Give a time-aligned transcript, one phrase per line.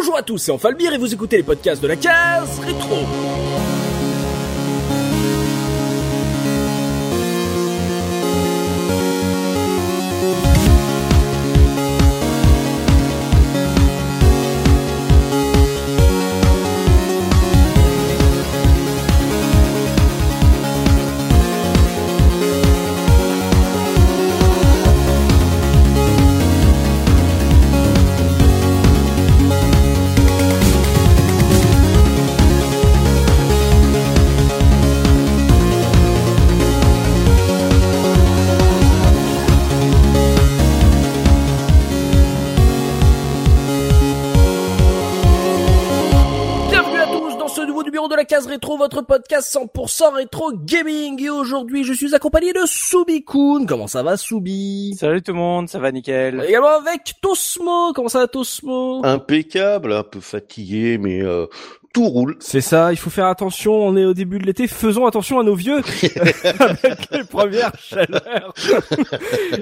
[0.00, 3.49] Bonjour à tous, c'est Enfalbir et vous écoutez les podcasts de la case rétro.
[48.80, 51.22] Votre podcast 100% rétro gaming.
[51.22, 53.66] Et aujourd'hui, je suis accompagné de Soubi-kun.
[53.66, 54.96] Comment ça va, Soubi?
[54.98, 56.42] Salut tout le monde, ça va nickel.
[56.48, 57.92] Également avec Tosmo.
[57.92, 59.04] Comment ça va, Tosmo?
[59.04, 61.44] Impeccable, un peu fatigué, mais euh,
[61.92, 62.36] tout roule.
[62.40, 65.42] C'est ça, il faut faire attention, on est au début de l'été, faisons attention à
[65.42, 65.78] nos vieux
[66.60, 68.54] avec les premières chaleurs.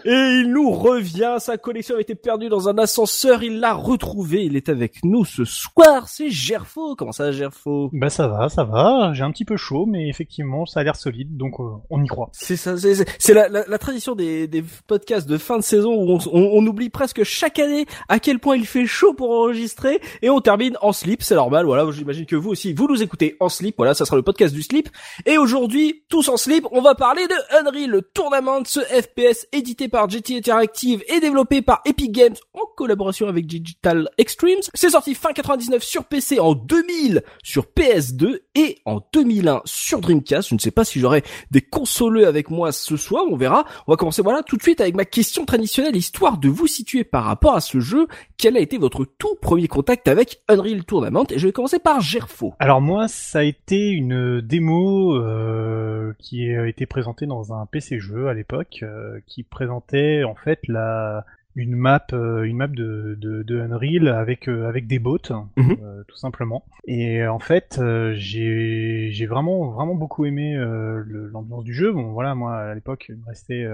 [0.05, 4.45] Et il nous revient, sa collection a été perdue dans un ascenseur, il l'a retrouvée,
[4.45, 6.95] il est avec nous ce soir, c'est Gerfo.
[6.97, 7.91] Comment ça Gerfo?
[7.93, 9.13] Bah ça va, ça va.
[9.15, 12.07] J'ai un petit peu chaud, mais effectivement, ça a l'air solide, donc euh, on y
[12.09, 12.29] croit.
[12.33, 16.13] C'est ça, c'est- la, la, la tradition des, des podcasts de fin de saison où
[16.13, 20.01] on, on, on oublie presque chaque année à quel point il fait chaud pour enregistrer
[20.23, 23.37] et on termine en slip, c'est normal, voilà, j'imagine que vous aussi, vous nous écoutez
[23.41, 24.89] en slip, voilà, ça sera le podcast du slip.
[25.27, 30.09] Et aujourd'hui, tous en slip, on va parler de Unreal Tournament, ce FPS édité par
[30.09, 34.61] GT Interactive et développé par Epic Games en collaboration avec Digital Extremes.
[34.75, 40.49] C'est sorti fin 99 sur PC, en 2000 sur PS2 et en 2001 sur Dreamcast.
[40.49, 43.65] Je ne sais pas si j'aurai des consoleux avec moi ce soir, on verra.
[43.87, 47.05] On va commencer voilà tout de suite avec ma question traditionnelle, histoire de vous situer
[47.05, 48.07] par rapport à ce jeu.
[48.37, 51.27] Quel a été votre tout premier contact avec Unreal Tournament?
[51.31, 52.55] Et je vais commencer par Gerfo.
[52.59, 57.99] Alors moi, ça a été une démo euh, qui a été présentée dans un PC
[57.99, 61.25] jeu à l'époque, euh, qui présentait en fait la
[61.57, 65.19] une map, euh, une map de, de, de Unreal avec avec des bots,
[65.57, 65.77] Mhm.
[65.83, 66.65] euh, tout simplement.
[66.87, 67.81] Et en fait,
[68.15, 71.93] j'ai j'ai vraiment vraiment beaucoup aimé l'ambiance du jeu.
[71.93, 73.67] Bon voilà, moi à l'époque, il me restait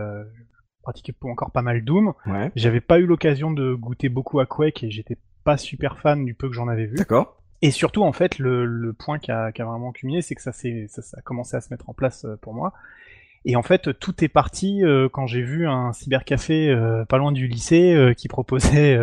[0.83, 2.13] pratiquais encore pas mal Doom.
[2.27, 2.51] Ouais.
[2.57, 6.35] J'avais pas eu l'occasion de goûter beaucoup à Quake et j'étais pas super fan du
[6.35, 6.97] peu que j'en avais vu.
[6.97, 7.41] D'accord.
[7.65, 11.23] Et surtout, en fait, le, point qui a, vraiment culminé, c'est que ça, ça, a
[11.23, 12.75] commencé à se mettre en place euh, pour moi.
[13.47, 17.33] Et en fait, tout est parti euh, quand j'ai vu un cybercafé euh, pas loin
[17.33, 18.99] du lycée qui proposait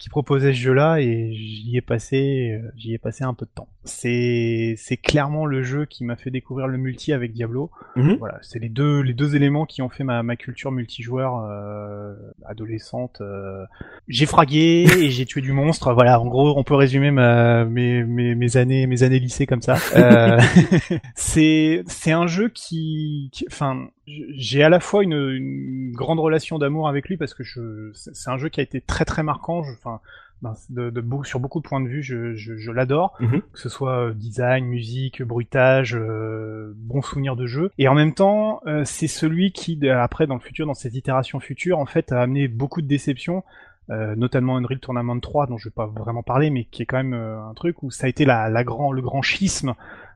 [0.00, 3.50] qui proposait ce jeu-là et j'y ai passé euh, j'y ai passé un peu de
[3.54, 3.68] temps.
[3.84, 7.70] C'est c'est clairement le jeu qui m'a fait découvrir le multi avec Diablo.
[7.96, 8.16] Mhm.
[8.18, 12.14] Voilà, c'est les deux les deux éléments qui ont fait ma, ma culture multijoueur euh,
[12.46, 13.18] adolescente.
[13.20, 13.64] euh.
[14.08, 15.92] J'ai fragué et j'ai tué du monstre.
[15.92, 19.62] Voilà, en gros, on peut résumer ma, mes, mes, mes années mes années lycée comme
[19.62, 19.76] ça.
[19.96, 20.40] Euh,
[21.14, 23.88] c'est c'est un jeu qui, qui- enfin,
[24.34, 28.30] j'ai à la fois une, une grande relation d'amour avec lui parce que je c'est
[28.30, 29.62] un jeu qui a été très très marquant.
[29.62, 30.00] Je- Enfin.
[30.42, 33.42] ben, de, de beau- sur beaucoup de points de vue, je, je, je l'adore, Mhm.
[33.52, 37.70] que ce soit euh, design, musique, bruitage, euh, bon souvenir de jeu.
[37.76, 40.96] Et en même temps, euh, c'est celui qui, de- après, dans le futur, dans ses
[40.96, 43.44] itérations futures, en fait, a amené beaucoup de déceptions,
[43.90, 46.96] euh, notamment Unreal Tournament 3, dont je vais pas vraiment parler, mais qui est quand
[46.96, 49.74] même euh, un truc où ça a été la, la grand, le grand schisme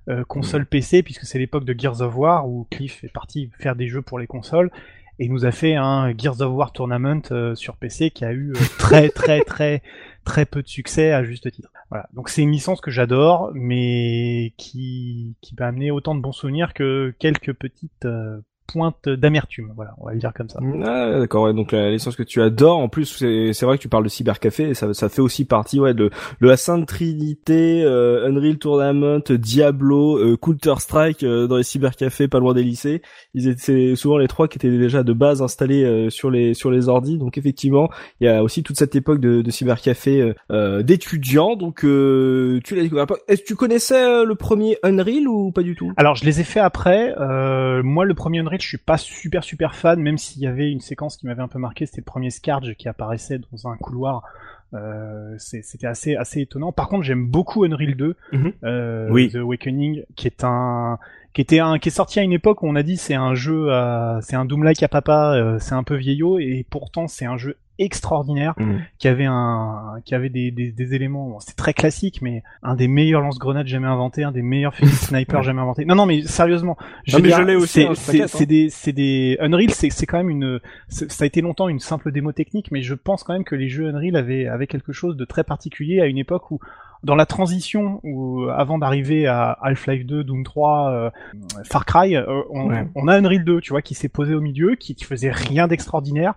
[0.09, 3.77] euh, console PC, puisque c'est l'époque de Gears of War, où Cliff est parti faire
[3.77, 4.71] des jeux pour les consoles,
[5.19, 8.53] et nous a fait un Gears of War Tournament euh, sur PC qui a eu
[8.53, 9.83] euh, très très très
[10.25, 11.71] très peu de succès à juste titre.
[11.91, 12.09] Voilà.
[12.15, 16.75] Donc c'est une licence que j'adore, mais qui qui m'a amené autant de bons souvenirs
[16.75, 19.73] que quelques petites euh, pointes d'amertume.
[19.77, 20.61] Voilà, on va le dire comme ça.
[20.85, 23.83] Ah, d'accord, ouais, donc la licence que tu adores, en plus c'est c'est vrai que
[23.83, 26.11] tu parles de cybercafé, et ça, ça fait aussi partie ouais de,
[26.41, 32.29] de la sainte trinité, euh, Unreal Tournament, Diablo, euh, Counter Strike euh, dans les cybercafés
[32.29, 33.03] pas loin des lycées.
[33.35, 36.71] Ils étaient souvent les trois qui étaient déjà de base installés euh, sur les sur
[36.71, 40.35] les ordis, donc effectivement il y a aussi toute cette époque de, de cybercafé euh,
[40.51, 41.57] euh, d'étudiants.
[41.57, 43.07] Donc euh, tu l'as découvert.
[43.29, 45.93] Est-ce que tu connaissais euh, le premier Unreal ou pas du tout?
[45.97, 47.15] Alors je les ai fait après.
[47.21, 50.71] Euh, moi le premier Unreal, je suis pas super super fan, même s'il y avait
[50.71, 53.77] une séquence qui m'avait un peu marqué, c'était le premier Scourge qui apparaissait dans un
[53.77, 54.23] couloir.
[54.73, 56.73] Euh, c'était assez assez étonnant.
[56.73, 58.53] Par contre, j'aime beaucoup Unreal 2, Mhm.
[58.65, 59.31] euh, Oui.
[59.31, 60.99] The Awakening, qui est un
[61.33, 63.35] qui était un qui est sorti à une époque où on a dit c'est un
[63.35, 63.69] jeu
[64.23, 67.57] c'est un Doom-like à papa, euh, c'est un peu vieillot et pourtant c'est un jeu
[67.79, 68.77] extraordinaire, Mm.
[68.99, 72.75] qui avait un, qui avait des, des, des éléments, bon, c'est très classique, mais un
[72.75, 75.85] des meilleurs lance-grenades jamais inventés, un des meilleurs fusils sniper jamais inventés.
[75.85, 76.77] Non, non, mais sérieusement,
[77.07, 80.07] mais veux je l'ai aussi, c'est- hein, je c'est des, c'est des Unreal, c'est c'est
[80.07, 83.33] quand même une, ça a été longtemps une simple démo technique, mais je pense quand
[83.33, 86.51] même que les jeux Unreal avaient, avaient quelque chose de très particulier à une époque
[86.51, 86.61] où
[87.03, 91.11] dans la transition où avant d'arriver à Half-Life 2, Doom 3, euh,
[91.65, 92.87] Far Cry, euh, on, Ouais.
[92.95, 95.69] on a Unreal 2, tu vois, qui s'est posé au milieu, qui, qui faisait rien
[95.69, 96.33] d'extraordinaire,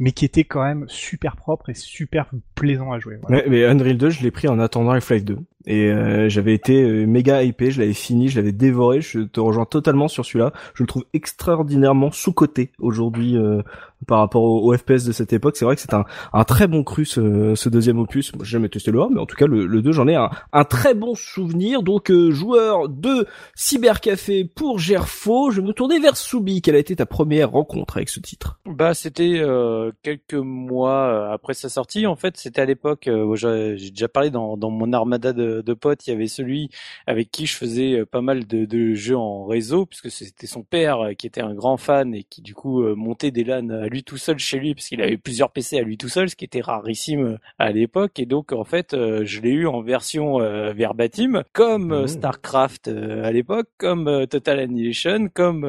[0.00, 3.18] mais qui était quand même super propre et super plaisant à jouer.
[3.28, 5.38] mais Unreal 2, je l'ai pris en attendant Half-Life 2.
[5.66, 9.40] Et euh, j'avais été euh, méga hypé, je l'avais fini, je l'avais dévoré, je te
[9.40, 10.52] rejoins totalement sur celui-là.
[10.74, 13.62] Je le trouve extraordinairement sous-coté aujourd'hui euh,
[14.06, 15.56] par rapport au, au FPS de cette époque.
[15.56, 18.32] C'est vrai que c'est un, un très bon cru ce, ce deuxième opus.
[18.38, 20.30] J'ai jamais testé le 1, mais en tout cas le, le 2, j'en ai un,
[20.52, 21.82] un très bon souvenir.
[21.82, 26.62] Donc euh, joueur de Cybercafé pour Gerfo, je me tourner vers Soubi.
[26.62, 28.58] Quelle a été ta première rencontre avec ce titre?
[28.66, 32.06] Bah, c'était euh, quelques mois euh, après sa sortie.
[32.06, 35.74] En fait, c'était à l'époque euh, j'ai déjà parlé dans, dans mon armada de, de
[35.74, 36.06] potes.
[36.06, 36.70] Il y avait celui
[37.06, 40.62] avec qui je faisais euh, pas mal de, de jeux en réseau, puisque c'était son
[40.62, 43.68] père euh, qui était un grand fan et qui du coup euh, montait des LAN
[43.70, 46.28] à lui tout seul chez lui, parce qu'il avait plusieurs PC à lui tout seul,
[46.30, 48.18] ce qui était rarissime à l'époque.
[48.18, 50.38] Et donc, en fait, je l'ai eu en version
[50.72, 52.06] verbatim, comme Mmh.
[52.06, 55.66] StarCraft à l'époque, comme Total Annihilation, comme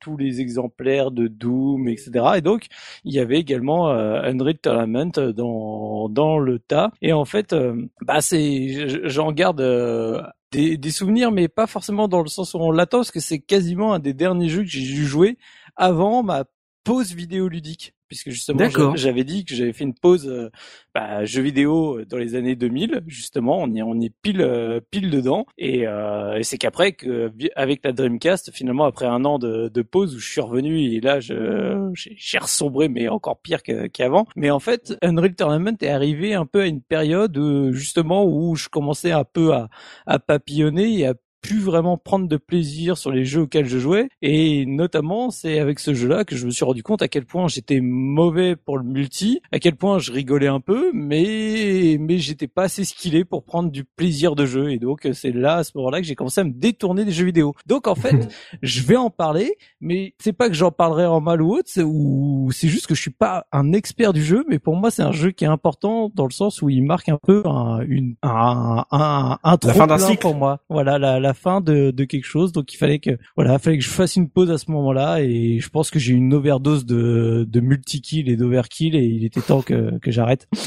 [0.00, 2.26] tous les exemplaires de Doom, etc.
[2.36, 2.66] Et donc,
[3.04, 6.92] il y avait également Unreal Tournament dans dans le tas.
[7.02, 7.54] Et en fait,
[8.02, 10.22] bah c'est, j- j'en garde euh,
[10.52, 13.94] des, souvenirs, mais pas forcément dans le sens où on l'attend, parce que c'est quasiment
[13.94, 15.38] un des derniers jeux que j'ai dû jouer
[15.76, 16.44] avant ma
[16.84, 17.93] pause vidéoludique.
[18.08, 20.50] Puisque justement, j'avais dit que j'avais fait une pause euh,
[20.94, 25.46] bah, jeux vidéo dans les années 2000, justement, on est pile euh, pile dedans.
[25.58, 29.82] Et, euh, et c'est qu'après que avec la Dreamcast, finalement, après un an de, de
[29.82, 34.26] pause où je suis revenu et là je j'ai ressombré, mais encore pire qu'avant.
[34.36, 38.54] Mais en fait, Unreal Tournament est arrivé un peu à une période euh, justement où
[38.54, 39.68] je commençais un peu à,
[40.06, 44.08] à papillonner et à plus vraiment prendre de plaisir sur les jeux auxquels je jouais
[44.22, 47.48] et notamment c'est avec ce jeu-là que je me suis rendu compte à quel point
[47.48, 52.46] j'étais mauvais pour le multi, à quel point je rigolais un peu mais mais j'étais
[52.46, 55.72] pas assez skillé pour prendre du plaisir de jeu et donc c'est là à ce
[55.74, 57.52] moment-là que j'ai commencé à me détourner des jeux vidéo.
[57.66, 58.16] Donc en fait,
[58.62, 61.82] je vais en parler mais c'est pas que j'en parlerai en mal ou autre, c'est
[61.82, 65.02] ou c'est juste que je suis pas un expert du jeu mais pour moi c'est
[65.02, 68.14] un jeu qui est important dans le sens où il marque un peu un une
[68.22, 70.22] un un, un La fin d'un trop-plein cycle.
[70.22, 70.60] pour moi.
[70.70, 73.78] Voilà la la fin de de quelque chose donc il fallait que voilà, il fallait
[73.78, 76.32] que je fasse une pause à ce moment-là et je pense que j'ai eu une
[76.34, 80.48] overdose de de multi-kill et d'overkill et il était temps que que j'arrête.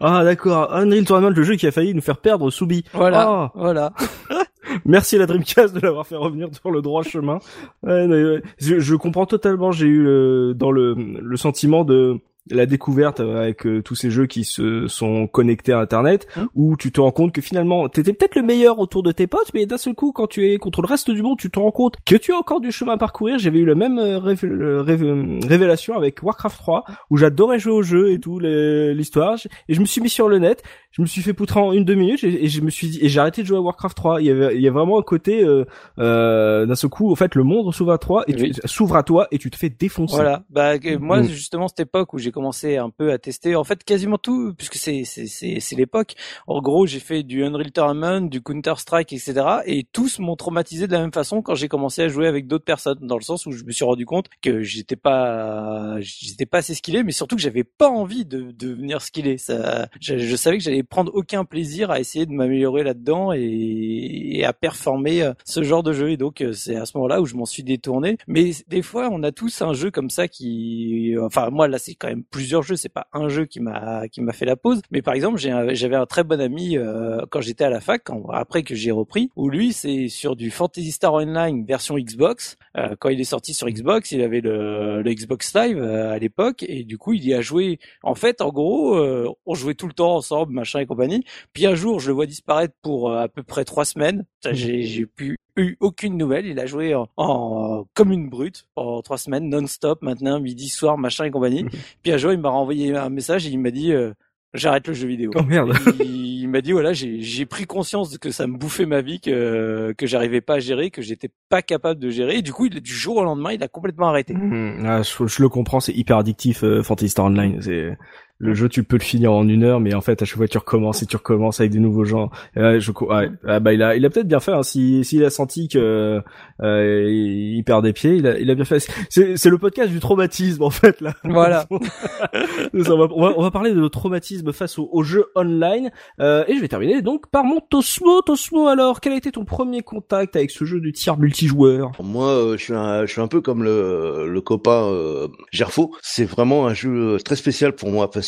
[0.00, 2.84] Ah d'accord, Unreal Tournament, le jeu qui a failli nous faire perdre Soubi.
[2.92, 3.52] Voilà, Ah.
[3.54, 3.92] voilà.
[4.84, 7.38] Merci à la Dreamcast de l'avoir fait revenir sur le droit chemin.
[7.82, 9.70] Ouais, je, je comprends totalement.
[9.72, 12.18] J'ai eu le, dans le, le sentiment de
[12.50, 16.48] la découverte avec euh, tous ces jeux qui se sont connectés à Internet, Hum.
[16.54, 19.52] où tu te rends compte que finalement t'étais peut-être le meilleur autour de tes potes,
[19.54, 21.70] mais d'un seul coup, quand tu es contre le reste du monde, tu te rends
[21.70, 23.38] compte que tu as encore du chemin à parcourir.
[23.38, 28.12] J'avais eu le même euh, révé- révélation avec Warcraft 3, où j'adorais jouer au jeu
[28.12, 29.36] et tout l'histoire,
[29.68, 30.62] et je me suis mis sur le net
[30.96, 32.98] je me suis fait poutrer en une deux minutes et, et je me suis dit
[33.02, 34.98] et j'ai arrêté de jouer à Warcraft 3 il y avait il y a vraiment
[34.98, 35.64] un côté euh,
[35.98, 39.02] euh, d'un seul coup en fait le monde s'ouvre à toi et tu- s'ouvre à
[39.02, 40.44] toi et tu te fais défoncer Voilà.
[40.50, 44.18] Bah moi justement cette époque où j'ai commencé un peu à tester en fait quasiment
[44.18, 46.14] tout puisque c'est c'est c'est c'est l'époque.
[46.46, 49.34] En gros, j'ai fait du Unreal Tournament, du Counter Strike, etc.
[49.66, 52.64] Et tous m'ont traumatisé de la même façon quand j'ai commencé à jouer avec d'autres
[52.64, 56.58] personnes dans le sens où je me suis rendu compte que j'étais pas j'étais pas
[56.58, 59.38] assez skillé mais surtout que j'avais pas envie de de devenir skillé.
[59.38, 63.40] Ça je, je savais que j'allais prendre aucun plaisir à essayer de m'améliorer là-dedans et,
[63.40, 66.10] et à performer euh, ce genre de jeu.
[66.10, 68.18] Et donc euh, c'est à ce moment-là où je m'en suis détourné.
[68.26, 71.94] Mais des fois, on a tous un jeu comme ça qui, enfin moi là c'est
[71.94, 72.76] quand même plusieurs jeux.
[72.76, 74.80] C'est pas un jeu qui m'a qui m'a fait la pause.
[74.90, 78.62] Mais par exemple, j'avais un très bon ami euh, quand j'étais à la fac, après
[78.62, 82.56] que j'ai repris, où lui c'est sur du Fantasy Star Online version Xbox.
[82.76, 86.18] Euh, quand il est sorti sur Xbox, il avait le, le Xbox Live euh, à
[86.18, 87.78] l'époque et du coup il y a joué.
[88.02, 91.24] En fait, en gros, euh, on jouait tout le temps ensemble, machin et compagnie.
[91.52, 94.24] Puis un jour, je le vois disparaître pour euh, à peu près trois semaines.
[94.42, 96.46] Ça, J'ai pu eu aucune nouvelle.
[96.46, 100.98] Il a joué en, en- comme une brute pendant trois semaines, non-stop, maintenant midi, soir,
[100.98, 101.64] machin et compagnie.
[102.02, 104.12] Puis un jour, il m'a renvoyé un message et il m'a dit euh,
[104.54, 105.30] j'arrête le jeu vidéo.
[105.34, 108.86] oh merde il, il m'a dit voilà j'ai j'ai pris conscience que ça me bouffait
[108.86, 112.42] ma vie que que j'arrivais pas à gérer que j'étais pas capable de gérer et
[112.42, 115.42] du coup il, du jour au lendemain il a complètement arrêté Hmm, ah, je, je
[115.42, 117.98] le comprends c'est hyper addictif euh, Fantasy Star Online c'est
[118.38, 120.48] le jeu tu peux le finir en une heure, mais en fait à chaque fois
[120.48, 122.30] tu recommences et tu recommences avec des nouveaux gens.
[122.54, 124.52] Et je ouais, ah, bah il a il a peut-être bien fait.
[124.52, 126.22] Hein, si s'il a senti que
[126.62, 128.86] euh, il perd des pieds, il a il a bien fait.
[129.08, 131.14] C'est c'est le podcast du traumatisme en fait là.
[131.24, 131.66] Voilà.
[131.70, 135.90] on, va, on, va, parler de traumatisme face au, au jeu online
[136.20, 138.20] euh, et je vais terminer donc par mon Tosmo.
[138.22, 141.92] Tosmo alors, quel a été ton premier contact avec ce jeu du tir multijoueur?
[142.02, 145.94] Moi, euh, je suis un je suis un peu comme le le copain euh, Gerfo.
[146.02, 148.25] C'est vraiment un jeu très spécial pour moi parce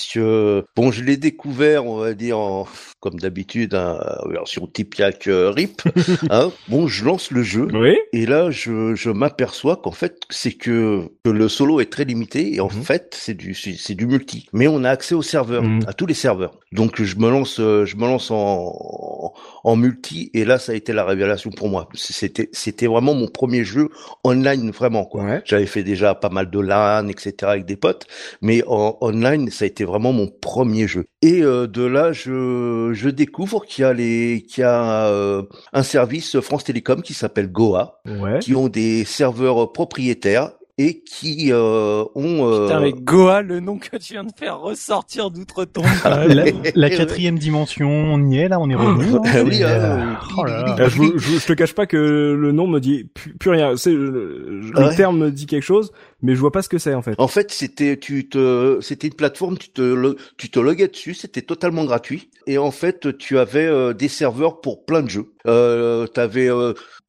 [0.77, 2.67] bon, je l'ai découvert, on va dire en,
[3.01, 5.83] comme d'habitude, en version Tipiak euh, RIP.
[6.31, 6.51] hein.
[6.69, 7.97] Bon, je lance le jeu Oui.
[8.13, 12.55] et là, je, je m'aperçois qu'en fait, c'est que, que le solo est très limité
[12.55, 12.83] et en Mhm.
[12.83, 14.47] fait, c'est du c'est c'est du multi.
[14.53, 15.81] Mais on a accès aux serveurs, Mhm.
[15.87, 16.59] à tous les serveurs.
[16.73, 19.33] Donc je me lance euh, je me lance en
[19.65, 21.89] en multi et là, ça a été la révélation pour moi.
[21.95, 23.89] C'était c'était vraiment mon premier jeu
[24.25, 25.25] online vraiment quoi.
[25.25, 25.43] Ouais.
[25.45, 27.35] J'avais fait déjà pas mal de LAN, etc.
[27.53, 28.07] avec des potes,
[28.43, 31.05] mais en online, ça a été vraiment mon premier jeu.
[31.23, 35.43] Et euh, de là, je, je découvre qu'il y a les, qu'il y a euh,
[35.73, 38.39] un service France Télécom qui s'appelle Goa, Ouais.
[38.41, 42.47] qui ont des serveurs propriétaires et qui euh, ont.
[42.49, 45.85] euh, Putain, avec Goa, le nom que tu viens de faire ressortir d'outre-tombe.
[46.05, 46.45] Ah, la,
[46.77, 49.07] la quatrième dimension, on y est là, on est revenu.
[49.17, 49.23] hein.
[49.25, 50.77] Ah oui, Et, hein, euh, oh là là.
[50.79, 53.77] Euh, je, te cache pas que le nom me dit plus, plus rien.
[53.77, 54.95] C'est le, le Ouais.
[54.95, 55.91] terme me dit quelque chose,
[56.23, 57.15] mais je vois pas ce que c'est en fait.
[57.19, 61.43] En fait, c'était tu te c'était une plateforme, tu te tu te loguais dessus, c'était
[61.43, 65.27] totalement gratuit et en fait, tu avais euh, des serveurs pour plein de jeux.
[65.47, 66.49] Euh, tu avais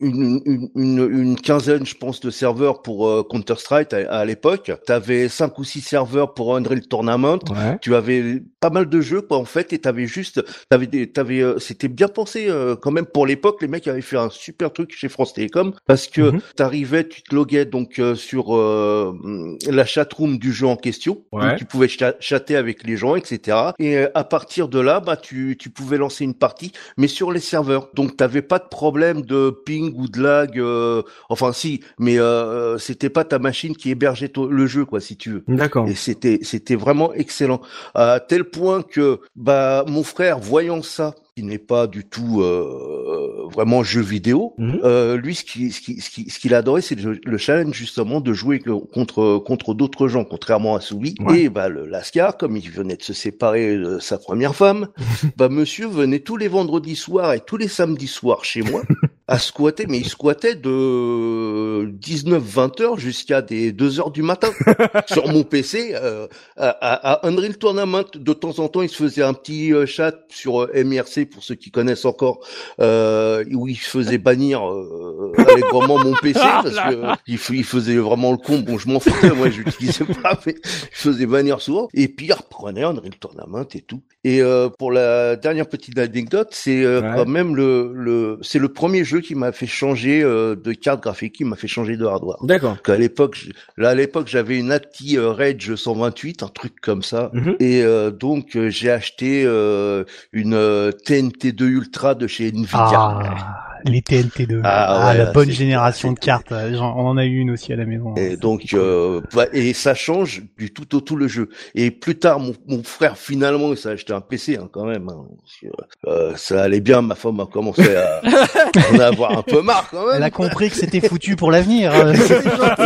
[0.02, 4.26] une, une, une, une quinzaine, je pense, de serveurs pour euh, Counter Strike à, à
[4.26, 4.72] l'époque.
[4.86, 7.40] Tu avais cinq ou six serveurs pour Unreal Tournament.
[7.50, 7.78] Ouais.
[7.82, 11.42] Tu avais pas mal de jeux quoi en fait et t'avais juste t'avais des t'avais
[11.42, 14.72] euh, c'était bien pensé euh, quand même pour l'époque les mecs avaient fait un super
[14.74, 16.42] truc chez France Télécom parce que Mhm.
[16.56, 18.54] t'arrivais tu te loguais donc euh, sur
[19.00, 21.50] euh, la chatroom du jeu en question Ouais.
[21.50, 25.00] donc tu pouvais cha- chatter avec les gens etc et euh, à partir de là
[25.00, 28.68] bah tu tu pouvais lancer une partie mais sur les serveurs donc t'avais pas de
[28.70, 33.76] problème de ping ou de lag euh, enfin si mais euh, c'était pas ta machine
[33.76, 35.88] qui hébergeait le jeu quoi si tu veux D'accord.
[35.88, 37.62] et c'était c'était vraiment excellent
[37.96, 43.48] à tel point que bah mon frère voyant ça qui n'est pas du tout euh,
[43.54, 44.80] vraiment jeu vidéo Mhm.
[44.84, 47.74] euh, lui ce qui ce qui ce qui- ce qu'il adorait c'est le, le challenge
[47.76, 48.60] justement de jouer
[48.94, 50.82] contre contre d'autres gens contrairement à
[51.22, 51.44] Ouais.
[51.44, 54.88] et bah le Lascar comme il venait de se séparer de sa première femme
[55.38, 58.82] bah monsieur venait tous les vendredis soirs et tous les samedis soirs chez moi
[59.30, 64.50] à squatter mais il squattait de 19 20 heures jusqu'à des 2 heures du matin
[65.08, 66.70] sur mon PC euh, à,
[67.14, 68.06] à, Unreal Tournament.
[68.16, 71.44] De temps en temps, il se faisait un petit euh, chat sur euh, MIRC pour
[71.44, 72.40] ceux qui connaissent encore,
[72.82, 78.32] euh, où il se faisait bannir euh, allègrement mon PC parce que il, faisait vraiment
[78.32, 78.60] le con.
[78.60, 81.88] Bon, je m'en foutais, moi, je l'utilisais pas, mais il faisait bannir souvent.
[81.94, 84.02] Et puis il reprenait Unreal Tournament et tout.
[84.26, 87.12] Et euh, pour la dernière petite anecdote, c'est euh, Ouais.
[87.16, 91.02] quand même le, le c'est le premier jeu qui m'a fait changer euh, de carte
[91.02, 92.38] graphique, qui m'a fait changer de hardware.
[92.44, 92.82] D'accord.
[92.84, 93.46] Qu'à l'époque,
[93.78, 97.30] là à l'époque j'avais une ATI euh, Rage 128, un truc comme ça.
[97.34, 97.56] Mhm.
[97.62, 102.70] Et euh, donc euh, j'ai acheté euh, une euh, TNT2 Ultra de chez Nvidia.
[102.78, 104.62] Ah, les TNT2.
[104.64, 106.52] Ah, Ah, ouais, la bonne génération de cartes.
[106.52, 108.16] On en a eu une aussi à la maison.
[108.16, 108.80] Et donc, cool.
[108.80, 111.50] euh, bah, et ça change du tout au tout le jeu.
[111.76, 115.08] Et plus tard, mon, mon frère finalement, il s'est acheté un PC hein, quand même.
[115.10, 115.26] hein,
[115.62, 115.68] que,
[116.10, 117.02] euh, ça allait bien.
[117.02, 118.22] Ma femme a commencé à
[118.94, 120.16] en avoir un peu marre quand même.
[120.18, 121.94] Elle a compris que c'était foutu pour l'avenir.
[121.94, 122.14] hein.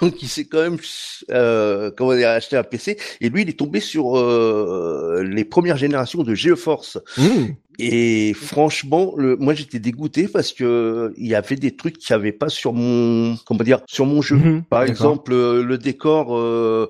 [0.00, 0.76] Donc il s'est quand même
[1.30, 5.76] euh, comment dire, acheté un PC et lui il est tombé sur euh, les premières
[5.76, 7.54] générations de GeForce Mhm.
[7.78, 12.20] Et franchement le, moi j'étais dégoûté parce que il y avait des trucs qu'il n'y
[12.20, 14.36] avait pas sur mon comment dire sur mon jeu.
[14.36, 14.62] Mhm.
[14.64, 16.88] Par exemple, euh, le décor euh,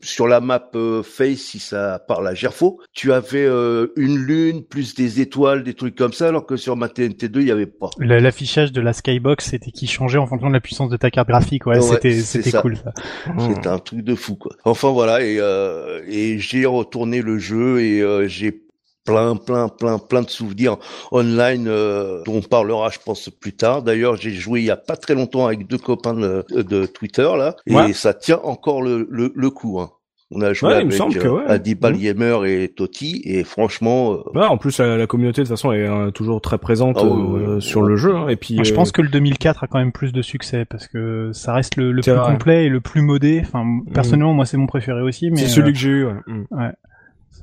[0.00, 4.62] sur la map euh, Face, si ça parle à Gerfo, tu avais euh, une lune
[4.64, 7.66] plus des étoiles, des trucs comme ça, alors que sur ma TNT2, il y avait
[7.66, 7.90] pas.
[7.98, 11.28] L'affichage de la Skybox, c'était qui changeait en fonction de la puissance de ta carte
[11.28, 11.66] graphique.
[11.66, 12.92] Ouais, Ouais, c'était c'était cool ça.
[13.38, 14.52] C'était un truc de fou, quoi.
[14.64, 18.62] Enfin voilà, et, euh, et j'ai retourné le jeu et euh, j'ai
[19.10, 20.76] plein, plein, plein, plein de souvenirs
[21.12, 23.82] online euh, dont on parlera, je pense, plus tard.
[23.82, 27.28] D'ailleurs, j'ai joué il y a pas très longtemps avec deux copains de, de Twitter
[27.36, 27.92] là, et Ouais.
[27.92, 29.80] ça tient encore le, le, le coup.
[29.80, 29.90] Hein.
[30.32, 31.92] On a joué Ouais, il me avec semble que euh, ouais.
[31.92, 35.72] Liemer et Totti, et franchement, euh, Ouais, en plus la, la communauté de toute façon
[35.72, 38.76] est euh, toujours très présente Ah euh, sur le jeu hein, et puis Je euh,
[38.76, 41.90] pense que le 2004 a quand même plus de succès parce que ça reste le,
[41.90, 42.30] le plus vrai.
[42.32, 43.42] complet et le plus modé.
[43.44, 45.32] Enfin, personnellement, moi, c'est mon préféré aussi.
[45.32, 46.04] Mais c'est euh, celui que j'ai eu.
[46.52, 46.70] Ouais.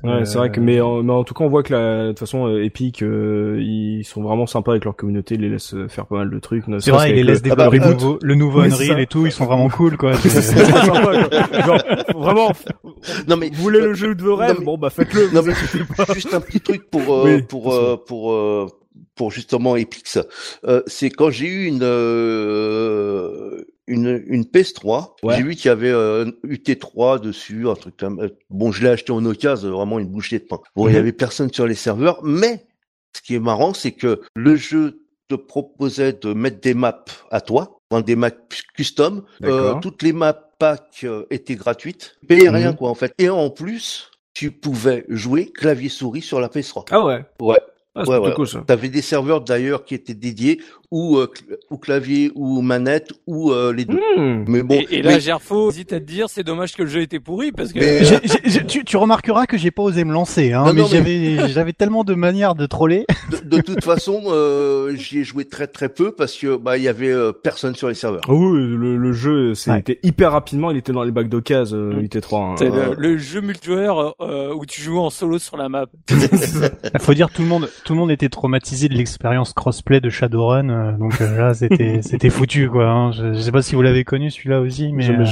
[0.04, 2.08] Ouais, c'est vrai que mais en, mais en tout cas on voit que la, de
[2.10, 5.74] toute façon euh, Epic euh, ils sont vraiment sympas avec leur communauté, ils les laissent
[5.74, 6.64] euh, faire pas mal de trucs.
[6.78, 8.22] C'est vrai, ils les laissent le- ah bah, développer le reboot.
[8.36, 9.00] nouveau, Unreal ça.
[9.00, 10.14] et tout, ils sont vraiment cool, quoi.
[10.18, 10.90] C'est sympa,
[11.28, 11.62] quoi.
[11.66, 11.82] Genre,
[12.14, 12.52] vraiment,
[13.26, 15.30] Non mais vous voulez euh, le jeu de vos rêves, mais- bon bah faites-le.
[15.34, 15.54] Non mais
[15.96, 16.14] pas.
[16.14, 18.66] juste un petit truc pour euh, Oui, pour euh, pour euh,
[19.16, 20.18] pour justement Epix.
[20.64, 25.36] Euh, c'est quand j'ai eu une euh, une une PS3, Ouais.
[25.36, 28.90] j'ai vu qu'il y avait euh, UT3 dessus, un truc comme euh, bon, je l'ai
[28.90, 30.60] acheté en occasion, vraiment une bouchée de pain.
[30.76, 31.00] Bon, il y Mhm.
[31.00, 32.66] avait personne sur les serveurs, mais
[33.16, 37.40] ce qui est marrant, c'est que le jeu te proposait de mettre des maps à
[37.40, 38.30] toi, enfin, des maps
[38.74, 39.24] custom.
[39.44, 42.76] Euh, toutes les maps pack euh, étaient gratuites, tu payais rien Mhm.
[42.76, 43.12] quoi en fait.
[43.18, 46.84] Et en plus, tu pouvais jouer clavier souris sur la PS3.
[46.90, 47.24] Ah ouais.
[47.40, 47.58] Ouais.
[47.94, 48.32] Ah, c'est Ouais, ouais.
[48.34, 48.46] cool.
[48.66, 51.30] T'avais des serveurs d'ailleurs qui étaient dédiés ou, euh,
[51.70, 54.00] ou clavier ou manette ou euh, les deux.
[54.16, 54.44] Hmm.
[54.48, 56.88] Mais bon, et, et là, mais- Gerfo hésite à te dire, c'est dommage que le
[56.88, 57.78] jeu était pourri parce que.
[57.78, 60.72] Mais- J'ai- j'ai- j'ai- tu, tu remarqueras que j'ai pas osé me lancer, hein, Non,
[60.72, 63.04] mais j'avais j'avais tellement de manières de troller.
[63.30, 66.84] de, de toute façon, euh, j'y ai joué très très peu parce que bah il
[66.84, 68.22] y avait euh, personne sur les serveurs.
[68.28, 69.54] Ah oui, le, le jeu, Ouais.
[69.54, 72.04] c'était hyper rapidement, il était dans les bacs d'occasion, euh, Mm.
[72.04, 72.36] UT3.
[72.52, 72.54] hein.
[72.58, 75.86] C'est Euh, le, le jeu multijoueur euh, où tu joues en solo sur la map.
[76.10, 76.18] Il
[77.00, 80.68] faut dire tout le monde tout le monde était traumatisé de l'expérience crossplay de Shadowrun,
[80.78, 82.88] euh, donc euh, là c'était c'était foutu quoi.
[82.88, 83.12] Hein.
[83.12, 85.24] Je, je sais pas si vous l'avez connu celui-là aussi, mais euh,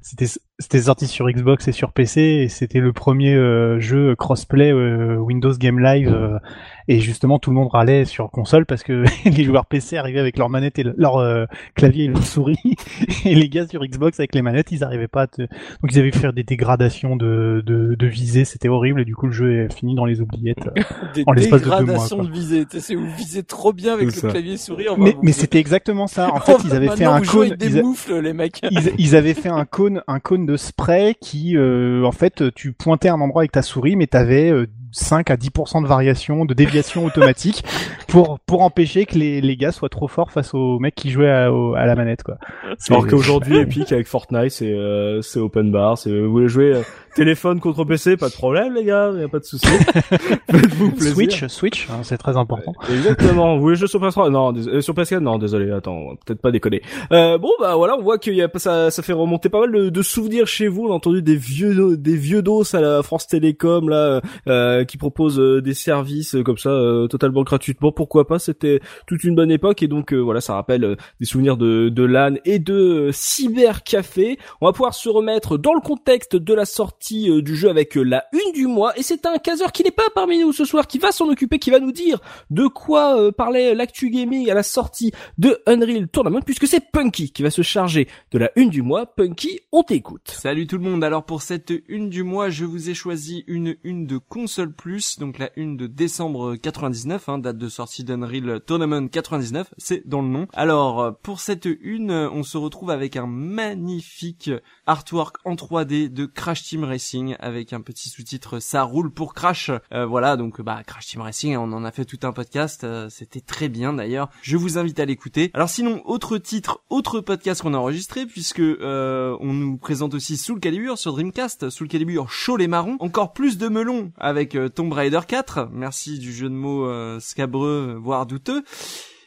[0.00, 0.26] c'était
[0.58, 5.16] c'était sorti sur Xbox et sur PC et c'était le premier euh, jeu crossplay euh,
[5.16, 6.40] Windows Game Live
[6.88, 10.38] et justement tout le monde râlait sur console parce que les joueurs PC arrivaient avec
[10.38, 12.56] leur manette et le- leur euh, clavier et leur souris
[13.24, 15.42] et les gars sur Xbox avec les manettes ils arrivaient pas à te...
[15.42, 19.14] donc ils avaient fait faire des dégradations de de, de visée c'était horrible et du
[19.14, 20.68] coup le jeu est fini dans les oubliettes
[21.14, 22.64] Des En l'espace de deux mois, dégradations de visée.
[22.64, 24.88] Tu sais, c'est où vous visez trop bien avec le clavier souris.
[24.88, 27.82] on mais mais c'était exactement ça en fait ils avaient fait un cône des ils
[27.82, 28.60] moufles, les mecs.
[28.70, 32.72] ils, ils avaient fait un cône, un cône de spray qui, euh, en fait, tu
[32.72, 36.54] pointais un endroit avec ta souris, mais t'avais euh, 5 à 10% de variation, de
[36.54, 36.71] déviation
[37.04, 37.62] automatique
[38.08, 41.30] pour pour empêcher que les, les gars soient trop forts face aux mecs qui jouaient
[41.30, 42.36] à, au- à la manette, quoi.
[42.78, 45.98] C'est- Alors qu'aujourd'hui, Epic avec Fortnite, c'est euh, c'est open bar.
[45.98, 46.82] C'est vous voulez jouer euh,
[47.14, 49.66] téléphone contre PC, pas de problème, les gars, y a pas de souci.
[50.50, 51.12] Faites-vous plaisir.
[51.14, 52.72] Switch, Switch, hein, c'est très important.
[52.90, 53.56] Exactement.
[53.56, 55.70] Vous voulez jouer sur PS3 Non, euh, sur PS4 Non, désolé.
[55.72, 56.82] Attends, peut-être pas déconner.
[57.12, 59.72] Euh, bon, bah voilà, on voit qu'il y a ça, ça fait remonter pas mal
[59.72, 60.86] de, de souvenirs chez vous.
[60.86, 64.96] On a entendu des vieux, des vieux dos à la France Télécom là, euh, qui
[64.98, 67.92] propose euh, des services euh, comme ça euh, totalement gratuitement.
[67.92, 71.26] Pourquoi pas C'était toute une bonne époque et donc euh, voilà, ça rappelle euh, des
[71.26, 74.38] souvenirs de, de LAN et de euh, cybercafé.
[74.60, 77.94] On va pouvoir se remettre dans le contexte de la sortie euh, du jeu avec
[77.94, 80.86] la une du mois et c'est un caseur qui n'est pas parmi nous ce soir
[80.86, 84.62] qui va s'en occuper, qui va nous dire de quoi parlait l'actu gaming à la
[84.62, 88.82] sortie de Unreal Tournament puisque c'est Punky qui va se charger de la une du
[88.82, 89.06] mois.
[89.06, 90.30] Punky, on t'écoute.
[90.30, 93.76] Salut tout le monde, alors pour cette une du mois, je vous ai choisi une
[93.82, 98.60] une de console plus, donc la une de décembre 99, hein, date de sortie d'Unreal
[98.66, 100.46] Tournament 99, c'est dans le nom.
[100.52, 104.50] Alors euh, pour cette une, euh, on se retrouve avec un magnifique
[104.86, 109.70] artwork en 3D de Crash Team Racing avec un petit sous-titre ça roule pour Crash.
[109.92, 113.08] Euh, voilà, donc bah Crash Team Racing, on en a fait tout un podcast, euh,
[113.10, 114.28] c'était très bien d'ailleurs.
[114.42, 115.50] Je vous invite à l'écouter.
[115.54, 120.36] Alors sinon, autre titre, autre podcast qu'on a enregistré puisque euh, on nous présente aussi
[120.36, 124.68] Soul Calibur sur Dreamcast, Soul Calibur chaud les marrons, encore plus de melons avec euh,
[124.68, 125.68] Tomb Raider 4.
[125.72, 128.62] Merci du jeu de mots euh, scabreux voire douteux.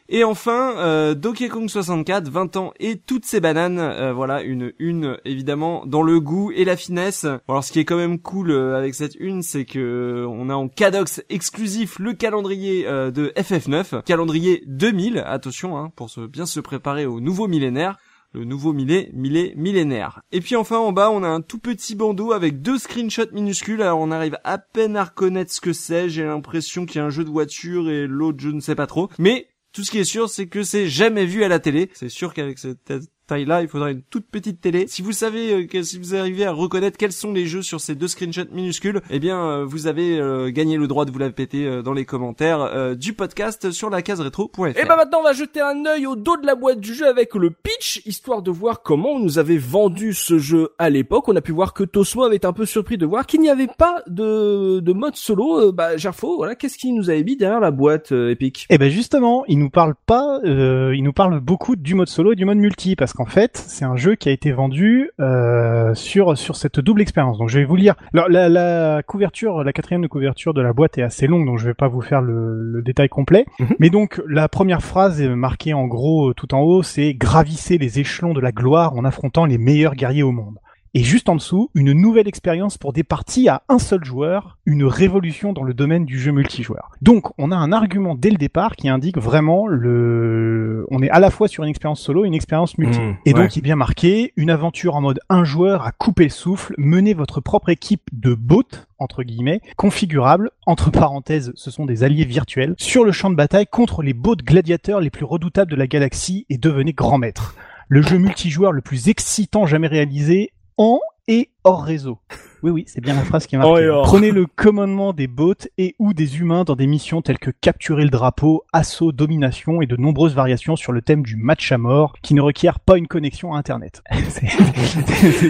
[0.07, 3.79] Et enfin, euh, Donkey Kong 64, 20 ans et toutes ces bananes.
[3.79, 7.25] Euh, voilà, une une évidemment dans le goût et la finesse.
[7.47, 10.49] Alors ce qui est quand même cool euh, avec cette une, c'est que euh, on
[10.49, 15.23] a en cadox exclusif le calendrier euh, de FF9, calendrier 2000.
[15.25, 17.97] Attention, hein, pour se bien se préparer au nouveau millénaire
[18.35, 20.21] le nouveau millet, millet millénaire.
[20.31, 23.81] Et puis enfin en bas on a un tout petit bandeau avec deux screenshots minuscules,
[23.81, 27.05] alors on arrive à peine à reconnaître ce que c'est, j'ai l'impression qu'il y a
[27.05, 29.99] un jeu de voiture et l'autre je ne sais pas trop, mais tout ce qui
[29.99, 32.93] est sûr c'est que c'est jamais vu à la télé, c'est sûr qu'avec cette
[33.25, 34.85] taille-là, il faudra une toute petite télé.
[34.87, 37.81] Si vous savez, euh, que, si vous arrivez à reconnaître quels sont les jeux sur
[37.81, 41.19] ces deux screenshots minuscules, eh bien, euh, vous avez euh, gagné le droit de vous
[41.19, 44.77] la péter euh, dans les commentaires euh, du podcast sur la case rétro.fr.
[44.77, 47.07] Et bah maintenant on va jeter un œil au dos de la boîte du jeu
[47.07, 51.27] avec le pitch, histoire de voir comment on nous avait vendu ce jeu à l'époque.
[51.27, 53.49] On a pu voir que Tosmo avait été un peu surpris de voir qu'il n'y
[53.49, 55.67] avait pas de, de mode solo.
[55.67, 58.65] Euh, bah Gerfo, voilà, qu'est-ce qu'il nous avait mis derrière la boîte euh, Epic?
[58.69, 62.33] Et ben justement, il nous parle pas, euh, il nous parle beaucoup du mode solo
[62.33, 65.93] et du mode multi parce qu'en fait, c'est un jeu qui a été vendu euh,
[65.95, 67.37] sur sur cette double expérience.
[67.37, 67.95] Donc je vais vous lire.
[68.13, 71.57] Alors, la, la couverture, la quatrième de couverture de la boîte est assez longue, donc
[71.57, 73.45] je vais pas vous faire le, le détail complet.
[73.59, 73.67] Mhm.
[73.79, 77.77] Mais donc la première phrase est marquée en gros euh, tout en haut, c'est gravissez
[77.77, 80.59] les échelons de la gloire en affrontant les meilleurs guerriers au monde.
[80.97, 84.85] Et juste en dessous, une nouvelle expérience pour des parties à un seul joueur, une
[84.85, 86.89] révolution dans le domaine du jeu multijoueur.
[87.01, 91.19] Donc, on a un argument dès le départ qui indique vraiment le, on est à
[91.19, 93.01] la fois sur une expérience solo et une expérience multi.
[93.01, 93.49] Mmh, et donc, ouais.
[93.55, 97.13] il est bien marqué, une aventure en mode un joueur à couper le souffle, mener
[97.13, 98.63] votre propre équipe de bots,
[98.97, 103.67] entre guillemets, configurable, entre parenthèses, ce sont des alliés virtuels, sur le champ de bataille
[103.67, 107.53] contre les bots gladiateurs les plus redoutables de la galaxie et devenez grand maître.
[107.89, 112.19] Le jeu multijoueur le plus excitant jamais réalisé en et hors réseau.
[112.61, 114.01] Oui, oui, c'est bien la phrase qui est En marquée.
[114.03, 118.03] Prenez le commandement des bots et ou des humains dans des missions telles que capturer
[118.03, 122.13] le drapeau, assaut, domination et de nombreuses variations sur le thème du match à mort
[122.21, 124.03] qui ne requiert pas une connexion à Internet.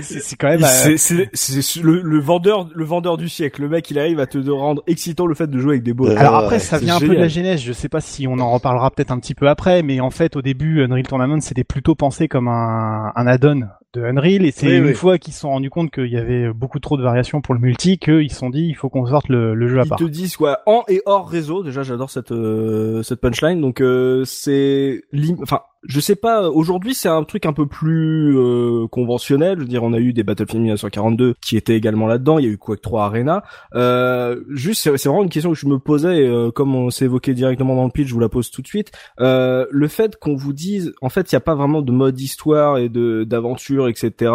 [0.02, 0.64] C'est- quand même...
[0.64, 3.62] euh, C'est le, le vendeur le vendeur du siècle.
[3.62, 6.08] Le mec il arrive à te rendre excitant le fait de jouer avec des bots.
[6.08, 7.62] Alors après, ça vient un peu de la genèse.
[7.62, 10.36] Je sais pas si on en reparlera peut-être un petit peu après, mais en fait,
[10.36, 13.62] au début, Unreal Tournament, c'était plutôt pensé comme un, un add-on
[13.96, 14.94] de Unreal, et c'est Oui, une oui.
[14.94, 17.60] fois qu'ils se sont rendus compte qu'il y avait beaucoup trop de variations pour le
[17.60, 19.98] multi qu'ils se sont dit, il faut qu'on sorte le, le jeu à Ils part.
[20.00, 21.64] te disent quoi en et hors réseau.
[21.64, 23.62] Déjà j'adore cette euh, cette punchline.
[23.62, 25.04] Donc euh, c'est
[25.42, 29.58] enfin je sais pas aujourd'hui c'est un truc un peu plus euh, conventionnel.
[29.58, 32.40] Je veux dire on a eu des Battlefield 1942 qui étaient également là-dedans.
[32.40, 33.44] Il y a eu Quake 3 Arena.
[33.76, 37.34] Euh, juste c'est vraiment une question que je me posais euh, comme on s'est évoqué
[37.34, 38.92] directement dans le pitch, je vous la pose tout de suite.
[39.20, 42.20] Euh, le fait qu'on vous dise en fait il y a pas vraiment de mode
[42.20, 44.32] histoire et de d'aventure etc.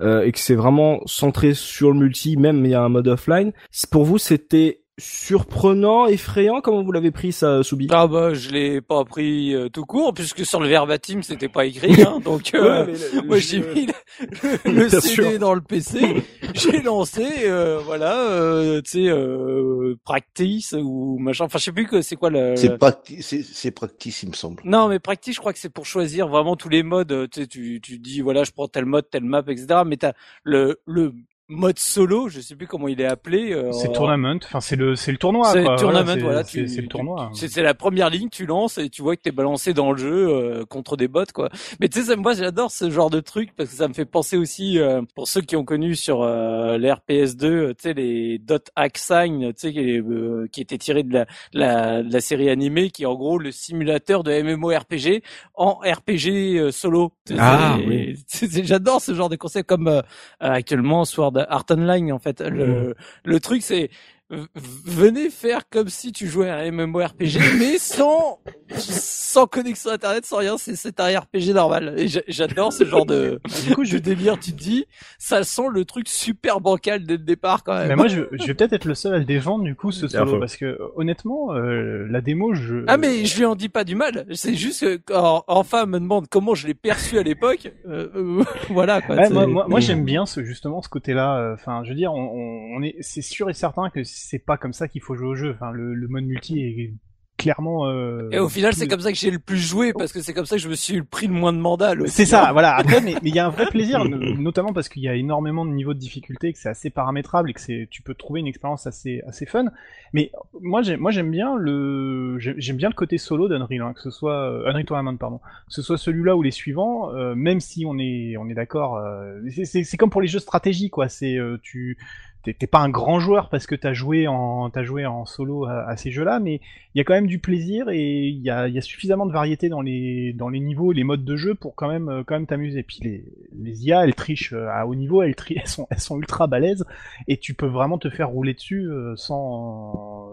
[0.00, 3.08] euh, et que c'est vraiment centré sur le multi, même il y a un mode
[3.08, 3.52] offline.
[3.90, 7.86] Pour vous, c'était surprenant, effrayant Comment vous l'avez pris ça, Soubi?
[7.90, 11.64] Ah bah je l'ai pas pris euh, tout court puisque sur le verbatim c'était pas
[11.66, 15.38] écrit hein, donc euh, Ouais, mais le- moi le- j'ai mis le, le CD sûr.
[15.38, 16.16] dans le PC,
[16.54, 21.86] j'ai lancé euh, voilà euh, tu sais euh, practice ou machin enfin je sais plus
[21.86, 24.62] que c'est quoi le C'est practi- c'est practice, il me semble.
[24.64, 27.12] non, mais practice, je crois que c'est pour choisir vraiment tous les modes.
[27.12, 29.82] euh, Tu sais, tu, tu dis voilà, je prends tel mode, telle map, etc.
[29.86, 31.12] Mais t'as le le
[31.48, 33.52] mode solo, je sais plus comment il est appelé.
[33.52, 35.50] euh, C'est tournament, enfin c'est le c'est le tournoi.
[35.52, 35.76] c'est quoi.
[35.76, 36.44] tournament, voilà.
[36.44, 37.30] c'est le tournoi.
[37.34, 39.98] C'est c'est la première ligne, tu lances et tu vois que t'es balancé dans le
[39.98, 41.48] jeu euh, contre des bots, quoi.
[41.80, 44.04] Mais tu sais, ça, moi j'adore ce genre de truc parce que ça me fait
[44.04, 47.94] penser aussi euh, pour ceux qui ont connu sur euh, l'ère PS2, euh, tu sais
[47.94, 52.02] les dot hack sign, tu sais qui, est, euh, qui était tiré de la, la
[52.02, 55.22] de la série animée, qui est en gros le simulateur de MMORPG
[55.54, 57.12] en RPG euh, solo.
[57.38, 58.16] Ah, oui.
[58.64, 60.02] j'adore ce genre de concept comme euh,
[60.40, 62.40] actuellement Sword Art Online en fait.
[62.40, 63.90] Le, le truc c'est
[64.30, 68.38] venez faire comme si tu jouais à un MMORPG mais sans
[68.76, 70.56] sans connexion internet sans rien.
[70.58, 71.94] C'est un RPG normal.
[71.96, 74.86] Et j'a- j'adore ce genre de Du coup, je délire tu te dis
[75.18, 77.88] ça sent le truc super bancal dès le départ quand même.
[77.88, 80.08] Mais moi, je, je vais peut-être être le seul à le défendre du coup ce
[80.08, 82.84] solo parce que honnêtement, euh, la démo, je.
[82.86, 84.26] ah mais je lui en dis pas du mal.
[84.32, 88.44] C'est juste que quand enfin me demande comment je l'ai perçu à l'époque euh, euh,
[88.70, 91.38] voilà quoi Ouais, moi, moi, moi, j'aime bien ce justement ce côté-là.
[91.38, 94.38] euh, Enfin, je veux dire, on, on- on est, c'est sûr et certain que c'est
[94.44, 95.52] pas comme ça qu'il faut jouer au jeu.
[95.54, 96.92] Enfin, le, le mode multi est
[97.36, 97.86] clairement.
[97.88, 100.20] euh, et au final plus- c'est comme ça que j'ai le plus joué parce que
[100.20, 102.74] c'est comme ça que je me suis pris le moins de aussi, C'est ça, voilà.
[102.74, 105.64] Après, mais il y a un vrai plaisir, no- notamment parce qu'il y a énormément
[105.64, 108.48] de niveaux de difficulté, que c'est assez paramétrable et que c'est, tu peux trouver une
[108.48, 109.66] expérience assez, assez fun.
[110.12, 114.00] Mais moi, j'aime, moi, j'aime bien le, j'aime bien le côté solo d'Unreal, hein, que
[114.00, 117.60] ce soit euh, Unreal Tournament, pardon, que ce soit celui-là ou les suivants, euh, même
[117.60, 118.96] si on est, on est d'accord.
[118.96, 121.08] euh, c'est- comme pour les jeux stratégie, quoi.
[121.08, 121.98] C'est, tu,
[122.42, 126.10] t'es pas un grand joueur parce que t'as joué en, joué en solo à, ces
[126.10, 126.60] jeux-là, mais
[126.94, 129.80] il y a quand même du plaisir et il y a, suffisamment de variété dans
[129.80, 132.82] les dans les niveaux, les modes de jeu pour quand même euh, quand même t'amuser.
[132.82, 136.00] Puis les les IA, elles trichent euh, à haut niveau, elles, tri- elles sont elles
[136.00, 136.84] sont ultra balèzes
[137.26, 140.27] et tu peux vraiment te faire rouler dessus euh, sans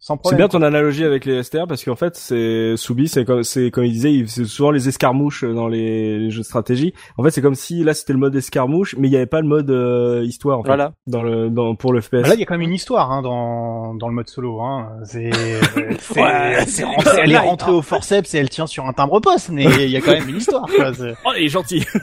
[0.00, 0.36] C'est problème.
[0.38, 3.84] bien ton analogie avec les STR parce qu'en fait, c'est Soubi, c'est comme, c'est comme
[3.84, 6.94] il disait, c'est souvent les escarmouches dans les, les jeux de stratégie.
[7.16, 9.40] En fait, c'est comme si là c'était le mode escarmouche, mais il n'y avait pas
[9.40, 12.22] le mode euh, histoire en fait, voilà dans le, dans pour le FPS.
[12.26, 14.60] Là, il y a quand même une histoire hein, dans, dans le mode solo.
[14.62, 14.88] Hein.
[15.04, 15.30] C'est,
[15.98, 19.20] c'est, Ouais, c'est rentré- elle est rentrée au forceps et elle tient sur un timbre
[19.20, 20.66] poste, mais il y a quand même une histoire.
[20.66, 20.92] Quoi.
[21.26, 21.84] Oh, il est gentil.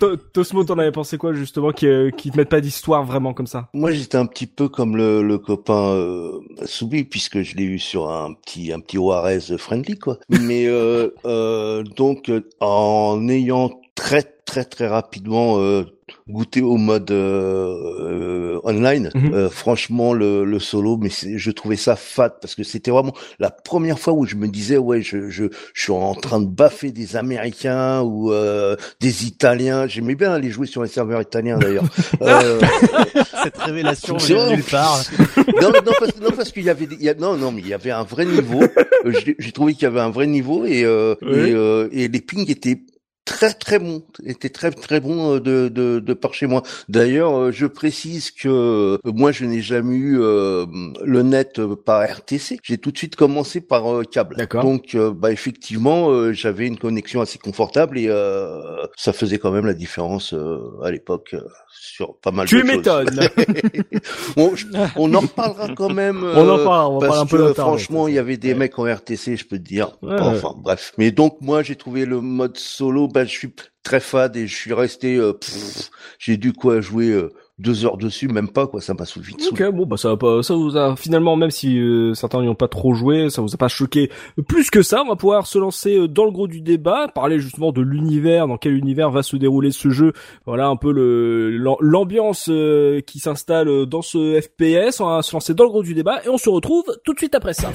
[0.00, 3.34] To- Tosmo, t'en avais pensé quoi justement qui, euh, qui te mettent pas d'histoire vraiment
[3.34, 3.68] comme ça?
[3.74, 7.78] Moi, j'étais un petit peu comme le, le copain euh, Soubi, puisque je l'ai eu
[7.78, 10.18] sur un petit un petit Juarez friendly, quoi.
[10.28, 15.84] Mais euh, euh, donc, en ayant très très très rapidement euh,
[16.26, 17.68] goûté au mode euh,
[18.00, 22.62] euh, online, euh, franchement, le, le solo, mais c'est- je trouvais ça fat parce que
[22.62, 26.14] c'était vraiment la première fois où je me disais, ouais, je je, je suis en
[26.14, 29.86] train de baffer des Américains ou euh, des Italiens.
[29.86, 31.84] J'aimais bien aller jouer sur les serveurs italiens d'ailleurs.
[32.22, 32.60] Euh,
[33.44, 34.56] Cette révélation vrai.
[34.56, 35.02] nulle part.
[35.62, 37.60] non, non, parce, non, parce qu'il y avait, des- il y a, non, non, mais
[37.60, 38.60] il y avait un vrai niveau.
[39.04, 41.28] J'ai j'ai trouvé qu'il y avait un vrai niveau et, euh, Oui.
[41.50, 42.80] et, euh, et les pings étaient
[43.28, 46.62] très très bon, était très très bon euh, de, de, de par chez moi.
[46.88, 52.58] D'ailleurs, euh, je précise que euh, moi je n'ai jamais eu le net par RTC.
[52.62, 54.36] J'ai tout de suite commencé par câble.
[54.36, 54.62] D'accord.
[54.62, 58.08] Donc, bah effectivement, j'avais une connexion assez confortable et
[58.96, 60.34] ça faisait quand même la différence
[60.82, 61.36] à l'époque
[61.70, 62.70] sur pas mal tu de choses.
[62.70, 63.20] Tu m'étonnes.
[64.36, 64.52] on,
[64.96, 66.24] on, en reparlera quand même.
[66.34, 66.90] on en parlera.
[66.90, 69.58] On parce un que peu franchement, il y avait des mecs en RTC, je peux
[69.58, 69.90] te dire.
[70.02, 70.92] enfin, bref.
[70.98, 73.08] Mais donc moi, j'ai trouvé le mode solo.
[73.18, 73.50] Bah, je suis
[73.82, 75.16] très fade et je suis resté.
[75.16, 75.32] Euh,
[76.20, 77.08] j'ai dû quoi jouer.
[77.08, 79.44] Euh, deux heures dessus, même pas quoi, ça m'a sous vite.
[79.50, 82.48] Ok, bon bah ça va pas, ça vous a finalement même si euh, certains n'y
[82.48, 84.12] ont pas trop joué, ça vous a pas choqué
[84.46, 85.02] plus que ça.
[85.02, 88.58] On va pouvoir se lancer dans le gros du débat, parler justement de l'univers, dans
[88.58, 90.12] quel univers va se dérouler ce jeu.
[90.46, 91.50] Voilà un peu le
[91.80, 92.48] l'ambiance
[93.04, 95.00] qui s'installe dans ce FPS.
[95.00, 97.18] On va se lancer dans le gros du débat et on se retrouve tout de
[97.18, 97.72] suite après ça.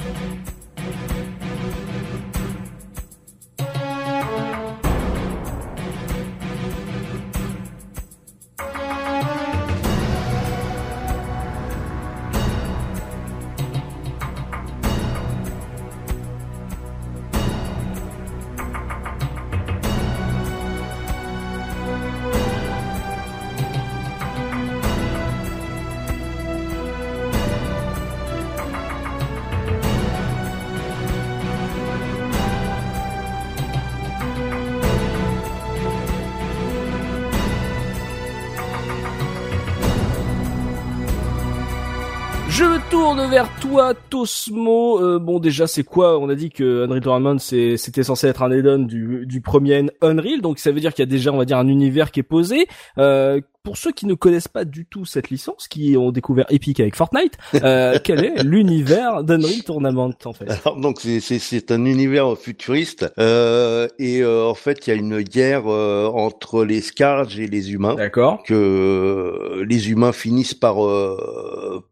[43.28, 45.00] Vers toi, Tosmo.
[45.00, 48.50] Euh, bon, déjà, c'est quoi On a dit que Unreal Tournament, c'était censé être un
[48.50, 51.44] add-on du, du premier Unreal, donc ça veut dire qu'il y a déjà, on va
[51.44, 52.66] dire, un univers qui est posé.
[52.98, 56.80] Euh, pour ceux qui ne connaissent pas du tout cette licence, qui ont découvert Epic
[56.80, 62.36] avec Fortnite, euh, quel est l'univers d'Unreal Tournament en fait Alors, Donc c'est un univers
[62.36, 67.40] futuriste euh, et euh, en fait il y a une guerre euh, entre les Scarges
[67.40, 67.94] et les humains.
[67.94, 68.42] D'accord.
[68.42, 70.76] Que les humains finissent par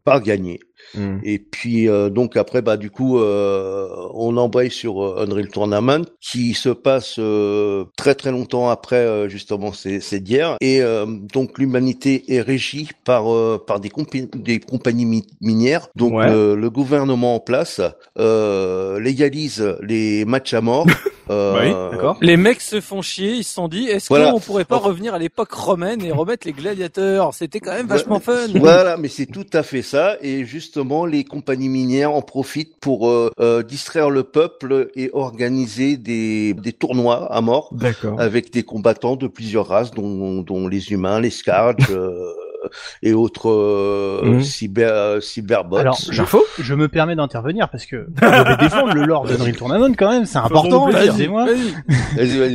[0.03, 0.59] par gagner.
[0.95, 1.17] Mm.
[1.23, 6.05] Et puis euh, donc après bah du coup euh, on embraye sur euh, Unreal Tournament
[6.21, 7.19] qui se passe
[7.97, 13.25] très très longtemps après justement ces, ces guerres et donc l'humanité est régie par
[13.65, 13.91] par des,
[14.35, 15.87] des compagnies minières.
[15.95, 17.81] Donc le, gouvernement en place
[18.17, 20.87] légalise les matchs à mort
[21.29, 25.13] euh, Les mecs se font chier, ils se sont dit, est-ce qu'on pourrait pas revenir
[25.13, 27.33] à l'époque romaine et remettre les gladiateurs?
[27.33, 28.47] C'était quand même vachement fun.
[28.55, 30.17] Voilà, mais c'est tout à fait ça.
[30.21, 35.97] Et justement, les compagnies minières en profitent pour euh, euh, distraire le peuple et organiser
[35.97, 37.73] des, des tournois à mort
[38.17, 41.75] avec des combattants de plusieurs races, dont, dont les humains, les scarges.
[43.01, 44.41] et autres euh, mmh.
[44.41, 45.77] cyber cyberbots.
[45.77, 46.23] Alors, je,
[46.59, 50.25] je me permets d'intervenir parce que je vais défendre le lore d'Unreal Tournament quand même,
[50.25, 51.45] c'est important, excusez-moi.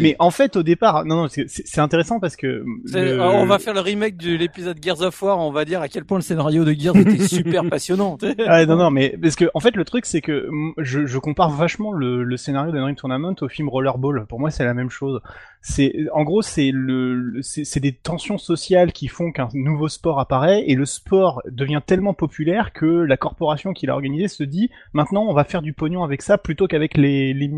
[0.01, 3.81] Mais en fait, au départ, non, non, c'est intéressant parce que on va faire le
[3.81, 6.73] remake de l'épisode Gears of War, on va dire à quel point le scénario de
[6.73, 8.17] Gears était super passionnant.
[8.47, 11.51] ah, non, non, mais parce que en fait, le truc c'est que je, je compare
[11.51, 14.27] vachement le, le scénario d'Unreal Tournament au film Rollerball.
[14.27, 15.21] Pour moi, c'est la même chose.
[15.61, 20.65] C'est en gros, c'est le, c'est des tensions sociales qui font qu'un nouveau sport apparaît
[20.67, 25.25] et le sport devient tellement populaire que la corporation qui l'a organisé se dit maintenant
[25.29, 27.51] on va faire du pognon avec ça plutôt qu'avec les, les,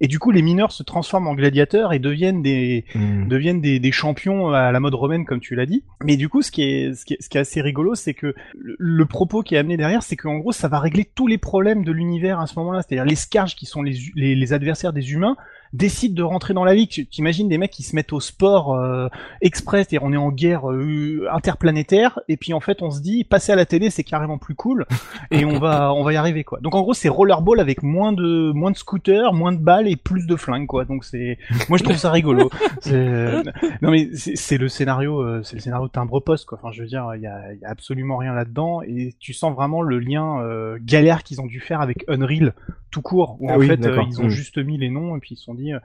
[0.00, 3.26] et du coup les mineurs se transforment en gladiateurs et deviennent des hmm.
[3.28, 5.84] deviennent des, des, champions à la mode romaine comme tu l'as dit.
[6.04, 8.14] Mais du coup ce qui est ce qui est, ce qui est assez rigolo c'est
[8.14, 11.38] que le, propos qui est amené derrière c'est qu'en gros ça va régler tous les
[11.38, 14.92] problèmes de l'univers à ce moment-là, c'est-à-dire les scarges qui sont les, les, les adversaires
[14.92, 15.36] des humains
[15.72, 16.88] décident de rentrer dans la vie.
[16.88, 19.08] Tu imagines des mecs qui se mettent au sport euh,
[19.40, 23.24] express, et on est en guerre euh, interplanétaire, et puis en fait on se dit
[23.24, 24.86] passer à la télé c'est carrément plus cool,
[25.30, 26.58] et on va on va y arriver quoi.
[26.60, 29.96] Donc en gros c'est rollerball avec moins de moins de scooters, moins de balles et
[29.96, 30.84] plus de flingues quoi.
[30.84, 32.50] Donc c'est moi je trouve ça rigolo.
[32.90, 36.58] non mais c'est le scénario euh, c'est le scénario de timbre poste quoi.
[36.60, 39.54] Enfin je veux dire il y a, y a, absolument rien là-dedans et tu sens
[39.54, 42.54] vraiment le lien euh, galère qu'ils ont dû faire avec Unreal
[42.90, 43.78] tout court où ah en fait
[44.08, 44.30] ils ont mm.
[44.30, 45.78] juste mis les noms et puis ils sont euh,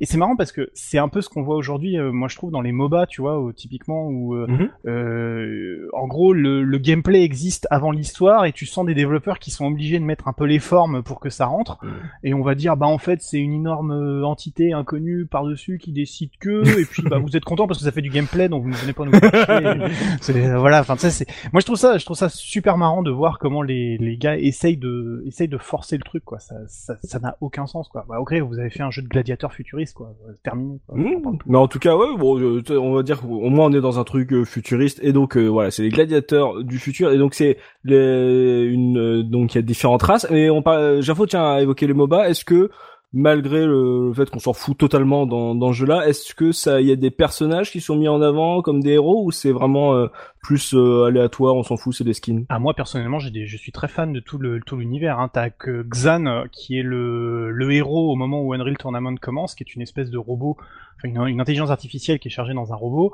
[0.00, 2.36] et c'est marrant parce que c'est un peu ce qu'on voit aujourd'hui, euh, moi je
[2.36, 5.88] trouve dans les MOBA, tu vois, typiquement où euh, mhm.
[5.92, 10.00] en gros le, gameplay existe avant l'histoire et tu sens des développeurs qui sont obligés
[10.00, 11.78] de mettre un peu les formes pour que ça rentre.
[11.82, 11.92] Mhm.
[12.24, 15.92] Et on va dire bah en fait c'est une énorme entité inconnue par dessus qui
[15.92, 18.64] décide que et puis bah vous êtes content parce que ça fait du gameplay donc
[18.64, 19.12] vous ne venez pas nous
[20.58, 23.38] voilà, enfin ça c'est moi je trouve ça je trouve ça super marrant de voir
[23.38, 26.38] comment les, les gars essayent de essayent de forcer le truc quoi.
[26.38, 28.04] Ça ça n'a aucun sens quoi.
[28.08, 30.80] Bah, ok vous avez fait un jeu de gladiateur futuriste quoi, euh, terminé.
[30.92, 31.38] Mmh.
[31.46, 33.98] Mais en tout cas, ouais, bon, euh, on va dire au moins on est dans
[33.98, 37.56] un truc euh, futuriste et donc voilà, c'est les gladiateurs du futur et donc c'est
[37.84, 41.00] une donc il y a différentes races et on parle.
[41.02, 42.28] Jafo tient à évoquer les MOBA.
[42.28, 42.70] Est-ce que
[43.12, 46.86] malgré le, fait qu'on s'en fout totalement dans, dans ce jeu-là, est-ce que ça, il
[46.86, 49.94] y a des personnages qui sont mis en avant comme des héros ou c'est vraiment
[49.94, 50.06] euh,
[50.42, 52.46] plus euh, aléatoire, on s'en fout, c'est des skins?
[52.48, 55.18] Ah moi personnellement, j'ai des, je suis très fan de tout le tout l'univers.
[55.18, 55.28] Hein.
[55.32, 59.54] T'as que Xan euh, qui est le le héros au moment où Unreal Tournament commence,
[59.54, 60.56] qui est une espèce de robot,
[60.96, 63.12] enfin une, une intelligence artificielle qui est chargée dans un robot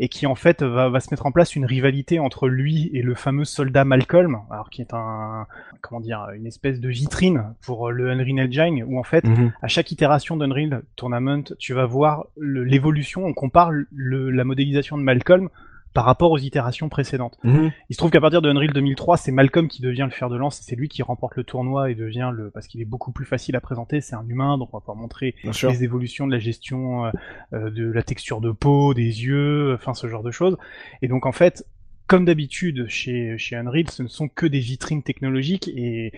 [0.00, 3.02] et qui en fait va, va, se mettre en place une rivalité entre lui et
[3.02, 5.46] le fameux soldat Malcolm, alors qui est un
[5.80, 9.52] comment dire une espèce de vitrine pour le Unreal Engine où en fait Mhm.
[9.62, 15.02] à chaque itération d'Unreal Tournament tu vas voir l'évolution, on compare le, la modélisation de
[15.02, 15.48] Malcolm
[15.94, 17.38] par rapport aux itérations précédentes.
[17.42, 17.72] Mhm.
[17.88, 20.36] Il se trouve qu'à partir de Unreal 2003, c'est Malcolm qui devient le fer de
[20.36, 23.24] lance, c'est lui qui remporte le tournoi et devient le parce qu'il est beaucoup plus
[23.24, 25.70] facile à présenter, c'est un humain donc on va pouvoir montrer Bien sûr.
[25.70, 27.10] les évolutions de la gestion euh,
[27.52, 30.56] euh, de la texture de peau, des yeux, enfin ce genre de choses.
[31.02, 31.64] Et donc en fait,
[32.06, 36.12] comme d'habitude chez, chez Unreal, ce ne sont que des vitrines technologiques et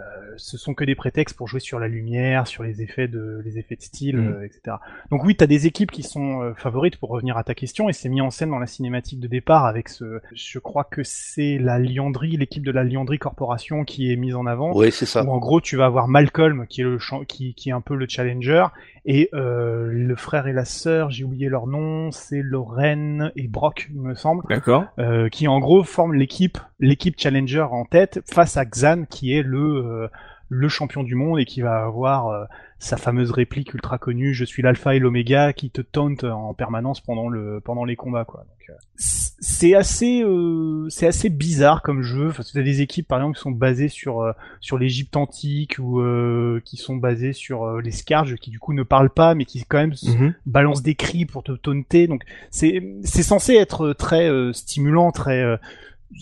[0.00, 3.40] euh, ce sont que des prétextes pour jouer sur la lumière, sur les effets de,
[3.44, 4.32] les effets de style, Mhm.
[4.32, 4.76] euh, etc.
[5.10, 7.88] Donc oui, tu as des équipes qui sont euh, favorites pour revenir à ta question
[7.88, 11.02] et c'est mis en scène dans la cinématique de départ avec ce, je crois que
[11.04, 15.06] c'est la Liandry, l'équipe de la Liandry Corporation qui est mise en avant Oui, c'est
[15.06, 15.24] ça.
[15.24, 17.94] où en gros tu vas avoir Malcolm qui est le qui, qui est un peu
[17.96, 18.64] le challenger
[19.04, 23.88] et euh, le frère et la sœur j'ai oublié leur nom c'est Lorraine et Brock
[23.92, 24.84] il me semble D'accord.
[24.98, 29.42] euh, qui en gros forment l'équipe l'équipe challenger en tête face à Xan qui est
[29.42, 30.08] le euh,
[30.52, 32.44] le champion du monde et qui va avoir euh,
[32.80, 37.00] sa fameuse réplique ultra connue je suis l'alpha et l'oméga qui te taunt en permanence
[37.00, 42.02] pendant le pendant les combats quoi donc euh, c'est assez euh, c'est assez bizarre comme
[42.02, 45.76] jeu enfin t'as des équipes par exemple qui sont basées sur euh, sur l'Égypte antique
[45.78, 49.44] ou euh, qui sont basées sur les Scarges qui du coup ne parlent pas mais
[49.44, 50.34] qui quand même s- Mhm.
[50.46, 52.06] balance des cris pour te taunter.
[52.08, 55.58] Donc c'est c'est censé être très stimulant, très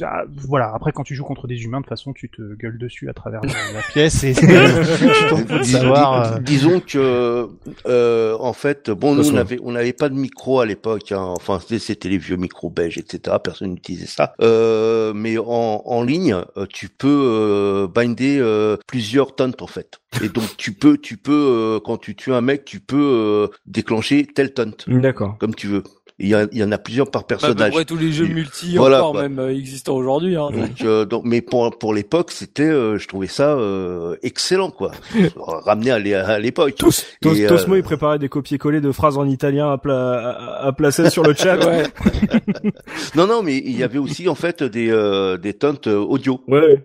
[0.03, 0.73] ah, voilà.
[0.75, 3.13] Après quand tu joues contre des humains, de toute façon tu te gueules dessus à
[3.13, 6.35] travers la, la pièce et Dis- savoir.
[6.35, 7.49] euh, Disons que,
[7.87, 9.35] euh, en fait, bon, nous façon.
[9.37, 11.13] on avait, on n'avait pas de micro à l'époque.
[11.13, 11.33] Hein.
[11.37, 13.37] Enfin, c'était- c'était les vieux micros belges, etc.
[13.43, 14.35] Personne n'utilisait ça.
[14.41, 20.01] Euh, mais en, en ligne, euh, tu peux euh, binder euh, plusieurs taunts en fait.
[20.23, 21.33] Et donc tu peux, tu peux,
[21.77, 25.37] euh, quand tu tues un mec, tu peux euh, déclencher tel taunt D'accord.
[25.39, 25.83] comme tu veux.
[26.21, 27.71] Il y, a- il y en a plusieurs par Bah, personnage.
[27.73, 29.23] près tous les jeux multi voilà, encore quoi.
[29.23, 30.35] même euh, existants aujourd'hui.
[30.37, 30.49] Hein.
[30.53, 34.91] Donc, euh, donc, mais pour pour l'époque, c'était, euh, je trouvais ça euh, excellent quoi.
[35.37, 36.75] Ramené à l'é- à l'époque.
[36.77, 40.67] Tous, Tos- euh, Tosmo, il préparait des copier-coller de phrases en italien à, pla- à,
[40.67, 41.57] à placer sur le chat.
[41.69, 41.85] Ouais.
[43.15, 46.85] Non, non, mais il y avait aussi en fait des euh, des euh, audio Ouais.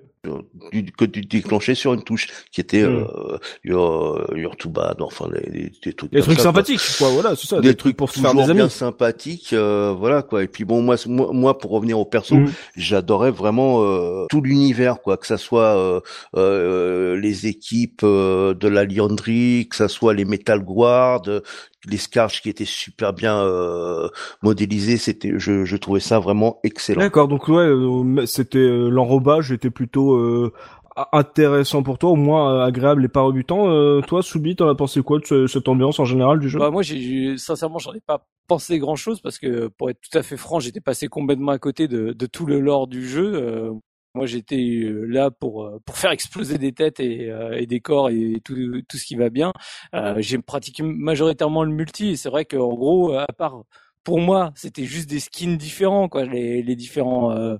[0.97, 3.07] Que tu déclenchais sur une touche qui était Mm.
[3.13, 7.09] euh, your, your too bad, enfin les, les- des trucs Des trucs ça, sympathiques, quoi.
[7.09, 7.59] Voilà, c'est ça.
[7.59, 8.69] Des, trucs pour se faire des bien amis.
[8.69, 10.43] sympathiques, euh, voilà quoi.
[10.43, 12.51] Et puis bon, moi, moi, pour revenir au perso, Mm.
[12.77, 15.17] j'adorais vraiment euh, tout l'univers, quoi.
[15.17, 15.99] Que ça soit euh,
[16.35, 21.23] euh, les équipes euh, de la Liandry, que ça soit les Metal Guard,
[21.89, 24.09] les Scarges qui étaient super bien euh,
[24.41, 24.97] modélisés.
[24.97, 27.01] C'était, je, je trouvais ça vraiment excellent.
[27.01, 30.53] D'accord, donc ouais, euh, c'était euh, l'enrobage était plutôt euh,
[31.11, 33.67] intéressant pour toi, au moins euh, agréable et pas rebutant.
[33.69, 36.59] Euh, toi, Soubi, t'en as pensé quoi de ce- cette ambiance en général du jeu?
[36.59, 39.99] Bah, moi, j'ai j'ai- sincèrement, j'en ai pas pensé grand chose parce que, pour être
[40.01, 43.07] tout à fait franc, j'étais passé complètement à côté de, de tout le lore du
[43.07, 43.71] jeu.
[44.15, 47.79] Moi, j'étais euh, là pour euh, pour faire exploser des têtes et, euh, et des
[47.79, 48.55] corps et tout
[48.87, 49.51] tout ce qui va bien.
[49.95, 53.63] Euh, j'ai pratiqué majoritairement le multi c'est vrai qu'en gros, à part
[54.03, 56.25] pour moi, c'était juste des skins différents, quoi.
[56.25, 57.55] Les, les différents euh,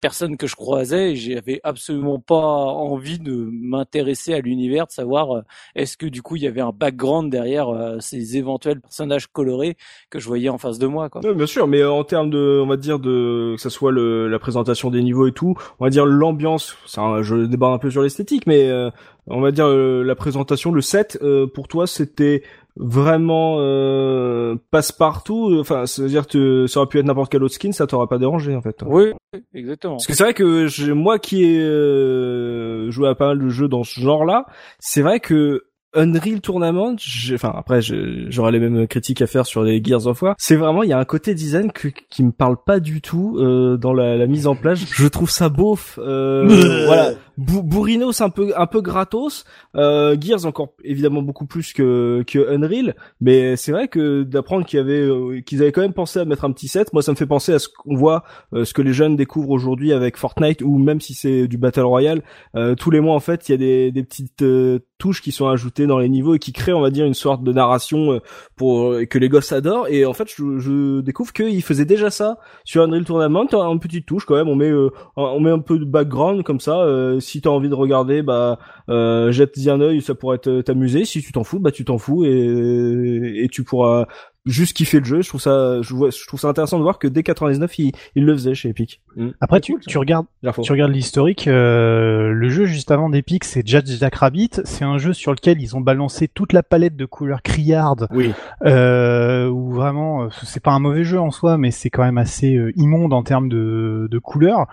[0.00, 5.42] personnes que je croisais, j'avais absolument pas envie de m'intéresser à l'univers, de savoir euh,
[5.74, 9.76] est-ce que du coup il y avait un background derrière euh, ces éventuels personnages colorés
[10.10, 11.24] que je voyais en face de moi, quoi.
[11.24, 13.92] Ouais, bien sûr, mais euh, en termes de, on va dire de, que ça soit
[13.92, 16.76] le, la présentation des niveaux et tout, on va dire l'ambiance.
[16.86, 18.90] Je débat un peu sur l'esthétique, mais euh,
[19.26, 21.18] on va dire euh, la présentation, le set,
[21.54, 22.42] pour toi, c'était
[22.76, 25.56] vraiment euh, passe-partout.
[25.60, 28.54] Enfin, c'est-à-dire que ça aurait pu être n'importe quel autre skin, ça t'aurait pas dérangé
[28.54, 28.76] en fait.
[28.86, 29.12] Oui,
[29.54, 29.94] exactement.
[29.94, 33.48] Parce que c'est vrai que j'ai- moi qui ai euh, joué à pas mal de
[33.48, 34.46] jeux dans ce genre-là,
[34.78, 35.62] c'est vrai que
[35.94, 40.06] Unreal Tournament, j'ai- enfin après je- j'aurais les mêmes critiques à faire sur les Gears
[40.06, 40.34] of War.
[40.38, 43.38] C'est vraiment il y a un côté design que, qui me parle pas du tout
[43.38, 44.80] euh, dans la, la mise en place.
[44.94, 45.98] Je trouve ça beauf.
[46.02, 46.44] Euh,
[46.86, 49.44] voilà, Bou- bourrino c'est un peu un peu gratos.
[49.74, 54.78] Euh, Gears encore évidemment beaucoup plus que que Unreal, mais c'est vrai que d'apprendre qu'il
[54.78, 57.12] y avait euh, qu'ils avaient quand même pensé à mettre un petit set, moi ça
[57.12, 60.16] me fait penser à ce qu'on voit euh, ce que les jeunes découvrent aujourd'hui avec
[60.16, 62.22] Fortnite ou même si c'est du Battle Royale,
[62.54, 65.30] euh, tous les mois en fait il y a des, des petites euh, touches qui
[65.30, 68.18] sont ajoutées dans les niveaux et qui créent on va dire une sorte de narration
[68.56, 69.88] pour que les gosses adorent.
[69.88, 74.06] Et en fait je, je découvre qu'ils faisaient déjà ça sur Unreal Tournament en petite
[74.06, 74.48] touche quand même.
[74.48, 74.72] On met
[75.16, 76.86] on met un peu de background comme ça
[77.26, 78.58] si t'as envie de regarder, bah
[78.88, 81.04] euh, jette-y un œil, ça pourrait t'amuser.
[81.04, 84.06] Si tu t'en fous, bah tu t'en fous et, et tu pourras
[84.46, 85.22] juste kiffer le jeu.
[85.22, 87.92] Je trouve ça, je, vois, je trouve ça intéressant de voir que dès 99, il,
[88.14, 89.00] il le faisait chez Epic.
[89.16, 89.30] Mm.
[89.40, 90.26] Après, tu, tu regardes,
[90.62, 91.48] tu regardes l'historique.
[91.48, 94.50] Euh, le jeu juste avant d'Epic, c'est Judge Jack Rabbit.
[94.64, 98.06] C'est un jeu sur lequel ils ont balancé toute la palette de couleurs criardes.
[98.12, 98.32] Oui.
[98.64, 102.18] Euh, où vraiment, euh, c'est pas un mauvais jeu en soi, mais c'est quand même
[102.18, 104.66] assez euh, immonde en termes de, de couleurs.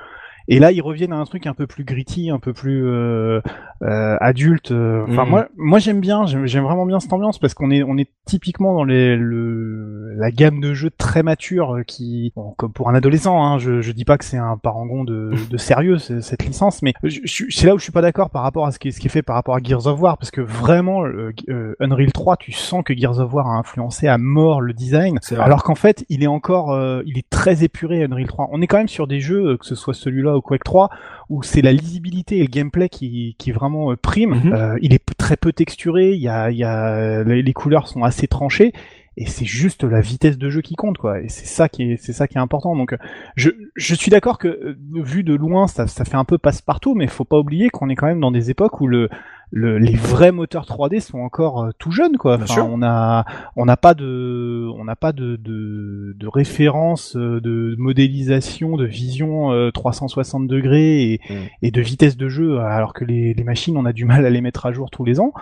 [0.48, 3.42] Et là, ils reviennent à un truc un peu plus gritty, un peu plus euh,
[3.82, 4.72] euh, adulte.
[4.72, 5.30] euh, Enfin, Mhm.
[5.30, 8.74] moi, moi, j'aime bien, j'aime vraiment bien cette ambiance parce qu'on est, on est typiquement
[8.74, 13.42] dans les, le, la gamme de jeux très mature qui, bon, comme pour un adolescent,
[13.44, 16.82] hein, je, je dis pas que c'est un parangon de, de sérieux ce- cette licence,
[16.82, 16.94] mais
[17.26, 19.08] c'est là où je suis pas d'accord par rapport à ce qui, est- ce qui
[19.08, 22.38] est fait par rapport à Gears of War parce que vraiment, euh, euh, Unreal 3,
[22.38, 26.06] tu sens que Gears of War a influencé à mort le design, alors qu'en fait,
[26.10, 28.50] il est encore, euh, il est très épuré Unreal 3.
[28.52, 30.90] On est quand même sur des jeux, euh, que ce soit celui-là ou Quake 3,
[31.30, 34.42] où c'est la lisibilité et le gameplay qui, qui vraiment euh, prime.
[34.44, 34.54] Mhm.
[34.54, 38.04] Euh, il est très peu texturé, il y a, il y a, les, couleurs sont
[38.04, 38.74] assez tranchées.
[39.16, 41.22] Et c'est juste la vitesse de jeu qui compte, quoi.
[41.22, 42.76] Et c'est ça qui est, c'est ça qui est important.
[42.76, 42.98] Donc, euh,
[43.36, 46.96] je, je suis d'accord que euh, vu de loin, ça, ça fait un peu passe-partout,
[46.96, 49.10] mais faut pas oublier qu'on est quand même dans des époques où le,
[49.56, 52.40] le les vrais moteurs 3D sont encore euh, tout jeunes, quoi.
[52.42, 53.24] Enfin, on a,
[53.56, 58.86] on n'a pas de, on n'a pas de, de, de référence, euh, de modélisation, de
[58.86, 61.34] vision euh, 360 degrés et, Mm.
[61.62, 64.30] et de vitesse de jeu, alors que les, les machines, on a du mal à
[64.32, 65.34] les mettre à jour tous les ans.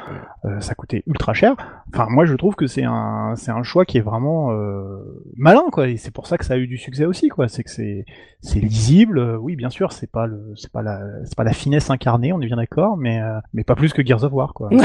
[0.46, 1.56] Euh, ça coûtait ultra cher.
[1.94, 4.98] Enfin, moi, je trouve que c'est un, c'est un choix qui est vraiment euh,
[5.38, 5.88] malin, quoi.
[5.88, 7.48] Et c'est pour ça que ça a eu du succès aussi, quoi.
[7.48, 8.06] C'est que c'est,
[8.42, 9.20] c'est lisible.
[9.20, 12.34] Euh, Oui, bien sûr, c'est pas le, c'est pas la, c'est pas la finesse incarnée,
[12.34, 14.70] on est bien d'accord, mais, euh, mais pas plus que Gears of War, quoi.
[14.72, 14.82] Même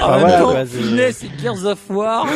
[0.00, 2.26] voilà, temps, Finesse et Gears of War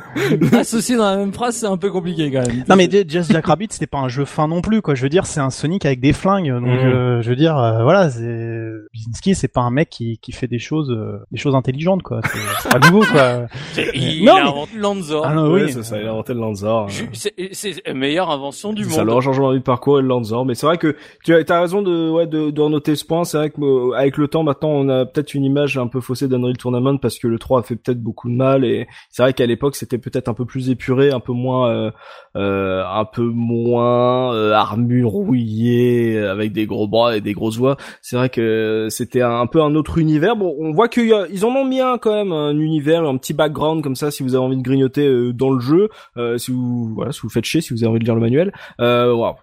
[0.58, 2.64] associés dans la même phrase, c'est un peu compliqué quand même.
[2.68, 4.94] Non mais Just Jack Rabbit c'était pas un jeu fin non plus quoi.
[4.94, 6.68] Je veux dire c'est un Sonic avec des flingues donc Mhm.
[6.92, 10.46] euh, je veux dire euh, voilà c'est Bizinski c'est pas un mec qui, qui fait
[10.48, 12.20] des choses euh, des choses intelligentes quoi.
[12.60, 13.42] C'est pas nouveau quoi.
[13.94, 15.24] il Non, mais- invente Lanzor.
[15.26, 15.72] Ah non oui.
[15.72, 16.88] c'est ça, il a inventé le Lanzor.
[17.52, 19.14] C'est la meilleure invention du C'est ça, monde.
[19.16, 20.44] le changement de parcours et le Lanzor.
[20.46, 23.24] Mais c'est vrai que tu as, raison de, ouais, de, de noter ce point.
[23.24, 26.28] C'est vrai que, euh, avec le maintenant, on a peut-être une image un peu faussée
[26.28, 29.34] d'Unreal Tournament parce que le 3 a fait peut-être beaucoup de mal et c'est vrai
[29.34, 31.90] qu'à l'époque, c'était peut-être un peu plus épuré, un peu moins, euh,
[32.36, 37.76] euh, un peu moins euh, armure rouillée avec des gros bras et des grosses voix.
[38.00, 40.36] C'est vrai que c'était un, un peu un autre univers.
[40.36, 43.82] Bon, on voit qu'ils en ont mis un quand même, un univers, un petit background
[43.82, 46.94] comme ça, si vous avez envie de grignoter euh, dans le jeu, euh, si vous,
[46.94, 48.52] voilà, si vous faites chier, si vous avez envie de lire le manuel.
[48.80, 49.36] Euh, voilà.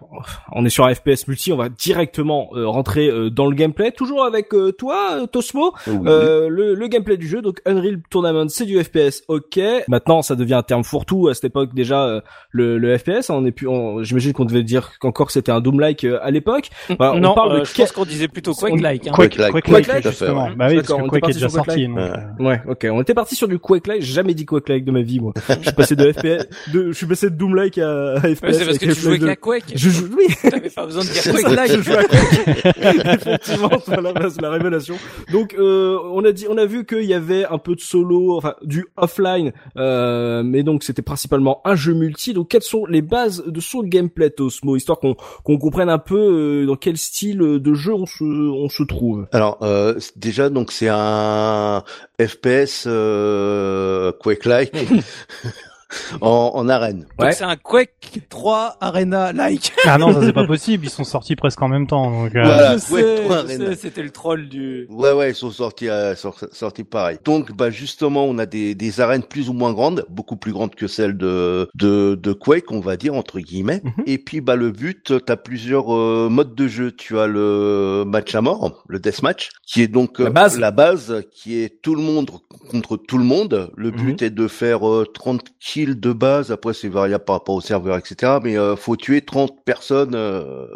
[0.52, 3.92] On est sur un FPS multi, on va directement euh, rentrer euh, dans le gameplay,
[3.92, 5.74] toujours avec euh, toi, Tosmo.
[5.86, 5.94] Oui.
[6.06, 9.60] Euh, le, le gameplay du jeu, donc Unreal Tournament, c'est du FPS, ok.
[9.88, 11.28] Maintenant, ça devient un terme fourre-tout.
[11.28, 12.20] À cette époque, déjà, euh,
[12.50, 15.60] le, le FPS, on est plus, on- j'imagine qu'on devait dire qu'encore que c'était un
[15.60, 16.70] Doom-like euh, à l'époque.
[16.98, 19.06] On non, parle de euh, je pense qu'on disait plutôt On- Quake-like.
[19.08, 19.12] Hein.
[19.12, 20.44] Quake, Quake-like, Quake, Quake-like, Quake, tout à fait, justement.
[20.46, 20.54] ouais.
[20.56, 21.86] Bah oui, parce que on était Quake est parti déjà sur sorti.
[21.86, 22.38] Quake-like.
[22.38, 22.86] donc, Ouais, ok.
[22.90, 24.02] On était parti sur du Quake-like.
[24.02, 25.32] J'ai jamais dit Quake-like de ma vie, moi.
[25.48, 28.42] Je suis passé de FPS, de, je suis passé de Doom-like à, à FPS.
[28.42, 29.26] Ouais, c'est parce que tu jouais Half-Life 2.
[29.26, 29.64] qu'à Quake.
[29.74, 30.26] Je joue, oui.
[30.50, 31.72] T'avais pas besoin de dire Quake-like.
[31.72, 32.76] je joue à Quake.
[33.14, 34.96] Effectivement, voilà, c'est la révélation.
[35.32, 38.36] Donc, euh, on a dit, on a vu qu'il y avait un peu de solo,
[38.36, 42.32] enfin, du offline, euh, mais donc c'était principalement un jeu multi.
[42.32, 46.16] Donc, quelles sont les bases de son gameplay, Tosmo, histoire qu'on qu'on comprenne un peu
[46.16, 49.26] euh, dans quel style de jeu on se, on se trouve?
[49.32, 51.82] Alors euh, déjà donc c'est un
[52.20, 54.74] FPS euh, Quake-like
[56.20, 57.00] en, en arène.
[57.18, 57.32] Donc Ouais.
[57.32, 59.72] c'est un Quake 3 Arena-like.
[59.86, 60.84] Ah non, ça c'est pas possible.
[60.86, 62.10] Ils sont sortis presque en même temps.
[62.10, 63.66] Donc, euh, Voilà, je Quake sais, 3 je Arena.
[63.70, 64.86] sais, c'était le troll du...
[64.90, 67.18] Ouais ouais ils sont sortis euh, sor- sortis pareil.
[67.24, 70.74] Donc bah justement on a des, des arènes plus ou moins grandes, beaucoup plus grandes
[70.74, 73.80] que celles de de, de Quake on va dire entre guillemets.
[73.84, 74.04] Mhm.
[74.06, 76.92] Et puis bah le but t'as plusieurs euh, modes de jeu.
[76.92, 80.58] Tu as le match à mort, le deathmatch, qui est donc euh, La base.
[80.58, 82.30] la base qui est tout le monde
[82.70, 83.70] contre tout le monde.
[83.76, 86.50] Le but est de faire euh, 30 kills de base.
[86.52, 88.38] Après c'est variable par rapport au serveur etc.
[88.42, 90.66] Mais euh, faut tuer 30 personnes euh,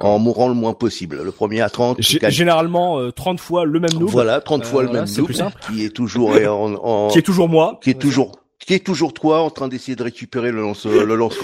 [0.00, 1.20] en mourant le moins possible.
[1.22, 2.30] Le premier à 30 G- gagne.
[2.30, 4.08] Généralement, euh, 30 fois le même noob.
[4.08, 5.30] Voilà, 30 Euh, fois le même noob,
[5.66, 7.78] qui est toujours en, en- Qui est toujours moi.
[7.82, 11.14] qui est toujours qui est toujours toi en train d'essayer de récupérer le lance le
[11.16, 11.36] lance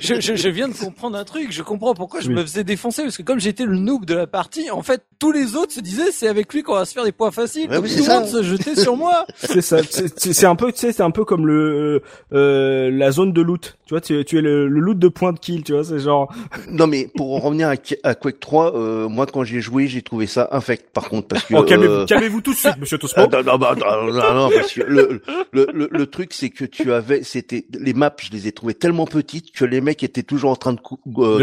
[0.00, 2.34] je, je, je viens de comprendre un truc, je comprends pourquoi je Oui.
[2.34, 5.30] me faisais défoncer, parce que comme j'étais le noob de la partie, en fait, tous
[5.32, 7.76] les autres se disaient c'est avec lui qu'on va se faire des points faciles, Ouais,
[7.76, 9.24] tout le monde se jetait sur moi.
[9.36, 9.78] C'est ça.
[9.88, 13.32] C'est c'est- c'est un peu, tu sais, c'est un peu comme le euh, la zone
[13.32, 13.76] de loot.
[13.86, 15.62] Tu vois, tu, tu es le, le loot de point de kill.
[15.62, 16.32] Tu vois, c'est genre.
[16.70, 20.02] Non mais pour en revenir à, à Quake 3, euh, moi quand j'ai joué, j'ai
[20.02, 22.98] trouvé ça infect par contre parce que Oh, calmez-vous, euh, calmez-vous tout de suite, Monsieur
[22.98, 23.24] Tosmo.
[23.24, 25.20] ah, non, non, bah, non, non, non, parce que le,
[25.52, 28.74] le, le, le truc, c'est que tu avais, c'était les maps, je les ai trouvées
[28.74, 30.78] tellement petites que les mecs étaient toujours en train de
[31.18, 31.38] euh,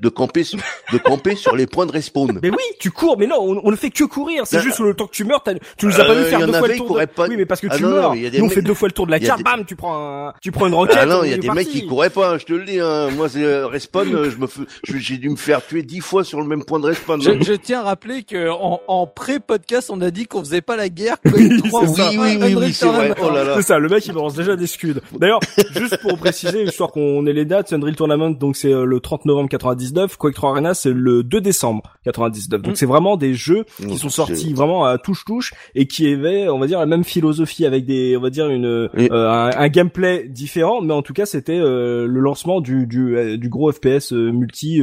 [0.00, 0.58] De camper, sur-
[0.92, 2.38] de camper sur les points de respawn.
[2.42, 4.46] Mais oui, tu cours, mais non, on, on ne fait que courir.
[4.46, 5.42] C'est Euh, juste le temps que tu meurs.
[5.76, 6.86] Tu nous as pas euh, vu faire y en deux fois avait, le tour.
[6.88, 7.10] couraient De...
[7.12, 7.26] pas.
[7.28, 8.14] Oui, mais parce que Ah tu non, meurs.
[8.14, 9.38] Nous, on fait deux fois le tour de la carte.
[9.38, 10.32] des- Bam, tu prends, un...
[10.42, 10.98] tu prends une roquette.
[11.00, 12.64] Ah non, on il y a des mecs qui couraient pas, hein, je te le
[12.64, 12.80] dis.
[12.80, 13.10] Hein.
[13.16, 16.00] Moi, c'est euh, respawn, euh, je me, fais- je- j'ai dû me faire tuer dix
[16.00, 17.20] fois sur le même point de respawn.
[17.22, 20.76] Je, je tiens à rappeler que en, en pré-podcast, on a dit qu'on faisait pas
[20.76, 21.16] la guerre.
[21.22, 22.10] quand il y a trois c'est ça.
[22.10, 23.14] fois Oui, oui, oui, oui, c'est vrai.
[23.22, 23.54] Oh là là.
[23.68, 24.94] Ça, le mec il balance déjà des scuds.
[25.18, 25.40] D'ailleurs,
[25.76, 29.26] juste pour préciser, histoire qu'on ait les dates, Unreal Tournament, donc c'est euh, le 30
[29.26, 32.62] novembre 99, Quake 3 Arena c'est le 2 décembre 99.
[32.62, 32.76] Donc Mm.
[32.76, 36.58] c'est vraiment des jeux qui Donc, sont sortis vraiment à touche-touche et qui avaient, on
[36.58, 40.26] va dire, la même philosophie avec des, on va dire une, euh, un, un gameplay
[40.28, 44.12] différent, mais en tout cas c'était euh, le lancement du du, euh, du gros FPS
[44.14, 44.80] euh, multi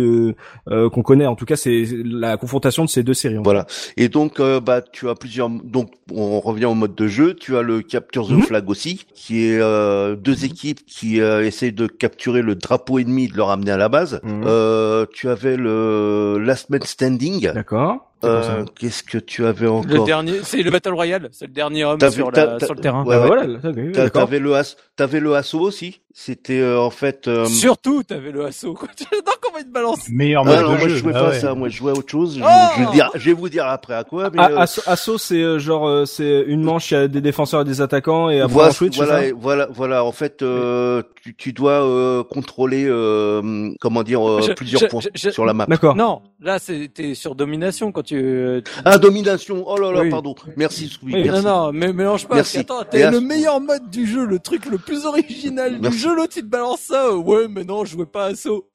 [0.67, 1.25] qu'on connaît.
[1.25, 3.38] En tout cas, c'est la confrontation de ces deux séries.
[3.43, 3.65] Voilà.
[3.97, 5.49] Et donc, bah, tu as plusieurs.
[5.49, 7.33] Donc, on revient au mode de jeu.
[7.33, 8.41] Tu as le Capture the Mhm.
[8.43, 13.26] Flag aussi, qui est euh, deux équipes qui euh, essayent de capturer le drapeau ennemi
[13.26, 14.19] et de le ramener à la base.
[14.23, 14.43] Mhm.
[14.45, 17.53] Euh, tu avais le Last Man Standing.
[17.53, 18.11] D'accord.
[18.24, 21.84] Euh, Qu'est-ce que tu avais Le encore dernier, c'est le Battle Royale, c'est le dernier
[21.84, 23.03] homme sur, la, sur le terrain.
[23.05, 23.28] ouais, Ah, ouais.
[23.28, 24.09] voilà.
[24.09, 26.01] T'avais le as, t'avais le assaut aussi.
[26.13, 27.28] C'était euh, en fait.
[27.28, 28.74] euh, Surtout, t'avais le assaut.
[28.74, 28.88] quoi.
[28.97, 30.07] J'adore comment il te balance.
[30.09, 30.89] Meilleur ah mode non, de moi jeu.
[30.89, 31.39] je jouais ah pas à ouais.
[31.39, 31.53] ça.
[31.53, 32.38] Moi je jouais à autre chose.
[32.39, 32.47] Je, Oh
[32.80, 34.30] je vais, dire- je vais vous dire après à quoi.
[34.32, 37.07] Mais Ah, euh, Asso, Asso, c'est euh, genre euh, c'est une manche, il y a
[37.09, 40.05] des défenseurs et des attaquants et après voilà, on switch, c'est voilà, voilà, voilà.
[40.05, 44.86] En fait, euh, tu, tu dois euh, contrôler, euh, comment dire, euh, Je- plusieurs je-
[44.86, 45.65] points je- je- sur la map.
[45.65, 45.95] D'accord.
[45.95, 48.15] Non, là, c'était sur domination quand tu.
[48.15, 49.63] euh, tu- Ah, domination.
[49.65, 50.09] Oh là là, Oui.
[50.11, 50.36] pardon.
[50.55, 51.45] Merci, Squeak, Oui, Non, merci.
[51.45, 52.36] non, mais mélange pas.
[52.36, 52.63] Merci.
[52.63, 55.97] t'as à- le meilleur mode du jeu, le truc le plus original Merci.
[55.97, 57.15] du jeu, l'autre il te balance ça.
[57.15, 58.69] Ouais, mais non, je jouais pas à saut.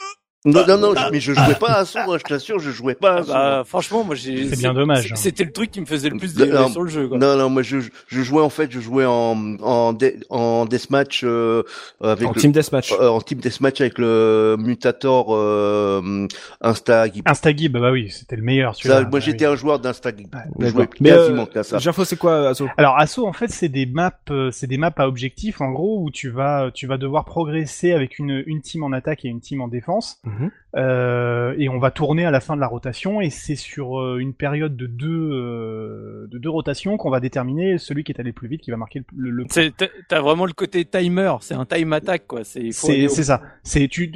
[0.47, 2.95] Non, non, non, je- mais je jouais pas à assaut, hein, je t'assure, je jouais
[2.95, 3.33] pas à assaut.
[3.33, 4.49] Bah, franchement, moi j'ai.
[4.49, 5.17] C'est bien dommage, hein.
[5.17, 7.09] C'était le truc qui me faisait le plus Non, délirer non, sur le jeu.
[7.09, 7.19] Quoi.
[7.19, 7.77] Non, non, moi je,
[8.07, 11.63] je jouais en fait, je jouais en en dé- en deathmatch euh,
[12.03, 12.93] avec En le- team deathmatch.
[12.93, 16.27] euh, en team deathmatch avec le Mutator euh,
[16.63, 17.29] Instagib.
[17.29, 19.01] Instagib, bah oui, c'était le meilleur Ça, celui-là.
[19.03, 19.53] moi Bah j'étais oui.
[19.53, 20.29] un joueur d'Instagib.
[20.33, 20.71] Je D'accord.
[20.71, 21.79] jouais Mais quasiment euh, qu'à ça.
[21.79, 22.63] Jafo, c'est quoi Asso?
[22.79, 26.03] Alors Asso en fait c'est des maps euh, c'est des maps à objectif en gros
[26.03, 29.41] où tu vas tu vas devoir progresser avec une une team en attaque et une
[29.41, 30.51] team en défense Mhm.
[30.77, 34.19] Euh, et on va tourner à la fin de la rotation et c'est sur euh,
[34.19, 38.33] une période de deux euh, de deux rotations qu'on va déterminer celui qui est allé
[38.33, 39.45] plus vite qui va marquer le, le,
[40.09, 42.45] t'as- vraiment le côté timer, c'est un time attack quoi.
[42.45, 43.43] C'est C'est ça.
[43.65, 44.13] C'est tu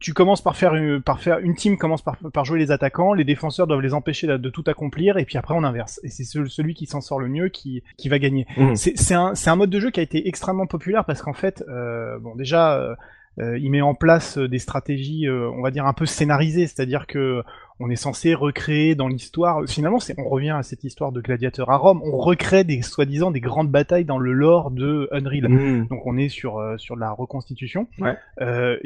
[0.00, 3.14] tu- commences par faire une, par faire une team commence par par jouer les attaquants,
[3.14, 5.98] les défenseurs doivent les empêcher de, de tout accomplir et puis après on inverse.
[6.02, 8.46] Et c'est ce- celui qui s'en sort le mieux qui qui va gagner.
[8.58, 8.76] Mhm.
[8.76, 11.32] C'est c'est un c'est un mode de jeu qui a été extrêmement populaire parce qu'en
[11.32, 12.96] fait euh, bon déjà
[13.38, 16.66] euh, il met en place euh, des stratégies euh, on va dire un peu scénarisées,
[16.66, 17.42] c'est-à-dire que
[17.78, 19.62] on est censé recréer dans l'histoire.
[19.68, 22.00] Finalement, c'est, on revient à cette histoire de gladiateur à Rome.
[22.04, 25.48] On recrée des soi-disant des grandes batailles dans le lore de Unreal.
[25.48, 25.86] Mhm.
[25.88, 27.86] Donc on est sur euh, sur la reconstitution.
[27.98, 28.16] Ouais.
[28.40, 28.78] Euh,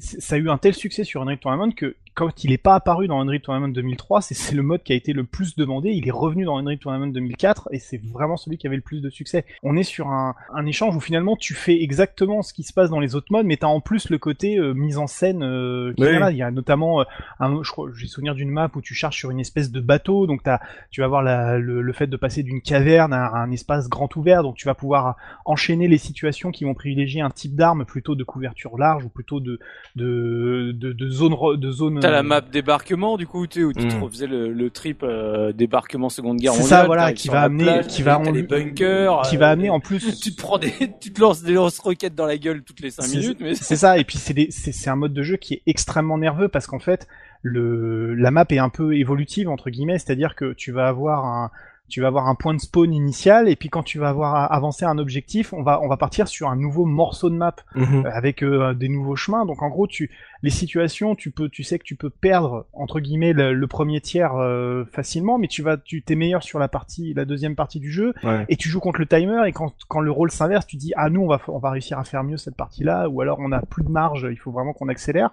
[0.00, 3.08] ça a eu un tel succès sur Unreal Tournament que quand il est pas apparu
[3.08, 5.90] dans Unreal Tournament 2003, c'est, c'est le mode qui a été le plus demandé.
[5.90, 9.02] Il est revenu dans Unreal Tournament 2004 et c'est vraiment celui qui avait le plus
[9.02, 9.44] de succès.
[9.62, 12.88] On est sur un, un échange où finalement tu fais exactement ce qui se passe
[12.88, 15.92] dans les autres modes, mais t'as en plus le côté euh, mise en scène euh,
[15.94, 16.08] qui Oui.
[16.08, 16.30] est là.
[16.30, 17.04] Il y a notamment, euh,
[17.38, 20.26] un, je crois, j'ai souvenir d'une map où tu charges sur une espèce de bateau,
[20.26, 20.60] donc t'as,
[20.90, 24.16] tu vas voir la, le, le fait de passer d'une caverne à un espace grand
[24.16, 28.14] ouvert, donc tu vas pouvoir enchaîner les situations qui vont privilégier un type d'arme plutôt
[28.14, 29.58] de couverture large ou plutôt de
[29.96, 32.05] de de, de zone de zone.
[32.06, 34.02] T'as la euh, map débarquement du coup, tu sais, où tu te Mm.
[34.02, 37.86] refaisais le, le trip euh, débarquement Seconde Guerre C'est ça, voilà, qui va amener- plage,
[37.88, 39.98] qui va en- les bunkers, qui euh, va amener en plus.
[40.22, 43.02] Tu te prends des, tu te lances des lance-roquettes dans la gueule toutes les 5
[43.02, 45.36] C'est- minutes, mais C'est ça, et puis c'est des- c'est c'est un mode de jeu
[45.36, 47.06] qui est extrêmement nerveux parce qu'en fait,
[47.42, 51.50] le la map est un peu évolutive entre guillemets, c'est-à-dire que tu vas avoir un
[51.88, 54.84] tu vas avoir un point de spawn initial et puis quand tu vas avoir avancé
[54.84, 58.04] un objectif, on va on va partir sur un nouveau morceau de map Mhm.
[58.06, 59.46] euh, avec euh, des nouveaux chemins.
[59.46, 60.10] Donc en gros, tu
[60.42, 64.00] les situations, tu peux, tu sais que tu peux perdre entre guillemets le, le premier
[64.00, 67.80] tiers euh, facilement, mais tu vas, tu t'es meilleur sur la partie, la deuxième partie
[67.80, 68.44] du jeu, Ouais.
[68.48, 69.42] et tu joues contre le timer.
[69.46, 71.98] Et quand quand le rôle s'inverse, tu dis ah nous on va on va réussir
[71.98, 74.72] à faire mieux cette partie-là, ou alors on a plus de marge, il faut vraiment
[74.72, 75.30] qu'on accélère.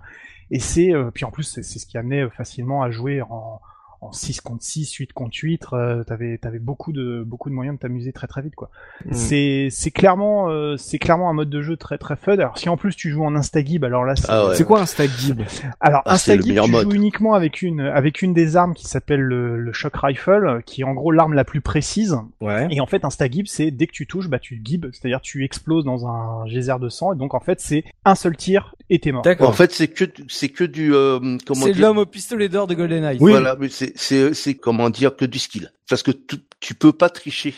[0.52, 3.60] Et c'est euh, puis en plus c'est c'est ce qui amenait facilement à jouer en
[4.04, 7.78] en 6 contre 6, 8 contre 8, euh, t'avais t'avais beaucoup de beaucoup de moyens
[7.78, 8.70] de t'amuser très très vite quoi.
[9.06, 9.14] Mhm.
[9.14, 12.34] C'est c'est clairement euh, c'est clairement un mode de jeu très très fun.
[12.34, 14.56] Alors si en plus tu joues en instagib, alors là c'est Ah ouais.
[14.56, 15.42] C'est quoi un stack gib
[15.80, 16.84] alors Ah, instagib tu mode.
[16.84, 20.82] joues uniquement avec une avec une des armes qui s'appelle le, le shock rifle, qui
[20.82, 22.18] est en gros l'arme la plus précise.
[22.42, 22.68] Ouais.
[22.72, 25.86] Et en fait instagib c'est dès que tu touches, bah tu gibes, c'est-à-dire tu exploses
[25.86, 27.14] dans un geyser de sang.
[27.14, 29.24] Et donc en fait c'est un seul tir et t'es mort.
[29.24, 29.50] D'accord.
[29.50, 32.76] En fait, c'est que c'est que du euh, comment c'est l'homme au pistolet d'or de
[32.76, 33.18] GoldenEye.
[33.20, 33.32] Oui.
[33.32, 35.72] Voilà, mais c'est c'est c'est comment dire que du skill.
[35.90, 37.54] Parce que tu, tu peux pas tricher.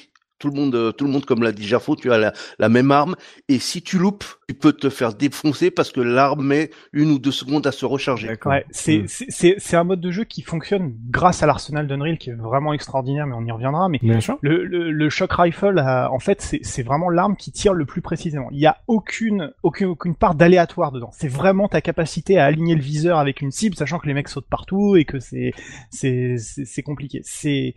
[0.46, 2.70] Tout le monde, euh, tout le monde comme l'a dit Gerfo, tu as la, la
[2.70, 3.16] même arme
[3.50, 7.18] et si tu loupes, tu peux te faire défoncer parce que l'arme met une ou
[7.20, 8.28] deux secondes à se recharger.
[8.28, 8.52] D'accord.
[8.52, 9.08] Ouais, c'est Mm.
[9.08, 13.26] c'est- un mode de jeu qui fonctionne grâce à l'arsenal d'Unreal qui est vraiment extraordinaire,
[13.26, 13.90] mais on y reviendra.
[13.90, 14.38] Mais Bien sûr.
[14.42, 17.86] le, le, le shock rifle, a- en fait, c'est c'est vraiment l'arme qui tire le
[17.86, 18.48] plus précisément.
[18.52, 21.10] Il y a aucune aucune aucune part d'aléatoire dedans.
[21.14, 24.30] C'est vraiment ta capacité à aligner le viseur avec une cible, sachant que les mecs
[24.30, 25.52] sautent partout et que c'est
[25.90, 27.22] c'est compliqué.
[27.24, 27.74] C'est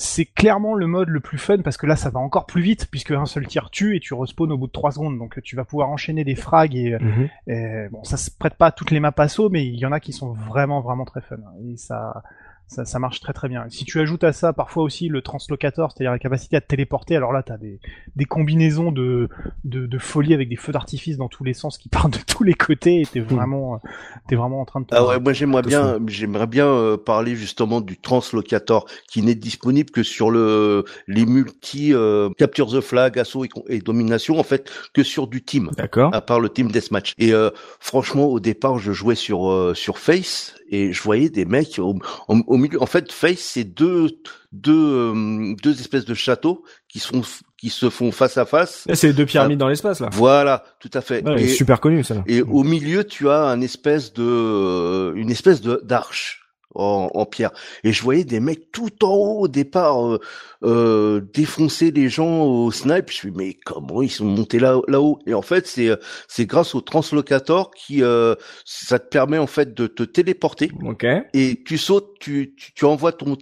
[0.00, 2.86] c'est clairement le mode le plus fun parce que là ça va encore plus vite
[2.88, 5.56] puisque un seul tir tue et tu respawns au bout de 3 secondes donc tu
[5.56, 7.28] vas pouvoir enchaîner des frags et Mhm.
[7.48, 9.90] et bon, ça se prête pas à toutes les maps assaut, mais il y en
[9.92, 11.36] a qui sont vraiment vraiment très fun.
[11.68, 12.22] Et ça,
[12.68, 13.64] ça, ça marche très très bien.
[13.68, 17.16] Si tu ajoutes à ça parfois aussi le translocator, c'est-à-dire la capacité à te téléporter,
[17.16, 17.80] alors là t'as des,
[18.16, 19.28] des combinaisons de,
[19.64, 22.44] de, de folie avec des feux d'artifice dans tous les sens qui partent de tous
[22.44, 23.88] les côtés et t'es vraiment, euh,
[24.28, 27.34] t'es vraiment en train de te Ah ouais, moi j'aimerais bien, j'aimerais bien euh, parler
[27.34, 33.18] justement du translocator qui n'est disponible que sur le les multi euh, capture the flag,
[33.18, 35.70] assaut et, domination en fait que sur du team.
[35.76, 36.14] D'accord.
[36.14, 37.14] à part le team deathmatch.
[37.18, 37.50] Et euh,
[37.80, 41.96] franchement, au départ, je jouais sur euh, sur Face et je voyais des mecs au,
[42.28, 42.82] au, au milieu.
[42.82, 44.08] En fait, Face, c'est deux
[44.52, 47.22] deux euh, deux espèces de châteaux qui sont
[47.56, 48.84] qui se font face à face.
[48.86, 50.10] Là, c'est deux pyramides dans l'espace là.
[50.12, 51.26] Voilà, tout à fait.
[51.26, 52.22] Ouais, et super connu ça.
[52.26, 56.47] et au milieu, tu as un espèce de euh, une espèce de d'arche.
[56.74, 57.52] En, en pierre.
[57.82, 60.20] Et je voyais des mecs tout en haut au départ euh,
[60.62, 63.08] euh, défoncer les gens au snipe.
[63.10, 65.18] Je suis mais comment ils sont montés là là-haut?
[65.26, 65.96] Et en fait c'est euh,
[66.28, 68.34] c'est grâce au translocator qui euh,
[68.66, 70.70] ça te permet en fait de te téléporter.
[70.84, 71.06] Ok.
[71.32, 73.34] et tu sautes, tu, tu, tu envoies ton,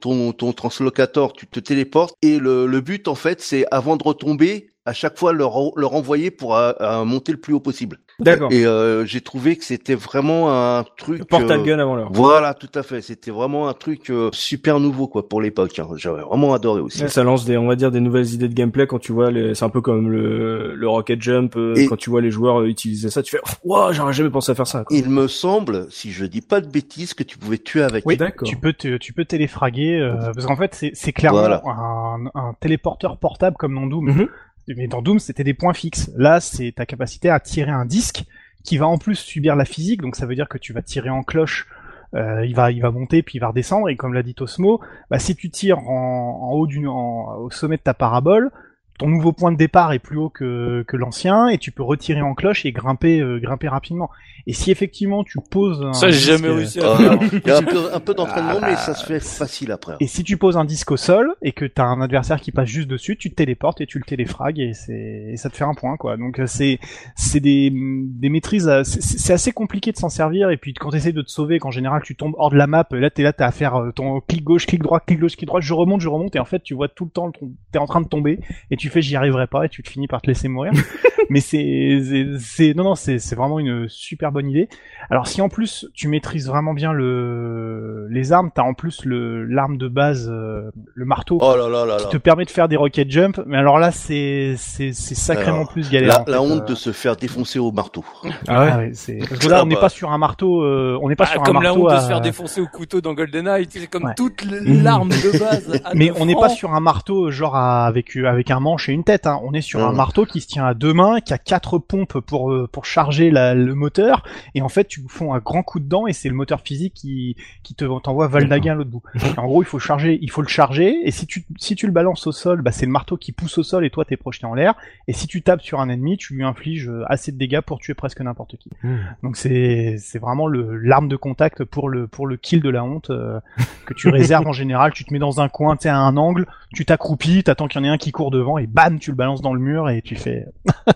[0.00, 4.04] ton, ton translocator, tu te téléportes, et le, le but en fait c'est avant de
[4.04, 7.98] retomber, à chaque fois leur, leur envoyer pour euh, monter le plus haut possible.
[8.20, 8.50] D'accord.
[8.52, 11.24] Et euh, j'ai trouvé que c'était vraiment un truc...
[11.28, 12.08] Portal euh, gun avant l'heure.
[12.12, 13.00] Voilà, tout à fait.
[13.00, 15.78] C'était vraiment un truc euh, super nouveau quoi pour l'époque.
[15.78, 15.86] hein.
[15.96, 17.02] J'avais vraiment adoré aussi.
[17.02, 19.30] Ouais, ça lance des, on va dire, des nouvelles idées de gameplay quand tu vois
[19.30, 22.32] les, c'est un peu comme le, le rocket jump, euh, Et- quand tu vois les
[22.32, 24.82] joueurs euh, utiliser ça, tu fais, waouh, j'aurais jamais pensé à faire ça.
[24.84, 24.96] quoi.
[24.96, 28.04] Il me semble, si je dis pas de bêtises, que tu pouvais tuer avec.
[28.04, 28.48] Oui, D'accord.
[28.48, 31.62] tu peux te, tu peux téléfraguer euh, parce qu'en fait c'est c'est clairement Voilà.
[31.66, 34.06] un, un téléporteur portable comme dans Doom.
[34.06, 34.28] Mhm.
[34.76, 36.10] Mais dans Doom c'était des points fixes.
[36.16, 38.24] Là c'est ta capacité à tirer un disque
[38.64, 41.10] qui va en plus subir la physique, donc ça veut dire que tu vas tirer
[41.10, 41.66] en cloche.
[42.14, 44.80] euh, il va, il va monter puis il va redescendre et comme l'a dit Tosmo,
[45.10, 48.50] bah, si tu tires en, en haut du, en- au sommet de ta parabole,
[48.98, 52.20] ton nouveau point de départ est plus haut que, que l'ancien et tu peux retirer
[52.20, 54.10] en cloche et grimper, euh, grimper rapidement.
[54.46, 57.18] Et si effectivement tu poses un Ça, j'ai disque, jamais euh, réussi à Ah, faire.
[57.44, 59.96] Il y a un peu, un peu d'entraînement, mais ça se fait facile après.
[60.00, 62.68] Et si tu poses un disque au sol et que t'as un adversaire qui passe
[62.68, 65.64] juste dessus, tu te téléportes et tu le téléfragues et c'est et ça te fait
[65.64, 66.16] un point quoi.
[66.16, 66.78] Donc euh, c'est
[67.14, 71.12] c'est des des maîtrises à- c'est- assez compliqué de s'en servir et puis quand t'essayes
[71.12, 73.46] de te sauver qu'en général tu tombes hors de la map, là t'es là t'as
[73.46, 76.08] à faire euh, ton clic gauche, clic droit, clic gauche, clic droit, je remonte, je
[76.08, 78.40] remonte et en fait tu vois tout le temps ton- t'es en train de tomber
[78.70, 80.72] et tu fais j'y arriverai pas et tu te finis par te laisser mourir.
[81.30, 82.00] Mais c'est
[82.38, 84.68] c'est- non non c'est c'est vraiment une super bonne idée.
[85.10, 89.44] Alors si en plus tu maîtrises vraiment bien le les armes, t'as en plus le
[89.44, 92.10] l'arme de base, euh, le marteau, Oh là là là qui là.
[92.10, 93.40] te permet de faire des rocket jump.
[93.46, 96.08] Mais alors là c'est c'est c'est sacrément Alors, plus galère.
[96.08, 96.66] La, en fait, la honte euh.
[96.66, 98.04] de se faire défoncer au marteau.
[98.24, 98.68] Ah ouais.
[98.72, 99.82] Ah ouais, c'est parce que là Ah on n'est bah.
[99.82, 101.94] pas sur un marteau, euh, on n'est pas Ah, sur un comme la marteau honte
[101.94, 104.14] de se faire défoncer au couteau dans GoldenEye, c'est comme Ouais.
[104.16, 105.82] toute l'arme de base.
[105.84, 108.92] à Mais on n'est pas sur un marteau genre à- avec avec un manche et
[108.92, 109.26] une tête.
[109.26, 109.40] Hein.
[109.42, 109.96] On est sur un Mhm.
[109.96, 113.30] marteau qui se tient à deux mains, qui a quatre pompes pour euh, pour charger
[113.30, 114.22] la- le moteur.
[114.54, 117.36] Et en fait, tu font un grand coup dedans et c'est le moteur physique qui
[117.62, 119.02] qui te t'envoie Valdaga à l'autre bout.
[119.36, 120.96] En gros, il faut charger, il faut le charger.
[121.04, 123.58] Et si tu si tu le balances au sol, bah c'est le marteau qui pousse
[123.58, 124.74] au sol et toi t'es projeté en l'air.
[125.08, 127.78] Et si tu tapes sur un ennemi, tu lui infliges euh, assez de dégâts pour
[127.78, 128.70] tuer presque n'importe qui.
[128.82, 128.98] Mhm.
[129.22, 132.84] Donc c'est c'est vraiment le l'arme de contact pour le pour le kill de la
[132.84, 133.40] honte euh,
[133.86, 134.92] que tu réserves en général.
[134.92, 137.80] Tu te mets dans un coin, tu sais, à un angle, tu t'accroupis, t'attends qu'il
[137.80, 139.88] y en ait un qui court devant et bam, tu le balances dans le mur
[139.90, 140.44] et tu fais.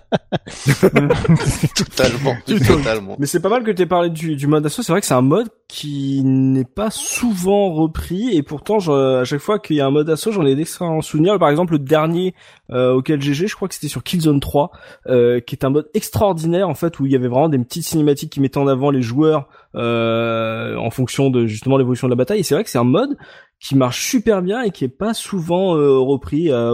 [1.75, 3.17] Totalement, totalement.
[3.19, 4.83] Mais c'est pas mal que tu aies parlé du, du mode assaut.
[4.83, 9.25] C'est vrai que c'est un mode qui n'est pas souvent repris et pourtant, je- à
[9.25, 11.39] chaque fois qu'il y a un mode assaut, j'en ai d'excellents souvenirs.
[11.39, 12.35] Par exemple, le dernier
[12.71, 14.71] euh, auquel j'ai joué, je crois que c'était sur Killzone 3,
[15.09, 17.85] euh, qui est un mode extraordinaire en fait où il y avait vraiment des petites
[17.85, 22.17] cinématiques qui mettaient en avant les joueurs euh, en fonction de justement l'évolution de la
[22.17, 22.41] bataille.
[22.41, 23.17] Et c'est vrai que c'est un mode
[23.63, 26.73] qui marche super bien et qui est pas souvent euh, repris euh,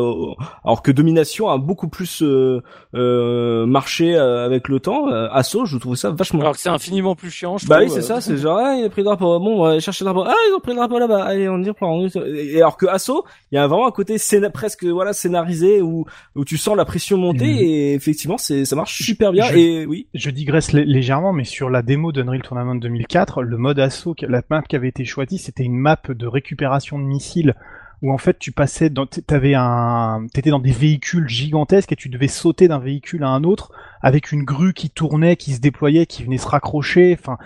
[0.64, 2.62] alors que Domination a beaucoup plus euh,
[2.94, 6.70] euh, marché euh, avec le temps euh, Assaut je trouve ça vachement Alors que c'est
[6.70, 7.96] infiniment plus chiant, je bah oui trouve.
[8.00, 10.04] c'est ça c'est genre ah, il a pris le drapeau bon on va aller chercher
[10.04, 10.26] le drapeau.
[10.28, 11.24] Ah ils ont pris le drapeau là-bas.
[11.24, 14.48] Allez on y reprend et alors que Assaut il y a vraiment un côté scéna
[14.50, 17.58] presque voilà scénarisé où où tu sens la pression monter Mhm.
[17.60, 20.06] et effectivement c'est ça marche super bien Je- et oui.
[20.14, 24.42] Je digresse lé- légèrement, mais sur la démo d'Unreal Tournament 2004, le mode assaut, la
[24.50, 27.54] map qui avait été choisie, c'était une map de récupération de missiles
[28.02, 32.08] où en fait tu passais dans, t'avais un, t'étais dans des véhicules gigantesques et tu
[32.08, 36.06] devais sauter d'un véhicule à un autre avec une grue qui tournait, qui se déployait,
[36.06, 37.16] qui venait se raccrocher.
[37.18, 37.38] Enfin,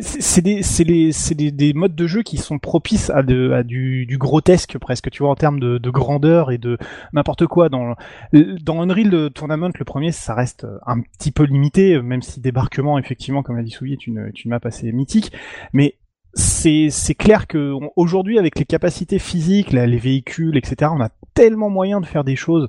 [0.00, 3.52] c'est des, c'est les, c'est des, des, modes de jeu qui sont propices à, de,
[3.52, 6.78] à du, du grotesque presque, tu vois, en termes de, de grandeur et de
[7.12, 7.68] n'importe quoi.
[7.68, 7.94] Dans,
[8.32, 13.42] dans Unreal Tournament, le premier, ça reste un petit peu limité, même si débarquement, effectivement,
[13.42, 15.32] comme l'a dit Souillet, est une, est une map assez mythique.
[15.74, 15.96] Mais
[16.34, 21.70] c'est c'est clair que aujourd'hui avec les capacités physiques, les véhicules, etc., on a tellement
[21.70, 22.68] moyen de faire des choses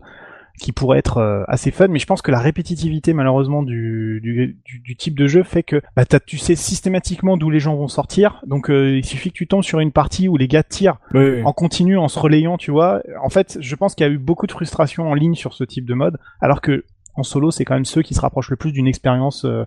[0.60, 4.56] qui pourraient être euh, assez fun, mais je pense que la répétitivité malheureusement du, du,
[4.66, 8.42] du, type de jeu fait que bah, tu sais systématiquement d'où les gens vont sortir,
[8.46, 11.54] donc euh, il suffit que tu tombes sur une partie où les gars tirent en
[11.54, 13.02] continu, en se relayant, tu vois.
[13.24, 15.64] En fait, je pense qu'il y a eu beaucoup de frustration en ligne sur ce
[15.64, 16.86] type de mode, alors que
[17.16, 19.66] en solo, c'est quand même ceux qui se rapprochent le plus d'une expérience euh,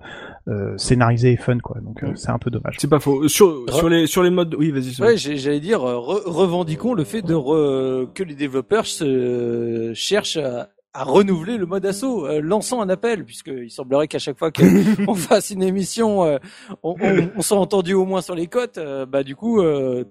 [0.49, 1.81] euh, scénarisée et fun, quoi.
[1.81, 2.77] Donc euh, c'est un peu dommage.
[2.79, 3.29] C'est pas faux.
[3.29, 5.01] Sur, sur les sur les modes, oui, vas-y.
[5.01, 7.37] Ouais, j'allais dire, revendiquons le fait de
[8.07, 13.71] que les développeurs se cherchent à, à renouveler le mode assaut, lançant un appel, puisqu'il
[13.71, 16.23] semblerait qu'à chaque fois qu'on fasse une émission,
[16.83, 19.63] on, on, on s'est entendu au moins sur les côtes, bah du coup,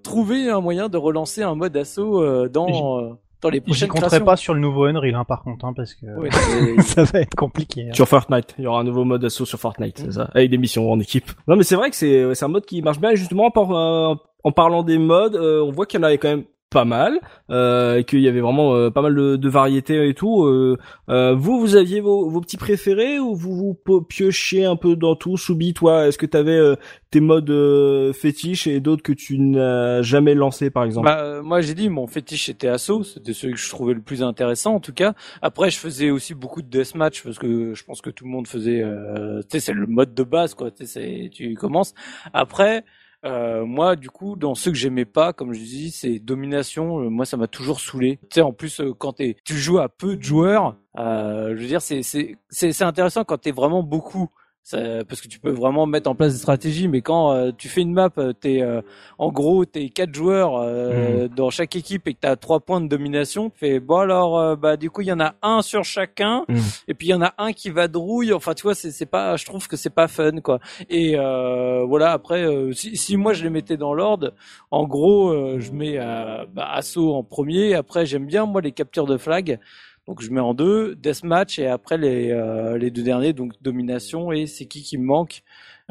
[0.03, 4.53] trouver un moyen de relancer un mode assaut dans dans les prochaines compterai pas sur
[4.53, 6.05] le nouveau Unreal, hein, par contre, hein, parce que
[6.81, 7.89] ça va être compliqué.
[7.89, 7.93] Hein.
[7.93, 10.57] Sur Fortnite, il y aura un nouveau mode assaut sur Fortnite, c'est ça, avec des
[10.57, 11.31] missions en équipe.
[11.47, 13.11] Non, mais c'est vrai que c'est c'est un mode qui marche bien.
[13.11, 16.29] Et justement, en, en parlant des modes, euh, on voit qu'il y en avait quand
[16.29, 16.45] même
[16.75, 17.21] pas mal,
[17.51, 20.43] euh, qu'il y avait vraiment euh, pas mal de, de, variétés et tout.
[20.43, 24.97] Euh, euh, vous, vous aviez vos, vos, petits préférés ou vous vous piochiez un peu
[24.97, 26.75] dans tout Soubi, toi, est-ce que tu avais euh,
[27.11, 31.05] tes modes fétiches et d'autres que tu n'as jamais lancé, par exemple?
[31.05, 34.21] Bah, Moi, j'ai dit mon fétiche était Assaut, c'était celui que je trouvais le plus
[34.21, 35.13] intéressant, en tout cas.
[35.41, 38.47] Après, je faisais aussi beaucoup de deathmatch parce que je pense que tout le monde
[38.47, 38.83] faisait.
[38.83, 40.71] tu sais, c'est le mode de base, quoi.
[40.71, 41.93] Tu commences.
[42.33, 42.83] Après.
[43.25, 46.99] Euh, moi, du coup, dans ceux que j'aimais pas, comme je dis, c'est domination.
[47.01, 48.19] Euh, moi, ça m'a toujours saoulé.
[48.29, 51.81] Tu sais, en plus, euh, quand tu joues à peu de joueurs, je veux dire,
[51.81, 54.29] c'est c'est c'est intéressant quand t'es vraiment beaucoup
[54.71, 57.81] parce que tu peux vraiment mettre en place des stratégies, mais quand euh, tu fais
[57.81, 58.81] une map, euh, t'es euh,
[59.19, 61.27] en gros t'es quatre joueurs euh, mm.
[61.29, 64.75] dans chaque équipe et que t'as trois points de domination, tu fais bon alors bah
[64.75, 66.57] du coup il y en a un sur chacun mm.
[66.87, 68.33] et puis il y en a un qui va drouille.
[68.33, 70.59] Enfin tu vois c'est c'est pas, je trouve que c'est pas fun quoi.
[70.89, 74.33] Et voilà après si, si moi je les mettais dans l'ordre,
[74.71, 77.75] en gros je mets bah, assaut en premier.
[77.75, 79.59] Après j'aime bien moi les captures de flag.
[80.07, 84.31] Donc je mets en deux, deathmatch et après les, euh, les deux derniers, donc domination
[84.31, 85.41] et c'est qui qui me manque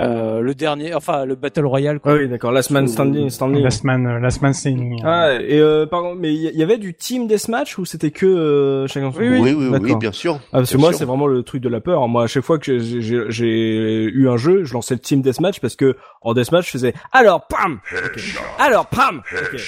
[0.01, 2.01] euh, le dernier, enfin le Battle Royale.
[2.01, 2.12] Quoi.
[2.12, 2.51] Ah oui, d'accord.
[2.51, 3.30] Last Man Standing.
[3.30, 3.62] standing.
[3.62, 5.01] Last Man, euh, Last Man Standing.
[5.05, 8.86] Ah, et euh, pardon, mais il y, avait du team deathmatch ou c'était que euh,
[8.88, 10.40] chacun son oui, oui, oui, oui, bien sûr.
[10.53, 12.09] Ah, parce que moi, c'est vraiment le truc de la peur.
[12.09, 15.76] Moi, à chaque fois que j'ai eu un jeu, je lançais le team deathmatch parce
[15.76, 17.78] que en deathmatch, je faisais alors pam,
[18.59, 19.22] alors pam.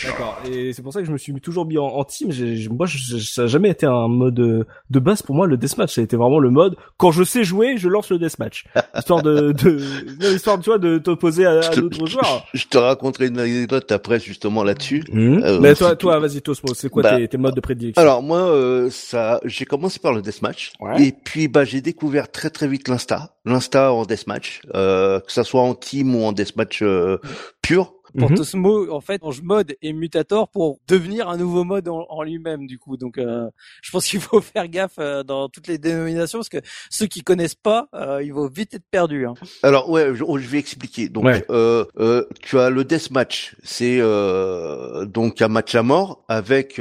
[0.04, 0.40] d'accord.
[0.50, 2.30] Et c'est pour ça que je me suis toujours mis en, team.
[2.72, 5.46] moi, ça n'a jamais été un mode de base pour moi.
[5.46, 8.18] Le deathmatch, ça a été vraiment le mode quand je sais jouer, je lance le
[8.18, 8.64] deathmatch,
[8.96, 9.78] histoire de, de
[10.22, 12.46] histoire, tu vois, de t'opposer à, à d'autres joueurs.
[12.54, 15.04] Je te raconterai une anecdote après, justement, là-dessus.
[15.12, 15.42] Mmh.
[15.42, 18.00] Euh, Mais toi, toi, vas-y, Tosmo, c'est quoi bah, tes, tes, modes de prédilection?
[18.00, 20.72] Alors, moi, euh, ça, j'ai commencé par le deathmatch.
[20.98, 23.36] Et puis, bah, j'ai découvert très, très vite l'insta.
[23.44, 24.62] L'insta en deathmatch.
[24.74, 26.82] Euh, que ça soit en team ou en deathmatch
[28.14, 28.28] euh, pur.
[28.28, 28.92] Portosmo, mhm.
[28.92, 32.96] en fait, change mode et mutator pour devenir un nouveau mode en, lui-même, du coup.
[32.96, 33.48] Donc, euh,
[33.82, 37.22] je pense qu'il faut faire gaffe euh, dans toutes les dénominations, parce que ceux qui
[37.22, 39.26] connaissent pas, euh, ils vont vite être perdus.
[39.26, 39.34] Hein.
[39.62, 41.08] Alors, ouais, je, vais expliquer.
[41.08, 44.00] Donc, tu as le deathmatch, c'est
[45.06, 46.80] donc un match à mort avec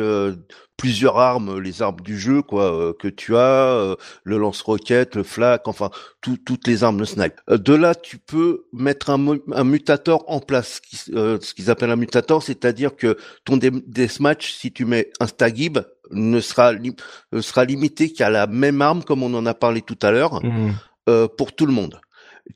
[0.78, 5.24] plusieurs armes, les armes du jeu quoi euh, que tu as, euh, le lance-roquette, le
[5.24, 5.90] flak, enfin
[6.22, 7.40] toutes les armes de snipe.
[7.50, 11.96] Euh, de là, tu peux mettre un, un mutator en place, ce qu'ils appellent un
[11.96, 15.80] mutator, c'est-à-dire que ton deathmatch, si tu mets un stagib,
[16.12, 16.74] ne sera
[17.42, 21.28] sera limité qu'à la même arme comme on en a parlé tout à l'heure mmh.
[21.36, 22.00] pour tout le monde.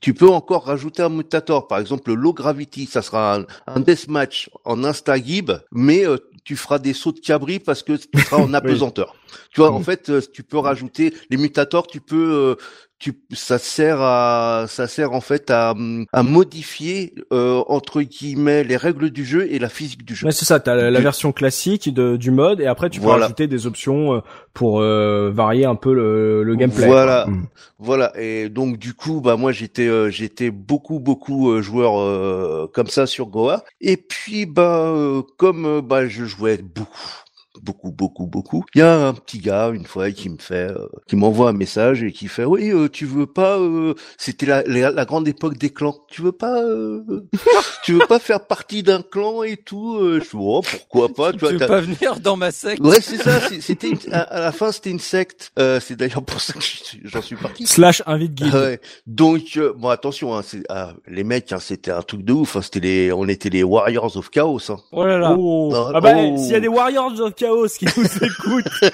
[0.01, 3.79] Tu peux encore rajouter un mutator, par exemple le low gravity, ça sera un, un
[3.79, 6.05] deathmatch en instagib, mais
[6.49, 9.13] tu feras des sauts de cabri parce que tu seras en apesanteur.
[9.51, 12.63] Tu vois, en fait, euh, tu peux rajouter les mutators, tu peux, euh,
[12.99, 15.73] tu, ça sert à, ça sert en fait à,
[16.11, 20.27] à modifier euh, entre guillemets les règles du jeu et la physique du jeu.
[20.27, 20.59] Ouais, c'est ça.
[20.59, 24.21] T'as la, la version classique de, du mode et après tu peux rajouter des options
[24.53, 26.87] pour varier un peu le, le gameplay.
[26.87, 27.47] Voilà, mm.
[27.79, 28.11] voilà.
[28.19, 33.63] Et donc du coup, bah moi j'étais, j'étais beaucoup beaucoup joueur comme ça sur Goa.
[33.79, 34.93] Et puis bah
[35.37, 37.23] comme bah je jouais beaucoup
[37.63, 38.63] beaucoup, beaucoup, beaucoup.
[38.75, 41.53] Il y a un petit gars une fois qui me fait, euh, qui m'envoie un
[41.53, 45.27] message et qui fait, oui, euh, tu veux pas, euh, c'était la, la, la grande
[45.27, 45.95] époque des clans.
[46.09, 47.03] Tu veux pas, euh,
[47.83, 51.31] tu veux pas faire partie d'un clan et tout euh, Je fais, oh, pourquoi pas
[51.33, 52.81] Tu vois, veux pas venir dans ma secte?
[52.83, 53.39] Ouais, c'est ça.
[53.61, 55.51] C'était à, à la fin, c'était une secte.
[55.59, 57.65] Euh, c'est d'ailleurs pour ça que je- j'en suis parti.
[57.65, 58.53] Slash invite guide.
[58.53, 58.79] Ouais.
[59.07, 62.79] Donc bon attention hein, ah, les mecs hein, c'était un truc de ouf hein, c'était
[62.79, 64.77] les on était les Warriors of Chaos hein.
[64.91, 65.35] Oh là là.
[65.37, 65.71] Oh.
[65.73, 66.37] Ah, Ah bah, oh.
[66.37, 68.91] s'il y a des Warriors of Chaos qui nous écoutent,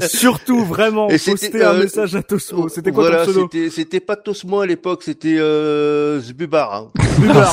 [0.00, 2.68] surtout vraiment, Et postez un euh, message à Tosmo.
[2.68, 6.90] C'était quoi voilà, ton pseudo c'était c'était pas Tosmo à l'époque c'était euh, Zbubar hein.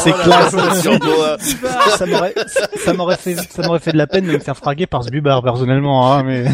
[0.03, 0.49] C'est voilà.
[0.49, 0.55] classe.
[1.97, 2.33] Ça m'aurait,
[2.75, 5.09] ça m'aurait fait, ça m'aurait fait de la peine de me faire fraguer par ce
[5.09, 6.45] bubar personnellement, hein, mais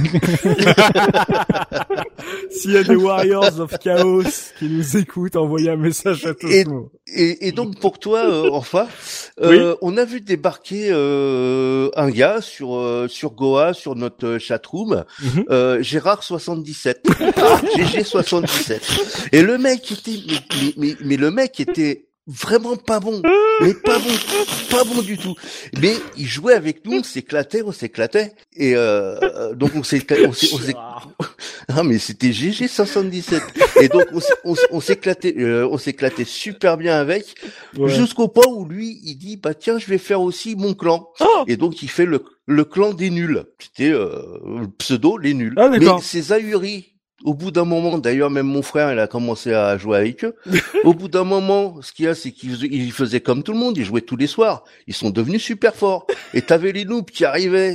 [2.51, 4.23] S'il y a des Warriors of Chaos
[4.57, 6.91] qui nous écoutent, envoyez un message à Tosmo.
[7.07, 8.87] et, et donc pour toi euh, enfin
[9.41, 14.39] euh, on a vu débarquer euh, un gars sur euh, sur Goa sur notre euh,
[14.39, 15.05] chatroom.
[15.49, 17.07] Euh, Gérard 77
[17.75, 22.99] GG 77 et le mec était mais, mais, mais, mais le mec était vraiment pas
[22.99, 23.21] bon.
[23.61, 24.09] Mais pas bon.
[24.69, 25.36] Pas bon du tout.
[25.82, 28.34] Mais il jouait avec nous on s'éclatait on s'éclatait.
[28.55, 30.75] Et euh, euh, donc on s'est on s'est-
[31.67, 33.41] ah mais c'était GG 77
[33.82, 34.05] et donc
[34.71, 37.36] on s'éclatait euh, on s'éclatait super bien avec
[37.77, 37.89] Ouais.
[37.89, 41.09] jusqu'au point où lui il dit bah tiens je vais faire aussi mon clan.
[41.21, 43.43] Oh et donc il fait le le clan des nuls.
[43.59, 44.21] C'était euh,
[44.61, 45.53] le pseudo les nuls.
[45.57, 46.93] Ah, mais ces ahuris
[47.24, 50.36] au bout d'un moment, d'ailleurs même mon frère, il a commencé à jouer avec eux.
[50.84, 53.78] Au bout d'un moment, ce qu'il y a, c'est qu'ils faisaient- comme tout le monde,
[53.78, 54.63] ils jouaient tous les soirs.
[54.88, 56.07] Ils sont devenus super forts.
[56.34, 57.74] Et t'avais les noobs qui arrivaient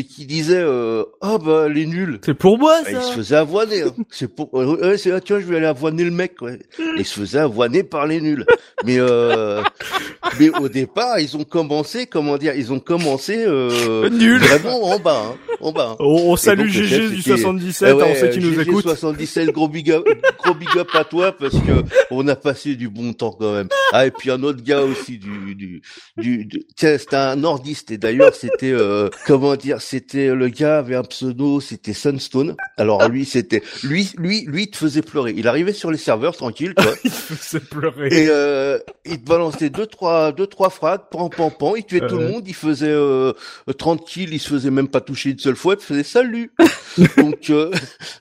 [0.00, 2.18] et qui disaient euh, ah bah les nuls.
[2.24, 3.12] C'est pour moi, Ah, il se ça.
[3.12, 3.82] faisait avoiner.
[3.82, 3.94] hein.
[4.10, 6.58] C'est pour euh, ouais, c'est ah, tiens, je vais aller avoiner le mec ouais.
[6.78, 8.44] Et il se faisait avoiner par les nuls.
[8.84, 9.62] Mais euh,
[10.40, 14.38] mais au départ, ils ont commencé comment dire, ils ont commencé euh, Nul.
[14.40, 15.90] vraiment en bas, hein, en bas.
[15.92, 15.96] hein.
[16.00, 18.62] On, on salue donc, GG du c'était- 77, Eh ouais, on sait qu'il nous GG
[18.70, 18.82] écoute.
[18.84, 20.04] 77, gros big up,
[20.42, 23.68] gros big up à toi parce que on a passé du bon temps quand même.
[23.92, 25.82] Ah et puis un autre gars aussi du du
[26.16, 30.78] du, du- tiens c'était un nordiste et d'ailleurs c'était euh, comment dire c'était le gars
[30.78, 32.56] avait un pseudo c'était Sunstone.
[32.76, 35.34] Alors lui c'était lui lui lui il te faisait pleurer.
[35.36, 36.92] Il arrivait sur les serveurs tranquille quoi.
[37.04, 38.08] Il faisait pleurer.
[38.12, 42.06] Et euh, il te balançait deux trois deux trois frags, pan pan pan, il tuait
[42.06, 43.32] tout le monde, il faisait euh,
[43.78, 46.52] 30 kills, il se faisait même pas toucher une seule fois, il faisait salut.
[47.16, 47.70] donc euh,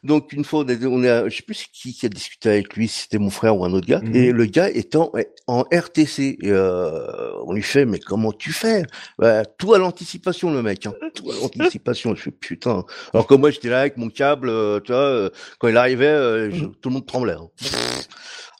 [0.03, 2.75] donc une fois on est on est je sais plus qui qui a discuté avec
[2.75, 4.15] lui, si c'était mon frère ou un autre gars Mhm.
[4.15, 5.11] et le gars en
[5.47, 8.83] en RTC et euh, on lui fait mais comment tu fais?
[9.17, 12.85] Bah, tout à l'anticipation le mec hein, tout à l'anticipation, je fais putain.
[13.13, 15.29] Alors que moi j'étais là avec mon câble, euh, tu vois, euh,
[15.59, 17.33] quand il arrivait euh, je- tout le monde tremblait.
[17.33, 17.49] hein.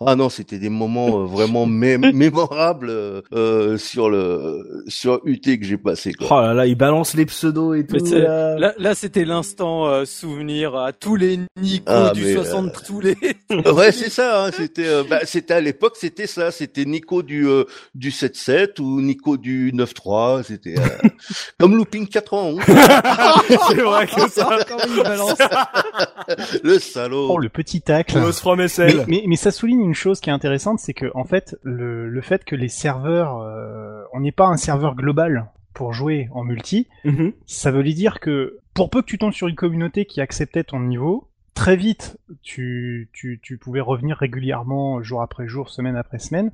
[0.06, 5.42] Ah non, c'était des moments euh, vraiment mé- mémorables euh, euh, sur le sur UT
[5.42, 6.14] que j'ai passé.
[6.14, 6.28] Quoi.
[6.32, 8.00] Oh là là, il balance les pseudos et tout.
[8.06, 8.58] C'est- là.
[8.58, 13.02] Là, là c'était l'instant euh, souvenir à tous les Nico Ah, du mais, 60, tous
[13.02, 13.18] les.
[13.74, 14.46] Ouais, c'est ça.
[14.46, 16.52] Hein, c'était euh, bah, c'était à l'époque, c'était ça.
[16.52, 20.44] C'était Nico du euh, du 7-7 ou Nico du 9-3.
[20.44, 21.10] C'était euh,
[21.60, 22.62] comme Looping 91.
[22.66, 24.60] c'est vrai que ça.
[24.88, 25.34] Il balance
[26.64, 27.28] le salaud.
[27.32, 28.18] oh le petit tacle.
[28.32, 29.04] From Mais, SL.
[29.08, 32.22] mais, mais ça souligne une chose qui est intéressante, c'est que en fait, le, le
[32.22, 36.88] fait que les serveurs, euh, on n'est pas un serveur global pour jouer en multi,
[37.06, 37.34] Mhm.
[37.48, 40.80] ça veut dire que pour peu que tu tombes sur une communauté qui acceptait ton
[40.80, 46.52] niveau, très vite, tu, tu, tu pouvais revenir régulièrement, jour après jour, semaine après semaine.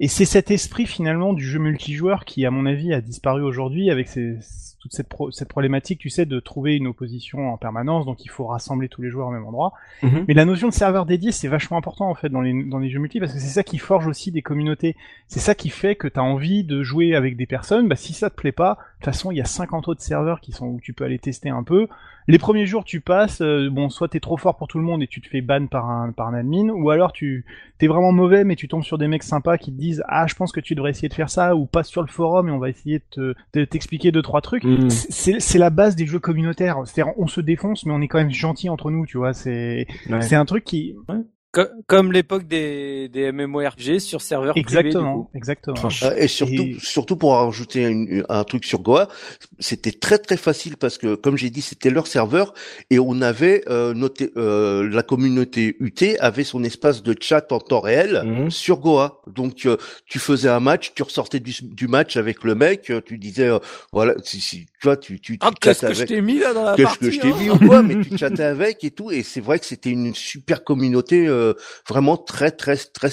[0.00, 3.90] Et c'est cet esprit finalement du jeu multijoueur qui, à mon avis, a disparu aujourd'hui
[3.90, 4.38] avec ces,
[4.82, 8.28] toute cette, pro- cette problématique, tu sais, de trouver une opposition en permanence, donc il
[8.30, 9.72] faut rassembler tous les joueurs au même endroit.
[10.02, 10.24] Mhm.
[10.26, 12.90] Mais la notion de serveur dédié, c'est vachement important en fait dans les, dans les
[12.90, 14.96] jeux multi parce que c'est ça qui forge aussi des communautés.
[15.28, 17.86] C'est ça qui fait que tu as envie de jouer avec des personnes.
[17.88, 20.40] Bah, si ça te plaît pas, de toute façon, il y a 50 autres serveurs
[20.40, 21.86] qui sont où tu peux aller tester un peu.
[22.28, 25.02] Les premiers jours, tu passes, euh, bon, soit t'es trop fort pour tout le monde
[25.02, 27.44] et tu te fais ban par un, par un admin, ou alors tu
[27.78, 30.36] t'es vraiment mauvais mais tu tombes sur des mecs sympas qui te disent ah je
[30.36, 32.58] pense que tu devrais essayer de faire ça ou passe sur le forum et on
[32.60, 34.62] va essayer de te- t'expliquer deux trois trucs.
[34.90, 36.78] C'est c'est la base des jeux communautaires.
[36.84, 39.32] C'est-à-dire on se défonce mais on est quand même gentil entre nous, tu vois.
[39.32, 40.20] C'est Ouais.
[40.22, 40.94] c'est un truc qui
[41.52, 44.60] Co- Comme l'époque des, des MMORPG sur serveur privé.
[44.68, 45.30] exactement, coup.
[45.34, 45.76] exactement.
[46.00, 49.08] Ah, Et surtout, Et- surtout pour rajouter une- un truc sur Goa,
[49.58, 52.54] c'était très très facile parce que, comme j'ai dit, c'était leur serveur
[52.88, 57.58] et on avait euh, noté euh, la communauté UT avait son espace de chat en
[57.60, 58.50] temps réel Mhm.
[58.50, 59.20] sur Goa.
[59.26, 59.76] Donc, euh,
[60.06, 63.48] tu faisais un match, tu ressortais du, du match avec le mec, euh, tu disais,
[63.48, 63.58] euh,
[63.92, 66.54] voilà, si, si tu vois, tu, tu, Ah, tu qu'est-ce que je t'ai mis là
[66.54, 68.82] dans la que, partie que je t'ai hein mis ou quoi, mais tu chattais avec
[68.84, 71.54] et tout, et c'est vrai que c'était une super communauté euh,
[71.88, 73.10] vraiment très très très.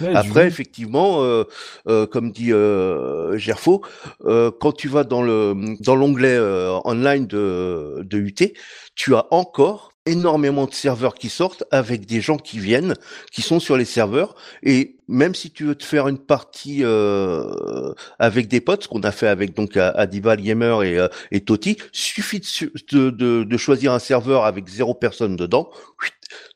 [0.00, 1.44] Ouais, Après, effectivement, euh,
[1.88, 3.82] euh, comme dit euh, Gerfo,
[4.24, 6.38] euh, quand tu vas dans le dans l'onglet
[6.84, 8.52] online de de UT,
[8.94, 12.94] tu as encore énormément de serveurs qui sortent avec des gens qui viennent,
[13.32, 17.92] qui sont sur les serveurs, et même si tu veux te faire une partie euh,
[18.20, 21.76] avec des potes, ce qu'on a fait avec donc Adival Gamer et, euh, et Toti,
[21.90, 25.70] suffit de, su- de, de, de choisir un serveur avec zéro personne dedans,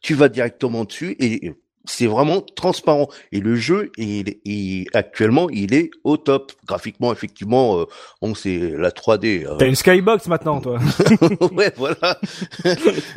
[0.02, 1.52] tu vas directement dessus et
[1.84, 3.08] c'est vraiment transparent.
[3.32, 6.52] Et le jeu, il, il- actuellement, il est au top.
[6.66, 7.84] Graphiquement, effectivement, euh,
[8.22, 9.46] bon, c'est la 3D.
[9.46, 10.78] euh, T'as une skybox maintenant, toi.
[11.52, 12.18] ouais, voilà.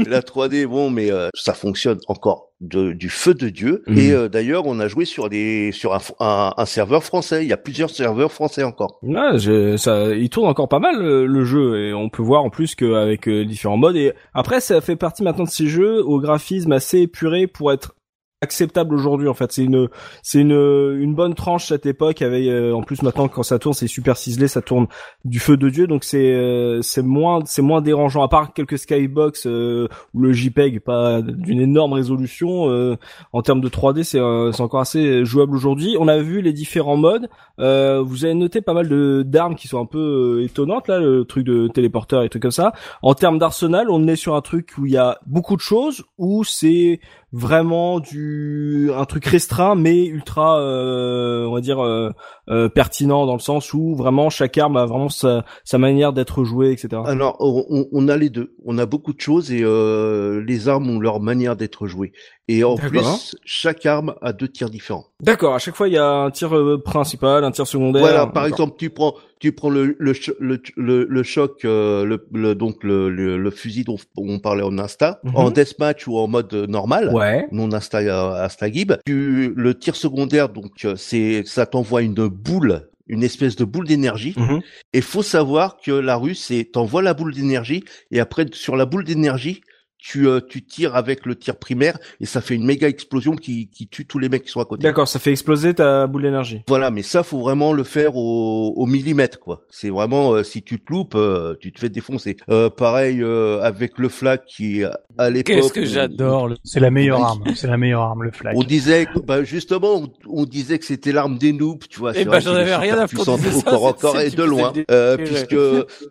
[0.07, 3.83] la 3D, bon, mais euh, ça fonctionne encore de, du feu de Dieu.
[3.87, 3.97] Mhm.
[3.97, 7.43] Et euh, d'ailleurs, on a joué sur des sur un, un, un serveur français.
[7.43, 8.99] Il y a plusieurs serveurs français encore.
[9.03, 12.43] Ouais, je- ça, il tourne encore pas mal le, le jeu et on peut voir
[12.43, 16.03] en plus qu'avec euh, différents modes et après ça fait partie maintenant de ces jeux
[16.05, 17.95] au graphisme assez épuré pour être
[18.43, 19.51] acceptable aujourd'hui en fait.
[19.51, 19.89] C'est une
[20.21, 22.21] c'est une une bonne tranche cette époque.
[22.21, 24.87] Avec euh, en plus maintenant quand ça tourne c'est super ciselé ça tourne
[25.25, 25.87] du feu de dieu.
[25.87, 28.21] Donc c'est euh, c'est moins c'est moins dérangeant.
[28.21, 32.97] À part quelques skybox euh, ou le JPEG pas d'une énorme résolution euh,
[33.31, 35.95] en termes de 3D c'est euh, c'est encore assez jouable aujourd'hui.
[35.99, 37.29] On a vu les différents modes.
[37.59, 41.23] Euh, vous avez noté pas mal de d'armes qui sont un peu étonnantes là, le
[41.23, 42.73] truc de téléporteur et trucs comme ça.
[43.01, 46.03] En termes d'arsenal, on est sur un truc où il y a beaucoup de choses,
[46.17, 46.99] où c'est
[47.33, 52.11] vraiment du un truc restreint mais ultra, euh, on va dire euh,
[52.49, 56.43] euh, pertinent dans le sens où vraiment chaque arme a vraiment sa, sa manière d'être
[56.43, 57.01] jouée, etc.
[57.05, 58.55] Alors, on, on a les deux.
[58.63, 62.13] On a beaucoup de choses et les armes ont leur manière d'être jouées.
[62.49, 65.05] Et en plus, chaque arme a deux tirs différents.
[65.21, 65.55] D'accord.
[65.55, 68.01] À chaque fois, il y a un tir euh, principal, un tir secondaire.
[68.01, 72.27] Voilà, par exemple, tu prends, tu prends le le le, le, le choc, euh, le,
[72.33, 75.35] le donc le, le, fusil dont on parlait en insta, Mhm.
[75.37, 77.13] en deathmatch ou en mode normal.
[77.13, 77.47] Ouais.
[77.53, 78.91] non insta euh, insta gib.
[79.05, 83.87] Tu le tir secondaire donc euh, c'est ça t'envoie une boule, une espèce de boule
[83.87, 84.33] d'énergie.
[84.35, 84.59] Mhm.
[84.91, 88.85] Et faut savoir que la rue c'est t'envoies la boule d'énergie et après sur la
[88.85, 89.61] boule d'énergie
[90.05, 93.69] tu euh, tu tires avec le tir primaire et ça fait une méga explosion qui
[93.69, 94.83] qui tue tous les mecs qui sont à côté.
[94.83, 96.61] D'accord, ça fait exploser ta boule d'énergie.
[96.67, 99.61] Voilà, mais ça faut vraiment le faire au, au millimètre quoi.
[99.69, 102.35] C'est vraiment euh, si tu te loupes, euh, tu te fais défoncer.
[102.49, 104.83] Euh, pareil euh, avec le flag qui
[105.17, 107.25] à l'époque Qu'est-ce que j'adore le C'est la meilleure Oui.
[107.25, 107.43] arme.
[107.55, 108.57] C'est la meilleure arme, le flag.
[108.57, 112.11] On disait, que- bah justement, on, on disait que c'était l'arme des noobs, tu vois.
[112.13, 114.19] Eh c'est ben, j'en avais rien à foutre de puissant ça, au corps à corps
[114.19, 115.55] et de loin, faisait euh, puisque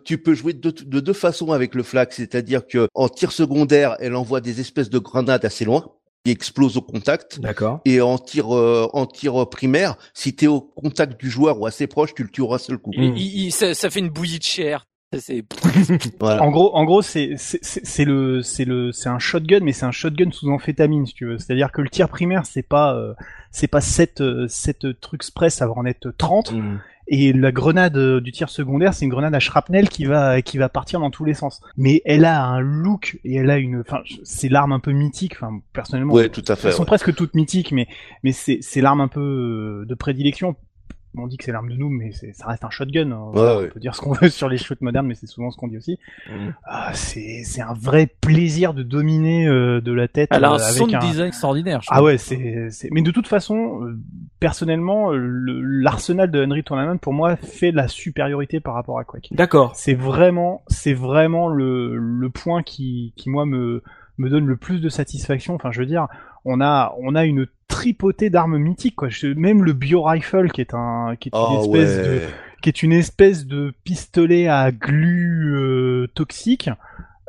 [0.05, 3.82] tu peux jouer de, de deux façons avec le flag, c'est-à-dire que en tir secondaire,
[3.99, 5.85] elle envoie des espèces de grenades assez loin
[6.25, 7.39] qui explosent au contact.
[7.41, 7.81] D'accord.
[7.85, 11.85] Et en tir, euh, en tir primaire, si t'es au contact du joueur ou assez
[11.87, 12.91] proche, tu le tueras seul coup.
[12.93, 14.85] Il- il- il- ça, ça fait une bouillie de chair.
[16.19, 16.41] Voilà.
[16.41, 17.35] En gros, en gros, c'est
[18.05, 21.37] le c'est le c'est un shotgun, mais c'est un shotgun sous amphétamine, si tu veux.
[21.37, 23.13] C'est-à-dire que le tir primaire, c'est pas euh,
[23.51, 26.51] c'est pas 7 euh, sept trucs spray, ça va en être 30.
[26.53, 26.79] Mhm.
[27.07, 30.57] Et la grenade euh, du tir secondaire, c'est une grenade à shrapnel qui va qui
[30.57, 31.61] va partir dans tous les sens.
[31.77, 35.33] Mais elle a un look et elle a une, enfin, c'est l'arme un peu mythique.
[35.35, 36.69] Enfin, personnellement, Ouais, tout à fait.
[36.69, 37.87] elles sont presque toutes mythiques, mais
[38.23, 40.55] mais c'est c'est l'arme un peu euh, de prédilection.
[41.15, 43.11] On dit que c'est l'arme de nous, mais c'est- ça reste un shotgun.
[43.11, 43.31] hein.
[43.33, 43.67] Ouais.
[43.69, 45.67] On peut dire ce qu'on veut sur les shoots modernes, mais c'est souvent ce qu'on
[45.67, 45.99] dit aussi.
[46.29, 46.53] Mhm.
[46.65, 50.29] Ah, c'est c'est un vrai plaisir de dominer euh, de la tête.
[50.31, 51.81] Elle a euh, un avec son de design extraordinaire.
[51.81, 52.89] je Ah ouais, c'est c'est.
[52.91, 53.99] Mais de toute façon, euh,
[54.39, 59.03] personnellement, euh, le- l'arsenal de Henry Tournament pour moi fait la supériorité par rapport à
[59.03, 59.29] Quake.
[59.31, 59.71] D'accord.
[59.75, 63.83] C'est vraiment, c'est vraiment le, le point qui, qui moi me,
[64.17, 65.55] me donne le plus de satisfaction.
[65.55, 66.07] Enfin, je veux dire,
[66.45, 69.09] on a, on a une tripotée d'armes mythiques, quoi.
[69.09, 72.19] Je- même le bio rifle qui est un, qui est une Oh espèce de,
[72.61, 76.69] qui est une espèce de pistolet à glu euh, toxique.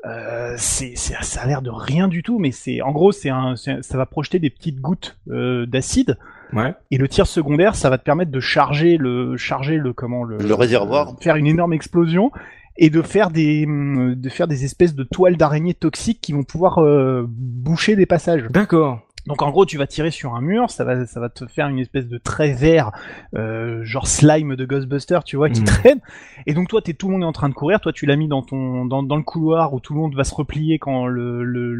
[0.07, 3.31] Euh, c'est, c'est- ça a l'air de rien du tout, mais c'est, en gros, c'est
[3.31, 6.19] un, c'est- ça va projeter des petites gouttes euh, d'acide.
[6.53, 6.75] Ouais.
[6.91, 10.37] Et le tir secondaire, ça va te permettre de charger le, charger le, comment le,
[10.37, 11.17] Le réservoir.
[11.21, 12.31] faire une énorme explosion
[12.77, 16.79] et de faire des, de faire des espèces de toiles d'araignée toxiques qui vont pouvoir
[16.79, 18.45] euh, boucher des passages.
[18.51, 19.01] D'accord.
[19.27, 21.69] Donc en gros, tu vas tirer sur un mur, ça va, ça va te faire
[21.69, 22.93] une espèce de trait vert,
[23.35, 25.67] euh, genre slime de Ghostbuster, tu vois, qui Mhm.
[25.67, 26.01] traîne.
[26.47, 27.81] Et donc toi, t'es tout le monde est en train de courir.
[27.81, 30.25] Toi, tu l'as mis dans ton, dans, dans le couloir où tout le monde va
[30.25, 31.75] se replier quand le, le,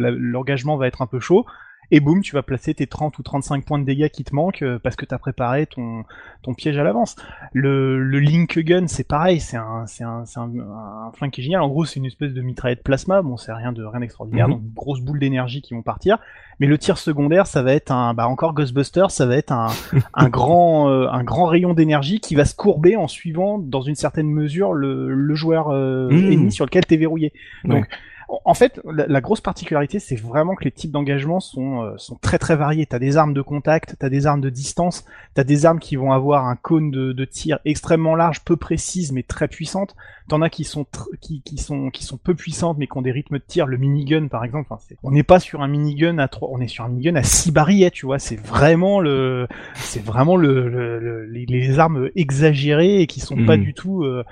[0.00, 1.46] la- l'engagement va être un peu chaud.
[1.90, 4.62] Et boum, tu vas placer tes 30 ou 35 points de dégâts qui te manquent
[4.62, 6.04] euh, parce que t'as préparé ton
[6.42, 7.16] ton piège à l'avance.
[7.52, 11.40] Le, le Link Gun, c'est pareil, c'est un c'est un c'est un, un flingue qui
[11.40, 11.62] est génial.
[11.62, 13.22] En gros, c'est une espèce de mitraillette plasma.
[13.22, 14.54] Bon, c'est rien de rien d'extraordinaire, Mhm.
[14.54, 16.18] donc grosses boules d'énergie qui vont partir.
[16.60, 19.68] Mais le tir secondaire, ça va être un bah encore Ghostbuster, ça va être un
[20.14, 23.94] un grand euh, un grand rayon d'énergie qui va se courber en suivant dans une
[23.94, 26.32] certaine mesure le le joueur euh, Mhm.
[26.32, 27.32] ennemi sur lequel t'es verrouillé.
[27.64, 27.86] Donc
[28.44, 32.16] en fait, la, la grosse particularité, c'est vraiment que les types d'engagement sont euh, sont
[32.16, 32.86] très très variés.
[32.86, 35.04] T'as des armes de contact, t'as des armes de distance,
[35.34, 39.12] t'as des armes qui vont avoir un cône de, de tir extrêmement large, peu précise
[39.12, 39.96] mais très puissante.
[40.28, 40.86] T'en as qui sont
[41.20, 43.66] qui, qui sont qui sont peu puissantes mais qui ont des rythmes de tir.
[43.66, 46.60] Le minigun par exemple, enfin, c'est- on n'est pas sur un minigun à trois, on
[46.60, 48.18] est sur un minigun à six barillet, tu vois.
[48.18, 53.56] C'est vraiment le c'est vraiment le, le- le- les, armes exagérées et qui sont pas
[53.56, 53.62] Mhm.
[53.64, 54.24] du tout euh,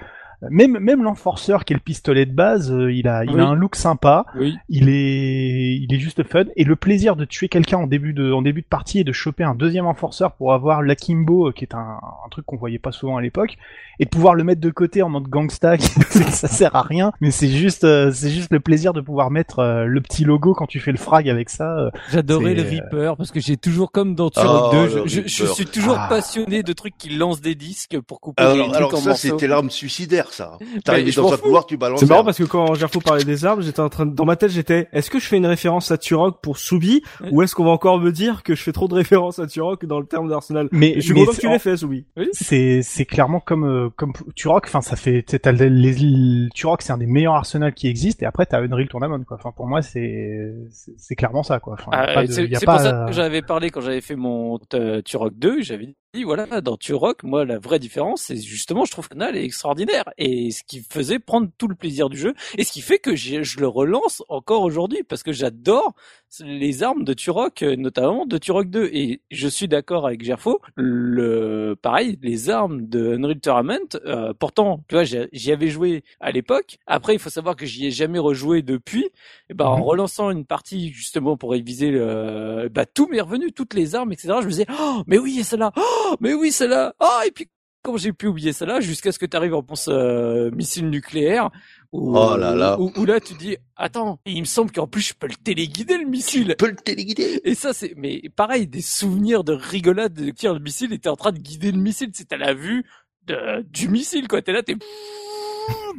[0.51, 3.41] même même l'enforceur qui est le pistolet de base, euh, il a il Oui.
[3.41, 4.57] a un look sympa Oui.
[4.69, 8.33] il est il est juste fun et le plaisir de tuer quelqu'un en début de
[8.33, 11.65] en début de partie et de choper un deuxième enforceur pour avoir l'akimbo euh, qui
[11.65, 11.79] est un,
[12.25, 13.57] un truc qu'on voyait pas souvent à l'époque
[14.01, 17.13] et de pouvoir le mettre de côté en mode gangsta qui- ça sert à rien
[17.21, 20.55] mais c'est juste euh, c'est juste le plaisir de pouvoir mettre euh, le petit logo
[20.55, 21.91] quand tu fais le frag avec ça euh.
[22.13, 25.45] J'adorais le Reaper parce que j'ai toujours comme dans Turok Oh, 2, le je, je-
[25.47, 26.07] suis toujours Ah.
[26.09, 29.09] passionné de trucs qui lancent des disques pour couper les Alors, trucs alors en ça,
[29.11, 29.29] morceaux.
[29.29, 30.59] c'était l'arme suicidaire, ça.
[30.85, 32.01] Dans un couloir, tu balances.
[32.01, 34.37] C'est marrant parce que quand Gerfo parlait des armes, j'étais en train de- dans ma
[34.37, 37.65] tête, j'étais est-ce que je fais une référence à Turok pour Soubi ou est-ce qu'on
[37.65, 40.29] va encore me dire que je fais trop de références à Turok dans le terme
[40.29, 40.69] d'Arsenal?
[40.73, 42.05] Mais, Et Je suis content que tu l'aies fait, Soubi.
[42.33, 46.83] c'est c'est clairement comme euh, comme Turok enfin ça fait t'as- t'as les, les- Turok
[46.83, 49.67] c'est un des meilleurs arsenals qui existent et après t'as Unreal Tournament quoi enfin pour
[49.67, 50.55] moi c'est
[50.97, 53.13] c'est clairement ça quoi enfin, Ah, de- c'est y a c'est pas pour ça que
[53.13, 57.45] j'avais parlé quand j'avais fait mon euh, Turok 2, j'avais dit voilà, dans Turok, moi
[57.45, 61.19] la vraie différence c'est justement je trouve que Nal est extraordinaire et ce qui faisait
[61.19, 64.63] prendre tout le plaisir du jeu et ce qui fait que je le relance encore
[64.63, 65.95] aujourd'hui parce que j'adore
[66.41, 70.61] les armes de Turok euh, notamment de Turok 2 et je suis d'accord avec Gerfo,
[70.77, 76.31] le pareil, les armes de Unreal Tournament euh, pourtant, tu vois, j'y avais joué à
[76.33, 76.79] l'époque.
[76.87, 79.09] Après, il faut savoir que j'y ai jamais rejoué depuis.
[79.51, 79.83] Et ben, en Mhm.
[79.83, 84.35] relançant une partie justement pour réviser le, bah, tout m'est revenu, toutes les armes, etc.
[84.41, 87.49] Je me disais, oh, mais oui, celle-là, oh, mais oui, celle-là, oh, et puis
[87.83, 91.51] quand j'ai pu oublier celle-là, jusqu'à ce que tu arrives en pense euh, missile nucléaire,
[91.93, 92.79] où, Oh là là.
[92.79, 95.97] Où, où là tu dis, attends, il me semble qu'en plus je peux le téléguider
[95.97, 96.49] le missile.
[96.49, 97.41] Tu peux le téléguider.
[97.45, 101.09] Et ça, c'est, mais pareil, des souvenirs de rigolade de tir le missile et t'es
[101.09, 102.85] en train de guider le missile, c'est à la vue
[103.29, 104.43] de, du missile, quoi.
[104.43, 104.75] T'es là, t'es,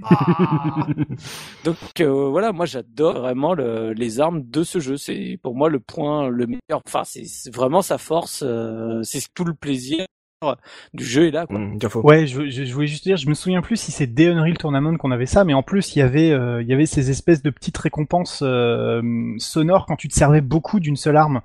[0.03, 0.87] Ah.
[1.65, 4.97] donc euh, voilà, moi j'adore vraiment le- les armes de ce jeu.
[4.97, 6.81] C'est pour moi le point le meilleur.
[6.85, 8.43] Enfin, c'est c'est vraiment sa force.
[8.45, 10.05] euh, c'est tout le plaisir
[10.93, 11.45] du jeu est là.
[11.45, 11.59] Quoi.
[11.59, 12.01] Mmh, Gerfo.
[12.01, 14.57] Ouais, je, je, je voulais juste dire, je me souviens plus si c'est dès Unreal
[14.57, 17.09] Tournament qu'on avait ça, mais en plus il y avait, euh, il y avait ces
[17.11, 19.01] espèces de petites récompenses euh,
[19.37, 21.41] sonores quand tu te servais beaucoup d'une seule arme.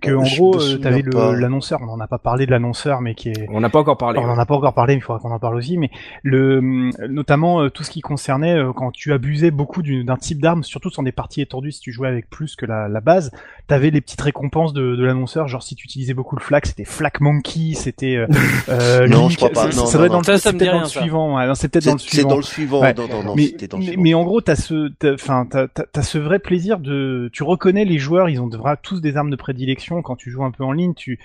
[0.00, 1.80] Que Oh, en gros, euh, t'avais l'annonceur.
[1.82, 4.18] On n'en a pas parlé de l'annonceur, mais qui est On n'a pas encore parlé.
[4.20, 5.78] on en a pas encore parlé, mais il faudra qu'on en parle aussi.
[5.78, 5.90] Mais
[6.22, 6.60] le,
[7.08, 10.62] notamment euh, tout ce qui concernait euh, quand tu abusais beaucoup d'une- d'un type d'arme,
[10.64, 13.30] surtout sur des parties étendues, si tu jouais avec plus que la, la base,
[13.68, 15.48] t'avais les petites récompenses de, de l'annonceur.
[15.48, 18.16] Genre si tu utilisais beaucoup le flak, c'était flak monkey, c'était.
[18.16, 19.64] Euh, Non, je crois pas.
[19.66, 20.18] Non, ça doit être dans non.
[20.20, 21.54] le, Ça, ça c'est me peut-être dans le suivant.
[21.54, 22.28] C'est peut-être dans le suivant.
[22.28, 22.80] dans le suivant.
[22.82, 22.94] Ouais.
[22.94, 24.02] Non, non, non, mais, c'était dans le mais, suivant.
[24.02, 27.98] mais en gros, t'as ce, t'as- enfin, t'as, ce vrai plaisir de, tu reconnais les
[27.98, 30.72] joueurs, ils ont de- tous des armes de prédilection quand tu joues un peu en
[30.72, 30.94] ligne.
[30.94, 31.18] Tu,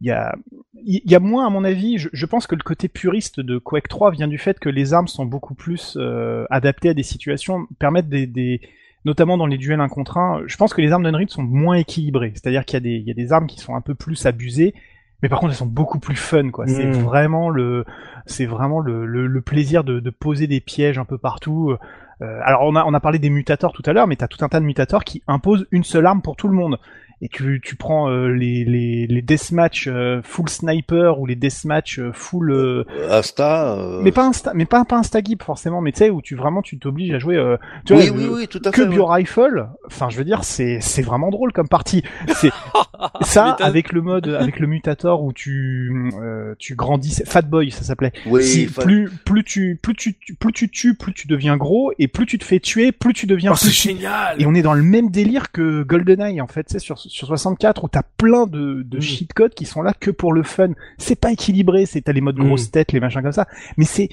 [0.00, 0.36] il y a,
[0.74, 1.98] il y a moins à mon avis.
[1.98, 4.94] Je, je pense que le côté puriste de Quake 3 vient du fait que les
[4.94, 8.60] armes sont beaucoup plus euh, adaptées à des situations, permettent des, des
[9.04, 10.42] notamment dans les duels un contre un.
[10.46, 12.32] Je pense que les armes d'Unreal sont moins équilibrées.
[12.34, 14.26] C'est-à-dire qu'il y a des, il y a des armes qui sont un peu plus
[14.26, 14.74] abusées.
[15.20, 16.68] Mais par contre, elles sont beaucoup plus fun, quoi.
[16.68, 17.84] C'est vraiment le,
[18.26, 21.74] c'est vraiment le, le, le plaisir de, de poser des pièges un peu partout.
[22.20, 24.44] Euh, alors on a, on a parlé des mutateurs tout à l'heure, mais t'as tout
[24.44, 26.78] un tas de mutateurs qui imposent une seule arme pour tout le monde.
[27.20, 31.98] Et tu, tu prends euh, les, les, les deathmatch euh, full sniper ou les deathmatch
[31.98, 32.52] euh, full...
[32.52, 33.76] euh, Asta.
[33.76, 36.62] euh, mais pas insta, mais pas, pas instagib forcément, mais tu sais, où tu vraiment
[36.62, 37.36] tu t'obliges à jouer...
[37.36, 38.88] euh, tu vois, Oui, le- oui, oui, tout à que fait.
[38.88, 38.94] ouais.
[38.94, 42.04] bio-rifle, enfin je veux dire, c'est c'est vraiment drôle comme partie.
[42.36, 42.50] C'est
[43.22, 45.92] ça avec le mode avec le mutator où tu
[46.22, 48.12] euh, tu grandis, c'est Fat Boy ça s'appelait.
[48.26, 51.92] Oui, Si- fa- plus plus tu plus tu plus tu tues, plus tu deviens gros
[51.98, 54.62] et plus tu te fais tuer, plus tu deviens Oh, c'est génial Et on est
[54.62, 58.46] dans le même délire que GoldenEye en fait, c'est sur sur 64 où t'as plein
[58.46, 60.70] de de cheat codes qui sont là que pour le fun.
[60.98, 62.46] C'est pas équilibré, c'est t'as les modes Mm.
[62.46, 63.46] grosse tête, les machins comme ça,
[63.76, 64.08] mais c'est-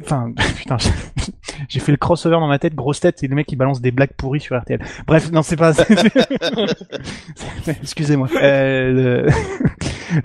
[0.00, 0.76] Enfin, putain,
[1.68, 3.90] j'ai fait le crossover dans ma tête, grosse tête, c'est le mec qui balance des
[3.90, 4.80] blagues pourries sur RTL.
[5.06, 5.72] Bref, non, c'est pas.
[5.74, 5.86] c'est-
[7.82, 8.28] Excusez-moi.
[8.42, 9.28] Euh,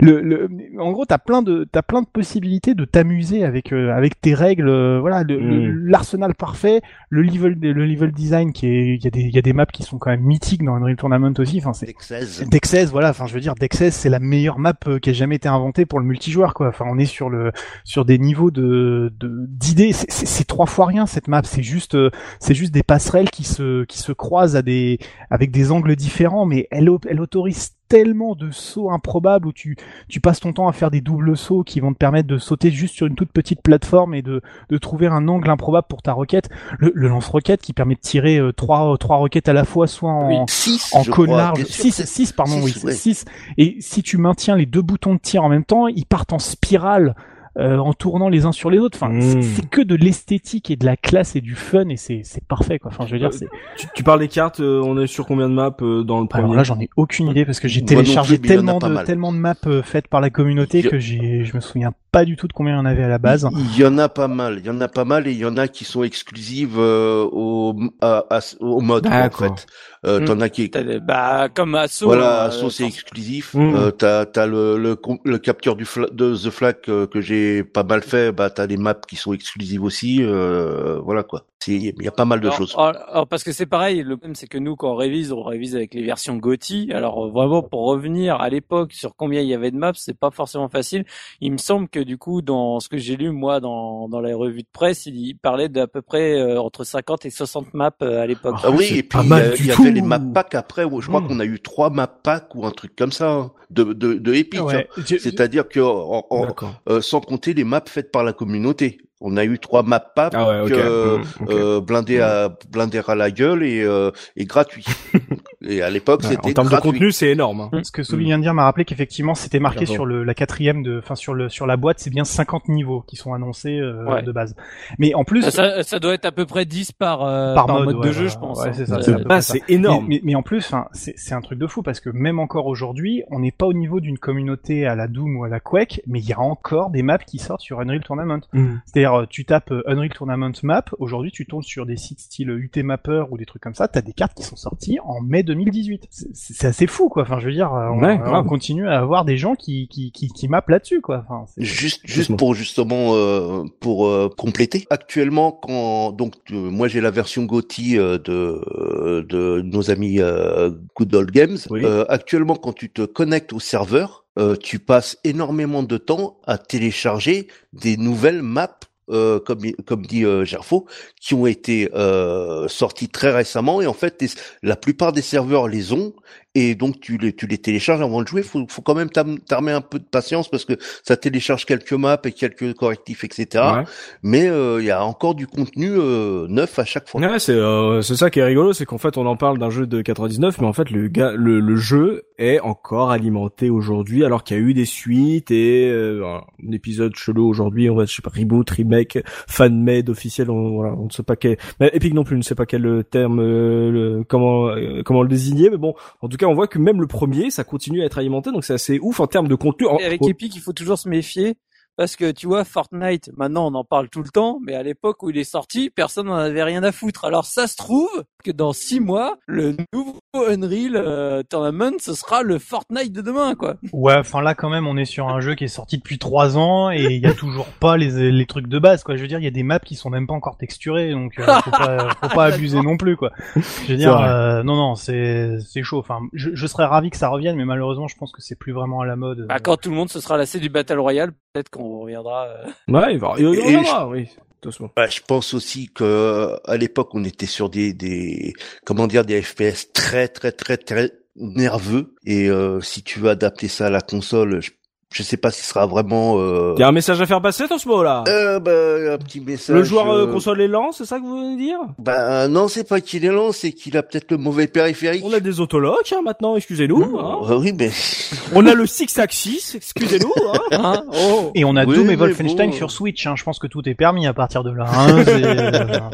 [0.00, 3.92] le, le, en gros, t'as plein de, t'as plein de possibilités de t'amuser avec, euh,
[3.94, 4.68] avec tes règles.
[4.68, 5.86] euh, voilà, Mm.
[5.88, 9.38] l'arsenal parfait, le level, le level design qui est, il y a des, il y
[9.38, 11.58] a des maps qui sont quand même mythiques dans Unreal Tournament aussi.
[11.58, 12.48] Enfin, c'est Deck 16.
[12.48, 13.10] Deck 16, voilà.
[13.10, 15.86] Enfin, je veux dire, 16, c'est la meilleure map euh, qui a jamais été inventée
[15.86, 16.68] pour le multijoueur, quoi.
[16.68, 17.52] Enfin, on est sur le,
[17.84, 19.92] sur des niveaux de, de- d'idées.
[19.92, 21.42] C'est- C'est c'est trois fois rien cette map.
[21.44, 22.10] C'est juste, euh,
[22.40, 24.98] c'est juste des passerelles qui se, qui se croisent à des,
[25.30, 29.76] avec des angles différents, mais elle, elle autorise tellement de sauts improbables où tu,
[30.08, 32.70] tu passes ton temps à faire des doubles sauts qui vont te permettre de sauter
[32.70, 36.12] juste sur une toute petite plateforme et de, de trouver un angle improbable pour ta
[36.14, 36.48] roquette.
[36.78, 40.10] Le, le lance-roquette qui permet de tirer euh, trois, trois roquettes à la fois, soit
[40.10, 41.36] en, 6, en cône crois.
[41.36, 41.58] large.
[41.58, 42.92] T'es sûr 6, que c'est- 6, pardon, six, oui, c'est ouais.
[42.94, 43.24] 6.
[43.58, 46.38] Et si tu maintiens les deux boutons de tir en même temps, ils partent en
[46.38, 47.14] spirale.
[47.58, 48.98] Euh, en tournant les uns sur les autres.
[49.00, 49.42] Enfin, Mm.
[49.42, 52.78] c'est- que de l'esthétique et de la classe et du fun et c'est c'est parfait
[52.78, 52.90] quoi.
[52.92, 53.48] Enfin, je veux dire, c'est.
[53.76, 56.26] Tu, tu parles des cartes, euh, on est sur combien de maps euh, dans le
[56.26, 59.32] premier Alors là, j'en ai aucune idée parce que j'ai téléchargé plus, tellement de tellement
[59.32, 62.46] de maps euh, faites par la communauté que j'ai, je me souviens pas du tout
[62.48, 63.46] de combien il y en avait à la base.
[63.74, 65.44] Il y en a pas mal, il y en a pas mal et il y
[65.44, 69.66] en a qui sont exclusives euh, au, à- à- au mode en fait.
[70.06, 70.24] Euh, Hmm.
[70.26, 70.70] T'en as qui
[71.02, 72.04] Bah, comme Asso.
[72.04, 73.54] voilà, hein, Asso, c'est euh, exclusif.
[73.54, 73.74] Mm.
[73.74, 77.64] Euh, t'as t'as le, le le capture du fla- de The Flag euh, que j'ai
[77.64, 78.30] pas mal fait.
[78.30, 80.18] Bah t'as des maps qui sont exclusives aussi.
[80.22, 81.46] Euh, voilà quoi.
[81.68, 82.74] Il y a pas mal de alors, choses.
[82.76, 85.42] alors, alors, parce que c'est pareil, le problème c'est que nous quand on révise, on
[85.42, 86.92] révise avec les versions GOTY.
[86.92, 90.18] Alors euh, vraiment pour revenir à l'époque sur combien il y avait de maps, c'est
[90.18, 91.04] pas forcément facile.
[91.40, 94.36] Il me semble que du coup dans ce que j'ai lu moi dans dans la
[94.36, 97.90] revue de presse, il, il parlait d'à peu près euh, entre 50 et 60 maps
[98.02, 98.56] euh, à l'époque.
[98.62, 100.84] Ah oui, et puis pas il y, a- il avait les map packs après.
[100.84, 101.28] où je crois Mm.
[101.28, 104.34] qu'on a eu trois map packs ou un truc comme ça hein, de de, de
[104.34, 104.60] Epic.
[104.60, 104.64] hein.
[104.64, 106.48] Ouais, je- C'est-à-dire que en- en-
[106.88, 108.98] euh, sans compter les maps faites par la communauté.
[109.20, 113.14] On a eu trois map packs Ah ouais, euh, Mm, euh, blindés à blindés à
[113.14, 114.84] la gueule et euh, et gratuits.
[115.66, 117.68] et à l'époque, Ouais, c'était en termes de contenu, c'est énorme.
[117.72, 117.80] hein.
[117.82, 120.82] Ce que Sophie vient de dire m'a rappelé qu'effectivement c'était marqué sur le, la quatrième
[120.82, 124.04] de, enfin sur le sur la boîte, c'est bien 50 niveaux qui sont annoncés euh,
[124.04, 124.22] Ouais.
[124.22, 124.54] de base.
[124.98, 127.66] Mais en plus, Ça, ça, ça doit être à peu près 10 par, euh, Par
[127.66, 128.58] par, mode, mode, ouais, de jeu, je pense.
[128.60, 128.72] Ouais, hein.
[128.72, 129.00] c'est ça,
[129.40, 130.06] c'est énorme.
[130.08, 132.38] Mais, mais, mais en plus, enfin, c'est c'est un truc de fou parce que même
[132.38, 135.60] encore aujourd'hui, on n'est pas au niveau d'une communauté à la Doom ou à la
[135.60, 138.40] Quake, mais il y a encore des maps qui sortent sur Unreal Tournament.
[138.52, 138.74] Mm.
[138.86, 142.50] C'est-à-dire, euh, tu tapes euh, Unreal Tournament Map, aujourd'hui tu tombes sur des sites style
[142.50, 145.42] UT Mapper ou des trucs comme ça, t'as des cartes qui sont sorties en mai
[145.54, 146.06] 2018.
[146.10, 147.22] C'est- C'est assez fou, quoi.
[147.22, 148.46] Enfin, je veux dire, euh, on, Ouais, on grave.
[148.46, 151.24] continue à avoir des gens qui qui qui, qui mappent là-dessus, quoi.
[151.28, 152.36] Enfin, c'est- Juste, juste Justement.
[152.36, 154.86] pour justement euh, pour euh, compléter.
[154.90, 160.70] Actuellement, quand donc euh, moi j'ai la version GOTY euh, de de nos amis euh,
[160.96, 161.58] Good Old Games.
[161.70, 161.82] Oui.
[161.84, 166.58] Euh, actuellement, quand tu te connectes au serveur, euh, tu passes énormément de temps à
[166.58, 168.78] télécharger des nouvelles maps.
[169.10, 170.86] Euh, comme comme dit euh, Gerfo,
[171.20, 173.80] qui ont été euh, sorties très récemment.
[173.82, 174.24] Et en fait
[174.62, 176.14] la plupart des serveurs les ont
[176.54, 178.42] et donc tu les tu les télécharges avant de jouer.
[178.42, 182.20] Faut faut quand même t'armer un peu de patience parce que ça télécharge quelques maps
[182.24, 183.46] et quelques correctifs, etc.
[183.54, 183.84] Ouais.
[184.22, 187.20] Mais euh, il y a encore du contenu euh, neuf à chaque fois.
[187.20, 189.70] Ouais, c'est euh, c'est ça qui est rigolo, c'est qu'en fait on en parle d'un
[189.70, 194.24] jeu de 99, mais en fait le gars, le, le jeu est encore alimenté aujourd'hui,
[194.24, 198.04] alors qu'il y a eu des suites et euh, un épisode chelou aujourd'hui, on va
[198.04, 201.56] je sais pas reboot, remake, fan made officiel, on, voilà, on ne sait pas quel,
[201.80, 204.70] mais Epic non plus ne sait pas quel terme, euh, le, comment
[205.04, 207.64] comment le désigner, mais bon, en tout cas on voit que même le premier, ça
[207.64, 209.86] continue à être alimenté, donc c'est assez ouf en termes de contenu.
[209.86, 211.56] En- Et avec Epic, il faut toujours se méfier.
[211.96, 215.22] Parce que tu vois, Fortnite, maintenant on en parle tout le temps, mais à l'époque
[215.22, 217.24] où il est sorti, personne n'en avait rien à foutre.
[217.24, 222.42] Alors ça se trouve que dans six mois, le nouveau Unreal euh, Tournament, ce sera
[222.42, 223.76] le Fortnite de demain, quoi.
[223.92, 226.58] Ouais, enfin là quand même, on est sur un jeu qui est sorti depuis trois
[226.58, 229.16] ans et il y a toujours pas les, les trucs de base quoi.
[229.16, 231.38] Je veux dire, il y a des maps qui sont même pas encore texturées, donc
[231.38, 233.30] euh, faut pas faut pas abuser non plus quoi.
[233.54, 235.98] Je veux dire, euh, non non, c'est c'est chaud.
[235.98, 238.72] Enfin, je, je serais ravi que ça revienne, mais malheureusement, je pense que c'est plus
[238.72, 239.46] vraiment à la mode.
[239.48, 242.46] Bah, quand tout le monde se sera lassé du Battle Royale, peut-être qu'on reviendra.
[242.48, 244.22] euh, Ouais, il va, il, reviendra, oui.
[244.24, 244.28] de
[244.60, 244.90] toute façon.
[244.96, 248.52] Ouais, je pense aussi que euh, à l'époque on était sur des des
[248.84, 253.68] comment dire des FPS très très très très nerveux et euh, si tu veux adapter
[253.68, 254.70] ça à la console, je,
[255.14, 257.40] je sais pas si ce sera vraiment euh, Il y a un message à faire
[257.40, 258.24] passer dans ce mot-là?
[258.26, 259.74] euh, bah, un petit message.
[259.76, 261.78] le joueur euh, euh, console est lent, c'est ça que vous voulez dire?
[262.00, 265.22] Bah non, c'est pas qu'il est lent, c'est qu'il a peut-être le mauvais périphérique.
[265.24, 267.16] On a des autolocs hein, maintenant, excusez-nous.
[267.16, 267.38] Hein.
[267.48, 267.90] Euh, oui, mais
[268.54, 270.32] On a le Six Axis, excusez-nous.
[270.52, 270.58] Hein.
[270.72, 272.76] Hein oh Et on a Oui, Doom et mais Wolfenstein bon.
[272.76, 273.24] sur Switch.
[273.28, 273.34] Hein.
[273.36, 274.86] Je pense que tout est permis à partir de là.
[274.92, 275.24] Hein.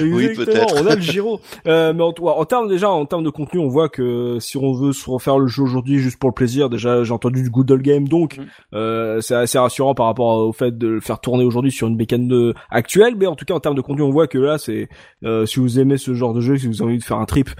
[0.00, 0.82] Oui, Exactement, peut-être.
[0.82, 1.40] on a le Giro.
[1.66, 4.72] Euh, mais en, en termes déjà, en termes de contenu, on voit que si on
[4.72, 7.70] veut se refaire le jeu aujourd'hui juste pour le plaisir, déjà j'ai entendu du Good
[7.70, 8.44] Old Game, donc Mm.
[8.74, 11.96] euh, c'est assez rassurant par rapport au fait de le faire tourner aujourd'hui sur une
[11.96, 13.14] bécane de- actuelle.
[13.16, 14.88] Mais en tout cas, en termes de contenu, on voit que là, c'est
[15.24, 17.26] euh, si vous aimez ce genre de jeu, si vous avez envie de faire un
[17.26, 17.50] trip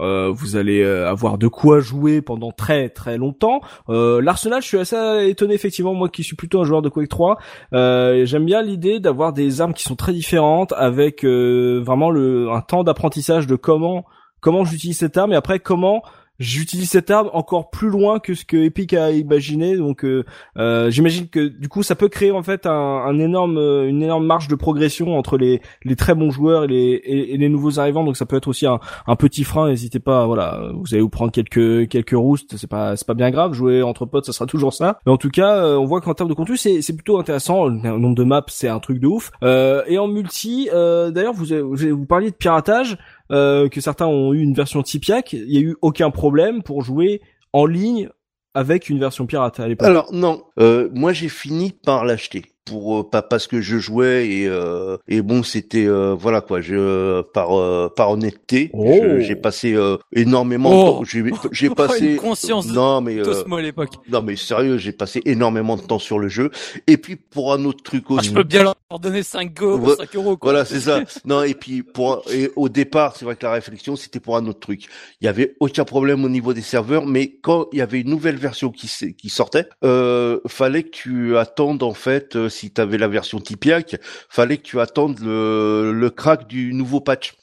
[0.00, 3.60] Euh, vous allez euh, avoir de quoi jouer pendant très très longtemps.
[3.88, 4.96] Euh, L'Arsenal, je suis assez
[5.28, 7.38] étonné effectivement, moi qui suis plutôt un joueur de Quake 3.
[7.74, 12.60] Euh, J'aime bien l'idée d'avoir des armes qui sont très différentes, avec vraiment le un
[12.60, 14.04] temps d'apprentissage de comment
[14.40, 16.02] comment j'utilise cette arme et après comment
[16.38, 19.76] j'utilise cette arme encore plus loin que ce que Epic a imaginé.
[19.76, 20.24] Donc euh,
[20.58, 24.02] euh, j'imagine que du coup ça peut créer en fait un, un énorme euh, une
[24.02, 27.78] énorme marge de progression entre les les très bons joueurs et les et, les nouveaux
[27.78, 28.04] arrivants.
[28.04, 29.68] Donc ça peut être aussi un, un petit frein.
[29.68, 32.56] N'hésitez pas voilà vous allez vous prendre quelques quelques roustes.
[32.56, 33.52] C'est pas c'est pas bien grave.
[33.52, 34.98] Jouer entre potes ça sera toujours ça.
[35.06, 37.66] Mais en tout cas euh, on voit qu'en termes de contenu c'est c'est plutôt intéressant.
[37.66, 39.30] Le nombre de maps c'est un truc de ouf.
[39.42, 42.98] Euh, et en multi euh, d'ailleurs vous, vous vous parliez de piratage
[43.30, 46.82] euh, que certains ont eu une version Tipiak, il y a eu aucun problème pour
[46.82, 47.22] jouer
[47.52, 48.08] en ligne
[48.54, 49.86] avec une version pirate à l'époque.
[49.86, 54.28] Alors non, euh, moi j'ai fini par l'acheter pour euh, pas parce que je jouais
[54.28, 59.00] et euh, et bon c'était euh, voilà quoi je par euh, par honnêteté Oh.
[59.20, 60.84] j'ai passé euh, énormément de Oh.
[60.98, 61.22] temps j'ai
[61.52, 63.90] j'ai Une passé conscience non mais euh, à l'époque.
[64.08, 66.50] non mais sérieux j'ai passé énormément de temps sur le jeu
[66.86, 69.76] et puis pour un autre truc Ah, aussi je peux bien leur donner 5 go,
[69.78, 70.52] Ouais, 5 euros, quoi.
[70.52, 71.02] voilà, c'est ça.
[71.24, 74.46] Non, et puis pour et au départ, c'est vrai que la réflexion c'était pour un
[74.46, 74.86] autre truc.
[75.20, 78.10] Il y avait aucun problème au niveau des serveurs, mais quand il y avait une
[78.10, 78.88] nouvelle version qui
[79.18, 83.96] qui sortait, euh, fallait que tu attendes en fait, si tu avais la version Tipiak,
[84.28, 87.34] fallait que tu attendes le le crack du nouveau patch.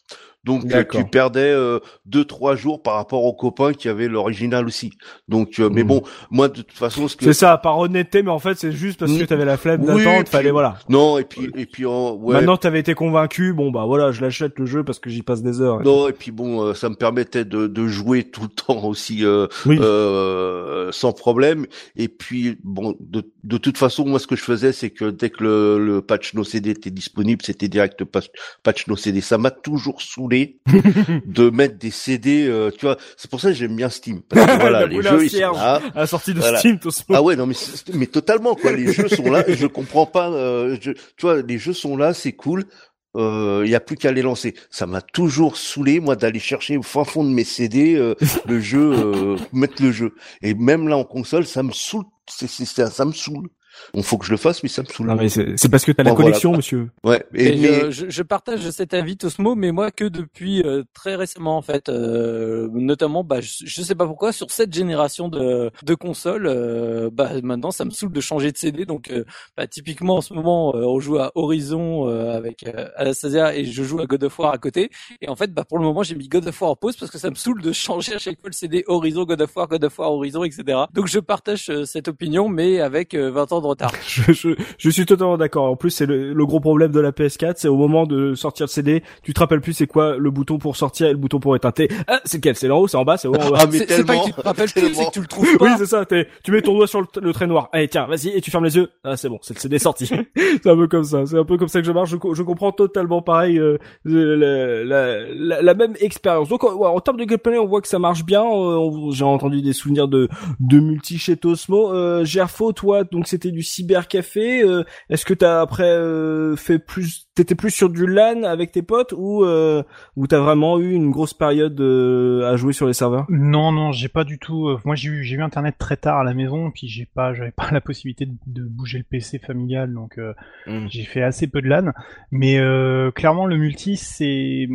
[0.43, 4.65] Donc euh, tu perdais euh, deux trois jours par rapport aux copains qui avaient l'original
[4.65, 4.91] aussi.
[5.27, 5.88] Donc euh, mais Mhm.
[5.88, 6.01] bon,
[6.31, 8.99] moi de toute façon ce que C'est ça, par honnêteté, mais en fait c'est juste
[8.99, 9.27] parce que Mm.
[9.27, 10.77] t'avais la flemme Oui, d'attendre, fallait voilà.
[10.89, 14.22] non et puis et puis en ouais, Maintenant t'avais été convaincu, bon bah voilà, je
[14.22, 15.81] l'achète le jeu parce que j'y passe des heures.
[15.84, 19.23] Non, et puis bon, euh, ça me permettait de, de jouer tout le temps aussi
[19.23, 19.77] euh, Oui.
[19.80, 21.65] euh, sans problème.
[21.95, 25.30] Et puis bon, de, de toute façon, moi ce que je faisais, c'est que dès
[25.30, 28.30] que le, le patch no CD était disponible, c'était direct patch,
[28.63, 29.22] patch no CD.
[29.22, 30.01] Ça m'a toujours
[30.32, 30.60] saoulé
[31.26, 32.48] de mettre des CD.
[32.48, 34.22] euh, tu vois, c'est pour ça que j'aime bien Steam.
[34.22, 35.58] Parce que, voilà, La les boule à jeux ils sont cierge.
[35.58, 35.82] là.
[35.95, 36.60] À la sortie de Voilà.
[36.60, 37.16] Steam, Tosmo.
[37.16, 37.56] Ah ouais, non mais
[37.94, 38.72] mais totalement quoi.
[38.72, 39.44] Les jeux sont là.
[39.48, 40.32] Je comprends pas.
[40.32, 42.66] euh, je, tu vois, les jeux sont là, c'est cool.
[43.14, 44.53] Il y a plus qu'à les lancer.
[44.70, 48.16] Ça m'a toujours saoulé moi d'aller chercher au fin fond de mes CD euh,
[48.48, 50.14] le jeu, euh, mettre le jeu.
[50.41, 52.06] Et même là en console, ça me saoule.
[52.30, 53.49] C'est, c'est, ça, ça me saoule.
[53.94, 55.08] Bon, faut que je le fasse, mais ça me saoule.
[55.08, 56.30] Non mais c'est parce que t'as la Bon, voilà.
[56.32, 56.90] collection, monsieur.
[57.03, 57.24] Ouais.
[57.34, 60.84] Et, Et mais- je, je- je partage cet avis Tosmo, mais moi que depuis euh,
[60.94, 65.28] très récemment en fait, euh, notamment, bah, je, je sais pas pourquoi sur cette génération
[65.30, 68.86] de, de consoles, euh, bah maintenant ça me saoule de changer de CD.
[68.86, 69.24] Donc, euh,
[69.58, 73.66] bah, typiquement en ce moment, euh, on joue à Horizon euh, avec euh, Anastasia et
[73.66, 74.90] je joue à God of War à côté.
[75.22, 77.12] Et en fait, bah pour le moment, j'ai mis God of War en pause parce
[77.12, 79.68] que ça me saoule de changer à chaque fois le CD Horizon, God of War,
[79.68, 80.64] God of War, Horizon, etc.
[80.94, 83.91] Donc je partage euh, cette opinion, mais avec euh, 20 ans de retard.
[84.07, 85.65] Je, je, je suis totalement d'accord.
[85.65, 88.65] En plus, c'est le, le gros problème de la PS4, c'est au moment de sortir
[88.65, 91.39] le CD, tu te rappelles plus c'est quoi le bouton pour sortir et le bouton
[91.39, 91.72] pour éteindre.
[92.07, 92.56] Ah, c'est lequel?
[92.56, 93.35] C'est en haut, c'est en bas, c'est en haut.
[93.35, 95.27] en ah mais C'est c'est pas que tu te rappelles plus, c'est que tu le
[95.27, 95.65] trouves pas.
[95.65, 96.06] Oui, c'est ça.
[96.06, 97.69] Tu mets ton doigt sur le, le trait noir.
[97.72, 98.89] Allez, tiens, vas-y, et tu fermes les yeux.
[99.03, 100.07] Ah, c'est bon, c'est le CD sorti.
[100.35, 101.26] c'est un peu comme ça.
[101.26, 102.10] C'est un peu comme ça que je marche.
[102.10, 106.49] Je, je comprends totalement pareil euh, la, la, la, la même expérience.
[106.49, 108.43] Donc, ouais, en termes de gameplay, on voit que ça marche bien.
[108.43, 110.27] Euh, J'ai entendu des souvenirs de
[110.60, 111.91] de multi chez Tosmo.
[111.93, 114.63] Euh, Gerfo, toi, donc c'était du cybercafé.
[114.63, 118.81] Euh, Est-ce que t'as après euh, fait plus T'étais plus sur du LAN avec tes
[118.81, 119.83] potes ou euh,
[120.17, 123.25] ou t'as vraiment eu une grosse période euh, à jouer sur les serveurs?
[123.29, 124.67] Non, non, j'ai pas du tout.
[124.67, 127.33] euh, moi, j'ai eu, j'ai eu internet très tard à la maison, puis j'ai pas,
[127.33, 130.33] j'avais pas la possibilité de, de bouger le PC familial, donc euh,
[130.67, 130.88] Mm.
[130.89, 131.91] j'ai fait assez peu de LAN.
[132.31, 134.67] Mais euh, clairement, le multi, c'est,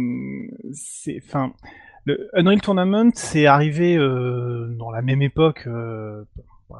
[0.72, 1.52] c'est, enfin,
[2.04, 5.64] le Unreal Tournament, c'est arrivé euh, dans la même époque.
[5.66, 6.24] Euh,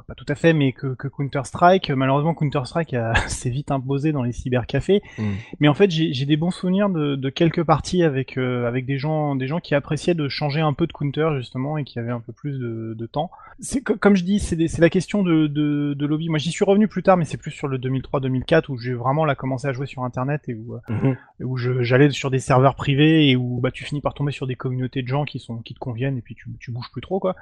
[0.07, 1.89] pas tout à fait, mais que, que Counter Strike.
[1.91, 5.01] Malheureusement, Counter Strike a- s'est vite imposé dans les cybercafés.
[5.17, 5.23] Mm.
[5.59, 8.85] Mais en fait, j'ai j'ai des bons souvenirs de, de quelques parties avec euh, avec
[8.85, 11.99] des gens des gens qui appréciaient de changer un peu de counter justement et qui
[11.99, 13.31] avaient un peu plus de, de temps.
[13.59, 16.29] C'est co- comme je dis, c'est la question de, de, de lobby.
[16.29, 19.25] Moi, j'y suis revenu plus tard, mais c'est plus sur le 2003-2004 où j'ai vraiment
[19.25, 22.75] là commencé à jouer sur Internet et où euh, où je- j'allais sur des serveurs
[22.75, 25.57] privés et où bah tu finis par tomber sur des communautés de gens qui sont
[25.57, 27.35] qui te conviennent et puis tu, tu bouges plus trop quoi.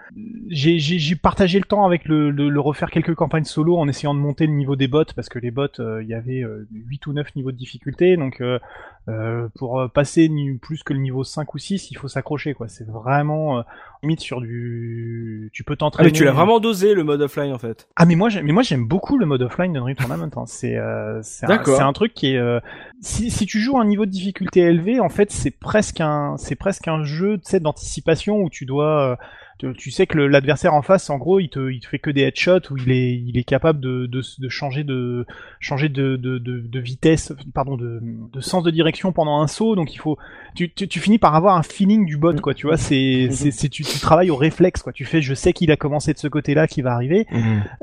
[0.50, 4.20] J'ai partagé le temps avec le, le, le refaire quelques campagnes solo en essayant de
[4.20, 7.08] monter le niveau des bots parce que les bots euh, il y avait euh, 8
[7.08, 8.60] ou 9 niveaux de difficulté donc euh,
[9.08, 12.54] euh, pour euh, passer ni plus que le niveau 5 ou 6 il faut s'accrocher
[12.54, 12.68] quoi.
[12.68, 13.62] C'est vraiment euh,
[14.04, 16.10] limite sur du tu peux Ah, t'entraîner.
[16.10, 17.88] mais tu l'as vraiment dosé le mode offline en fait.
[17.96, 20.30] Ah mais moi j'aime mais moi j'aime beaucoup le mode offline d'Unreal Tournament.
[20.36, 20.44] Hein.
[20.48, 21.78] C'est euh, c'est un, D'accord.
[21.78, 22.60] c'est un truc qui est euh,
[23.02, 26.56] si si tu joues un niveau de difficulté élevé en fait c'est presque un c'est
[26.56, 29.16] presque un jeu tu sais d'anticipation où tu dois euh,
[29.58, 32.10] tu, tu sais que l'adversaire en face, en gros, il te, il te fait que
[32.10, 35.26] des headshots où il est, il est capable de, de, de changer de,
[35.60, 39.76] changer de, de, de, vitesse, pardon, de, de sens de direction pendant un saut.
[39.76, 40.18] Donc il faut,
[40.56, 42.54] tu, tu, tu finis par avoir un feeling du bot, quoi.
[42.54, 44.92] Tu vois, c'est, c'est, c'est- tu, tu travailles au réflexe, quoi.
[44.94, 47.26] Tu fais, je sais qu'il a commencé de ce côté-là, qu'il va arriver.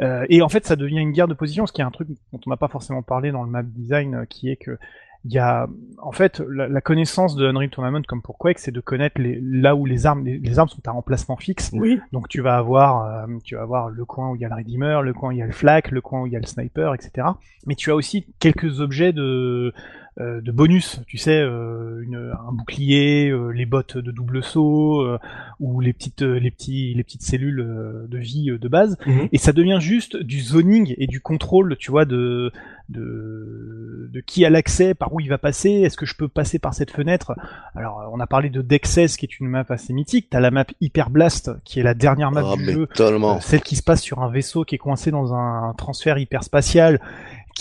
[0.01, 2.09] Euh, et en fait, ça devient une guerre de position, ce qui est un truc
[2.32, 4.78] dont on n'a pas forcément parlé dans le map design, euh, qui est que
[5.24, 5.69] il y a,
[5.99, 9.40] en fait, la, la connaissance de Unreal Tournament comme pour Quake, c'est de connaître les,
[9.40, 11.70] là où les armes, les, les armes sont à emplacement fixe.
[11.73, 12.01] Oui.
[12.12, 14.55] Donc tu vas avoir, euh, tu vas avoir le coin où il y a le
[14.57, 16.40] Redeemer, le coin où il y a le flak, le coin où il y a
[16.40, 17.28] le sniper, etc.
[17.66, 19.73] Mais tu as aussi quelques objets de
[20.18, 25.18] de bonus, tu sais, euh, une, un bouclier, euh, les bottes de double saut, euh,
[25.59, 28.98] ou les petites, euh, les petits, les petites cellules euh, de vie euh, de base,
[29.06, 29.28] Mhm.
[29.32, 32.52] et ça devient juste du zoning et du contrôle, tu vois, de
[32.89, 36.59] de, de qui a l'accès, par où il va passer, est-ce que je peux passer
[36.59, 37.32] par cette fenêtre?
[37.74, 40.28] Alors, on a parlé de Dexes, qui est une map assez mythique.
[40.30, 43.36] T'as la map Hyper Blast, qui est la dernière map Ah, du jeu, tellement.
[43.36, 47.01] euh, celle qui se passe sur un vaisseau qui est coincé dans un transfert hyperspatial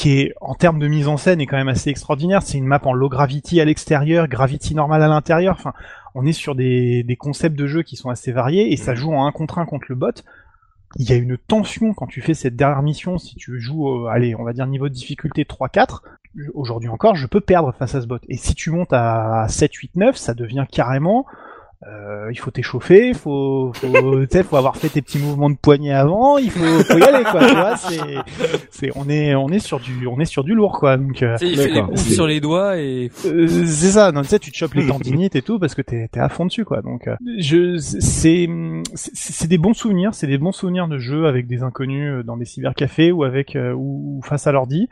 [0.01, 2.41] qui est en termes de mise en scène est quand même assez extraordinaire.
[2.41, 5.53] C'est une map en low gravity à l'extérieur, gravity normal à l'intérieur.
[5.55, 5.73] Enfin,
[6.15, 9.13] on est sur des, des concepts de jeu qui sont assez variés et ça joue
[9.13, 10.23] en un contre un contre le bot.
[10.95, 13.19] Il y a une tension quand tu fais cette dernière mission.
[13.19, 15.99] Si tu joues, euh, allez, on va dire niveau de difficulté 3-4,
[16.55, 18.17] aujourd'hui encore, je peux perdre face à ce bot.
[18.27, 21.27] Et si tu montes à 7, 8, 9, ça devient carrément
[21.87, 23.87] euh, il faut t'échauffer, faut, faut,
[24.21, 27.03] tu sais, faut avoir fait tes petits mouvements de poignet avant, il faut, faut y
[27.03, 27.47] aller, quoi.
[27.47, 27.99] Tu vois, c'est,
[28.69, 30.97] c'est, on est, on est sur du, on est sur du lourd, quoi.
[30.97, 31.89] Donc, euh, il fait les D'accord.
[31.89, 34.11] coups sur les doigts et euh, c'est ça.
[34.11, 36.29] Non, tu sais, tu te chopes les tendinites et tout parce que t'es, t'es à
[36.29, 36.81] fond dessus, quoi.
[36.81, 38.47] Donc, euh, je, c'est,
[38.93, 42.23] c'est, c'est des bons souvenirs, c'est des bons souvenirs de jeux avec des inconnus euh,
[42.23, 44.87] dans des cybercafés ou avec, euh, ou, ou face à l'ordi.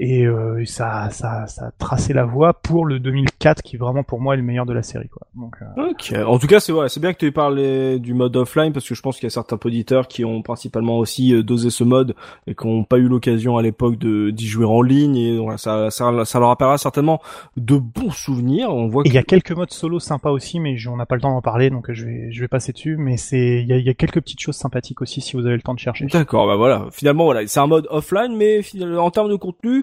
[0.00, 4.20] Et euh, ça, ça, ça a tracé la voie pour le 2004 qui vraiment pour
[4.20, 5.26] moi est le meilleur de la série, quoi.
[5.34, 6.14] Donc, euh, Ok.
[6.24, 8.88] En tout cas, c'est ouais, c'est bien que tu aies parlé du mode offline parce
[8.88, 11.82] que je pense qu'il y a certains auditeurs qui ont principalement aussi euh, dosé ce
[11.82, 12.14] mode
[12.46, 15.58] et qui n'ont pas eu l'occasion à l'époque de d'y jouer en ligne et voilà,
[15.58, 17.20] ça, ça, ça leur rappellera certainement
[17.56, 18.72] de bons souvenirs.
[18.72, 21.16] On voit que il y a quelques modes solo sympas aussi, mais on n'a pas
[21.16, 22.96] le temps d'en parler, donc je vais, je vais passer dessus.
[22.96, 25.56] Mais c'est, il y a, y a quelques petites choses sympathiques aussi si vous avez
[25.56, 26.06] le temps de chercher.
[26.06, 26.86] D'accord, bah voilà.
[26.92, 28.60] Finalement, voilà, c'est un mode offline, mais
[28.96, 29.82] en termes de contenu,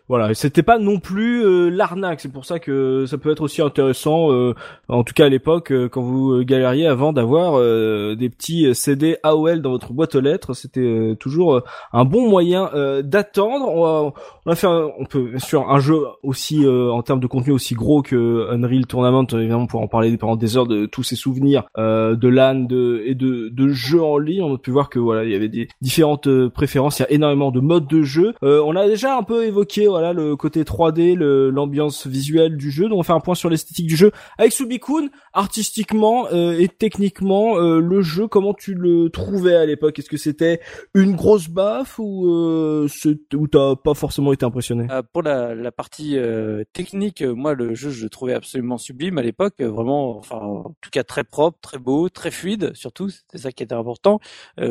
[0.11, 2.19] voilà, c'était pas non plus euh, l'arnaque.
[2.19, 4.53] C'est pour ça que ça peut être aussi intéressant, euh,
[4.89, 8.75] en tout cas à l'époque, euh, quand vous euh, galériez avant d'avoir euh, des petits
[8.75, 11.63] CD AOL dans votre boîte aux lettres, c'était euh, toujours euh,
[11.93, 13.69] un bon moyen euh, d'attendre.
[13.69, 14.11] On,
[14.45, 17.53] on a fait, un- on peut sûr un jeu aussi euh, en termes de contenu
[17.53, 19.25] aussi gros que Unreal Tournament.
[19.31, 23.01] Évidemment, pour en parler pendant des heures de tous ces souvenirs euh, de LAN de,
[23.05, 24.41] et de, de jeux en ligne.
[24.43, 26.99] On a pu voir que voilà, il y avait des différentes euh, préférences.
[26.99, 28.33] Il y a énormément de modes de jeu.
[28.43, 32.89] Euh, on a déjà un peu évoqué le côté 3D, le- l'ambiance visuelle du jeu.
[32.89, 35.09] Donc on fait un point sur l'esthétique du jeu avec Subikun.
[35.33, 39.97] Artistiquement euh, et techniquement, euh, le jeu, comment tu le trouvais à l'époque?
[39.99, 40.59] Est-ce que c'était
[40.93, 43.19] une grosse baffe ou euh, c'est-
[43.51, 44.87] t'as pas forcément été impressionné?
[44.91, 48.77] Euh, pour la, la partie euh, technique, euh, moi le jeu je le trouvais absolument
[48.77, 53.09] sublime à l'époque, vraiment, enfin en tout cas très propre, très beau, très fluide surtout,
[53.09, 54.19] c'était ça qui était important.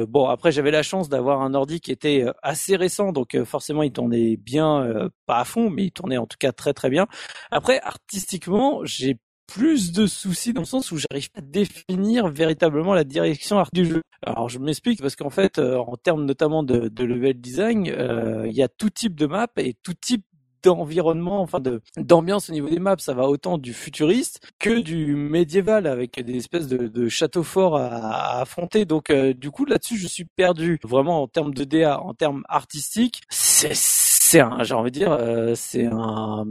[0.08, 3.92] Bon après j'avais la chance d'avoir un ordi qui était assez récent, donc forcément il
[3.92, 7.06] tournait bien, pas à fond, mais il tournait en tout cas très très bien.
[7.50, 9.18] Après artistiquement j'ai
[9.50, 13.70] plus de soucis dans le sens où j'arrive pas à définir véritablement la direction art
[13.72, 14.02] du jeu.
[14.24, 18.52] Alors je m'explique parce qu'en fait, euh, en termes notamment de, level design, euh, il
[18.52, 20.24] y a tout type de map et tout type
[20.62, 22.96] d'environnement, enfin de d'ambiance au niveau des maps.
[22.98, 27.86] Ça va autant du futuriste que du médiéval avec des espèces de, châteaux forts à,
[27.86, 28.84] à affronter.
[28.84, 30.78] Donc euh, du coup là-dessus, je suis perdu.
[30.84, 33.74] Vraiment en termes de DA, en termes artistiques, c'est
[34.30, 36.44] c'est un, j'ai envie de dire, euh, c'est un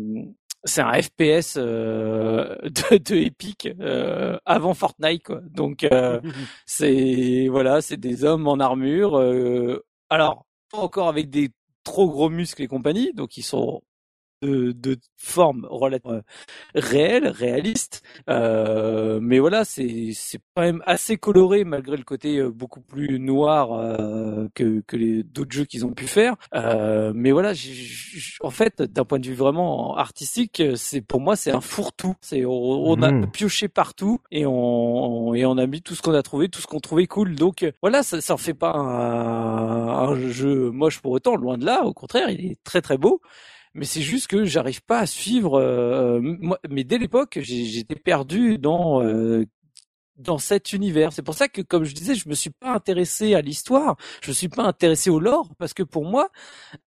[0.66, 5.42] c'est un FPS euh, de, de Epic euh, avant Fortnite quoi.
[5.50, 6.20] Donc euh,
[6.66, 9.18] c'est voilà, c'est des hommes en armure.
[9.18, 11.50] euh, alors pas encore avec des
[11.84, 13.82] trop gros muscles et compagnie, donc ils sont
[14.42, 16.22] de, de forme relativement
[16.76, 18.02] réelle, réaliste.
[18.30, 23.20] Euh, mais voilà, c'est c'est quand même assez coloré malgré le côté euh, beaucoup plus
[23.20, 26.36] noir euh, que que les d'autres jeux qu'ils ont pu faire.
[26.56, 31.22] Euh, mais voilà, j'ai- j'ai- en fait, d'un point de vue vraiment artistique, c'est pour
[31.22, 32.16] moi c'est un fourre-tout.
[32.22, 33.32] C'est on, on a Mhm.
[33.32, 36.68] pioché partout et on et on a mis tout ce qu'on a trouvé, tout ce
[36.68, 37.36] qu'on trouvait cool.
[37.36, 41.58] Donc euh, voilà, ça ça en fait pas un, un jeu moche pour autant, loin
[41.58, 41.84] de là.
[41.86, 43.22] Au contraire, il est très très beau
[43.74, 45.56] mais c'est juste que j'arrive pas à suivre.
[45.60, 49.46] euh, moi, mais dès l'époque, j'étais perdu dans euh,
[50.20, 51.14] dans cet univers.
[51.14, 54.30] C'est pour ça que, comme je disais, je me suis pas intéressé à l'histoire, je
[54.30, 56.30] me suis pas intéressé au lore, parce que pour moi,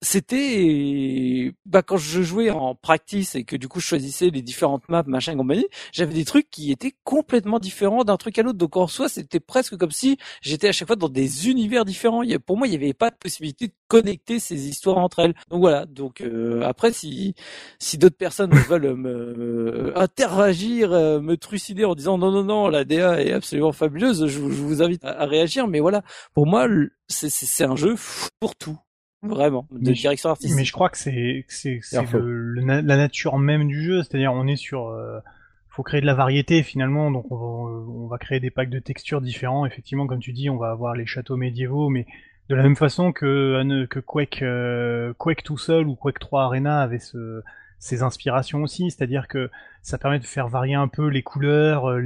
[0.01, 4.89] c'était, bah, quand je jouais en practice et que du coup je choisissais les différentes
[4.89, 8.59] maps, machin, compagnie, j'avais des trucs qui étaient complètement différents d'un truc à l'autre.
[8.59, 12.23] Donc en soi, c'était presque comme si j'étais à chaque fois dans des univers différents.
[12.47, 15.35] Pour moi, il n'y avait pas de possibilité de connecter ces histoires entre elles.
[15.51, 15.87] Donc voilà.
[15.87, 17.35] Donc euh, après, si
[17.79, 22.85] si d'autres personnes veulent me interagir, euh, me trucider en disant non non non, la
[22.85, 25.67] DA est absolument fabuleuse, je, vous invite à, réagir.
[25.69, 26.03] Mais voilà,
[26.35, 26.67] pour moi,
[27.09, 27.97] c'est un jeu
[28.41, 28.79] pour tout.
[29.25, 30.57] Vraiment, de direction artistique.
[30.57, 31.45] Mais je crois que c'est
[31.83, 35.21] la nature même du jeu, c'est-à-dire on est sur euh,
[35.69, 38.81] faut créer de la variété finalement, donc on va, on va, créer des packs de
[38.81, 39.65] textures différents.
[39.65, 42.05] Effectivement, comme tu dis, on va avoir les châteaux médiévaux, mais
[42.51, 46.81] de la même façon que que Quake euh, Quake tout seul ou Quake 3 Arena
[46.81, 47.43] avait ce
[47.79, 49.51] ses inspirations aussi, c'est-à-dire que
[49.83, 52.01] ça permet de faire varier un peu les couleurs, euh,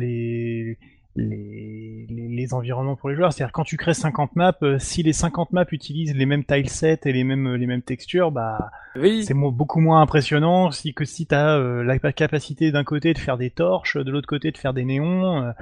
[1.17, 3.33] les les, les, environnements pour les joueurs.
[3.33, 7.01] C'est-à-dire quand tu crées 50 maps, euh, si les 50 maps utilisent les mêmes tilesets
[7.05, 11.35] et les mêmes les mêmes textures, bah c'est beaucoup moins impressionnant si que si tu
[11.35, 14.85] as la capacité d'un côté de faire des torches, de l'autre côté de faire des
[14.85, 15.53] néons.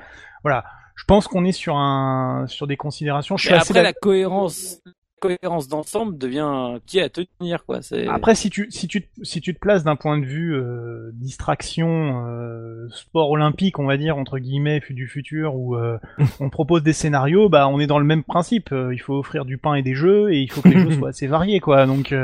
[0.43, 0.65] voilà.
[0.97, 3.37] Je pense qu'on est sur un sur des considérations.
[3.37, 4.81] Je suis après la cohérence
[5.25, 7.81] cohérence d'ensemble devient qui à tenir quoi.
[7.81, 8.07] C'est...
[8.09, 12.27] Après si tu si tu si tu te places d'un point de vue euh, distraction
[12.27, 15.99] euh, sport olympique on va dire entre guillemets du futur où euh,
[16.41, 18.69] on propose des scénarios bah on est dans le même principe.
[18.73, 21.09] il faut offrir du pain et des jeux et il faut que les jeux soient
[21.09, 21.87] assez variés quoi.
[21.87, 22.15] Donc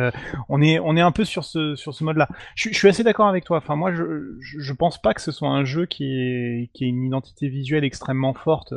[0.51, 2.28] on est on est un peu sur ce sur ce mode là.
[2.55, 3.59] Je, je suis assez d'accord avec toi.
[3.59, 6.89] Enfin moi je, je, pense pas que ce soit un jeu qui est qui ait
[6.89, 8.74] une identité visuelle extrêmement forte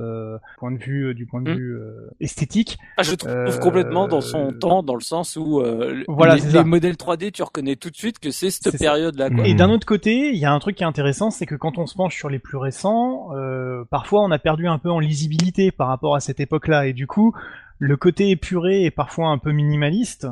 [0.59, 1.57] point de vue du point de mm.
[1.57, 1.77] vue
[2.21, 2.77] esthétique.
[2.95, 6.63] Ah, je trouve complètement dans son euh, temps, dans le sens où euh, voilà, les,
[6.63, 9.29] modèles 3D, tu reconnais tout de suite que c'est cette période-là.
[9.45, 11.77] Et d'un autre côté, il y a un truc qui est intéressant, c'est que quand
[11.77, 14.99] on se penche sur les plus récents, euh, parfois on a perdu un peu en
[14.99, 17.33] lisibilité par rapport à cette époque-là, et du coup,
[17.79, 20.27] le côté épuré et parfois un peu minimaliste,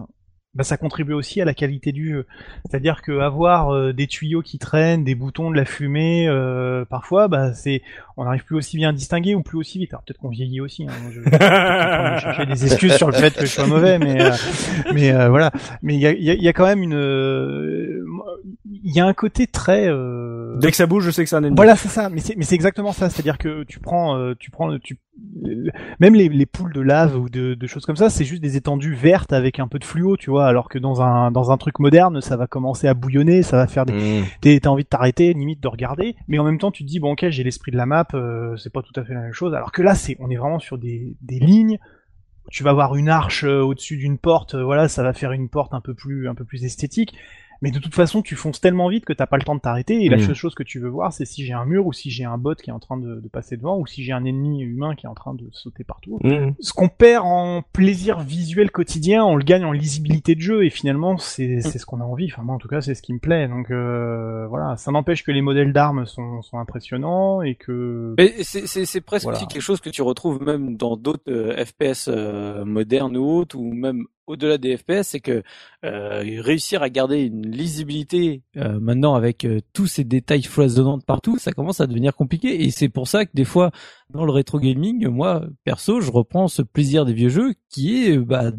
[0.54, 2.26] bah, ça contribue aussi à la qualité du jeu.
[2.66, 7.30] C'est-à-dire que avoir euh, des tuyaux qui traînent, des boutons, de la fumée, euh, parfois,
[7.30, 7.82] bah c'est,
[8.18, 9.94] on n'arrive plus aussi bien à distinguer ou plus aussi vite.
[9.94, 10.86] Alors peut-être qu'on vieillit aussi.
[10.88, 10.92] Hein.
[11.10, 14.32] Je, je, chercher des excuses sur le fait que je sois mauvais, mais euh,
[14.94, 15.52] mais voilà.
[15.82, 18.04] Mais il y a, y, y a, quand même une,
[18.66, 19.90] il y a un côté très.
[20.60, 21.56] Dès que ça bouge, je sais que c'est un ennemi.
[21.56, 22.10] Voilà, c'est ça.
[22.10, 23.10] Mais c'est mais c'est exactement ça.
[23.10, 25.00] C'est-à-dire que tu prends, tu prends, tu
[26.00, 28.58] même les, les poules de lave ou de, de choses comme ça, c'est juste des
[28.58, 31.58] étendues vertes avec un peu de fluo, tu vois, alors que dans un dans un
[31.58, 34.60] truc moderne, ça va commencer à bouillonner, ça va faire des, mmh.
[34.60, 37.14] t'as envie de t'arrêter, limite de regarder, mais en même temps tu te dis bon
[37.14, 39.54] ok j'ai l'esprit de la map, euh, c'est pas tout à fait la même chose,
[39.54, 41.80] alors que là c'est on est vraiment sur des des lignes.
[42.50, 45.48] Tu vas avoir une arche euh, au-dessus d'une porte, euh, voilà, ça va faire une
[45.48, 47.14] porte un peu plus un peu plus esthétique
[47.62, 50.04] mais de toute façon tu fonces tellement vite que t'as pas le temps de t'arrêter
[50.04, 50.22] et la mm.
[50.22, 52.38] seule chose que tu veux voir c'est si j'ai un mur ou si j'ai un
[52.38, 55.06] bot qui est en train de, passer devant ou si j'ai un ennemi humain qui
[55.06, 56.20] est en train de sauter partout.
[56.22, 56.50] Mm.
[56.60, 60.70] Ce qu'on perd en plaisir visuel quotidien, on le gagne en lisibilité de jeu et
[60.70, 61.62] finalement c'est mm.
[61.62, 62.30] ce qu'on a envie.
[62.32, 63.48] Enfin moi en tout cas c'est ce qui me plaît.
[63.48, 68.16] Donc euh, voilà, ça n'empêche que les modèles d'armes sont, sont impressionnants et que.
[68.42, 73.16] c'est presque aussi quelque chose que tu retrouves même dans d'autres euh, FPS euh, modernes
[73.18, 75.44] ou autres ou même au-delà des FPS, c'est que
[75.84, 81.04] euh, réussir à garder une lisibilité euh, maintenant avec euh, tous ces détails foisonnants de
[81.04, 82.64] partout, ça commence à devenir compliqué.
[82.64, 83.72] Et c'est pour ça que des fois,
[84.10, 88.18] dans le rétro gaming, moi perso, je reprends ce plaisir des vieux jeux qui est
[88.18, 88.52] bah,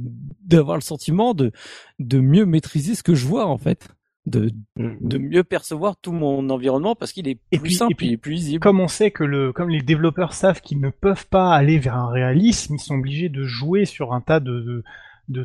[0.44, 1.52] d'avoir le sentiment de
[1.98, 3.88] de mieux maîtriser ce que je vois en fait.
[4.24, 4.98] De, mm-hmm.
[5.00, 8.18] de mieux percevoir tout mon environnement parce qu'il est plus simple, et puis, il est
[8.18, 8.60] plus lisible.
[8.60, 11.96] Comme on sait que le, comme les développeurs savent qu'ils ne peuvent pas aller vers
[11.96, 14.84] un réalisme, ils sont obligés de jouer sur un tas de de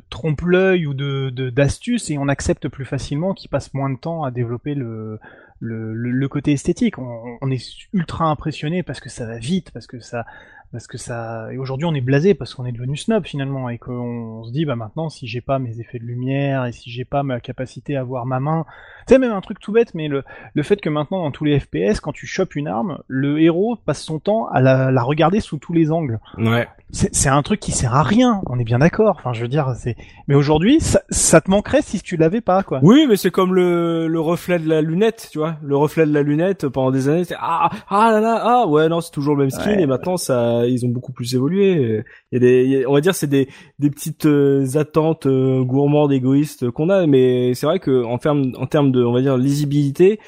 [0.10, 4.32] trompe-l'œil ou de d'astuces et on accepte plus facilement qu'ils passent moins de temps à
[4.32, 5.20] développer le
[5.60, 6.98] le, côté esthétique.
[6.98, 7.64] On, est
[7.94, 10.26] ultra impressionné parce que ça va vite, parce que ça
[10.72, 13.78] parce que ça et aujourd'hui on est blasé parce qu'on est devenu snob finalement et
[13.78, 17.06] qu'on se dit bah maintenant si j'ai pas mes effets de lumière et si j'ai
[17.06, 18.66] pas ma capacité à voir ma main
[19.08, 20.24] tu sais même un truc tout bête mais le,
[20.54, 23.78] le fait que maintenant dans tous les FPS quand tu chopes une arme le héros
[23.86, 26.20] passe son temps à la, la regarder sous tous les angles.
[26.38, 26.68] Ouais.
[26.90, 29.74] C'est un truc qui sert à rien on est bien d'accord enfin je veux dire
[29.78, 29.96] c'est
[30.28, 32.80] mais aujourd'hui ça, ça, te manquerait si tu l'avais pas quoi.
[32.82, 35.56] Oui mais c'est comme le, le reflet de la lunette tu vois.
[35.62, 38.90] Le reflet de la lunette pendant des années c'est ah ah là là ah ouais
[38.90, 42.04] non c'est toujours le même skin et maintenant ça ils ont beaucoup plus évolué.
[42.34, 43.48] On va dire, c'est des,
[43.80, 48.54] des petites euh, attentes euh, gourmandes, égoïstes qu'on a, mais c'est vrai que en termes,
[48.58, 50.20] en termes de, on va dire, lisibilité,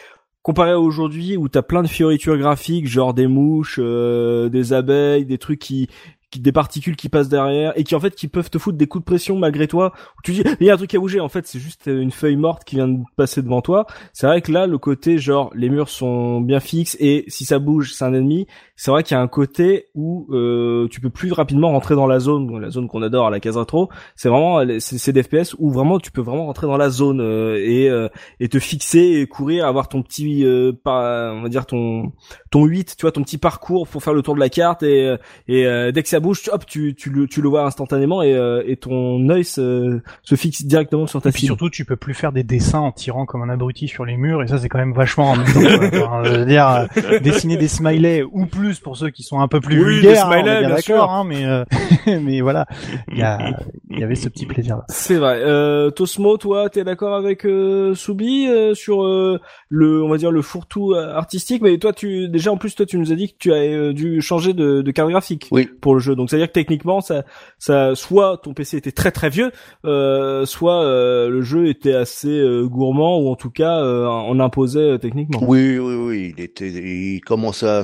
[0.41, 5.25] comparé à aujourd'hui où t'as plein de fioritures graphiques, genre des mouches, euh, des abeilles,
[5.25, 5.89] des trucs qui
[6.31, 8.87] qui- des particules qui passent derrière et qui en fait qui peuvent te foutre des
[8.87, 9.93] coups de pression malgré toi.
[10.17, 11.19] Où tu dis il y a un truc à bouger.
[11.19, 13.85] En fait, c'est juste euh, une feuille morte qui vient de passer devant toi.
[14.13, 17.59] C'est vrai que là, le côté genre les murs sont bien fixes et si ça
[17.59, 18.47] bouge, c'est un ennemi.
[18.75, 22.07] C'est vrai qu'il y a un côté où euh, tu peux plus rapidement rentrer dans
[22.07, 23.89] la zone, la zone qu'on adore à la case rétro.
[24.15, 27.57] C'est vraiment c'est des FPS où vraiment tu peux vraiment rentrer dans la zone euh,
[27.57, 28.07] et euh,
[28.39, 32.11] et te fixer et courir, avoir ton petit euh, pas, on va dire ton
[32.51, 35.07] ton 8, tu vois, ton petit parcours pour faire le tour de la carte et
[35.07, 38.21] euh, et dès que ça bouge, tu- hop, tu tu le tu le vois instantanément
[38.21, 41.49] et euh, et ton œil se se fixe directement sur ta Et puis cible.
[41.51, 44.43] surtout, tu peux plus faire des dessins en tirant comme un abruti sur les murs,
[44.43, 45.43] et ça, c'est quand même vachement quoi.
[45.43, 49.47] Enfin, je veux dire, euh, dessiner des smileys ou plus pour ceux qui sont un
[49.47, 50.95] peu plus Oui, vulgaires, des hein, on est smileys, bien bien sûr.
[50.95, 51.63] d'accord, hein, mais euh,
[52.21, 52.65] mais voilà,
[53.11, 53.37] il y a
[53.89, 54.85] il y avait ce petit plaisir là.
[54.89, 55.39] C'est vrai.
[55.41, 59.39] Euh, Tosmo, toi, t'es d'accord avec euh, Soubi euh, sur euh,
[59.69, 62.97] le, on va dire le fourre-tout artistique, mais toi, tu déjà en plus, toi, tu
[62.97, 65.67] nous as dit que tu as dû changer de, de carte graphique Oui.
[65.81, 66.08] pour le jeu.
[66.15, 67.23] Donc, c'est à dire que techniquement, ça,
[67.57, 69.51] ça, soit ton PC était très très vieux,
[69.85, 74.39] euh, soit euh, le jeu était assez euh, gourmand ou en tout cas, euh, on
[74.39, 75.39] imposait euh, techniquement.
[75.45, 77.83] Oui, oui, oui, il était, il commençait à,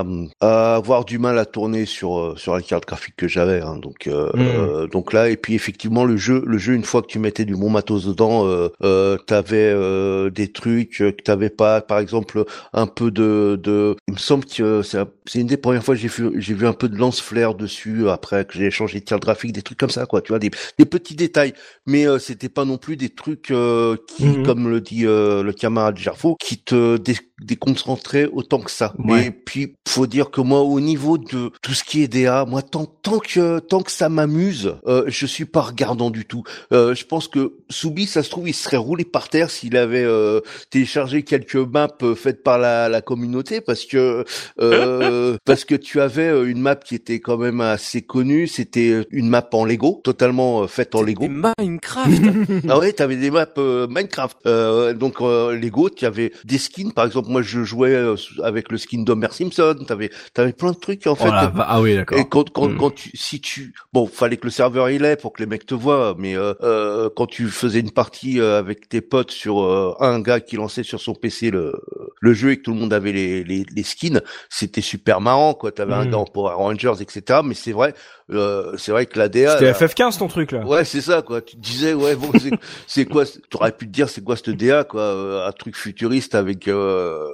[0.00, 0.04] à,
[0.40, 3.76] à avoir du mal à tourner sur euh, sur la carte graphique que j'avais, hein,
[3.80, 4.40] donc euh, Mm.
[4.40, 7.44] euh, donc là et puis effectivement le jeu, le jeu une fois que tu mettais
[7.44, 12.44] du bon matos dedans, euh, euh, t'avais euh, des trucs que t'avais pas, par exemple
[12.72, 15.94] un peu de de, il me semble que c'est un- c'est une des premières fois
[15.94, 19.04] que j'ai vu j'ai vu un peu de lance-flair dessus après que j'ai changé de
[19.04, 21.52] carte graphique, des trucs comme ça quoi, tu vois des des petits détails,
[21.86, 24.46] mais euh, c'était pas non plus des trucs euh, qui, Mhm.
[24.46, 28.94] comme le dit euh, le camarade Gerfo, qui te dé- déconcentraient autant que ça.
[28.98, 29.26] Ouais.
[29.26, 32.62] Et puis, faut dire que moi, au niveau de tout ce qui est DA, moi,
[32.62, 36.42] tant, tant que tant que ça m'amuse, euh, je suis pas regardant du tout.
[36.72, 40.04] Euh, je pense que Soubi, ça se trouve, il serait roulé par terre s'il avait
[40.04, 40.40] euh,
[40.70, 44.24] téléchargé quelques maps faites par la, la communauté, parce que
[44.60, 48.46] euh, parce que tu avais une map qui était quand même assez connue.
[48.46, 51.26] C'était une map en Lego, totalement euh, faite en Lego.
[51.28, 52.10] Minecraft.
[52.68, 54.36] Ah ouais, t'avais des maps euh, Minecraft.
[54.46, 56.92] Euh, donc euh, Lego, tu avais des skins.
[56.92, 59.76] Par exemple, moi je jouais euh, avec le skin d'Homer Simpson.
[59.86, 61.28] T'avais, t'avais plein de trucs en fait.
[61.28, 62.18] Va- ah oui, d'accord.
[62.18, 62.76] Et quand, quand, Mm.
[62.78, 65.66] quand tu, si tu, bon, fallait que le serveur il est pour que les mecs
[65.66, 69.62] te voient, mais euh, euh, quand tu faisais une partie euh, avec tes potes sur
[69.62, 71.72] euh, un gars qui lançait sur son PC le,
[72.20, 74.20] le jeu et que tout le monde avait les, les, les skins,
[74.50, 75.70] c'était super marrant, quoi.
[75.72, 76.10] T'avais un Mm.
[76.10, 77.40] gars en Power Rangers, etc.
[77.46, 77.94] Mais c'est vrai,
[78.30, 80.64] euh, c'est vrai que la DA, C'était là- FF15 ton truc là.
[80.66, 81.40] Ouais, c'est ça, quoi.
[81.40, 82.50] Tu te disais, ouais, bon, c'est-
[82.86, 86.34] c'est quoi T'aurais pu te dire, c'est quoi cette DA, quoi euh, Un truc futuriste
[86.34, 86.68] avec.
[86.68, 87.24] Euh...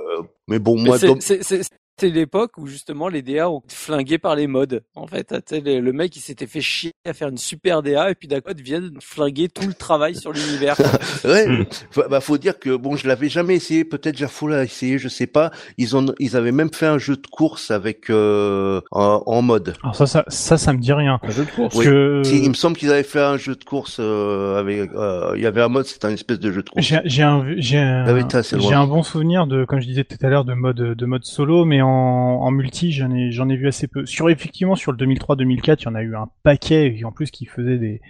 [0.49, 1.63] Mais bon, moi, c'est- dans- c'est- c'est-
[2.03, 4.67] C'était l'époque où justement les DA ont été flingués par les mods.
[4.97, 8.27] En fait, le, mec il s'était fait chier à faire une super DA et puis
[8.29, 10.77] d'un coup ils viennent flinguer tout le travail sur l'univers.
[11.25, 11.65] ouais, Mm.
[11.91, 13.85] Fa- bah, faut dire que bon, je l'avais jamais essayé.
[13.85, 15.51] Peut-être Gerfo l'a essayé, je sais pas.
[15.79, 19.75] Ils ont, ils avaient même fait un jeu de course avec euh, en, en mode.
[19.83, 21.19] Alors ça, ça, ça, ça me dit rien.
[21.23, 21.75] Un jeu de course.
[21.75, 21.93] Parce Oui.
[21.93, 24.91] que Si, il me semble qu'ils avaient fait un jeu de course euh, avec.
[24.95, 26.85] euh, il y avait un mode, c'était un espèce de jeu de course.
[26.87, 28.23] j'ai un, j'ai un, Ah oui,
[28.59, 31.25] j'ai un bon souvenir de, comme je disais tout à l'heure, de mode, de mode
[31.25, 33.11] solo, mais en, en multi, j'en
[33.49, 34.07] ai, vu assez peu.
[34.07, 37.31] Sur effectivement sur le 2003-2004, il y en a eu un paquet, et en plus
[37.31, 38.01] qui faisaient des,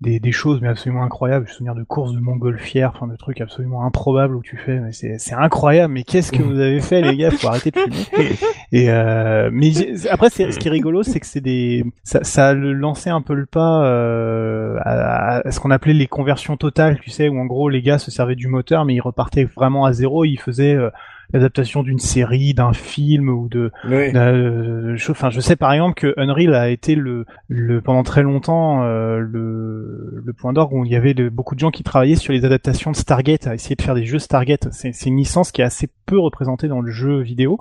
[0.00, 1.46] des, choses mais absolument incroyables.
[1.46, 4.78] Je me souviens de courses de montgolfière, enfin de trucs absolument improbables où tu fais,
[4.78, 5.94] mais c'est, incroyable.
[5.94, 7.30] Mais qu'est-ce que vous avez fait, les gars?
[7.30, 8.30] Faut arrêter de fumer.
[8.72, 9.70] Et euh, mais
[10.10, 13.34] après, ce qui est rigolo, c'est que c'est des, ça, ça a lancé un peu
[13.34, 17.46] le pas euh, à, à ce qu'on appelait les conversions totales, tu sais, où en
[17.46, 20.24] gros les gars se servaient du moteur, mais ils repartaient vraiment à zéro.
[20.24, 20.90] Ils faisaient euh,
[21.32, 24.14] l'adaptation d'une série, d'un film ou de, Oui.
[24.14, 28.22] euh, je, enfin, je sais par exemple que Unreal a été le, le pendant très
[28.22, 31.82] longtemps euh, le, le point d'orgue où il y avait de- beaucoup de gens qui
[31.82, 34.68] travaillaient sur les adaptations de Stargate, à essayer de faire des jeux Stargate.
[34.72, 37.58] C'est c'est une licence qui est assez peu représentée dans le jeu vidéo,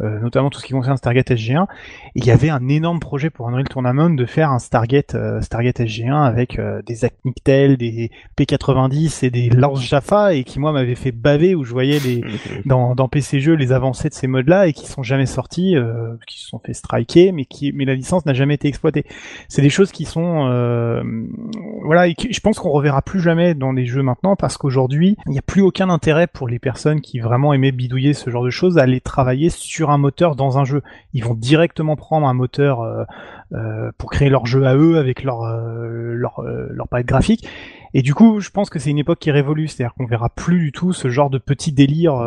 [0.00, 1.64] euh, notamment tout ce qui concerne Stargate SG1.
[2.14, 5.40] Et il y avait un énorme projet pour Unreal Tournament de faire un Stargate euh,
[5.40, 10.72] Stargate SG1 avec euh, des Acnictel, des P90 et des Lance Jaffa et qui moi
[10.72, 12.22] m'avait fait baver où je voyais les
[12.66, 16.16] dans, dans PC Jeux les avancées de ces modes-là et qui sont jamais sortis, euh,
[16.26, 19.04] qui se sont fait striker, mais qui mais la licence n'a jamais été exploitée.
[19.48, 21.02] C'est des choses qui sont euh,
[21.84, 25.32] voilà, et je pense qu'on reverra plus jamais dans les jeux maintenant parce qu'aujourd'hui il
[25.32, 28.50] n'y a plus aucun intérêt pour les personnes qui vraiment aimaient bidouiller ce genre de
[28.50, 30.82] choses à aller travailler sur un moteur dans un jeu.
[31.12, 35.42] Ils vont directement prendre un moteur euh, pour créer leur jeu à eux avec leur
[35.42, 37.48] leur palette graphique.
[37.94, 40.28] Et du coup, je pense que c'est une époque qui est révolue, c'est-à-dire qu'on verra
[40.28, 42.20] plus du tout ce genre de petit délire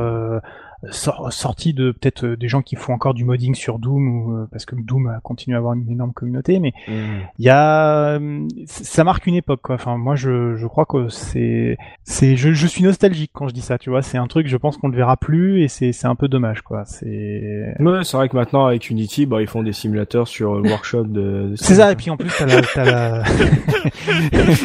[0.91, 4.33] sor- sorti de peut-être euh, des gens qui font encore du modding sur Doom ou
[4.33, 8.17] euh, parce que Doom a continué à avoir une énorme communauté, mais il y a
[8.19, 9.75] euh, ça marque une époque quoi.
[9.75, 13.61] Enfin moi je, je crois que c'est c'est je, je suis nostalgique quand je dis
[13.61, 14.01] ça, tu vois.
[14.01, 16.27] C'est un truc je pense qu'on ne le verra plus et c'est c'est un peu
[16.27, 16.83] dommage quoi.
[16.85, 20.69] C'est Ouais, c'est vrai que maintenant avec Unity, bah ils font des simulateurs sur le
[20.69, 21.49] workshop de.
[21.49, 23.23] de c'est ça et puis en plus t'as la, t'as la...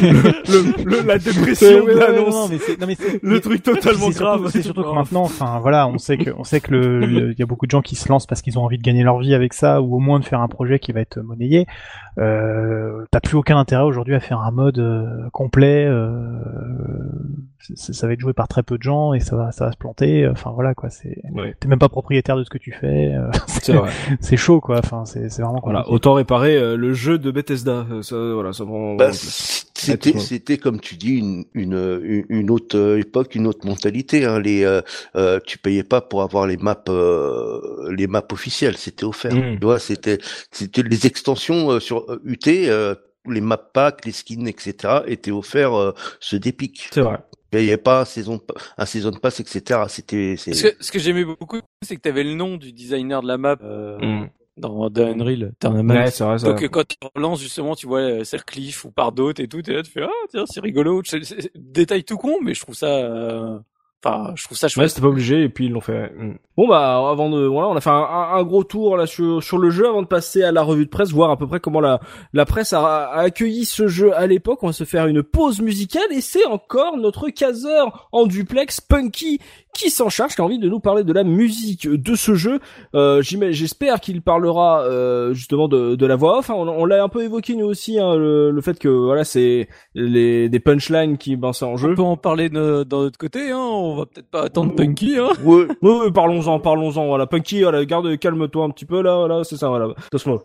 [0.01, 2.33] le, le- la dépression Ouais, de ouais, ouais, l'annonce.
[2.33, 4.49] non, mais c'est- non, mais c'est- Le mais- truc totalement c'est surtout- grave.
[4.51, 5.97] C'est surtout que maintenant, enfin voilà, on
[6.37, 8.57] on sait que le, le- y a beaucoup de gens qui se lancent parce qu'ils
[8.59, 10.79] ont envie de gagner leur vie avec ça ou au moins de faire un projet
[10.79, 11.65] qui va être monnayé.
[12.17, 15.85] Euh, T'as plus aucun intérêt aujourd'hui à faire un mode euh, complet.
[17.75, 19.71] C'est- ça va être joué par très peu de gens et ça va ça va
[19.71, 20.27] se planter.
[20.27, 21.55] Enfin voilà quoi, c'est Ouais.
[21.59, 23.13] t'es même pas propriétaire de ce que tu fais.
[23.13, 23.91] euh, C'est vrai.
[24.19, 24.79] c'est chaud quoi.
[24.79, 25.95] Enfin c'est c'est vraiment Voilà, compliqué.
[25.95, 27.85] autant réparer euh, le jeu de Bethesda.
[27.91, 28.95] Euh, Ça, voilà, ça prend.
[28.95, 34.25] Bah, c'était, c'était comme tu dis une, une, une- autre époque, une autre mentalité.
[34.25, 34.39] Hein.
[34.39, 34.81] Les, euh,
[35.15, 38.77] euh, tu payais pas pour avoir les maps, euh, les maps officielles.
[38.77, 39.33] C'était offert.
[39.35, 39.59] Mm.
[39.59, 40.17] Tu vois, c'était,
[40.51, 42.95] c'était les extensions euh, sur UT, euh,
[43.27, 45.01] les map packs, les skins, etc.
[45.07, 46.87] étaient offerts euh, ceux d'Epic.
[46.91, 47.17] C'est vrai.
[47.53, 48.41] Il n'y avait pas un saison,
[48.77, 49.81] un season pass, etc.
[49.87, 50.35] C'était.
[50.35, 53.27] Ce que, ce que j'aimais beaucoup, c'est que tu avais le nom du designer de
[53.27, 54.25] la map euh,
[54.57, 54.61] Mm.
[54.61, 55.93] dans The Unreal Tournament.
[55.93, 56.39] Ouais, c'est vrai.
[56.39, 56.47] Ça.
[56.47, 59.59] Donc euh, quand tu relances justement, tu vois euh, Cliff ou par d'autres et tout,
[59.69, 61.01] et là tu fais ah tiens c'est rigolo,
[61.55, 63.59] détail tout con, mais je trouve ça, euh,
[64.05, 64.89] enfin je trouve ça Ouais, chouette.
[64.89, 66.11] c'était pas obligé et puis ils l'ont fait.
[66.17, 66.35] Mm.
[66.57, 69.43] Bon bah avant de voilà, on a fait un, un- un gros tour là sur
[69.43, 71.59] sur le jeu avant de passer à la revue de presse, voir à peu près
[71.59, 71.99] comment la
[72.33, 74.59] la presse a, a accueilli ce jeu à l'époque.
[74.63, 79.39] On va se faire une pause musicale et c'est encore notre caseur en duplex Punky
[79.73, 82.59] qui s'en charge, qui a envie de nous parler de la musique de ce jeu.
[82.95, 86.49] Euh, J'espère qu'il parlera euh, justement de, de la voix off.
[86.49, 86.53] hein.
[86.55, 89.67] On, on l'a un peu évoqué nous aussi, hein, le, le fait que voilà c'est
[89.93, 91.91] les des punchlines qui ben c'est en jeu.
[91.91, 93.57] On peut en parler de, d'un autre côté, hein.
[93.59, 95.29] On va peut-être pas attendre Punky, hein.
[95.43, 95.67] Ouais.
[96.13, 97.07] Parlons-en, parlons-en.
[97.07, 99.93] Voilà, Punky, voilà, garde, calme-toi un petit peu là, voilà, c'est ça, voilà.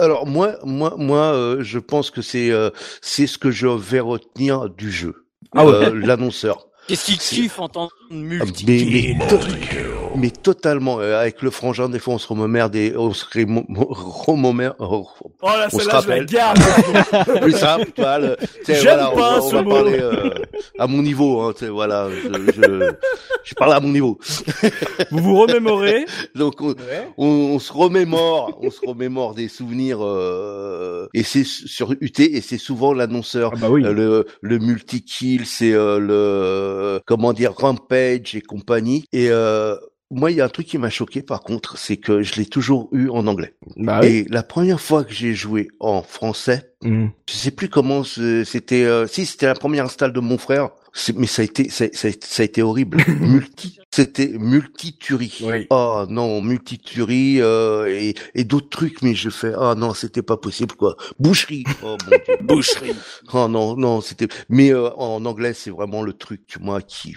[0.01, 2.71] Alors moi, moi, moi, euh, je pense que c'est, euh,
[3.01, 5.27] c'est ce que je vais retenir du jeu.
[5.55, 5.73] Ah ouais.
[5.73, 6.70] Euh, l'annonceur.
[6.91, 9.37] Qu'est-ce qu'il kiffe entendre multi Mais, mais, to-
[10.17, 13.25] mais totalement, euh, avec le frangin, des fois on se rememmerde et on se
[14.27, 14.75] rememmerde.
[14.81, 15.07] oh,
[15.43, 16.27] Oh là, On se celle-là, je la rappelle.
[16.27, 16.59] garde.
[17.43, 19.63] plus simple, tu vois, le- tu sais, J'aime voilà, on pas va, on ce va
[19.63, 19.71] mot.
[19.71, 20.31] parler euh,
[20.79, 22.91] à mon niveau, hein, tu sais, voilà, je, je,
[23.45, 24.19] je parle à mon niveau.
[25.13, 26.05] vous vous remémorez.
[26.35, 26.75] Donc on,
[27.17, 32.41] on, on se remémore, on se remémore des souvenirs euh, et c'est sur UT et
[32.41, 33.53] c'est souvent l'annonceur.
[33.55, 33.85] Ah bah oui.
[33.85, 36.15] Euh, le le multi kill, c'est euh, le
[37.07, 39.05] comment dire rampage et compagnie.
[39.13, 39.77] Et euh,
[40.11, 42.47] moi, il y a un truc qui m'a choqué par contre, c'est que je l'ai
[42.47, 43.55] toujours eu en anglais.
[43.77, 44.09] Bah oui.
[44.09, 47.09] Et la première fois que j'ai joué en français, Mm.
[47.29, 48.85] je sais plus comment c'était.
[48.85, 50.71] euh, si c'était la première install de mon frère,
[51.15, 53.05] mais ça a été ça, ça, ça a été horrible.
[53.21, 55.41] multi, c'était multiturie.
[55.43, 55.67] Oui.
[55.69, 60.39] Oh non, multiturie euh, et, et d'autres trucs, mais je fais ah non, c'était pas
[60.39, 60.97] possible quoi.
[61.19, 61.65] Boucherie.
[61.83, 62.17] Oh dieu.
[62.41, 62.95] Boucherie.
[63.35, 64.29] Oh non, non, c'était.
[64.49, 67.15] Mais euh, en anglais, c'est vraiment le truc, moi, qui.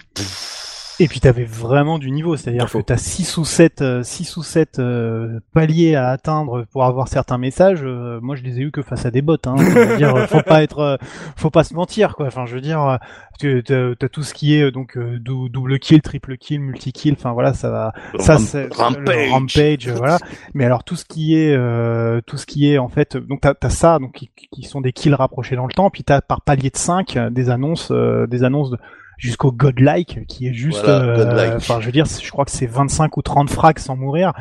[1.00, 4.42] Et puis t'avais vraiment du niveau, c'est-à-dire que t'as 6 ou 7 euh, six ou
[4.44, 7.80] sept euh, paliers à atteindre pour avoir certains messages.
[7.82, 9.36] euh, moi, je les ai eu que face à des bots.
[9.46, 9.56] Hein.
[9.58, 10.96] Euh, faut pas être, euh,
[11.36, 12.26] faut pas se mentir, quoi.
[12.26, 12.98] Enfin, je veux dire,
[13.42, 16.92] euh, t'as tout ce qui est euh, donc euh, dou- double kill, triple kill, multi
[16.92, 17.14] kill.
[17.14, 17.92] Enfin voilà, ça va.
[18.20, 19.30] Ça, c'est rampage.
[19.30, 20.18] rampage, euh, voilà.
[20.54, 23.54] Mais alors tout ce qui est, euh, tout ce qui est en fait, donc t'as
[23.62, 26.42] as ça, donc qui, qui sont des kills rapprochés dans le temps, puis t'as par
[26.42, 28.78] palier de 5 euh, des annonces, euh, des annonces de
[29.18, 31.54] jusqu'au godlike qui est juste Voilà, euh, godlike.
[31.56, 34.32] enfin je veux dire je crois que c'est 25 ou 30 frags sans mourir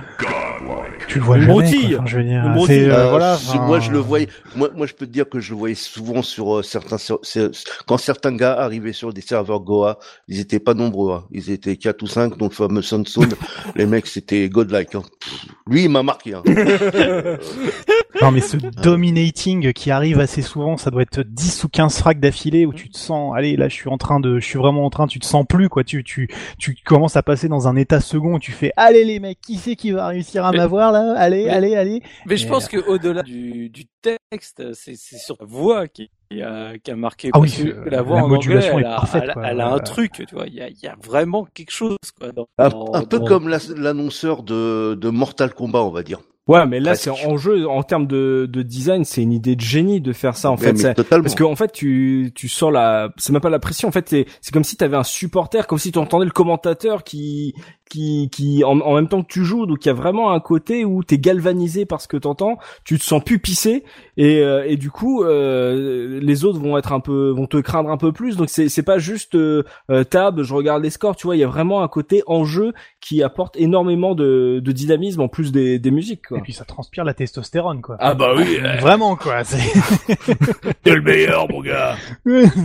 [1.08, 1.90] tu le vois jamais broutille.
[1.90, 1.96] quoi.
[1.98, 3.38] Enfin, je veux dire c'est euh, Euh, voilà
[3.68, 4.30] moi, je le voyais.
[4.56, 6.98] Moi, moi, je peux te dire que je le voyais souvent sur euh, certains.
[6.98, 7.20] sur-
[7.86, 11.14] quand certains gars arrivaient sur des serveurs Goa, ils étaient pas nombreux.
[11.14, 11.24] hein.
[11.32, 13.28] Ils étaient quatre ou cinq, donc le fameux Sunsoon.
[13.76, 14.96] les mecs, c'était godlike.
[14.96, 15.02] Hein.
[15.68, 16.36] Lui, il m'a marqué.
[16.36, 16.44] Hein.
[18.22, 22.20] non mais ce dominating qui arrive assez souvent ça doit être 10 ou 15 frags
[22.20, 24.86] d'affilée où tu te sens allez là je suis en train de je suis vraiment
[24.86, 26.28] en train tu te sens plus quoi tu tu
[26.58, 29.58] tu commences à passer dans un état second où tu fais allez les mecs qui
[29.58, 31.14] c'est qui va réussir à m'avoir là?
[31.18, 35.36] Allez Mais- allez allez Mais je pense que au-delà du, du texte, c'est, c'est sur
[35.40, 37.30] la voix qui, qui a, qui a marqué.
[37.34, 39.24] Ah oui, parce que euh, la voix la en modulation anglais, est elle a, parfaite,
[39.28, 39.44] elle, quoi.
[39.48, 40.48] elle a un Euh, truc, tu vois.
[40.48, 42.32] Il y a, il y a vraiment quelque chose, quoi.
[42.32, 46.04] Dans, Un, dans- un peu dans- comme la- l'annonceur de, de Mortal Kombat, on va
[46.04, 46.20] dire.
[46.46, 49.62] Ouais, mais là, c'est en jeu, en termes de, de design, c'est une idée de
[49.62, 50.76] génie de faire ça, en fait.
[51.24, 53.88] Parce que en fait, tu tu sens la, c'est même pas la pression.
[53.88, 57.06] En fait, c'est c'est comme si t'avais un supporter, comme si tu entendais le commentateur
[57.06, 57.54] qui
[57.90, 59.66] qui qui en, en même temps que tu joues.
[59.66, 62.58] Donc il y a vraiment un côté où t'es galvanisé par ce que t'entends.
[62.84, 63.86] Tu te sens pupissé
[64.18, 67.90] et, euh, et du coup euh, les autres vont être un peu vont te craindre
[67.90, 71.16] un peu plus donc c'est c'est pas juste euh, euh, table je regarde les scores
[71.16, 75.22] tu vois il y a vraiment un côté enjeu qui apporte énormément de, de dynamisme
[75.22, 76.38] en plus des, des musiques quoi.
[76.38, 77.98] Et puis ça transpire la testostérone, quoi.
[78.00, 79.44] ah bah oui Vraiment, quoi.
[79.44, 79.58] C'est
[80.84, 81.96] t'es le meilleur mon gars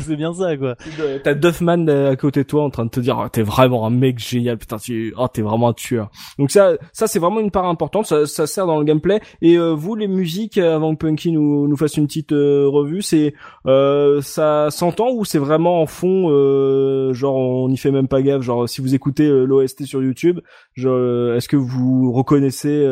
[0.01, 0.77] c'est bien ça, quoi.
[1.25, 3.87] t'as Duffman euh, à côté de toi en train de te dire Ah, t'es vraiment
[3.87, 7.41] un mec génial putain tu oh, t'es vraiment un tueur donc ça ça c'est vraiment
[7.41, 10.95] une part importante ça, ça sert dans le gameplay et euh, vous les musiques avant
[10.95, 13.03] que Punky nous nous fasse une petite euh, revue.
[13.03, 13.35] C'est
[13.67, 18.23] euh, ça s'entend ou c'est vraiment en fond euh, genre on n'y fait même pas
[18.23, 20.41] gaffe genre si vous écoutez l'OST sur YouTube
[20.77, 22.87] est-ce que vous reconnaissez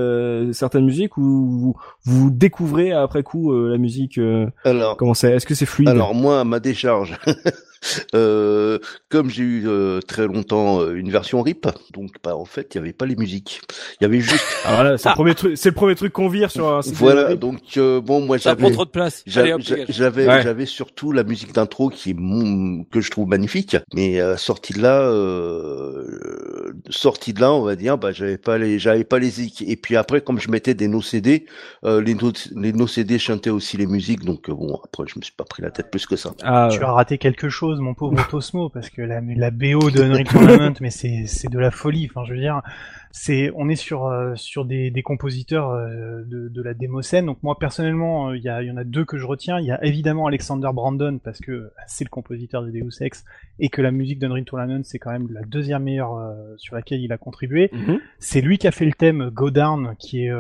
[0.52, 4.18] certaines musiques ou vous, vous découvrez après coup la musique
[4.64, 5.32] Alors, comment c'est?
[5.32, 5.88] Est-ce que c'est fluide?
[5.88, 7.16] Alors moi, à ma décharge,
[8.14, 8.78] euh,
[9.08, 12.78] comme j'ai eu euh, très longtemps euh, une version RIP, donc bah, en fait, il
[12.78, 13.60] y avait pas les musiques.
[14.00, 16.28] Il y avait juste, Ah, voilà, c'est le premier truc, c'est le premier truc qu'on
[16.28, 17.34] vire sur un voilà.
[17.36, 18.62] Donc euh, bon, moi Ça j'avais.
[18.62, 19.22] prend trop de place.
[19.26, 19.94] J'a- Allez, hop, j'a- dégage.
[19.96, 20.42] J'avais Ouais.
[20.42, 24.72] j'avais surtout la musique d'intro qui est mon- que je trouve magnifique, mais euh, sortie
[24.72, 29.18] de là, euh, sortie de là, on va dire, bah j'avais pas les j'avais pas
[29.18, 29.62] les zik.
[29.66, 31.46] Et puis après, comme je mettais des no CD,
[31.84, 35.18] euh, les no les no CD chantaient aussi les musiques, donc euh, bon après je
[35.18, 36.32] me suis pas pris la tête plus que ça.
[36.42, 40.02] Ah, Tu as raté quelque chose, mon pauvre Tosmo, parce que la, la BO de
[40.02, 42.08] Unreal Tournament, mais c'est c'est de la folie.
[42.10, 42.62] Enfin, je veux dire,
[43.10, 47.26] c'est on est sur euh, sur des, des compositeurs euh, de, de la démo scène.
[47.26, 49.58] Donc moi personnellement, euh, il y, y en a deux que je retiens.
[49.58, 53.24] Il y a évidemment Alexander Brandon parce que c'est le compositeur de Deus Ex
[53.58, 57.12] et que la musique d'Unreal Tournament c'est quand même la deuxième meilleure sur laquelle il
[57.12, 57.70] a contribué.
[57.72, 57.98] mhm.
[58.18, 60.32] C'est lui qui a fait le thème Go Down, qui est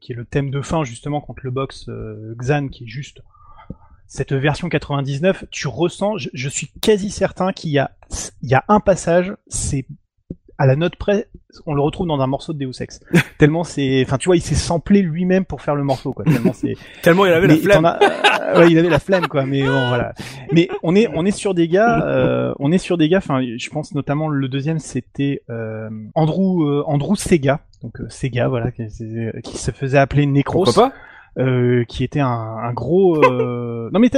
[0.00, 1.90] qui est le thème de fin justement contre le box
[2.36, 3.22] Xan, qui est juste
[4.10, 5.44] cette version 99.
[5.52, 7.92] Tu ressens, je, je suis quasi certain qu'il y a
[8.42, 9.86] il y a un passage, c'est
[10.58, 11.28] à la note près,
[11.64, 13.00] on le retrouve dans un morceau de Deus Ex.
[13.38, 16.24] tellement c'est, enfin tu vois, il s'est samplé lui-même pour faire le morceau quoi.
[16.24, 17.86] Tellement c'est Tellement il avait la flemme.
[17.86, 19.46] euh, ouais, il avait la flemme quoi.
[19.46, 20.12] Mais bon, voilà.
[20.52, 23.18] Mais on est on est sur des gars, euh, on est sur des gars.
[23.18, 27.60] Enfin, je pense notamment le deuxième c'était euh, Andrew euh, Andrew Sega.
[27.82, 28.82] Donc euh, Sega, voilà, qui,
[29.44, 30.94] qui se faisait appeler Necros, Pourquoi pas?
[31.38, 33.22] Euh, qui était un, un gros.
[33.24, 34.10] euh, non mais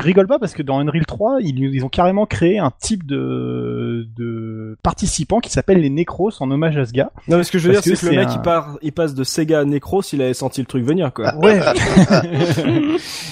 [0.00, 4.06] rigole pas parce que dans Unreal 3, ils, ils ont carrément créé un type de
[4.16, 7.10] de participants qui s'appelle les Necros en hommage à ce gars.
[7.28, 8.78] Non, mais ce que je veux Parce dire, c'est que le mec, un- il part,
[8.82, 11.34] il passe de Sega à Necros, il avait senti le truc venir, quoi.
[11.36, 11.60] Ouais.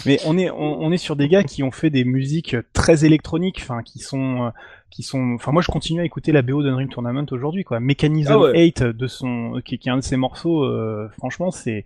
[0.07, 3.05] Mais on est on, on est sur des gars qui ont fait des musiques très
[3.05, 4.51] électroniques, enfin qui sont euh,
[4.91, 7.81] qui sont enfin moi je continue à écouter la BO d'Unreal Tournament aujourd'hui quoi.
[7.81, 8.53] Mechanism Ah ouais.
[8.59, 11.85] 8 de son qui, qui est un de ses morceaux euh, franchement c'est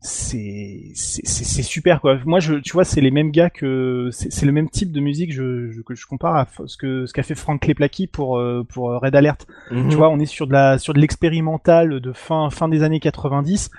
[0.00, 2.18] c'est c'est super quoi.
[2.24, 5.00] Moi je tu vois c'est les mêmes gars que c'est c'est le même type de
[5.00, 8.38] musique je, je- que je compare à ce que ce qu'a fait Frank Leplaki pour
[8.38, 9.46] euh, pour Red Alert.
[9.72, 9.88] Mhm.
[9.88, 13.00] Tu vois, on est sur de la sur de l'expérimental de fin fin des années
[13.00, 13.70] 90.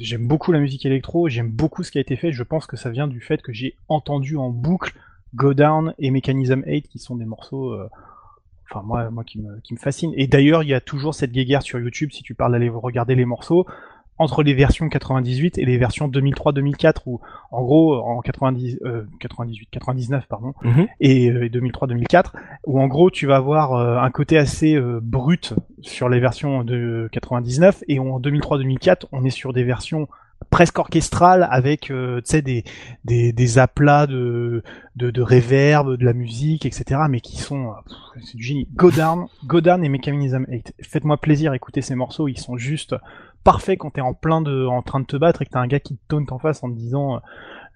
[0.00, 2.32] J'aime beaucoup la musique électro, j'aime beaucoup ce qui a été fait.
[2.32, 4.92] Je pense que ça vient du fait que j'ai entendu en boucle
[5.34, 7.88] Go Down et Mechanism 8 qui sont des morceaux euh,
[8.70, 10.12] enfin moi moi qui me qui me fascinent.
[10.16, 13.14] Et d'ailleurs, il y a toujours cette guéguerre sur YouTube si tu parles d'aller regarder
[13.16, 13.66] les morceaux
[14.18, 17.20] entre les versions 98 et les versions 2003-2004 où
[17.50, 20.86] en gros en 90 euh, 98 99 pardon Mhm.
[21.00, 22.32] et euh, 2003-2004
[22.66, 26.62] où en gros tu vas avoir euh, un côté assez euh, brut sur les versions
[26.64, 30.06] de 99 et en 2003-2004 on est sur des versions
[30.50, 32.64] presque orchestrales avec euh, tu sais des,
[33.04, 34.62] des des aplats de,
[34.94, 39.26] de de reverb de la musique etc mais qui sont euh, c'est du génie Godard
[39.46, 42.94] Godard et Mechanism 8 faites-moi plaisir écoutez ces morceaux ils sont juste
[43.44, 45.66] parfaits quand t'es en plein de en train de te battre et que t'as un
[45.66, 47.18] gars qui te taunte en face en te disant euh,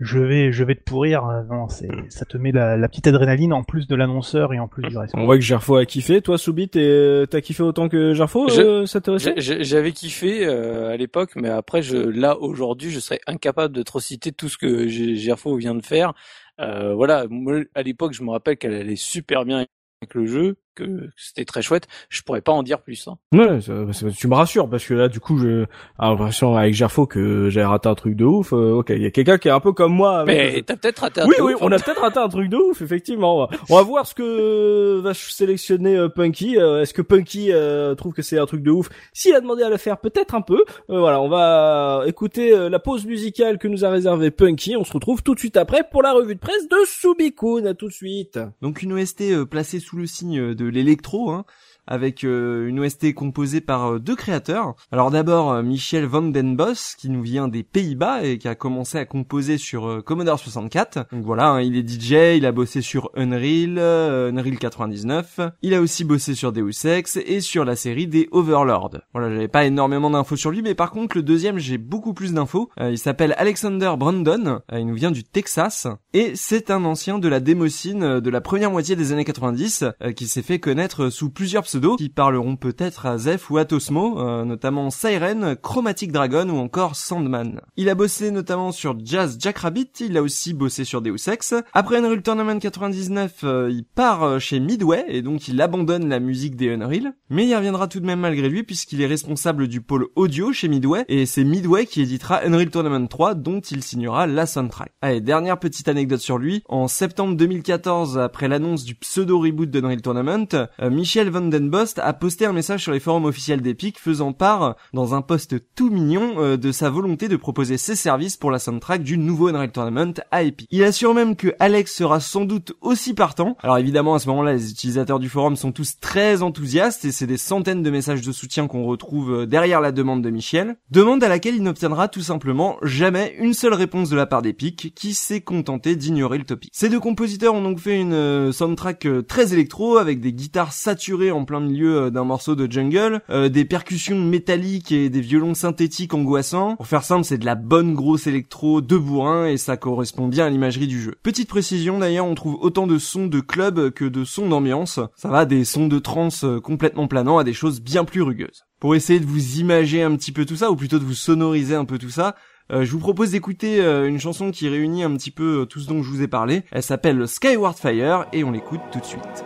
[0.01, 3.07] je vais je vais te pourrir Euh, non c'est ça te met la, la petite
[3.07, 5.85] adrénaline en plus de l'annonceur et en plus du reste On voit que Gerfo a
[5.85, 6.23] kiffé.
[6.23, 10.91] Toi, Soubi, t'es- t'as kiffé autant que Gerfo, Je- euh, ça t'intéressait J'avais kiffé euh,
[10.93, 14.57] à l'époque, mais après, je, là aujourd'hui, je serais incapable de trop citer tout ce
[14.57, 16.13] que Gerfo vient de faire.
[16.61, 19.59] Euh, voilà, moi, à l'époque, je me rappelle qu'elle allait super bien
[20.01, 21.87] avec le jeu, que c'était très chouette.
[22.09, 23.09] Je pourrais pas en dire plus.
[23.09, 23.19] Hein.
[23.33, 25.65] Ouais, ça- ça- tu me rassures parce que là, du coup, j'ai
[25.99, 28.53] l'impression avec Gerfo que j'ai raté un truc de ouf.
[28.53, 30.21] Euh, ok, il y a quelqu'un qui est un peu comme moi.
[30.21, 32.49] avec- Mais t'as peut-être raté un Oui, truc, oui, on a peut-être raté un truc
[32.49, 33.49] de ouf, effectivement.
[33.69, 36.59] On va voir ce que va sélectionner euh, Punky.
[36.59, 38.89] Euh, Est-ce que Punky euh, trouve que c'est un truc de ouf?
[39.13, 40.65] S'il a demandé à le faire, peut-être un peu.
[40.91, 44.77] Euh, voilà, on va écouter euh, la pause musicale que nous a réservée Punky.
[44.77, 47.67] On se retrouve tout de suite après pour la revue de presse de Subikun.
[47.67, 48.39] À tout de suite.
[48.63, 51.45] Donc une OST euh, placée sous le signe de l'électro, hein,
[51.89, 54.75] avec une OST composée par deux créateurs.
[54.93, 58.99] Alors d'abord Michel Van Den Bos qui nous vient des Pays-Bas et qui a commencé
[58.99, 61.07] à composer sur Commodore 64.
[61.13, 65.41] Donc voilà, hein, il est DJ, il a bossé sur Unreal, Unreal 99.
[65.63, 68.99] Il a aussi bossé sur Deus Ex et sur la série des Overlord.
[69.13, 72.35] Voilà, j'avais pas énormément d'infos sur lui, mais par contre le deuxième j'ai beaucoup plus
[72.35, 72.69] d'infos.
[72.79, 77.41] il s'appelle Alexander Brandon, il nous vient du Texas et c'est un ancien de la
[77.41, 79.85] démocine de la première moitié des années 90
[80.17, 84.21] qui s'est fait connaître sous plusieurs pseudos qui parleront peut-être à Zeph ou à Tosmo,
[84.21, 87.61] euh, notamment Siren, Chromatic Dragon ou encore Sandman.
[87.77, 91.55] Il a bossé notamment sur Jazz Jackrabbit, il a aussi bossé sur Deus Ex.
[91.73, 96.21] Après Unreal Tournament 99, euh, il part euh, chez Midway et donc il abandonne la
[96.21, 99.81] musique des Unreal, mais il reviendra tout de même malgré lui puisqu'il est responsable du
[99.81, 104.27] pôle audio chez Midway et c'est Midway qui éditera Unreal Tournament 3 dont il signera
[104.27, 104.93] la soundtrack.
[105.03, 106.63] Allez, dernière petite anecdote sur lui.
[106.69, 110.49] En septembre 2014, après l'annonce du pseudo reboot d'Unreal Tournament,
[110.83, 115.15] Michel Van Bost a posté un message sur les forums officiels d'Epic faisant part, dans
[115.15, 119.03] un post tout mignon, euh, de sa volonté de proposer ses services pour la soundtrack
[119.03, 120.69] du nouveau Unreal Tournament à Epic.
[120.71, 123.57] Il assure même que Alex sera sans doute aussi partant.
[123.63, 127.27] Alors évidemment, à ce moment-là, les utilisateurs du forum sont tous très enthousiastes et c'est
[127.27, 130.77] des centaines de messages de soutien qu'on retrouve euh, derrière la demande de Michel.
[130.91, 134.93] Demande à laquelle il n'obtiendra tout simplement jamais une seule réponse de la part d'Epic,
[134.95, 136.71] qui s'est contenté d'ignorer le topic.
[136.73, 141.31] Ces deux compositeurs ont donc fait une euh, soundtrack très électro avec des guitares saturées
[141.31, 146.15] en plein milieu d'un morceau de jungle, euh, des percussions métalliques et des violons synthétiques
[146.15, 146.77] angoissants.
[146.77, 150.47] Pour faire simple, c'est de la bonne grosse électro de bourrin et ça correspond bien
[150.47, 151.15] à l'imagerie du jeu.
[151.23, 155.01] Petite précision d'ailleurs, on trouve autant de sons de club que de sons d'ambiance.
[155.17, 158.65] Ça va des sons de trance euh, complètement planants à des choses bien plus rugueuses.
[158.81, 161.75] Pour essayer de vous imager un petit peu tout ça, ou plutôt de vous sonoriser
[161.75, 162.37] un peu tout ça,
[162.71, 166.03] euh, je vous propose d'écouter une chanson qui réunit un petit peu tout ce dont
[166.03, 166.63] je vous ai parlé.
[166.71, 169.45] Elle s'appelle Skyward Fire et on l'écoute tout de suite.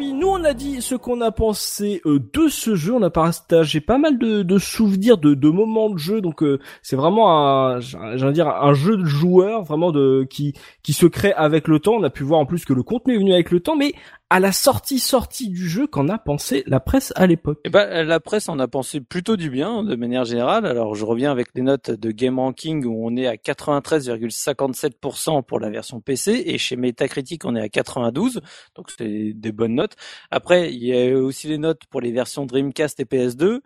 [0.00, 3.98] On a dit ce qu'on a pensé euh, de ce jeu, on a partagé pas
[3.98, 8.32] mal de, de souvenirs, de, de, moments de jeu, donc euh, c'est vraiment un, j'allais
[8.32, 11.94] dire un jeu de joueur vraiment de qui qui se crée avec le temps.
[11.94, 13.94] On a pu voir en plus que le contenu est venu avec le temps, mais
[14.32, 17.58] à la sortie sortie du jeu qu'en a pensé la presse à l'époque?
[17.64, 20.66] Eh ben la presse en a pensé plutôt du bien de manière générale.
[20.66, 25.58] Alors je reviens avec les notes de Game Ranking où on est à 93,57% pour
[25.58, 28.40] la version PC et chez Metacritic on est à 92.
[28.76, 29.96] Donc c'est des bonnes notes.
[30.50, 33.60] Il y a aussi les notes pour les versions Dreamcast et PS2.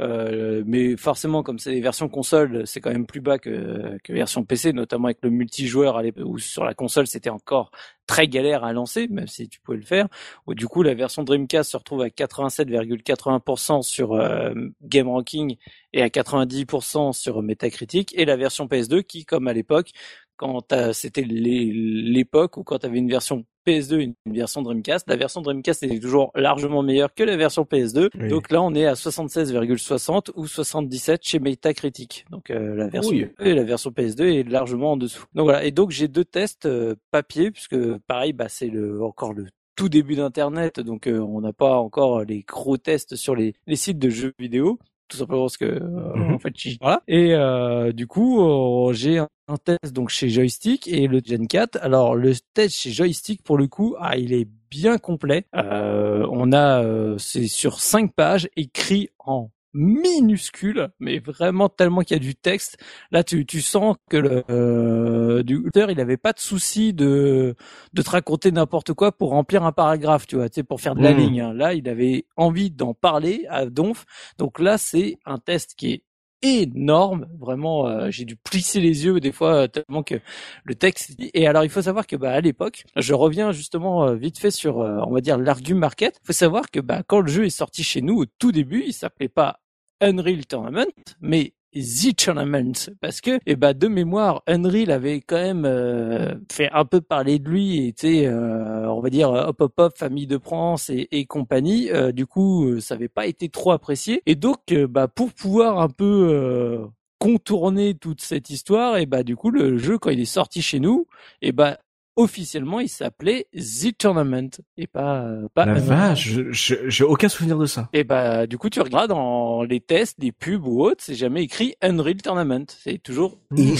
[0.00, 4.44] Euh, mais forcément, comme c'est des versions console, c'est quand même plus bas que, version
[4.44, 7.70] PC, notamment avec le multijoueur où sur la console c'était encore
[8.06, 10.08] très galère à lancer, même si tu pouvais le faire.
[10.48, 15.56] Du coup, la version Dreamcast se retrouve à 87,80% sur euh, Game Ranking
[15.92, 19.90] et à 90% sur Metacritic, et la version PS2 qui, comme à l'époque,
[20.36, 25.16] quand c'était l'époque où quand tu avais une version PS2 et une version Dreamcast, la
[25.16, 28.28] version Dreamcast était toujours largement meilleure que la version PS2.
[28.28, 32.24] Donc là, on est à 76,60 ou 77 chez Metacritic.
[32.30, 35.24] Donc euh, la version et la version PS2 est largement en dessous.
[35.34, 35.64] Donc voilà.
[35.64, 37.76] Et donc j'ai deux tests euh, papier puisque
[38.06, 39.46] pareil, bah c'est le encore le
[39.76, 43.76] tout début d'internet, donc euh, on n'a pas encore les gros tests sur les, les
[43.76, 44.78] sites de jeux vidéo
[45.10, 46.34] tout simplement parce que euh, mhm.
[46.34, 49.28] en fait voilà et euh, du coup euh, j'ai un,
[49.64, 53.66] test donc chez Joystick et le Gen 4 alors le test chez Joystick pour le
[53.66, 55.46] coup ah il est bien complet.
[55.52, 56.84] On a
[57.18, 62.76] c'est sur cinq pages écrit en minuscule, mais vraiment tellement qu'il y a du texte.
[63.10, 67.54] Là, tu, tu sens que le euh, du auteur, il avait pas de souci de
[67.92, 70.94] de te raconter n'importe quoi pour remplir un paragraphe, tu vois, tu sais, pour faire
[70.94, 71.18] de la hmm.
[71.18, 71.40] ligne.
[71.40, 71.52] Hein.
[71.54, 74.04] Là, il avait envie d'en parler à Donf.
[74.38, 76.04] Donc là, c'est un test qui est
[76.42, 77.26] énorme.
[77.38, 80.16] Vraiment euh, j'ai dû plisser les yeux des fois tellement que
[80.64, 84.14] le texte et alors il faut savoir que bah à l'époque je reviens justement euh,
[84.14, 86.18] vite fait sur euh, on va dire l'argument market.
[86.22, 88.84] Il faut savoir que bah quand le jeu est sorti chez nous au tout début
[88.86, 89.60] il s'appelait pas
[90.00, 90.86] Unreal Tournament,
[91.20, 96.68] mais The Tournament parce que eh ben de mémoire Unreal avait quand même euh, fait
[96.72, 100.38] un peu parler de lui tu euh, on va dire hop hop hop famille de
[100.38, 101.90] France et, et compagnie.
[101.90, 104.22] Euh, du coup ça avait pas été trop apprécié.
[104.26, 106.88] Et donc bah pour pouvoir un peu
[107.18, 110.80] contourner toute cette histoire et bah du coup le jeu quand il est sorti chez
[110.80, 111.06] nous
[111.42, 111.78] et bah
[112.20, 115.66] officiellement, il s'appelait The Tournament et pas euh, pas.
[115.66, 117.88] La vache, j'ai aucun souvenir de ça.
[117.92, 121.42] Et bah du coup, tu regardes dans les tests, les pubs ou autres, c'est jamais
[121.42, 122.66] écrit Unreal Tournament.
[122.68, 123.38] C'est toujours.
[123.56, 123.76] Il,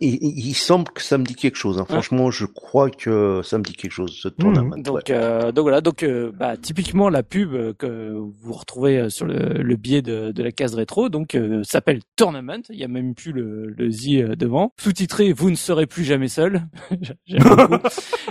[0.00, 1.78] il, semble que ça me dit quelque chose.
[1.78, 1.86] Hein.
[1.88, 4.76] Franchement, je crois que ça me dit quelque chose ce tournament.
[4.76, 9.62] Donc euh, donc voilà, donc euh, bah typiquement la pub que vous retrouvez sur le,
[9.62, 12.62] le biais de, de la case rétro, donc s'appelle Tournament.
[12.70, 14.72] Il y a même plus le, le Z devant.
[14.78, 16.62] Sous-titré, vous ne serez plus jamais seul.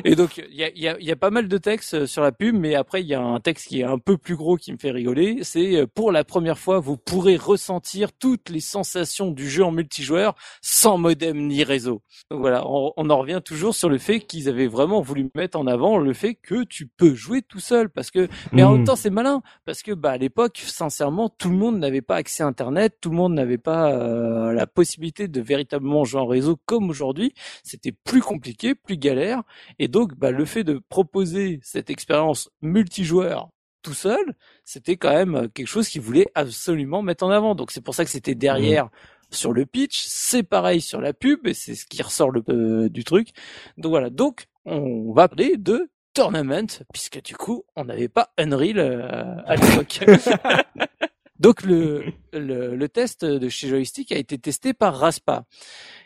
[0.04, 2.32] Et donc il y a, y, a, y a, pas mal de textes sur la
[2.32, 4.72] pub, mais après il y a un texte qui est un peu plus gros qui
[4.72, 5.40] me fait rigoler.
[5.44, 9.72] C'est euh, pour la première fois vous pourrez ressentir toutes les sensations du jeu en
[9.72, 12.02] multijoueur sans modem ni réseau.
[12.32, 15.58] Donc voilà, on, on en revient toujours sur le fait qu'ils avaient vraiment voulu mettre
[15.58, 18.82] en avant le fait que tu peux jouer tout seul parce que mais en même
[18.82, 18.86] mmh.
[18.86, 22.44] temps c'est malin parce que bah à l'époque sincèrement tout le monde n'avait pas accès
[22.44, 26.58] à internet, tout le monde n'avait pas euh, la possibilité de véritablement jouer en réseau
[26.66, 27.34] comme aujourd'hui.
[27.64, 29.25] C'était plus compliqué, plus galère
[29.80, 33.50] et donc, bah, le fait de proposer cette expérience multijoueur
[33.86, 34.34] tout seul,
[34.64, 37.54] c'était quand même euh, quelque chose qu'il voulait absolument mettre en avant.
[37.54, 38.90] Donc c'est pour ça que c'était derrière.
[39.32, 42.90] Sur le pitch, c'est pareil sur la pub et c'est ce qui ressort le, euh,
[42.90, 43.30] du truc.
[43.78, 44.10] Donc voilà.
[44.10, 49.56] Donc on va parler de tournament puisque du coup on n'avait pas Unreal euh, à
[49.56, 50.00] l'époque.
[51.40, 55.46] donc le, le, le test de chez Joystick a été testé par Raspa.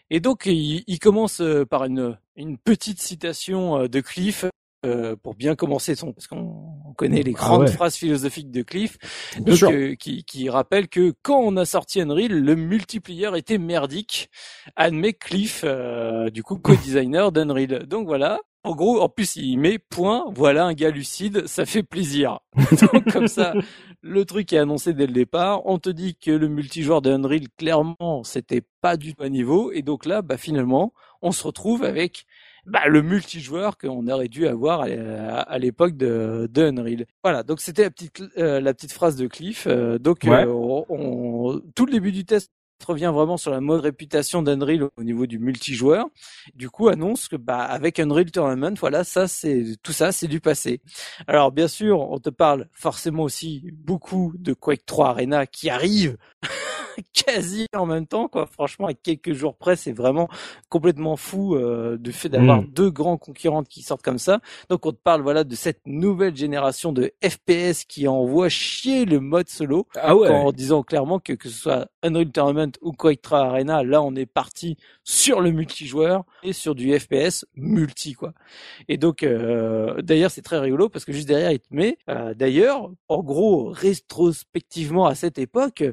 [0.09, 4.45] Et donc, il, il commence euh, par une, une petite citation euh, de Cliff
[4.85, 8.97] euh, pour bien commencer son parce qu'on connaît les ah grandes phrases philosophiques de Cliff
[9.37, 14.29] donc, euh, qui, qui rappelle que quand on a sorti Unreal le multiplayer était merdique.
[14.77, 19.79] Admet Cliff euh, du coup co-designer d'Unreal donc voilà en gros, en plus, il met
[19.79, 22.39] point, voilà un gars lucide, ça fait plaisir.
[22.93, 23.53] Donc comme ça,
[24.01, 25.65] le truc est annoncé dès le départ.
[25.65, 29.71] On te dit que le multijoueur de Unreal, clairement, c'était pas du tout à niveau.
[29.71, 32.25] Et donc là, bah finalement, on se retrouve avec
[32.65, 37.05] bah, le multijoueur qu'on aurait dû avoir à, l'époque de, de, Unreal.
[37.23, 39.67] Voilà, donc c'était la petite euh, la petite phrase de Cliff.
[39.67, 40.45] Euh, donc euh,
[40.89, 42.51] on, tout le début du test
[42.85, 46.07] revient vraiment sur la mode réputation d'Unreal au niveau du multijoueur.
[46.55, 50.39] Du coup, annonce que bah avec Unreal Tournament, voilà, ça c'est tout ça, c'est du
[50.39, 50.81] passé.
[51.27, 56.17] Alors bien sûr, on te parle forcément aussi beaucoup de Quake 3 Arena qui arrive
[57.13, 58.45] quasi en même temps, quoi.
[58.45, 60.27] Franchement, à quelques jours près, c'est vraiment
[60.69, 62.67] complètement fou euh, du fait d'avoir mm.
[62.67, 64.39] deux grands concurrents qui sortent comme ça.
[64.69, 69.19] Donc, on te parle, voilà, de cette nouvelle génération de FPS qui envoie chier le
[69.19, 69.87] mode solo.
[69.95, 70.29] Ah ouais.
[70.29, 74.15] En disant clairement que que ce soit Unreal Tournament ou Quake 3 Arena, là, on
[74.15, 78.33] est parti sur le multijoueur et sur du FPS multi, quoi.
[78.87, 82.33] Et donc, euh, d'ailleurs, c'est très rigolo parce que juste derrière, il te met, euh,
[82.33, 85.83] d'ailleurs, en gros, rétrospectivement à cette époque,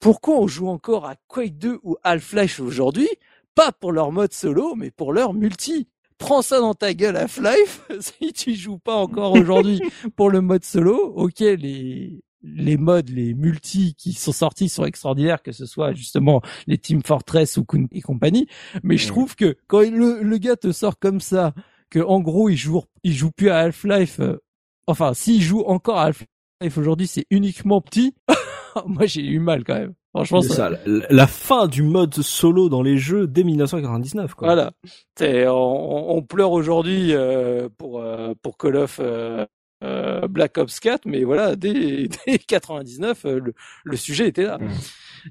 [0.00, 3.08] pourquoi on joue encore à Quake 2 ou Half-Life aujourd'hui?
[3.54, 5.88] Pas pour leur mode solo, mais pour leur multi.
[6.18, 9.80] Prends ça dans ta gueule Half-Life si tu joues pas encore aujourd'hui
[10.16, 11.12] pour le mode solo.
[11.16, 16.40] Ok, les les modes, les multis qui sont sortis sont extraordinaires, que ce soit justement
[16.66, 18.46] les Team Fortress ou Kun et compagnie.
[18.82, 21.52] Mais je trouve que quand le, le gars te sort comme ça,
[21.90, 24.20] que en gros il joue, il joue plus à Half-Life.
[24.20, 24.38] euh,
[24.86, 28.14] enfin, s'il joue encore à Half-Life aujourd'hui, c'est uniquement petit.
[28.86, 29.94] Moi, j'ai eu mal quand même.
[30.14, 34.34] Franchement, C'est ça, ça, la, la fin du mode solo dans les jeux dès 1999,
[34.34, 34.48] quoi.
[34.48, 34.72] Voilà.
[35.20, 39.46] On, on pleure aujourd'hui euh, pour euh, pour Call of euh,
[39.84, 44.58] euh, Black Ops 4, mais voilà, dès, dès 99, euh, le, le sujet était là.
[44.58, 44.68] Mm.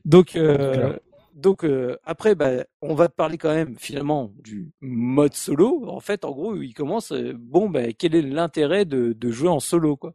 [0.05, 0.93] Donc euh.
[1.39, 5.85] Donc euh, après, bah, on va parler quand même finalement du mode solo.
[5.87, 7.11] En fait, en gros, il commence.
[7.11, 10.13] euh, bon, bah, quel est l'intérêt de, jouer en solo, quoi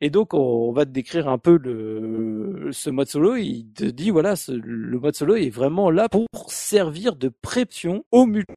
[0.00, 3.36] Et donc, on, on va te décrire un peu le ce mode solo.
[3.36, 8.04] Il te dit voilà, ce- le mode solo est vraiment là pour servir de pression
[8.12, 8.52] au multi.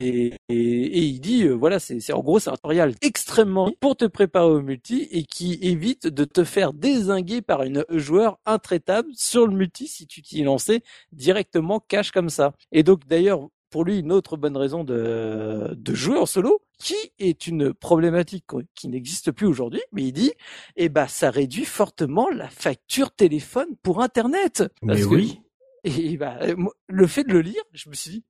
[0.00, 3.72] Et, et, et il dit euh, voilà, c'est c'est- en gros c'est un tutoriel extrêmement
[3.80, 8.38] pour te préparer au multi et qui évite de te faire désinguer par une joueur
[8.46, 10.82] intraitable sur le multi si tu t'y lançais
[11.12, 12.52] directement cash comme ça.
[12.72, 16.94] Et donc d'ailleurs pour lui une autre bonne raison de, de jouer en solo, qui
[17.18, 18.44] est une problématique
[18.74, 20.32] qui n'existe plus aujourd'hui, mais il dit,
[20.76, 24.62] eh ben ça réduit fortement la facture téléphone pour Internet.
[24.82, 25.40] Mais que- oui.
[25.84, 26.16] et
[26.56, 28.24] moi, le fait de le lire, je me suis dit,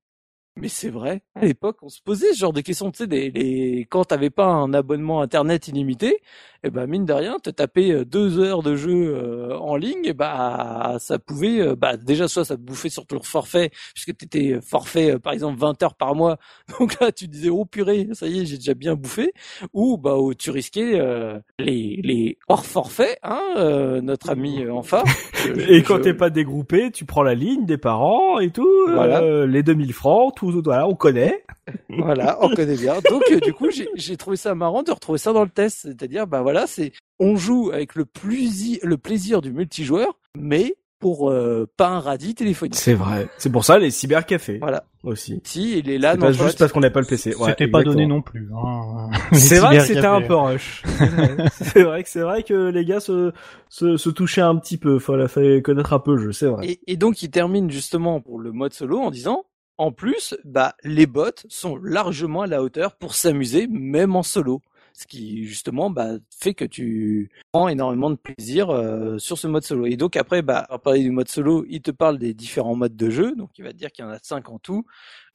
[0.58, 1.22] mais c'est vrai.
[1.34, 2.90] À l'époque, on se posait ce genre de questions.
[2.90, 3.86] Tu sais, des, les...
[3.90, 6.18] quand t'avais pas un abonnement internet illimité,
[6.64, 10.04] et ben mine de rien, te taper euh, deux heures de jeu euh, en ligne,
[10.04, 14.16] et bah ça pouvait, euh, bah déjà soit ça te bouffait sur ton forfait, puisque
[14.16, 16.38] t'étais forfait euh, par exemple 20 heures par mois.
[16.80, 19.32] Donc là, tu disais oh purée, ça y est, j'ai déjà bien bouffé.
[19.74, 24.70] Ou bah où tu risquais euh, les les hors forfait, hein, euh, notre ami que
[25.60, 28.66] je- Et quand je- t'es pas dégroupé, tu prends la ligne des parents et tout,
[28.88, 29.20] Voilà.
[29.22, 31.44] euh, les 2000 francs, tout, voilà, on connaît.
[31.88, 32.94] Voilà, on connaît bien.
[33.10, 36.28] Donc euh, du coup, j'ai trouvé ça marrant de retrouver ça dans le test, c'est-à-dire
[36.28, 41.68] bah voilà, c'est on joue avec le plus le plaisir du multijoueur, mais pour euh,
[41.76, 42.74] pas un radis téléphonique.
[42.76, 43.28] C'est vrai.
[43.36, 44.84] C'est pour ça les cybercafés Voilà.
[45.02, 45.40] aussi.
[45.44, 47.34] Si il est là, C'est pas juste parce qu'on n'a pas le PC.
[47.34, 48.48] Ouais, C'était pas donné non plus.
[48.56, 49.10] Hein.
[49.32, 50.82] C'est vrai que c'était un peu rush.
[51.52, 53.32] c'est vrai que c'est vrai que les gars se,
[53.68, 54.98] se, se touchaient un petit peu.
[54.98, 56.66] Fallait, fallait connaître un peu le jeu, c'est vrai.
[56.66, 59.44] Et, et donc il termine justement pour le mode solo en disant
[59.78, 64.62] en plus, bah les bots sont largement à la hauteur pour s'amuser même en solo.
[64.94, 69.62] Ce qui justement bah, fait que tu prends énormément de plaisir euh, sur ce mode
[69.62, 69.84] solo.
[69.84, 72.96] Et donc après, bah, à parler du mode solo, il te parle des différents modes
[72.96, 73.34] de jeu.
[73.36, 74.86] Donc il va dire qu'il y en a cinq en tout.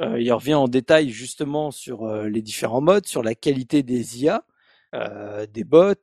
[0.02, 4.24] Euh, il revient en détail justement sur euh, les différents modes, sur la qualité des
[4.24, 4.44] IA,
[4.96, 5.94] euh, des bots,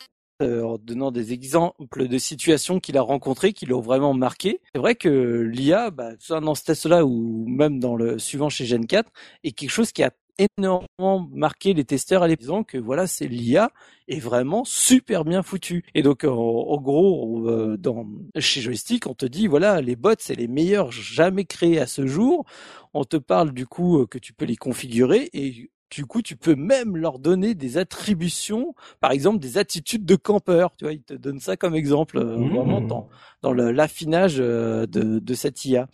[0.40, 4.60] en donnant des exemples de situations qu'il a rencontrées qui l'ont vraiment marqué.
[4.72, 8.64] C'est vrai que l'IA, bah, soit dans ce test-là ou même dans le suivant chez
[8.64, 9.10] Gen 4,
[9.44, 13.70] est quelque chose qui a énormément marqué les testeurs à disant que voilà, c'est l'IA
[14.06, 15.84] est vraiment super bien foutu.
[15.94, 18.06] Et donc, en, gros, euh, dans,
[18.38, 22.06] chez Joystick, on te dit, voilà, les bots, c'est les meilleurs jamais créés à ce
[22.06, 22.46] jour.
[22.94, 26.36] On te parle du coup euh, que tu peux les configurer et du coup, tu
[26.36, 30.74] peux même leur donner des attributions, par exemple des attitudes de campeur.
[30.76, 32.54] Tu vois, ils te donnent ça comme exemple, euh, Mmh.
[32.54, 33.08] vraiment dans,
[33.42, 35.88] dans l'affinage euh, de, de cette IA.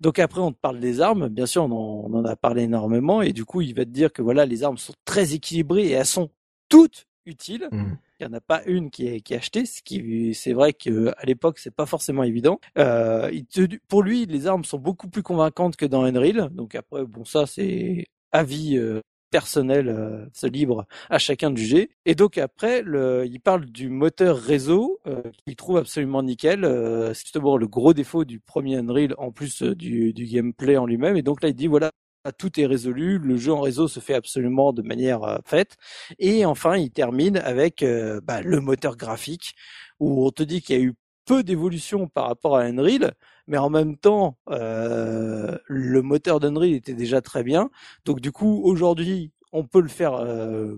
[0.00, 1.28] Donc après, on te parle des armes.
[1.28, 3.90] Bien sûr, on en, on en a parlé énormément, et du coup, il va te
[3.90, 6.30] dire que voilà, les armes sont très équilibrées et elles sont
[6.68, 7.68] toutes utiles.
[7.72, 7.96] Mhm.
[8.20, 10.74] Il n'y en a pas une qui est, qui est achetée, ce qui c'est vrai
[10.74, 12.60] que à l'époque c'est pas forcément évident.
[12.76, 16.50] Euh, il te- pour lui, les armes sont beaucoup plus convaincantes que dans Unreal.
[16.52, 19.00] Donc après, bon ça c'est avis euh,
[19.30, 21.90] personnel, euh, c'est libre à chacun de juger.
[22.06, 26.64] Et donc après, le, il parle du moteur réseau euh, qu'il trouve absolument nickel.
[26.64, 30.86] Euh, c'est justement le gros défaut du premier Unreal en plus du, du gameplay en
[30.86, 31.16] lui-même.
[31.16, 31.90] Et donc là, il dit voilà.
[32.36, 35.78] Tout est résolu, le jeu en réseau se fait absolument de manière faite.
[36.18, 37.82] Et enfin, il termine avec
[38.24, 39.54] bah, le moteur graphique,
[40.00, 40.92] où on te dit qu'il y a eu
[41.24, 43.14] peu d'évolution par rapport à Unreal,
[43.50, 47.68] mais en même temps, euh, le moteur d'Unreal était déjà très bien.
[48.04, 50.76] Donc du coup, aujourd'hui, on peut le faire euh,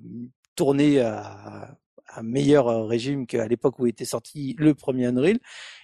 [0.57, 1.77] tourner à
[2.17, 5.39] un meilleur euh, régime qu'à l'époque où était sorti le premier Unreal.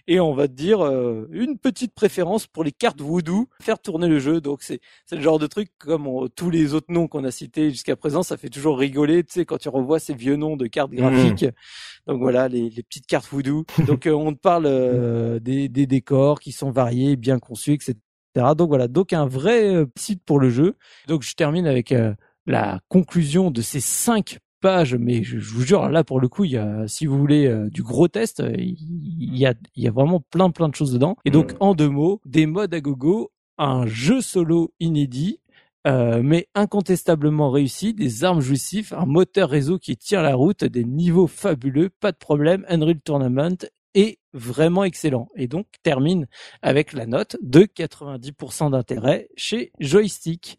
[0.07, 4.07] Et on va te dire euh, une petite préférence pour les cartes Voodoo, faire tourner
[4.09, 4.41] le jeu.
[4.41, 7.31] Donc c'est c'est le genre de truc comme on- tous les autres noms qu'on a
[7.31, 10.57] cités jusqu'à présent, ça fait toujours rigoler, tu sais, quand tu revois ces vieux noms
[10.57, 11.47] de cartes graphiques.
[12.07, 13.65] Donc voilà, les, les petites cartes Voodoo.
[13.87, 17.95] Donc euh, on te parle euh, des, des décors qui sont variés, bien conçus, etc.
[18.57, 20.77] Donc voilà, donc un vrai euh, site pour le jeu.
[21.09, 22.15] Donc je termine avec euh,
[22.47, 26.44] la conclusion de ces cinq pages, mais je, je vous jure, là pour le coup,
[26.44, 29.85] il y a, si vous voulez euh, du gros test, euh, il y a, il
[29.85, 31.16] y a vraiment plein plein de choses dedans.
[31.24, 35.40] Et donc en deux mots, des modes à gogo, un jeu solo inédit,
[35.86, 40.85] euh, mais incontestablement réussi, des armes jouissives, un moteur réseau qui tire la route, des
[40.85, 43.56] niveaux fabuleux, pas de problème, Unreal Tournament
[43.94, 46.27] et vraiment excellent et donc termine
[46.63, 50.59] avec la note de 90% d'intérêt chez Joystick.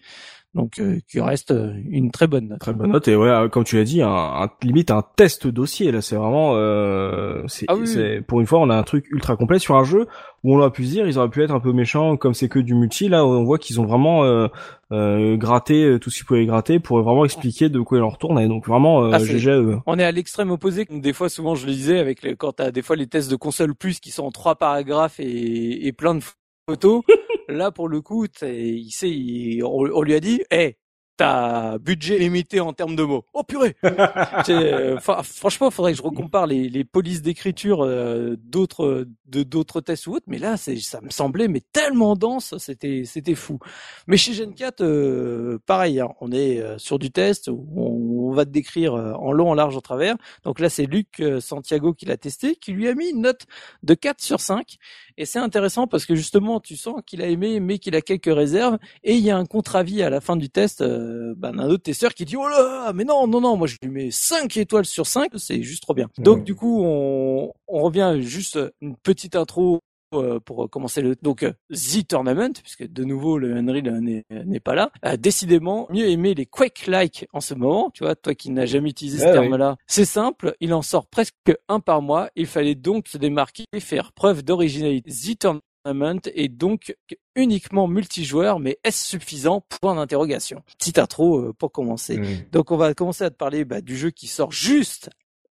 [0.55, 2.59] Donc euh, qui reste euh, une très bonne note.
[2.59, 5.45] Très bonne note et ouais, euh, comme tu l'as dit, un, un- limite un test
[5.45, 6.01] dossier là.
[6.01, 7.85] C'est vraiment, euh, c'est, Ah oui,
[8.27, 10.07] pour une fois, on a un truc ultra complet sur un jeu
[10.43, 12.49] où on aurait pu se dire, ils auraient pu être un peu méchants comme c'est
[12.49, 13.09] que du multi.
[13.09, 14.47] Là, on voit qu'ils ont vraiment euh,
[14.91, 18.39] euh, gratté tout ce qu'ils pouvaient gratter pour vraiment expliquer de quoi il en retourne.
[18.39, 19.77] Et donc vraiment, euh, Ah, GG eux.
[19.85, 20.87] On est à l'extrême opposé.
[20.89, 23.35] Des fois, souvent, je le disais, avec les, quand t'as des fois les tests de
[23.35, 26.23] console plus qui sont en trois paragraphes et, et plein de
[26.67, 27.03] photos.
[27.49, 30.77] Là, pour le coup, t'es- il sait, il- on, on lui a dit, hé,
[31.19, 33.25] t'as budget limité en termes de mots.
[33.33, 39.43] Oh purée euh, Franchement, faudrait que je recompare les, les polices d'écriture euh, d'autres de
[39.43, 43.59] d'autres tests ou autres, mais là, ça me semblait mais tellement dense, c'était c'était fou.
[44.07, 48.09] Mais chez Gen 4, euh, pareil, hein, on est euh, sur du test où on,
[48.29, 50.15] on va te décrire euh, en long, en large, en travers.
[50.43, 53.45] Donc là, c'est Luc euh, Santiago qui l'a testé, qui lui a mis une note
[53.83, 54.77] de 4 sur 5.
[55.17, 58.33] Et c'est intéressant parce que justement, tu sens qu'il a aimé, mais qu'il a quelques
[58.33, 58.77] réserves.
[59.03, 61.83] Et il y a un contre-avis à la fin du test euh, bah, d'un autre
[61.83, 64.85] testeur qui dit oh là, mais non, non, non, moi je lui mets 5 étoiles
[64.85, 66.09] sur 5, c'est juste trop bien.
[66.17, 69.79] Donc du coup, on, on revient juste une petite intro
[70.15, 74.73] euh, pour commencer le donc euh, The Tournament puisque de nouveau le Unreal n'est pas
[74.73, 74.91] là.
[75.03, 78.65] A décidément mieux aimé les Quake like en ce moment tu vois toi qui n'as
[78.65, 81.35] jamais utilisé ce Ah terme là c'est simple il en sort presque
[81.67, 82.31] un par mois.
[82.35, 85.11] Il fallait donc se démarquer et faire preuve d'originalité.
[85.11, 86.95] The Tournament est donc
[87.35, 89.61] uniquement multijoueur mais est-ce suffisant?
[89.81, 92.49] Point d'interrogation petite intro euh, pour commencer Mm.
[92.51, 95.09] donc on va commencer à te parler bah, du jeu qui sort juste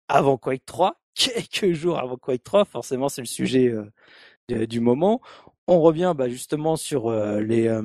[0.07, 5.21] avant Quake 3, quelques jours avant Quake 3, forcément c'est le sujet euh, du moment.
[5.67, 7.81] On revient bah, justement sur euh, les, euh,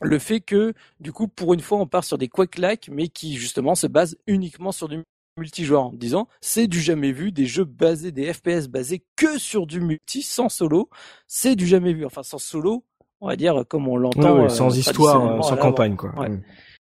[0.00, 3.34] le fait que du coup pour une fois on part sur des Quake-like mais qui
[3.34, 5.02] justement se basent uniquement sur du
[5.40, 9.66] multijoueur en disant c'est du jamais vu, des jeux basés, des FPS basés que sur
[9.66, 10.88] du multi sans solo,
[11.26, 12.84] c'est du jamais vu, enfin sans solo,
[13.20, 16.12] on va dire comme on l'entend euh, sans histoire, euh, sans campagne quoi.
[16.18, 16.28] Ouais.
[16.28, 16.42] Mm.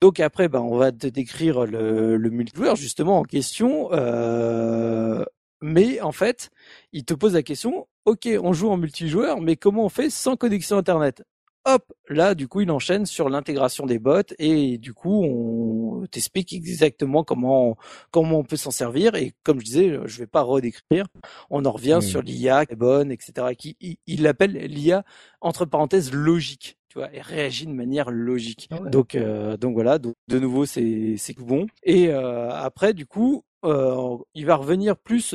[0.02, 3.90] Donc après, ben, on va te décrire le, le multijoueur justement en question.
[3.92, 5.24] euh,
[5.62, 6.52] mais en fait,
[6.92, 10.36] il te pose la question, ok, on joue en multijoueur, mais comment on fait sans
[10.36, 11.24] connexion Internet?
[11.68, 16.54] Hop, là, du coup, il enchaîne sur l'intégration des bots et du coup, on t'explique
[16.54, 17.76] exactement comment
[18.12, 19.16] comment on peut s'en servir.
[19.16, 21.06] Et comme je disais, je vais pas redécrire.
[21.50, 22.02] On en revient Mm.
[22.02, 23.56] sur l'IA qui est bonne, etc.
[23.58, 25.04] Qui il- il l'appelle l'IA
[25.42, 28.68] entre parenthèses logique, tu vois, et réagit de manière logique.
[28.70, 28.92] Ah ouais.
[28.92, 31.66] Donc euh, donc voilà, donc de nouveau c'est bon.
[31.84, 35.34] Et euh, après du coup, euh, il va revenir plus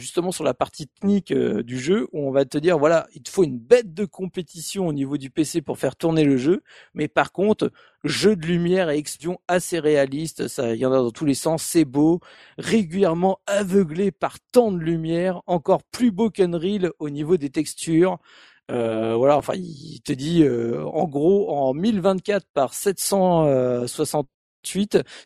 [0.00, 3.22] justement sur la partie technique euh, du jeu où on va te dire voilà, il
[3.22, 6.62] te faut une bête de compétition au niveau du PC pour faire tourner le jeu,
[6.94, 7.72] mais par contre,
[8.04, 11.34] jeu de lumière et explosion assez réaliste, ça il y en a dans tous les
[11.34, 12.20] sens, c'est beau,
[12.58, 18.18] régulièrement aveuglé par tant de lumière, encore plus beau qu'Unreal au niveau des textures.
[18.70, 24.28] Euh, voilà, enfin, il te dit, euh, en gros, en 1024 par 768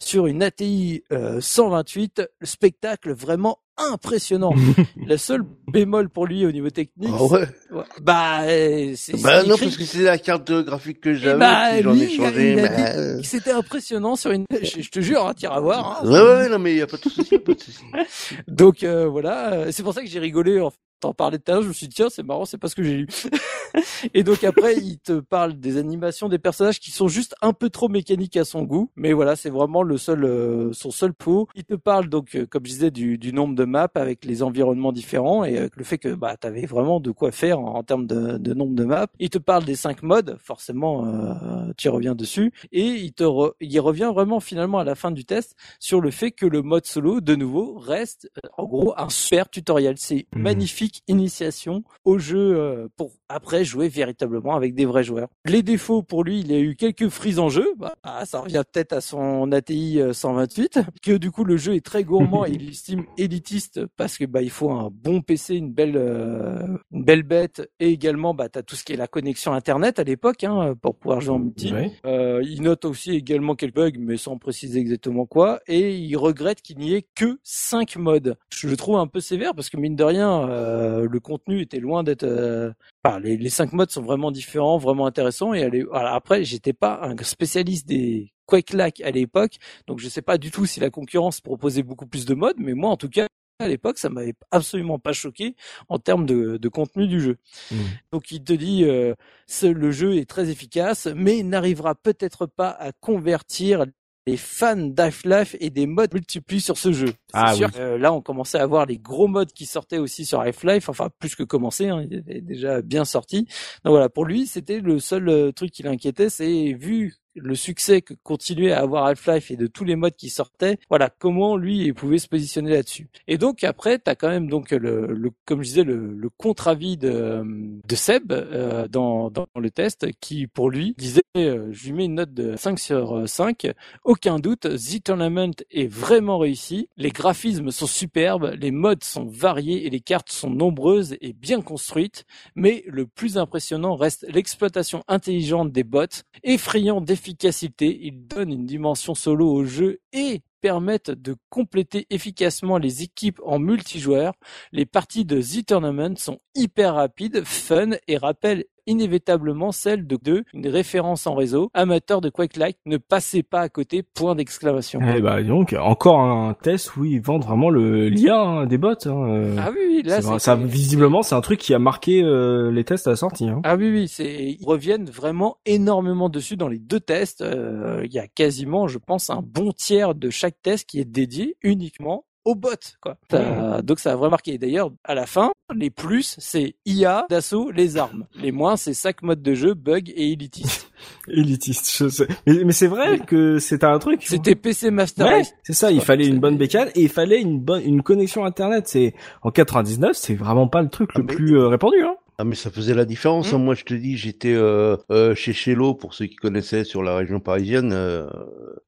[0.01, 4.53] sur une ATI euh, 128, le spectacle vraiment impressionnant.
[5.07, 5.43] La seule
[5.73, 7.47] bémol pour lui au niveau technique, Ah ouais.
[7.69, 11.01] c'est- ouais, bah, euh, c'est Bah c'est non, écrit- parce que c'est la carte graphique
[11.01, 12.51] que j'avais, bah, j'en ai il changé.
[12.53, 14.45] il dit- euh, C'était impressionnant sur une.
[14.63, 16.03] Je, je te jure, hein, t'iras voir.
[16.05, 16.09] hein.
[16.09, 17.83] Ouais, ouais, non, mais y a pas de souci, pas de souci.
[18.49, 20.71] Donc euh, voilà, euh, c'est pour ça que j'ai rigolé en
[21.03, 22.75] t'en parlais tout à l'heure, je me suis dit tiens c'est marrant, c'est pas ce
[22.75, 23.07] que j'ai lu.
[24.15, 27.71] et donc après il te parle des animations des personnages qui sont juste un peu
[27.71, 31.49] trop mécaniques à son goût, mais voilà c'est vraiment le seul euh, son seul pot.
[31.55, 34.43] Il te parle donc euh, comme je disais du, du nombre de maps avec les
[34.43, 37.83] environnements différents et avec le fait que bah t'avais vraiment de quoi faire en, en
[37.83, 39.07] termes de, de nombre de maps.
[39.19, 43.53] Il te parle des cinq modes, forcément euh, tu reviens dessus et il te re-
[43.61, 46.87] il revient vraiment finalement à la fin du test sur le fait que le mode
[46.87, 49.95] solo, de nouveau, reste euh, en gros un super tutoriel.
[49.99, 50.43] C'est Mhm.
[50.43, 55.29] magnifique initiation au jeu euh, pour après jouer véritablement avec des vrais joueurs.
[55.47, 57.73] Les défauts pour lui, il a eu quelques frises en jeu.
[57.79, 61.75] Bah, ah, ça revient peut-être à son ATI euh, 128, que du coup le jeu
[61.75, 65.57] est très gourmand et il l'estime élitiste parce que bah il faut un bon PC,
[65.57, 69.07] une belle euh, une belle bête et également bah t'as tout ce qui est la
[69.07, 71.73] connexion internet à l'époque hein, pour pouvoir jouer en multi.
[72.05, 75.61] Euh, il note aussi également quelques bugs, mais sans préciser exactement quoi.
[75.67, 78.37] Et il regrette qu'il n'y ait que 5 modes.
[78.51, 81.81] Je le trouve un peu sévère parce que mine de rien, euh, le contenu était
[81.81, 82.25] loin d'être.
[82.25, 82.73] euh,
[83.05, 85.55] enfin, les, les 5 modes sont vraiment différents, vraiment intéressants.
[85.55, 89.57] Et elle est- après, j'étais pas un spécialiste des Quake-like à l'époque,
[89.87, 92.75] donc je sais pas du tout si la concurrence proposait beaucoup plus de modes, mais
[92.75, 93.27] moi en tout cas.
[93.59, 95.55] À l'époque, ça m'avait absolument pas choqué
[95.89, 97.37] en termes de, de contenu du jeu.
[97.71, 97.77] Mm.
[98.11, 99.15] Donc il te dit, euh,
[99.47, 103.85] ce- le jeu est très efficace, mais n'arrivera peut-être pas à convertir
[104.27, 107.13] les fans d'Half-Life et des modes multiplient sur ce jeu.
[107.33, 107.73] Ah sûr oui.
[107.75, 110.89] que, euh, là, on commençait à voir les gros modes qui sortaient aussi sur Half-Life,
[110.89, 113.47] enfin plus que commencé, hein, il était déjà bien sorti.
[113.85, 118.03] Donc voilà, pour lui, c'était le seul euh, truc qui l'inquiétait, c'est vu le succès
[118.03, 121.79] que continuait à avoir Half-Life et de tous les modes qui sortaient, voilà comment lui
[121.79, 123.09] il pouvait se positionner là-dessus.
[123.29, 126.29] Et donc après, tu as quand même donc le, le comme je disais le, le
[126.31, 127.43] contre-avis de,
[127.87, 132.05] de Seb euh, dans, dans le test qui pour lui disait euh, je lui mets
[132.05, 133.73] une note de 5 sur euh, 5,
[134.05, 139.87] aucun doute, The Tournament est vraiment réussi, les graphismes sont superbes, les modes sont variés
[139.87, 145.73] et les cartes sont nombreuses et bien construites, mais le plus impressionnant reste l'exploitation intelligente
[145.73, 146.05] des bots,
[146.43, 153.03] effrayant d'efficacité, ils donnent une dimension solo au jeu et permettent de compléter efficacement les
[153.03, 154.33] équipes en multijoueur.
[154.73, 160.45] Les parties de The Tournament sont hyper rapides, fun et rappellent inévitablement celle de deux,
[160.55, 161.71] une référence en réseau.
[161.75, 165.01] Amateur de Quake Like, ne passez pas à côté, point d'exclamation.
[165.15, 168.91] Eh bah donc encore un test où ils vendent vraiment le l'IA hein, des bots.
[169.07, 169.29] Hein.
[169.29, 169.57] euh.
[169.59, 172.85] Ah oui, oui, là c'est- ça visiblement c'est un truc qui a marqué euh, les
[172.85, 173.49] tests à la sortie.
[173.49, 173.61] Hein.
[173.65, 177.43] Ah oui, oui, c'est ils reviennent vraiment énormément dessus dans les deux tests.
[177.43, 181.05] Euh, Il y a quasiment, je pense, un bon tiers de chaque test qui est
[181.05, 182.71] dédié uniquement aux bots,
[183.01, 183.17] quoi.
[183.31, 184.59] Ça- Donc ça a vraiment marqué.
[184.59, 188.27] D'ailleurs, à la fin, les plus, c'est IA, d'assaut, les armes.
[188.35, 190.91] Les moins, c'est sac mode de jeu, bug et élitiste.
[191.29, 191.91] Élitiste.
[191.97, 192.29] je sais.
[192.47, 194.23] Mais, mais c'est vrai que c'était un truc.
[194.25, 195.55] C'était PC Master Ouais, Race.
[195.63, 195.91] c'est ça.
[195.91, 198.87] Il Ouais, fallait une bonne bécane et il fallait une bonne une connexion internet.
[198.89, 202.03] C'est en 99, c'est vraiment pas le truc Ah, le mais- plus euh, répandu.
[202.05, 202.15] Hein.
[202.43, 203.53] Ah mais ça faisait la différence.
[203.53, 203.59] hein.
[203.59, 207.15] Moi je te dis, j'étais euh, euh, chez Chello pour ceux qui connaissaient sur la
[207.15, 208.29] région parisienne, euh,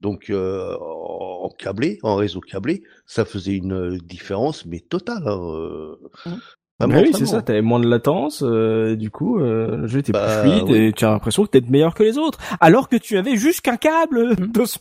[0.01, 5.23] donc en câblé, en réseau câblé, ça faisait une différence mais totale.
[5.29, 5.95] hein, euh.
[6.81, 6.89] Mhm.
[6.91, 7.41] Bah oui, c'est ça.
[7.41, 8.43] T'avais moins de latence.
[8.45, 10.77] euh, du coup, euh, le jeu était Bah, plus fluide oui.
[10.89, 13.61] et tu as l'impression que t'es meilleur que les autres, alors que tu avais juste
[13.61, 14.35] qu'un câble.
[14.53, 14.81] de son-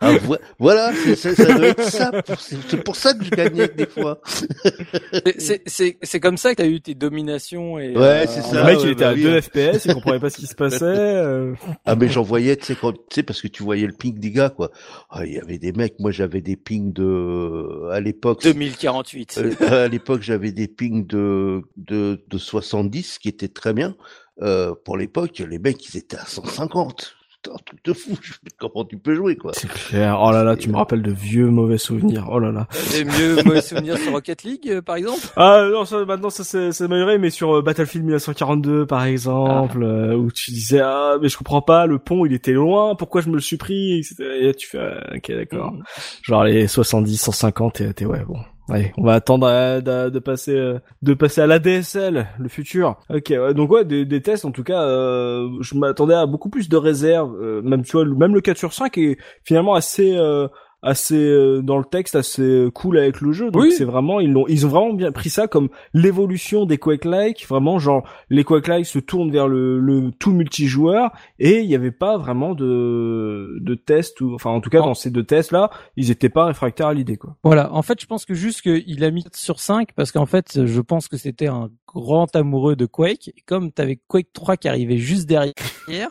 [0.00, 2.10] Ah, vo- voilà, c'est- c'est- ça doit être ça.
[2.22, 4.20] pour- C'est c'est pour ça que je gagnais des fois.
[4.24, 7.96] C'est- C'est c'est- c'est comme ça que t'as eu tes dominations et.
[7.96, 8.60] Ouais, c'est en- ça.
[8.60, 9.22] le mec, ouais, il était bah à oui.
[9.22, 10.84] 2 FPS, il comprenait pas ce qui se passait.
[10.84, 11.54] euh.
[11.86, 14.18] Ah mais j'en voyais, tu sais, quand, tu sais, parce que tu voyais le ping
[14.18, 14.70] des gars, quoi.
[15.10, 19.40] Ah, il y avait des mecs, moi j'avais des pings de, à l'époque, 2048.
[19.62, 23.94] euh, à l'époque j'avais des pings de, de, de 70, ce qui était très bien.
[24.42, 27.16] Euh, pour l'époque, les mecs, ils étaient à 150.
[27.42, 28.18] Putain, un truc de fou.
[28.58, 29.52] Comment tu peux jouer, quoi.
[29.54, 30.18] C'est clair.
[30.20, 32.28] Oh là là, tu me rappelles de vieux mauvais souvenirs.
[32.30, 32.66] Oh là là.
[32.92, 35.20] Des mieux mauvais souvenirs sur Rocket League, euh, par exemple?
[35.36, 40.14] Ah non, ça, maintenant ça c'est amélioré, mais sur euh, Battlefield 1942 par exemple, euh,
[40.14, 43.28] où tu disais ah mais je comprends pas, le pont il était loin, pourquoi je
[43.28, 44.16] me le suis pris, etc.
[44.40, 45.72] Et là, tu fais ah, ok d'accord.
[45.72, 45.82] Mm.
[46.22, 48.38] Genre les 70, 150 et t'es ouais bon.
[48.68, 52.98] Allez, on va attendre à- de, passer euh, de passer à la DSL, le futur.
[53.10, 56.48] Ok, ouais, donc ouais, des, des tests en tout cas, euh, je m'attendais à beaucoup
[56.50, 60.16] plus de réserves, euh, même tu vois, même le 4 sur 5 est finalement assez
[60.16, 60.48] euh,
[60.86, 63.50] assez euh, dans le texte assez cool avec le jeu.
[63.50, 63.72] Donc Oui.
[63.72, 67.46] c'est vraiment ils l'ont ils ont vraiment bien pris ça comme l'évolution des Quake Like,
[67.48, 71.74] vraiment genre les Quake Like se tournent vers le, le tout multijoueur et il n'y
[71.74, 74.86] avait pas vraiment de de tests ou enfin en tout cas Oh.
[74.86, 77.36] dans ces deux tests là, ils étaient pas réfractaires à l'idée quoi.
[77.42, 80.64] Voilà, en fait, je pense que juste qu'il a mis sur 5 parce qu'en fait,
[80.66, 83.28] je pense que c'était un grand amoureux de Quake.
[83.28, 85.54] Et comme t'avais Quake 3 qui arrivait juste derrière,
[85.88, 86.06] il est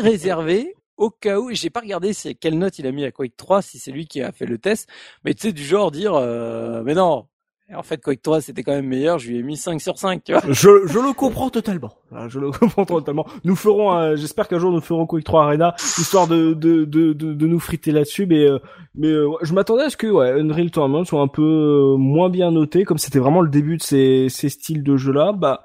[0.00, 3.36] réservé au cas où, j'ai pas regardé c'est quelle note il a mis à Quake
[3.36, 4.88] 3, si c'est lui qui a fait le test,
[5.24, 7.26] mais tu sais, du genre dire, euh, mais non,
[7.74, 10.22] en fait, Quake 3 c'était quand même meilleur, je lui ai mis 5 sur 5,
[10.22, 10.42] tu vois.
[10.48, 11.94] Je, je le comprends totalement.
[12.28, 13.26] Je le comprends totalement.
[13.44, 17.12] Nous ferons, un- j'espère qu'un jour nous ferons Quake 3 Arena, histoire de de de
[17.14, 18.26] de, de nous friter là-dessus.
[18.26, 18.58] Mais euh,
[18.94, 22.28] mais euh, je m'attendais à ce que ouais, Unreal Tournament soit un peu euh, moins
[22.28, 25.32] bien noté, comme c'était vraiment le début de ces ces styles de jeux là.
[25.32, 25.62] Bah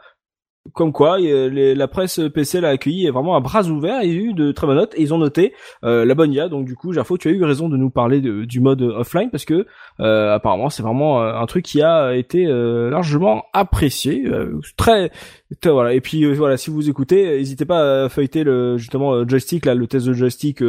[0.74, 4.04] comme quoi, les- la presse PC l'a accueilli vraiment à bras ouverts.
[4.04, 5.54] Il y a eu de très bonnes notes et ils ont noté
[5.84, 6.48] euh, la bonne IA.
[6.50, 9.30] Donc du coup, Gerfo, tu as eu raison de nous parler de- du mode offline
[9.32, 9.66] parce que
[10.00, 15.12] euh, apparemment c'est vraiment euh, un truc qui a été euh, largement apprécié, euh, très,
[15.62, 15.94] très- voilà.
[15.94, 19.74] Et puis euh, voilà, si vous écoutez, n'hésitez pas à feuilleter le justement joystick là,
[19.76, 20.62] le test de joystick,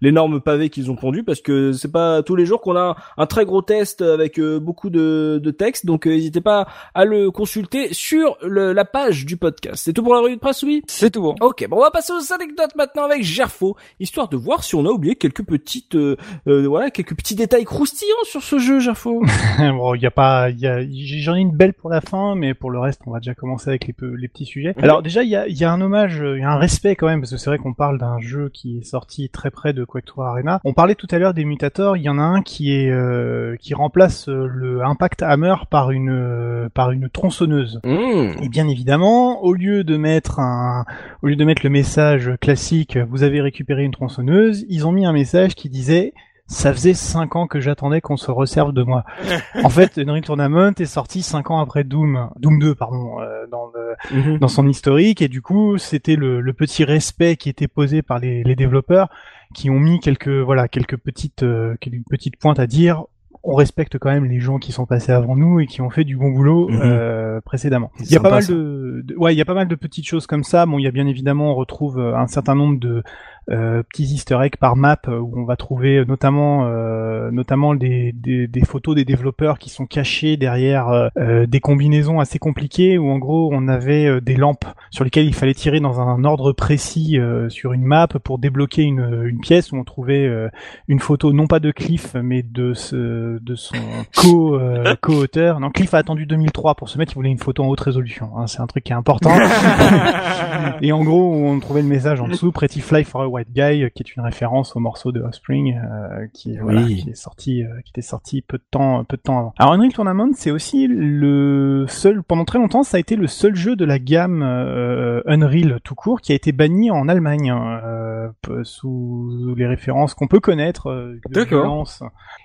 [0.00, 3.26] l'énorme pavé qu'ils ont pondu parce que c'est pas tous les jours qu'on a un
[3.26, 5.86] très gros test avec beaucoup de, de texte.
[5.86, 9.82] Donc n'hésitez pas à le consulter sur le- la page du podcast.
[9.84, 10.82] C'est tout pour la revue de presse, oui?
[10.86, 11.34] C'est tout bon.
[11.40, 14.86] Ok, bon, on va passer aux anecdotes maintenant avec Gerfo, histoire de voir si on
[14.86, 16.16] a oublié quelques petites, euh,
[16.46, 19.22] euh, voilà, quelques petits détails croustillants sur ce jeu, Gerfo.
[19.58, 20.80] bon, il y a pas, y a,
[21.20, 23.68] j'en ai une belle pour la fin, mais pour le reste, on va déjà commencer
[23.68, 23.92] avec les,
[24.28, 24.74] petits sujets.
[24.80, 26.58] Alors déjà, il y a, il y a un hommage, euh, il y a un
[26.58, 29.50] respect quand même, parce que c'est vrai qu'on parle d'un jeu qui est sorti très
[29.50, 30.60] près de Quake 3 Arena.
[30.64, 33.56] On parlait tout à l'heure des mutators, il y en a un qui est, euh,
[33.56, 37.80] qui remplace le Impact Hammer par une, par une tronçonneuse.
[37.84, 38.42] Mmh.
[38.42, 40.84] Et bien évidemment, Maintenant, au lieu de mettre un,
[41.22, 45.06] au lieu de mettre le message classique, vous avez récupéré une tronçonneuse, ils ont mis
[45.06, 46.12] un message qui disait
[46.48, 49.04] ça faisait cinq ans que j'attendais qu'on se resserve de moi.
[49.64, 53.70] en fait, Unreal Tournament est sorti cinq ans après Doom, Doom 2, pardon, euh, dans,
[53.74, 54.38] le, Mhm.
[54.38, 58.18] dans son historique, et du coup, c'était le, le petit respect qui était posé par
[58.18, 59.08] les, les développeurs,
[59.54, 63.04] qui ont mis quelques, voilà, quelques petites, euh, quelques petites pointes à dire.
[63.48, 66.02] On respecte quand même les gens qui sont passés avant nous et qui ont fait
[66.04, 66.80] du bon boulot Mhm.
[66.82, 67.92] euh, précédemment.
[68.00, 70.06] Il y a pas mal de, de- ouais, il y a pas mal de petites
[70.06, 70.66] choses comme ça.
[70.66, 73.02] Bon, il y a bien évidemment, on retrouve euh, un certain nombre de
[73.50, 77.74] euh, petits Easter eggs par map euh, où on va trouver euh, notamment euh, notamment
[77.74, 82.38] des, des, des photos des développeurs qui sont cachées derrière euh, euh, des combinaisons assez
[82.38, 86.24] compliquées où en gros on avait des lampes sur lesquelles il fallait tirer dans un
[86.24, 90.48] ordre précis euh, sur une map pour débloquer une, une pièce où on trouvait euh,
[90.88, 93.76] une photo non pas de Cliff mais de ce de son
[94.16, 95.60] co euh, co-auteur.
[95.60, 98.30] Non, Cliff a attendu 2003 pour se mettre, il voulait une photo en haute résolution.
[98.36, 99.30] hein, c'est un truc qui est important.
[100.82, 103.84] Et en gros, on trouvait le message en dessous, Pretty Fly for a White Guy,
[103.84, 107.62] euh, qui est une référence au morceau de Offspring, euh, qui, voilà, qui est sorti,
[107.62, 109.54] euh, qui était sorti peu de temps, peu de temps avant.
[109.58, 113.54] Alors Unreal Tournament, c'est aussi le seul, pendant très longtemps, ça a été le seul
[113.54, 117.80] jeu de la gamme euh, Unreal tout court qui a été banni en Allemagne hein,
[117.84, 121.62] euh, sous les références qu'on peut connaître euh, de D'accord.
[121.62, 122.02] violence.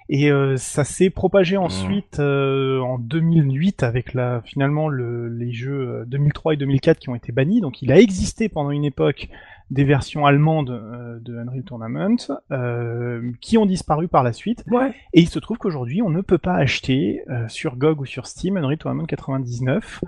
[0.09, 6.01] Et euh, ça s'est propagé ensuite euh, en 2008 avec la finalement le, les jeux
[6.01, 7.61] euh, 2003 et 2004 qui ont été bannis.
[7.61, 9.29] Donc il a existé pendant une époque
[9.71, 12.17] des versions allemandes euh, de Unreal Tournament
[12.51, 14.63] euh, qui ont disparu par la suite.
[14.69, 14.93] Ouais.
[15.13, 18.27] Et il se trouve qu'aujourd'hui on ne peut pas acheter euh, sur GOG ou sur
[18.27, 20.01] Steam Unreal Tournament 99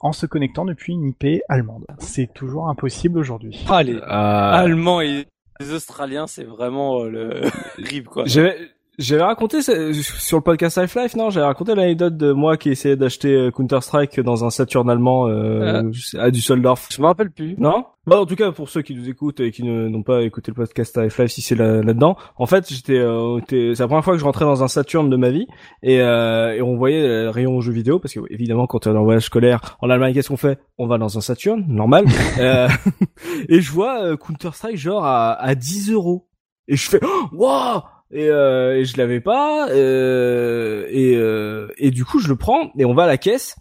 [0.00, 1.84] en se connectant depuis une IP allemande.
[1.98, 3.62] C'est toujours impossible aujourd'hui.
[3.68, 5.26] Ah, les Euh, Allemands et
[5.60, 7.40] les Australiens, c'est vraiment euh, le
[7.84, 8.24] rib quoi.
[9.00, 11.30] J'avais raconté sur le podcast Half-Life, non?
[11.30, 15.90] J'avais raconté l'anecdote de moi qui essayait d'acheter euh, Counter-Strike dans un Saturn allemand euh,
[15.92, 16.88] sais- à Düsseldorf.
[16.92, 17.56] Je me rappelle plus.
[17.58, 17.84] Non?
[18.06, 20.54] Bah, En tout cas, pour ceux qui nous écoutent et qui n'ont pas écouté le
[20.54, 24.20] podcast Half-Life, si c'est là- là-dedans, en fait, j'étais, euh, c'est la première fois que
[24.20, 25.46] je rentrais dans un Saturn de ma vie.
[25.82, 28.98] Et, euh, et on voyait le rayon jeux vidéo parce que évidemment, quand on est
[28.98, 30.58] en voyage scolaire en Allemagne, qu'est-ce qu'on fait?
[30.78, 32.04] On va dans un Saturn, normal.
[32.38, 32.68] euh,
[33.48, 36.26] et je vois euh, Counter-Strike genre à, à 10 euros.
[36.68, 37.80] Et je fais oh, wow
[38.12, 42.70] et, euh, et je l'avais pas euh, et euh, et du coup je le prends
[42.78, 43.56] et on va à la caisse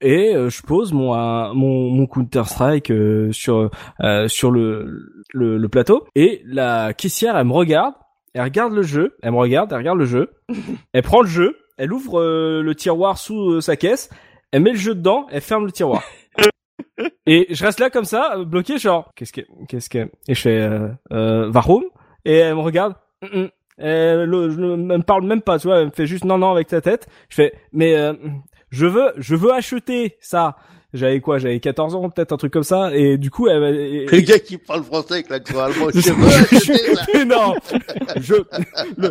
[0.00, 1.14] et euh, je pose mon
[1.54, 2.92] mon, mon Counter Strike
[3.32, 3.70] sur
[4.02, 7.94] euh, sur le, le le plateau et la caissière elle me regarde
[8.34, 10.30] elle regarde le jeu elle me regarde elle regarde le jeu
[10.92, 14.10] elle prend le jeu elle ouvre euh, le tiroir sous euh, sa caisse
[14.52, 16.04] elle met le jeu dedans elle ferme le tiroir
[17.26, 20.40] et je reste là comme ça euh, bloqué genre qu'est-ce que qu'est-ce que et je
[20.40, 21.82] fais euh, euh, warum
[22.24, 23.48] et elle me regarde Mm, mm.
[23.78, 26.68] Ne elle me parle même pas, tu vois, elle me fait juste non non avec
[26.68, 27.06] ta tête.
[27.28, 28.12] Je fais mais euh,
[28.70, 30.56] je veux je veux acheter ça.
[30.94, 34.06] J'avais quoi J'avais 14 ans peut-être un truc comme ça et du coup elle et-
[34.06, 37.02] Le gars qui parle français avec l'accent allemand, je Je- veux acheter ça.
[37.14, 37.54] Mais non,
[38.18, 38.34] je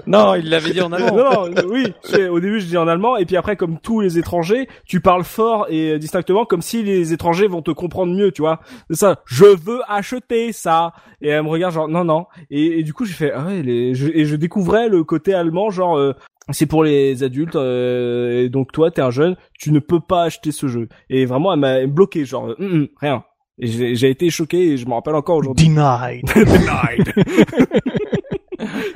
[0.07, 1.15] Non, il l'avait dit en allemand.
[1.15, 1.93] non, non, oui,
[2.29, 5.23] au début je dis en allemand et puis après comme tous les étrangers, tu parles
[5.23, 8.59] fort et euh, distinctement comme si les étrangers vont te comprendre mieux, tu vois.
[8.89, 12.83] C'est ça, je veux acheter ça et elle me regarde genre non non et, et
[12.83, 15.97] du coup j'ai fait ah ouais les, je, et je découvrais le côté allemand genre
[15.97, 16.13] euh,
[16.51, 20.23] c'est pour les adultes euh, et donc toi t'es un jeune, tu ne peux pas
[20.23, 23.23] acheter ce jeu et vraiment elle m'a bloqué genre Hum, hum, rien.
[23.59, 25.67] Et j'ai j'ai été choqué et je me rappelle encore aujourd'hui.
[25.67, 26.21] Denied.
[26.35, 27.13] Denied.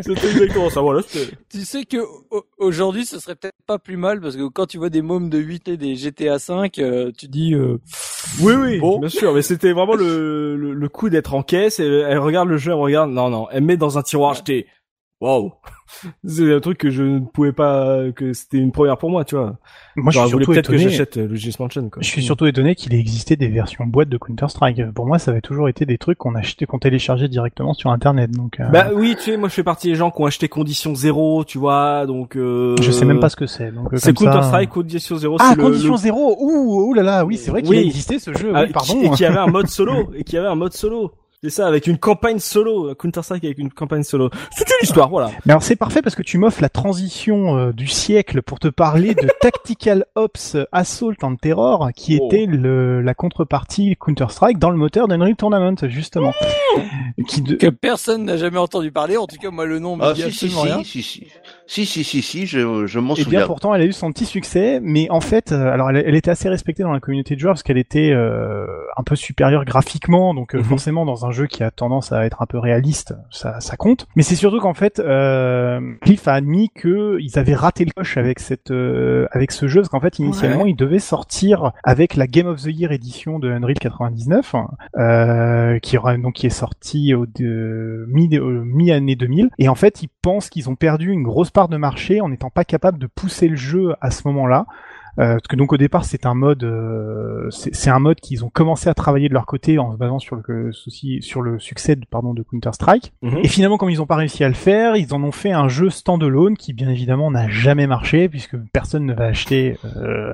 [0.02, 0.82] C'était exactement ça.
[0.82, 1.32] Voilà, c'était.
[1.49, 1.98] Tu sais que
[2.32, 5.30] au- aujourd'hui, ce serait peut-être pas plus mal parce que quand tu vois des mômes
[5.30, 7.78] de 8 et des GTA 5, euh, tu dis euh,
[8.41, 8.99] Oui, oui, Bon.
[8.99, 12.49] bien sûr, mais c'était vraiment le, le, le coup d'être en caisse et elle regarde
[12.49, 14.65] le jeu, elle regarde, non, non, elle met dans un tiroir, j'étais,
[15.22, 15.52] waouh.
[16.26, 19.35] C'est un truc que je ne pouvais pas, que c'était une première pour moi, tu
[19.35, 19.57] vois.
[19.98, 20.89] Moi, je suis peut-être que étonné.
[20.89, 22.02] j'achète euh, Luigi's Mansion, quoi.
[22.02, 24.91] Je suis surtout étonné qu'il ait existé des versions boîte de Counter Strike.
[24.93, 28.31] Pour moi, ça avait toujours été des trucs qu'on achetait, qu'on téléchargeait directement sur Internet.
[28.31, 30.48] Donc, euh, Bah oui, tu sais, moi je fais partie des gens qui ont acheté
[30.48, 32.76] Condition Zéro, tu vois, donc euh...
[32.81, 33.72] je sais même pas ce que c'est.
[33.72, 35.38] Donc, euh, C'est ça- Counter Strike Condition Zéro.
[35.41, 36.38] Ah, le- Condition le- Zéro.
[36.39, 37.26] Ouh, ouh là là.
[37.26, 37.80] Oui, c'est vrai qu'il Oui.
[37.80, 38.52] a existé ce jeu.
[38.56, 39.02] Ah, oui, pardon.
[39.02, 41.11] et qui avait un mode solo, et qui avait un mode solo.
[41.43, 44.30] C'est ça, avec une campagne solo, Counter Strike avec une campagne solo.
[44.55, 45.31] C'est une histoire, voilà.
[45.47, 48.68] Mais alors c'est parfait parce que tu m'offres la transition euh, du siècle pour te
[48.68, 52.27] parler de Tactical Ops Assault and Terror, qui Oh.
[52.27, 56.31] était le, la contrepartie Counter Strike dans le moteur d'Unreal Tournament justement.
[57.27, 59.18] Qui de- que personne n'a jamais entendu parler.
[59.18, 60.84] En tout cas, moi, le nom me Ah, dit si, si, absolument rien.
[60.84, 61.27] si, si,
[61.65, 63.47] si, si, si, si, si, je, je m'en Et Eh bien souviens.
[63.47, 66.30] pourtant, elle a eu son petit succès, mais en fait, euh, alors elle, elle était
[66.30, 70.34] assez respectée dans la communauté de joueurs parce qu'elle était, euh, un peu supérieur graphiquement,
[70.34, 70.63] donc euh, Mhm.
[70.65, 74.07] forcément dans un jeu qui a tendance à être un peu réaliste, ça, ça compte.
[74.15, 78.18] Mais c'est surtout qu'en fait, euh, Cliff a admis que ils avaient raté le coche
[78.18, 82.27] avec cette euh, avec ce jeu, parce qu'en fait initialement il devait sortir avec la
[82.27, 84.55] Game of the Year édition de Unreal 99,
[84.97, 89.76] euh, qui aura donc qui est sorti au de, mi au mi-année 2000, et en
[89.76, 92.97] fait ils pensent qu'ils ont perdu une grosse part de marché en n'étant pas capables
[92.99, 94.65] de pousser le jeu à ce moment-là.
[95.19, 98.49] Euh, parce que donc au départ c'est un mode, euh, c'est un mode qu'ils ont
[98.49, 101.95] commencé à travailler de leur côté en se basant sur le souci, sur le succès
[101.95, 103.13] de, pardon de Counter Strike.
[103.21, 103.39] Mhm.
[103.43, 105.67] Et finalement comme ils n'ont pas réussi à le faire, ils en ont fait un
[105.67, 110.31] jeu standalone qui bien évidemment n'a jamais marché puisque personne ne va acheter euh,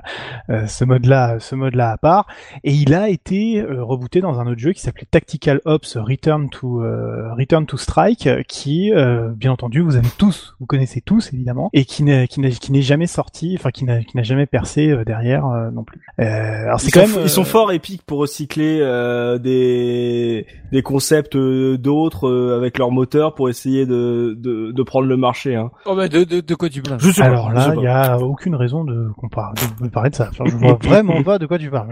[0.49, 2.27] euh, ce mode-là, ce mode-là à part.
[2.63, 6.49] Et il a été euh, rebooté dans un autre jeu qui s'appelait Tactical Ops Return
[6.49, 11.33] to euh, Return to Strike, qui euh, bien entendu vous avez tous, vous connaissez tous
[11.33, 14.66] évidemment, et qui n'est qui n'est jamais sorti, enfin qui n'a qui n'a jamais percé
[14.77, 16.01] euh, derrière euh, non plus.
[16.19, 16.23] Euh,
[16.65, 20.81] alors c'est Ils quand sont, même ils sont forts épiques pour recycler euh, des des
[20.81, 25.55] concepts d'autres euh, avec leur moteur pour essayer de, de, de prendre le marché.
[25.55, 25.71] Hein.
[25.85, 26.99] Oh bah de, de, de quoi tu parles?
[26.99, 29.89] Je sais pas, Alors là, il y a aucune raison de qu'on parle, de me
[29.89, 30.27] parler de ça.
[30.29, 31.89] Enfin, je vois vraiment pas de quoi tu parles.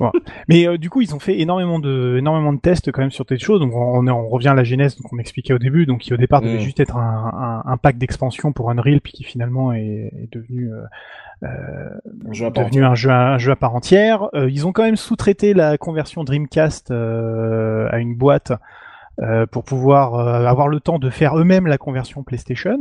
[0.00, 0.10] Bon.
[0.48, 3.26] Mais euh, du coup, ils ont fait énormément de énormément de tests quand même sur
[3.26, 3.60] tes choses.
[3.60, 6.16] Donc on, on revient à la genèse donc on expliquait au début, donc qui au
[6.16, 6.60] départ devait Mm.
[6.60, 10.72] juste être un, un, un pack d'expansion pour Unreal, puis qui finalement est, est devenu
[10.72, 10.82] euh,
[11.42, 14.28] Je vais pas devenu un jeu, un jeu à part entière.
[14.34, 18.52] Euh, ils ont quand même sous-traité la conversion Dreamcast euh, à une boîte
[19.22, 22.78] euh, pour pouvoir euh, avoir le temps de faire eux-mêmes la conversion PlayStation.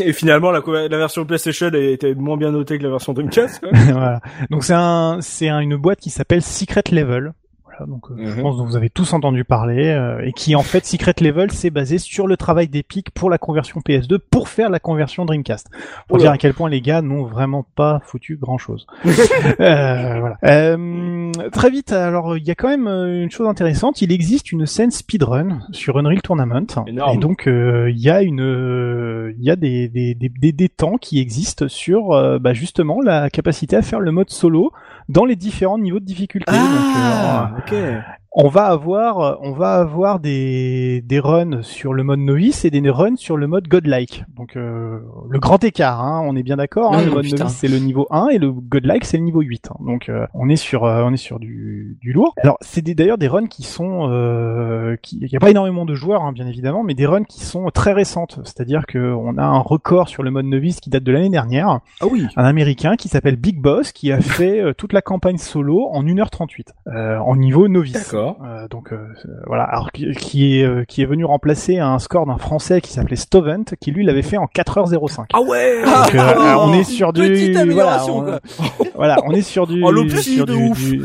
[0.00, 3.60] Et finalement, la, la version PlayStation était moins bien notée que la version Dreamcast.
[3.60, 3.70] quoi.
[3.92, 4.20] voilà.
[4.50, 7.32] Donc c'est un, c'est un- une boîte qui s'appelle Secret Level.
[7.78, 8.42] Voilà, donc euh, je Mhm.
[8.42, 11.70] pense que vous avez tous entendu parler euh, et qui en fait Secret Level c'est
[11.70, 15.68] basé sur le travail d'Epic pour la conversion PS2 pour faire la conversion Dreamcast.
[16.08, 16.24] Pour Oula.
[16.24, 18.86] dire à quel point les gars n'ont vraiment pas foutu grand chose.
[19.58, 20.36] voilà.
[20.44, 24.52] Euh, très vite, alors il y a quand même euh, une chose intéressante, il existe
[24.52, 27.14] une scène speedrun sur Unreal Tournament Énorme.
[27.14, 30.52] et donc euh, il y a une, euh, il y a des, des, des, des,
[30.52, 34.72] des temps qui existent sur euh, bah, justement la capacité à faire le mode solo
[35.08, 36.52] dans les différents niveaux de difficulté.
[36.52, 38.04] Ah, euh, ok.
[38.36, 42.80] On va avoir, on va avoir des, des runs sur le mode novice et des
[42.90, 44.24] runs sur le mode godlike.
[44.36, 44.98] Donc euh,
[45.30, 46.92] le grand écart, hein, on est bien d'accord.
[46.94, 47.44] hein, le mode putain.
[47.44, 49.68] novice c'est le niveau 1 et le godlike c'est le niveau 8.
[49.70, 49.76] hein.
[49.86, 52.34] Donc euh, on est sur, euh, on est sur du, du lourd.
[52.42, 55.94] Alors c'est d'ailleurs des runs qui sont, euh, qui, il y a pas énormément de
[55.94, 58.40] joueurs hein, bien évidemment, mais des runs qui sont très récentes.
[58.42, 61.78] C'est-à-dire que on a un record sur le mode novice qui date de l'année dernière
[62.00, 62.26] Ah oui.
[62.36, 66.02] un américain qui s'appelle Big Boss qui a fait euh, toute la campagne solo en
[66.02, 67.92] 1h38 euh, en niveau novice.
[67.92, 68.23] D'accord.
[68.44, 68.98] Euh, donc euh,
[69.46, 72.92] voilà, alors qui, qui est euh, qui est venu remplacer un score d'un français qui
[72.92, 75.26] s'appelait Stovent qui lui l'avait fait en 4h05.
[75.32, 75.82] Ah ouais.
[75.84, 78.40] Donc, euh, euh, on est sur du Petite voilà, on, quoi.
[78.94, 80.90] voilà, on est sur du En l'opti sur de du- ouf.
[80.90, 81.02] du-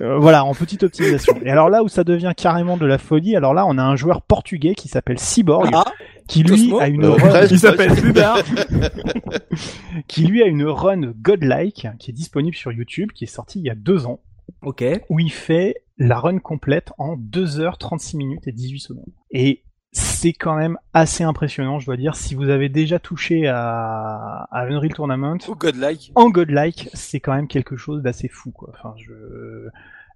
[0.00, 1.34] euh, voilà, en petite optimisation.
[1.44, 3.96] Et alors là où ça devient carrément de la folie, alors là on a un
[3.96, 5.84] joueur portugais qui s'appelle Cyborg Ah,
[6.26, 7.92] qui lui a une Euh, run- Il s'appelle
[10.08, 13.66] qui lui a une run godlike qui est disponible sur YouTube, qui est sortie il
[13.66, 14.20] y a deux ans,
[14.62, 14.84] Ok.
[15.08, 19.12] où il fait la run complète en 2h36 minutes et 18 secondes.
[19.30, 19.62] Et
[19.92, 22.14] c'est quand même assez impressionnant, je dois dire.
[22.14, 26.12] Si vous avez déjà touché à, à Unreal Tournament, ou godlike.
[26.14, 28.70] en godlike, c'est quand même quelque chose d'assez fou, quoi.
[28.74, 29.12] Enfin, je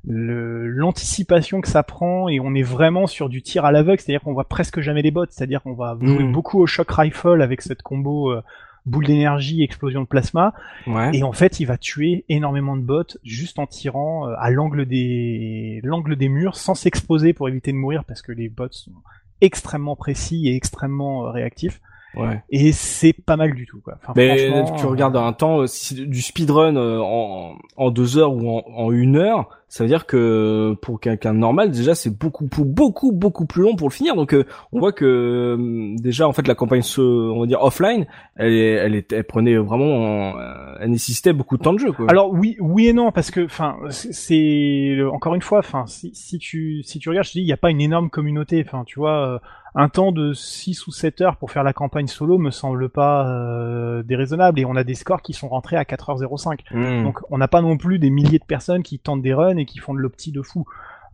[0.05, 4.21] le- l'anticipation que ça prend et on est vraiment sur du tir à l'aveugle, c'est-à-dire
[4.23, 6.33] qu'on voit presque jamais les bots, c'est-à-dire qu'on va jouer Mm.
[6.33, 8.43] beaucoup au shock rifle avec cette combo euh,
[8.85, 10.55] boule d'énergie, explosion de plasma,
[10.87, 11.11] Ouais.
[11.17, 14.87] et en fait, il va tuer énormément de bots juste en tirant euh, à l'angle
[14.87, 18.93] des l'angle des murs sans s'exposer pour éviter de mourir parce que les bots sont
[19.41, 21.81] extrêmement précis et extrêmement euh, réactifs.
[22.15, 22.43] Ouais.
[22.51, 23.95] Et c'est pas mal du tout, quoi.
[24.03, 28.19] Enfin, Mais tu euh, regardes un temps, euh, si du speedrun euh, en, en deux
[28.19, 31.95] heures ou en, en une heure, ça veut dire que pour quelqu'un de normal, déjà
[31.95, 34.15] c'est beaucoup, beaucoup, beaucoup, plus long pour le finir.
[34.15, 34.37] Donc
[34.73, 35.57] on voit que
[35.97, 38.07] déjà en fait la campagne, se, on va dire offline,
[38.37, 40.35] elle, elle, est, elle prenait vraiment,
[40.79, 41.91] elle nécessitait beaucoup de temps de jeu.
[41.93, 42.05] Quoi.
[42.11, 46.39] Alors oui, oui et non parce que, enfin, c'est- encore une fois, enfin, si, si
[46.39, 48.63] tu si tu regardes, je te dis, il n'y a pas une énorme communauté.
[48.67, 49.39] Enfin, tu vois, euh,
[49.75, 53.27] un temps de 6 ou 7 heures pour faire la campagne solo me semble pas
[53.29, 56.59] euh, déraisonnable et on a des scores qui sont rentrés à 4h05.
[56.73, 57.05] Hmm.
[57.05, 59.65] Donc on n'a pas non plus des milliers de personnes qui tentent des runs et
[59.65, 60.67] qui font de l'opti de fou.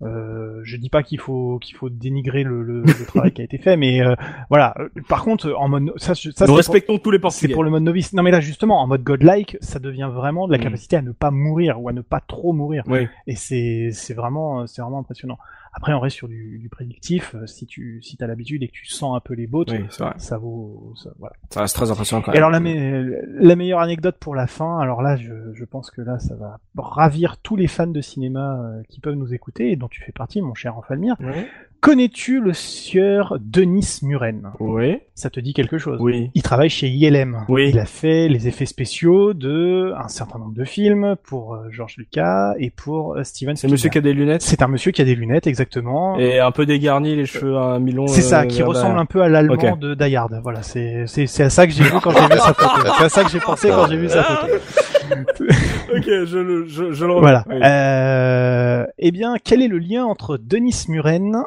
[0.03, 3.45] Euh, je dis pas qu'il faut qu'il faut dénigrer le, le, le travail qui a
[3.45, 4.15] été fait, mais euh,
[4.49, 4.73] voilà.
[5.09, 7.53] Par contre, en mode ça, ça Nous c'est pour- respectons tous les c'est Portugais.
[7.53, 8.13] pour le mode novice.
[8.13, 10.63] Non mais là justement, en mode godlike, ça devient vraiment de la Mm.
[10.63, 12.85] capacité à ne pas mourir ou à ne pas trop mourir.
[12.87, 13.09] Oui.
[13.27, 15.39] Et c'est c'est vraiment c'est vraiment impressionnant.
[15.79, 17.37] Après, on reste sur du, du prédictif.
[17.37, 19.79] euh, Si tu si as l'habitude et que tu sens un peu les bottes, Oui,
[20.19, 20.93] ça vaut.
[20.97, 21.37] Ça, voilà.
[21.51, 24.81] Ça reste très impressionnant quand Et alors la, me- la meilleure anecdote pour la fin,
[24.81, 28.61] alors là je, je pense que là ça va ravir tous les fans de cinéma
[28.61, 31.15] euh, qui peuvent nous écouter et dont tu fais partie mon cher Enfalmir.
[31.21, 31.45] Oui.
[31.81, 34.51] Connais-tu le sieur Denis Muren?
[34.59, 34.99] Oui.
[35.15, 35.99] Ça te dit quelque chose?
[36.01, 36.31] Oui.
[36.35, 37.45] Il travaille chez ILM.
[37.49, 37.69] Oui.
[37.71, 41.95] Il a fait les effets spéciaux de un certain nombre de films pour euh, George
[41.97, 43.93] Lucas et pour euh, Steven C'est monsieur Spielberg.
[43.93, 44.43] qui a des lunettes?
[44.43, 46.19] C'est un monsieur qui a des lunettes exactement.
[46.19, 48.09] et un peu dégarni, les cheveux à mi-long.
[48.09, 50.41] C'est ça, euh, qui ressemble un peu à l'allemand de Die Hard.
[50.43, 52.91] Voilà, c'est c'est c'est à ça que j'ai vu quand j'ai vu sa photo.
[52.99, 54.53] C'est à ça que j'ai pensé quand j'ai vu sa photo.
[55.11, 57.21] Ok, je le, je, je le remets.
[57.23, 57.45] Voilà.
[57.49, 57.57] Oui.
[57.65, 61.45] Euh, eh bien, quel est le lien entre Denis Muren,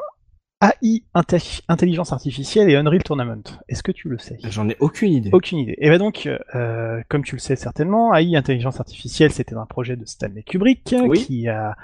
[0.62, 4.38] AI, inte- intelligence artificielle et Unreal Tournament Est-ce que tu le sais?
[4.48, 5.30] J'en ai aucune idée.
[5.32, 5.74] Aucune idée.
[5.78, 9.96] Et ben donc, euh, comme tu le sais certainement, AI, intelligence artificielle, c'était un projet
[9.96, 11.24] de Stanley Kubrick Oui.
[11.24, 11.76] qui a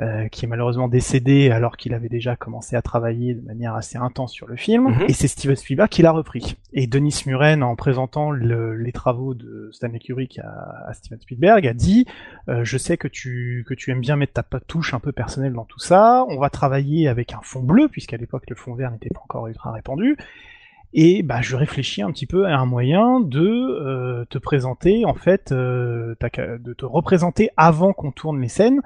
[0.00, 3.96] euh, qui est malheureusement décédé alors qu'il avait déjà commencé à travailler de manière assez
[3.96, 4.88] intense sur le film.
[4.88, 5.02] Mhm.
[5.08, 6.56] Et c'est Steven Spielberg qui l'a repris.
[6.74, 11.66] Et Denis Muren, en présentant le- les travaux de Stanley Kubrick à, à Steven Spielberg,
[11.66, 12.06] a dit
[12.48, 15.54] euh, Je sais que tu que tu aimes bien mettre ta touche un peu personnelle
[15.54, 16.24] dans tout ça.
[16.28, 19.46] On va travailler avec un fond bleu puisqu'à l'époque le fond vert n'était pas encore
[19.48, 20.16] ultra répandu.
[20.98, 25.14] Et bah, je réfléchis un petit peu à un moyen de euh, te présenter, en
[25.14, 28.80] fait, euh, de te représenter avant qu'on tourne les scènes,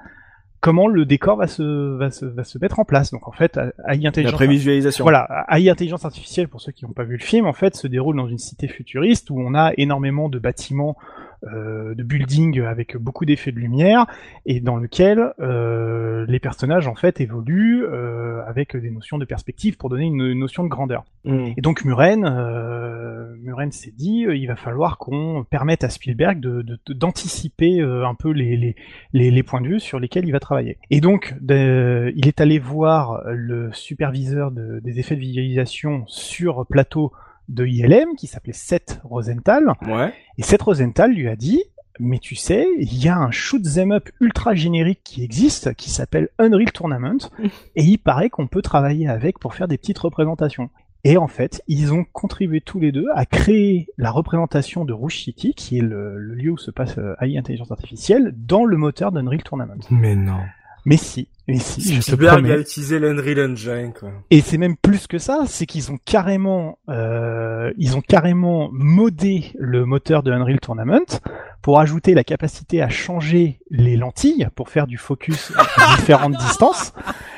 [0.61, 3.11] comment le décor va se, va se, va se mettre en place.
[3.11, 5.03] Donc en fait, AI La intelligence, prévisualisation.
[5.03, 7.87] voilà, AI intelligence artificielle pour ceux qui n'ont pas vu le film, en fait, se
[7.87, 10.95] déroule dans une cité futuriste où on a énormément de bâtiments,
[11.43, 14.05] de buildings avec beaucoup d'effets de lumière
[14.45, 19.77] et dans lequel euh, les personnages en fait évoluent euh, avec des notions de perspective
[19.77, 21.03] pour donner une, une notion de grandeur.
[21.25, 21.53] Mm.
[21.57, 26.39] Et donc Muren, euh, Muren s'est dit, euh, il va falloir qu'on permette à Spielberg
[26.39, 28.75] de d'anticiper euh, un peu les, les,
[29.13, 30.77] les, les points de vue sur lesquels il va travailler.
[30.89, 36.65] Et donc, de- il est allé voir le superviseur de- des effets de visualisation sur
[36.67, 37.11] plateau
[37.49, 40.13] de ILM, qui s'appelait Seth Rosenthal, Ouais.
[40.37, 41.61] et Seth Rosenthal lui a dit,
[41.99, 45.89] mais tu sais, il y a un shoot 'em up ultra générique qui existe, qui
[45.89, 47.17] s'appelle Unreal Tournament,
[47.75, 50.69] et il paraît qu'on peut travailler avec pour faire des petites représentations.
[51.03, 55.17] Et en fait, ils ont contribué tous les deux à créer la représentation de Rouge
[55.17, 58.77] City, qui est le, le lieu où se passe euh, AI Intelligence Artificielle, dans le
[58.77, 59.79] moteur d'Unreal Tournament.
[59.89, 60.37] Mais non.
[60.85, 62.51] Mais si, mais si, je te Spielberg promets.
[62.53, 64.11] a utilisé l'Unreal Engine, quoi.
[64.29, 69.51] Et c'est même plus que ça, c'est qu'ils ont carrément, euh, ils ont carrément modé
[69.57, 71.19] le moteur de Unreal Tournament
[71.61, 76.93] pour ajouter la capacité à changer les lentilles pour faire du focus à différentes distances.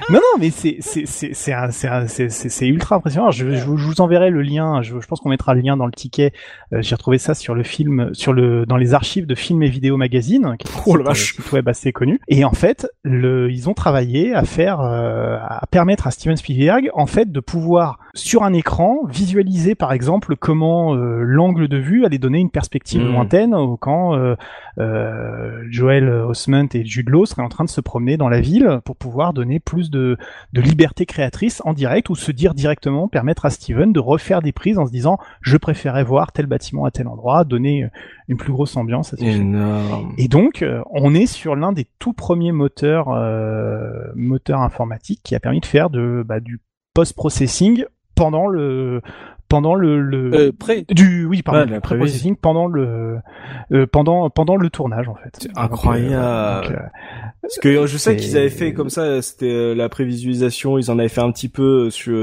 [0.09, 2.07] Non, non, mais c'est c'est c'est c'est un- un-
[2.67, 3.32] ultra impressionnant.
[3.32, 4.82] Je, je, vous- enverrai le lien.
[4.82, 6.33] Je, je pense qu'on mettra le lien dans le ticket.
[6.73, 9.69] Euh, J'ai retrouvé ça sur le film, sur le dans les archives de Films et
[9.69, 12.19] Vidéo Magazine, qui est un Oh site, euh, site web assez connu.
[12.27, 16.89] Et en fait, le, ils ont travaillé à faire, euh, à permettre à Steven Spielberg,
[16.93, 22.05] en fait, de pouvoir sur un écran visualiser, par exemple, comment euh, l'angle de vue
[22.05, 23.11] allait donner une perspective Mm.
[23.11, 24.35] lointaine au- quand euh,
[24.80, 28.80] euh, Joel Osment et Jude Law seraient en train de se promener dans la ville
[28.85, 30.17] pour pouvoir donner plus de,
[30.53, 34.51] de liberté créatrice en direct ou se dire directement, permettre à Steven de refaire des
[34.51, 37.88] prises en se disant je préférais voir tel bâtiment à tel endroit, donner euh,
[38.27, 39.23] une plus grosse ambiance à ce.
[39.23, 40.13] Énorme.
[40.17, 45.35] Et donc, euh, on est sur l'un des tout premiers moteurs, euh, moteurs informatiques qui
[45.35, 46.59] a permis de faire de, bah, du
[46.93, 47.85] post-processing
[48.15, 49.01] pendant le,
[49.49, 50.85] pendant le, le Euh, prêt.
[50.89, 53.17] du, oui, pardon, Ouais, du pré-processing pendant le,
[53.71, 55.29] euh, pendant, pendant le tournage en fait.
[55.39, 56.67] C'est incroyable.
[56.67, 56.83] donc, euh,
[57.41, 60.97] Parce que euh, je sais qu'ils avaient fait comme ça, c'était la prévisualisation, ils en
[60.99, 62.15] avaient fait un petit peu sur,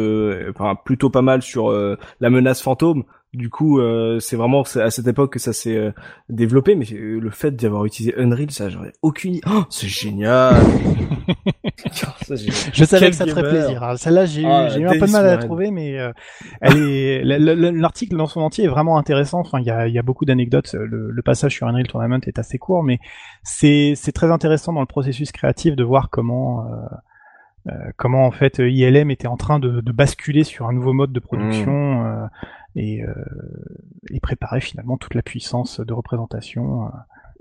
[0.51, 3.05] enfin plutôt pas mal sur euh, la menace fantôme.
[3.33, 5.93] Du coup, euh, c'est vraiment à cette époque que ça s'est euh,
[6.29, 9.35] développé, mais euh, le fait d'avoir utilisé Unreal, ça ai aucune.
[9.35, 9.43] idée.
[9.49, 10.57] Oh, c'est génial.
[11.93, 13.83] Ça, Je savais Quel que ça te ferait plaisir.
[13.83, 13.97] hein.
[13.97, 16.13] Celle-là, j'ai eu, Ah, j'ai eu un peu de mal à la trouver, mais euh,
[16.61, 19.41] elle est, la- la- la- l'article dans son entier est vraiment intéressant.
[19.41, 20.75] Enfin, il y a, y a beaucoup d'anecdotes.
[20.75, 22.99] Le, le passage sur Unreal Tournament est assez court, mais
[23.43, 26.77] c'est, c'est très intéressant dans le processus créatif de voir comment, euh,
[27.73, 31.13] euh, comment en fait ILM était en train de, de basculer sur un nouveau mode
[31.13, 32.27] de production euh,
[32.77, 33.15] et, euh,
[34.11, 36.91] et préparer finalement toute la puissance de représentation.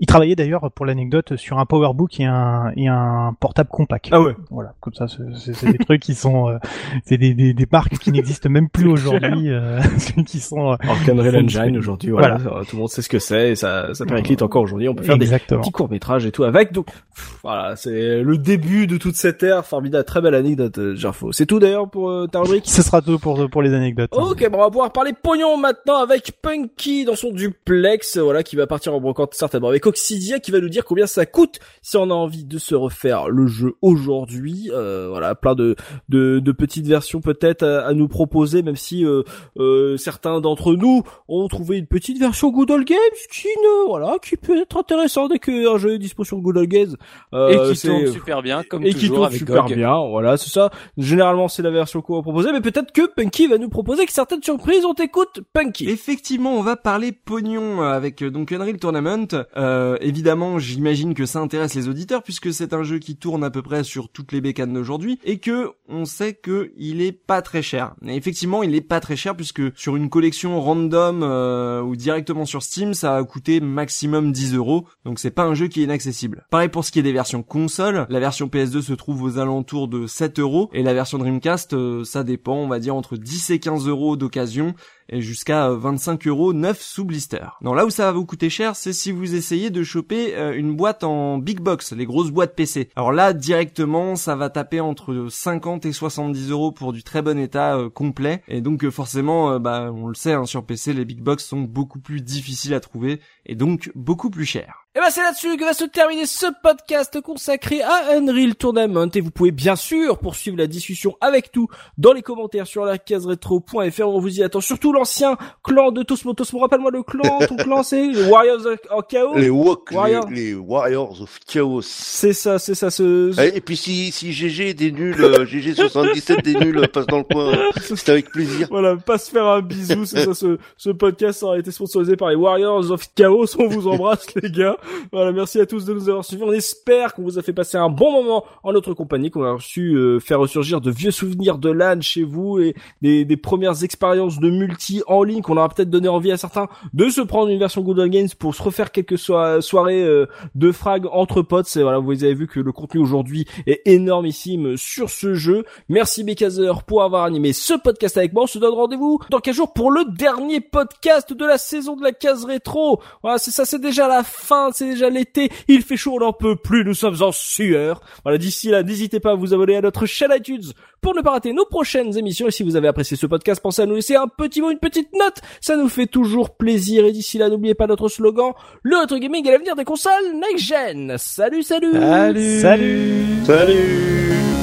[0.00, 0.02] Euh.
[0.02, 4.08] Il travaillait d'ailleurs, pour l'anecdote, sur un PowerBook et un, et un portable compact.
[4.12, 4.34] Ah ouais.
[4.50, 6.58] Voilà, comme ça, c'est- c'est c'est des trucs qui sont, euh,
[7.04, 9.80] c'est des, des, des marques qui n'existent même plus aujourd'hui, euh,
[10.26, 13.18] qui sont euh, qu'Unreal Sont Engine aujourd'hui, voilà, euh, tout le monde sait ce que
[13.18, 14.88] c'est et ça, ça périclite encore aujourd'hui.
[14.88, 16.72] On peut faire des petits courts métrages et tout avec.
[16.72, 20.94] Donc pff, voilà, c'est le début de toute cette ère formidable, très belle anecdote, euh,
[20.96, 21.32] Gerfo.
[21.32, 22.64] C'est tout d'ailleurs pour euh, ta rubrique?
[22.66, 24.10] Ce sera tout pour pour les anecdotes.
[24.12, 28.42] Ok, bon, on va pouvoir parler pognon maintenant avec Punky dans son duplex, euh, voilà,
[28.42, 31.58] qui va partir en brocante certainement avec Coxidia qui va nous dire combien ça coûte
[31.82, 34.70] si on a envie de se refaire le jeu aujourd'hui.
[34.72, 35.74] Euh, voilà, plein de,
[36.08, 39.22] de, de petites versions peut-être à, nous proposer, même si euh,
[39.58, 42.98] euh, certains d'entre nous ont trouvé une petite version Good Old Games
[43.32, 46.68] qui ne, voilà, qui peut être intéressant dès qu'un jeu est dispo sur Good Old
[46.68, 46.96] Games.
[47.32, 49.74] et qui tourne super bien, comme et toujours qui tourne avec super GOG.
[49.74, 49.96] bien.
[50.08, 50.70] Voilà, c'est ça.
[50.98, 54.12] Généralement, c'est la version qu'on va proposer, mais peut-être que Punky va nous proposer que
[54.12, 54.84] certaines surprises.
[54.84, 55.88] On t'écoute, Punky.
[55.88, 59.26] Effectivement, on va parler pognon euh, avec euh, donc Unreal Tournament.
[59.56, 63.50] Euh, évidemment, j'imagine que ça intéresse les auditeurs puisque c'est un jeu qui tourne à
[63.50, 67.42] peu près sur toutes les bécanes d'aujourd'hui et que on sait que il est pas
[67.42, 67.94] très cher.
[68.06, 72.44] Et effectivement, il est pas très cher puisque sur une collection random euh, ou directement
[72.44, 74.86] sur Steam, ça a coûté maximum 10 euros.
[75.04, 76.46] Donc c'est pas un jeu qui est inaccessible.
[76.50, 79.88] Pareil pour ce qui est des versions console, la version PS2 se trouve aux alentours
[79.88, 83.50] de 7 euros et la version Dreamcast, euh, ça dépend, on va dire entre 10
[83.50, 84.74] et 15 euros d'occasion
[85.18, 87.44] jusqu'à euh, 25 euros neuf sous blister.
[87.62, 90.54] Non, là où ça va vous coûter cher, c'est si vous essayez de choper euh,
[90.56, 92.90] une boîte en big box, les grosses boîtes PC.
[92.96, 97.38] Alors là, directement, ça va taper entre 50 et 70 euros pour du très bon
[97.38, 98.42] état euh, complet.
[98.48, 101.44] Et donc euh, forcément, euh, bah, on le sait, hein, sur PC, les big box
[101.44, 104.79] sont beaucoup plus difficiles à trouver et donc beaucoup plus chers.
[104.96, 109.20] Et ben c'est là-dessus que va se terminer ce podcast consacré à Unreal Tournament et
[109.20, 113.24] vous pouvez bien sûr poursuivre la discussion avec nous dans les commentaires sur la case
[113.24, 117.54] rétro.fr on vous y attend surtout l'ancien clan de Tosmo Tosmo rappelle-moi le clan ton
[117.58, 120.28] clan c'est les Warriors en chaos Les, wok, Warriors.
[120.28, 121.82] les, les Warriors of Chaos.
[121.82, 126.42] c'est ça c'est ça ce, ce- Et puis si, si GG des nuls, euh, GG77
[126.42, 128.66] des nuls passe dans le coin, euh, c'est avec plaisir.
[128.72, 132.30] voilà pas se faire un bisou c'est ça ce, ce podcast a été sponsorisé par
[132.30, 134.76] les Warriors of Chaos on vous embrasse les gars
[135.12, 136.42] voilà merci à tous de nous avoir suivis.
[136.42, 139.56] On espère qu'on vous a fait passer un bon moment en notre compagnie qu'on a
[139.60, 143.82] su euh, faire ressurgir de vieux souvenirs de LAN chez vous et des, des premières
[143.84, 147.48] expériences de multi en ligne qu'on aura peut-être donné envie à certains de se prendre
[147.48, 151.66] une version Old Games pour se refaire quelques soi- soirées euh, de frag entre potes.
[151.66, 155.64] C'est voilà vous avez vu que le contenu aujourd'hui est énormissime sur ce jeu.
[155.88, 158.44] Merci Bekazer pour avoir animé ce podcast avec moi.
[158.44, 162.02] On se donne rendez-vous dans 15 jours pour le dernier podcast de la saison de
[162.02, 163.00] la case rétro.
[163.22, 166.32] Voilà c'est ça c'est déjà la fin c'est déjà l'été il fait chaud on n'en
[166.32, 168.00] peut plus nous sommes en sueur.
[168.24, 171.30] Voilà d'ici là n'hésitez pas à vous abonner à notre chaîne iTunes pour ne pas
[171.32, 172.48] rater nos prochaines émissions.
[172.48, 174.78] Et si vous avez apprécié ce podcast pensez à nous laisser un petit mot une
[174.78, 175.40] petite note.
[175.60, 177.04] Ça nous fait toujours plaisir.
[177.04, 180.66] Et d'ici là n'oubliez pas notre slogan le rétro gaming est l'avenir des consoles next
[180.66, 181.92] gen salut salut.
[181.92, 182.60] Salut.
[182.60, 183.44] Salut.
[183.44, 184.59] Salut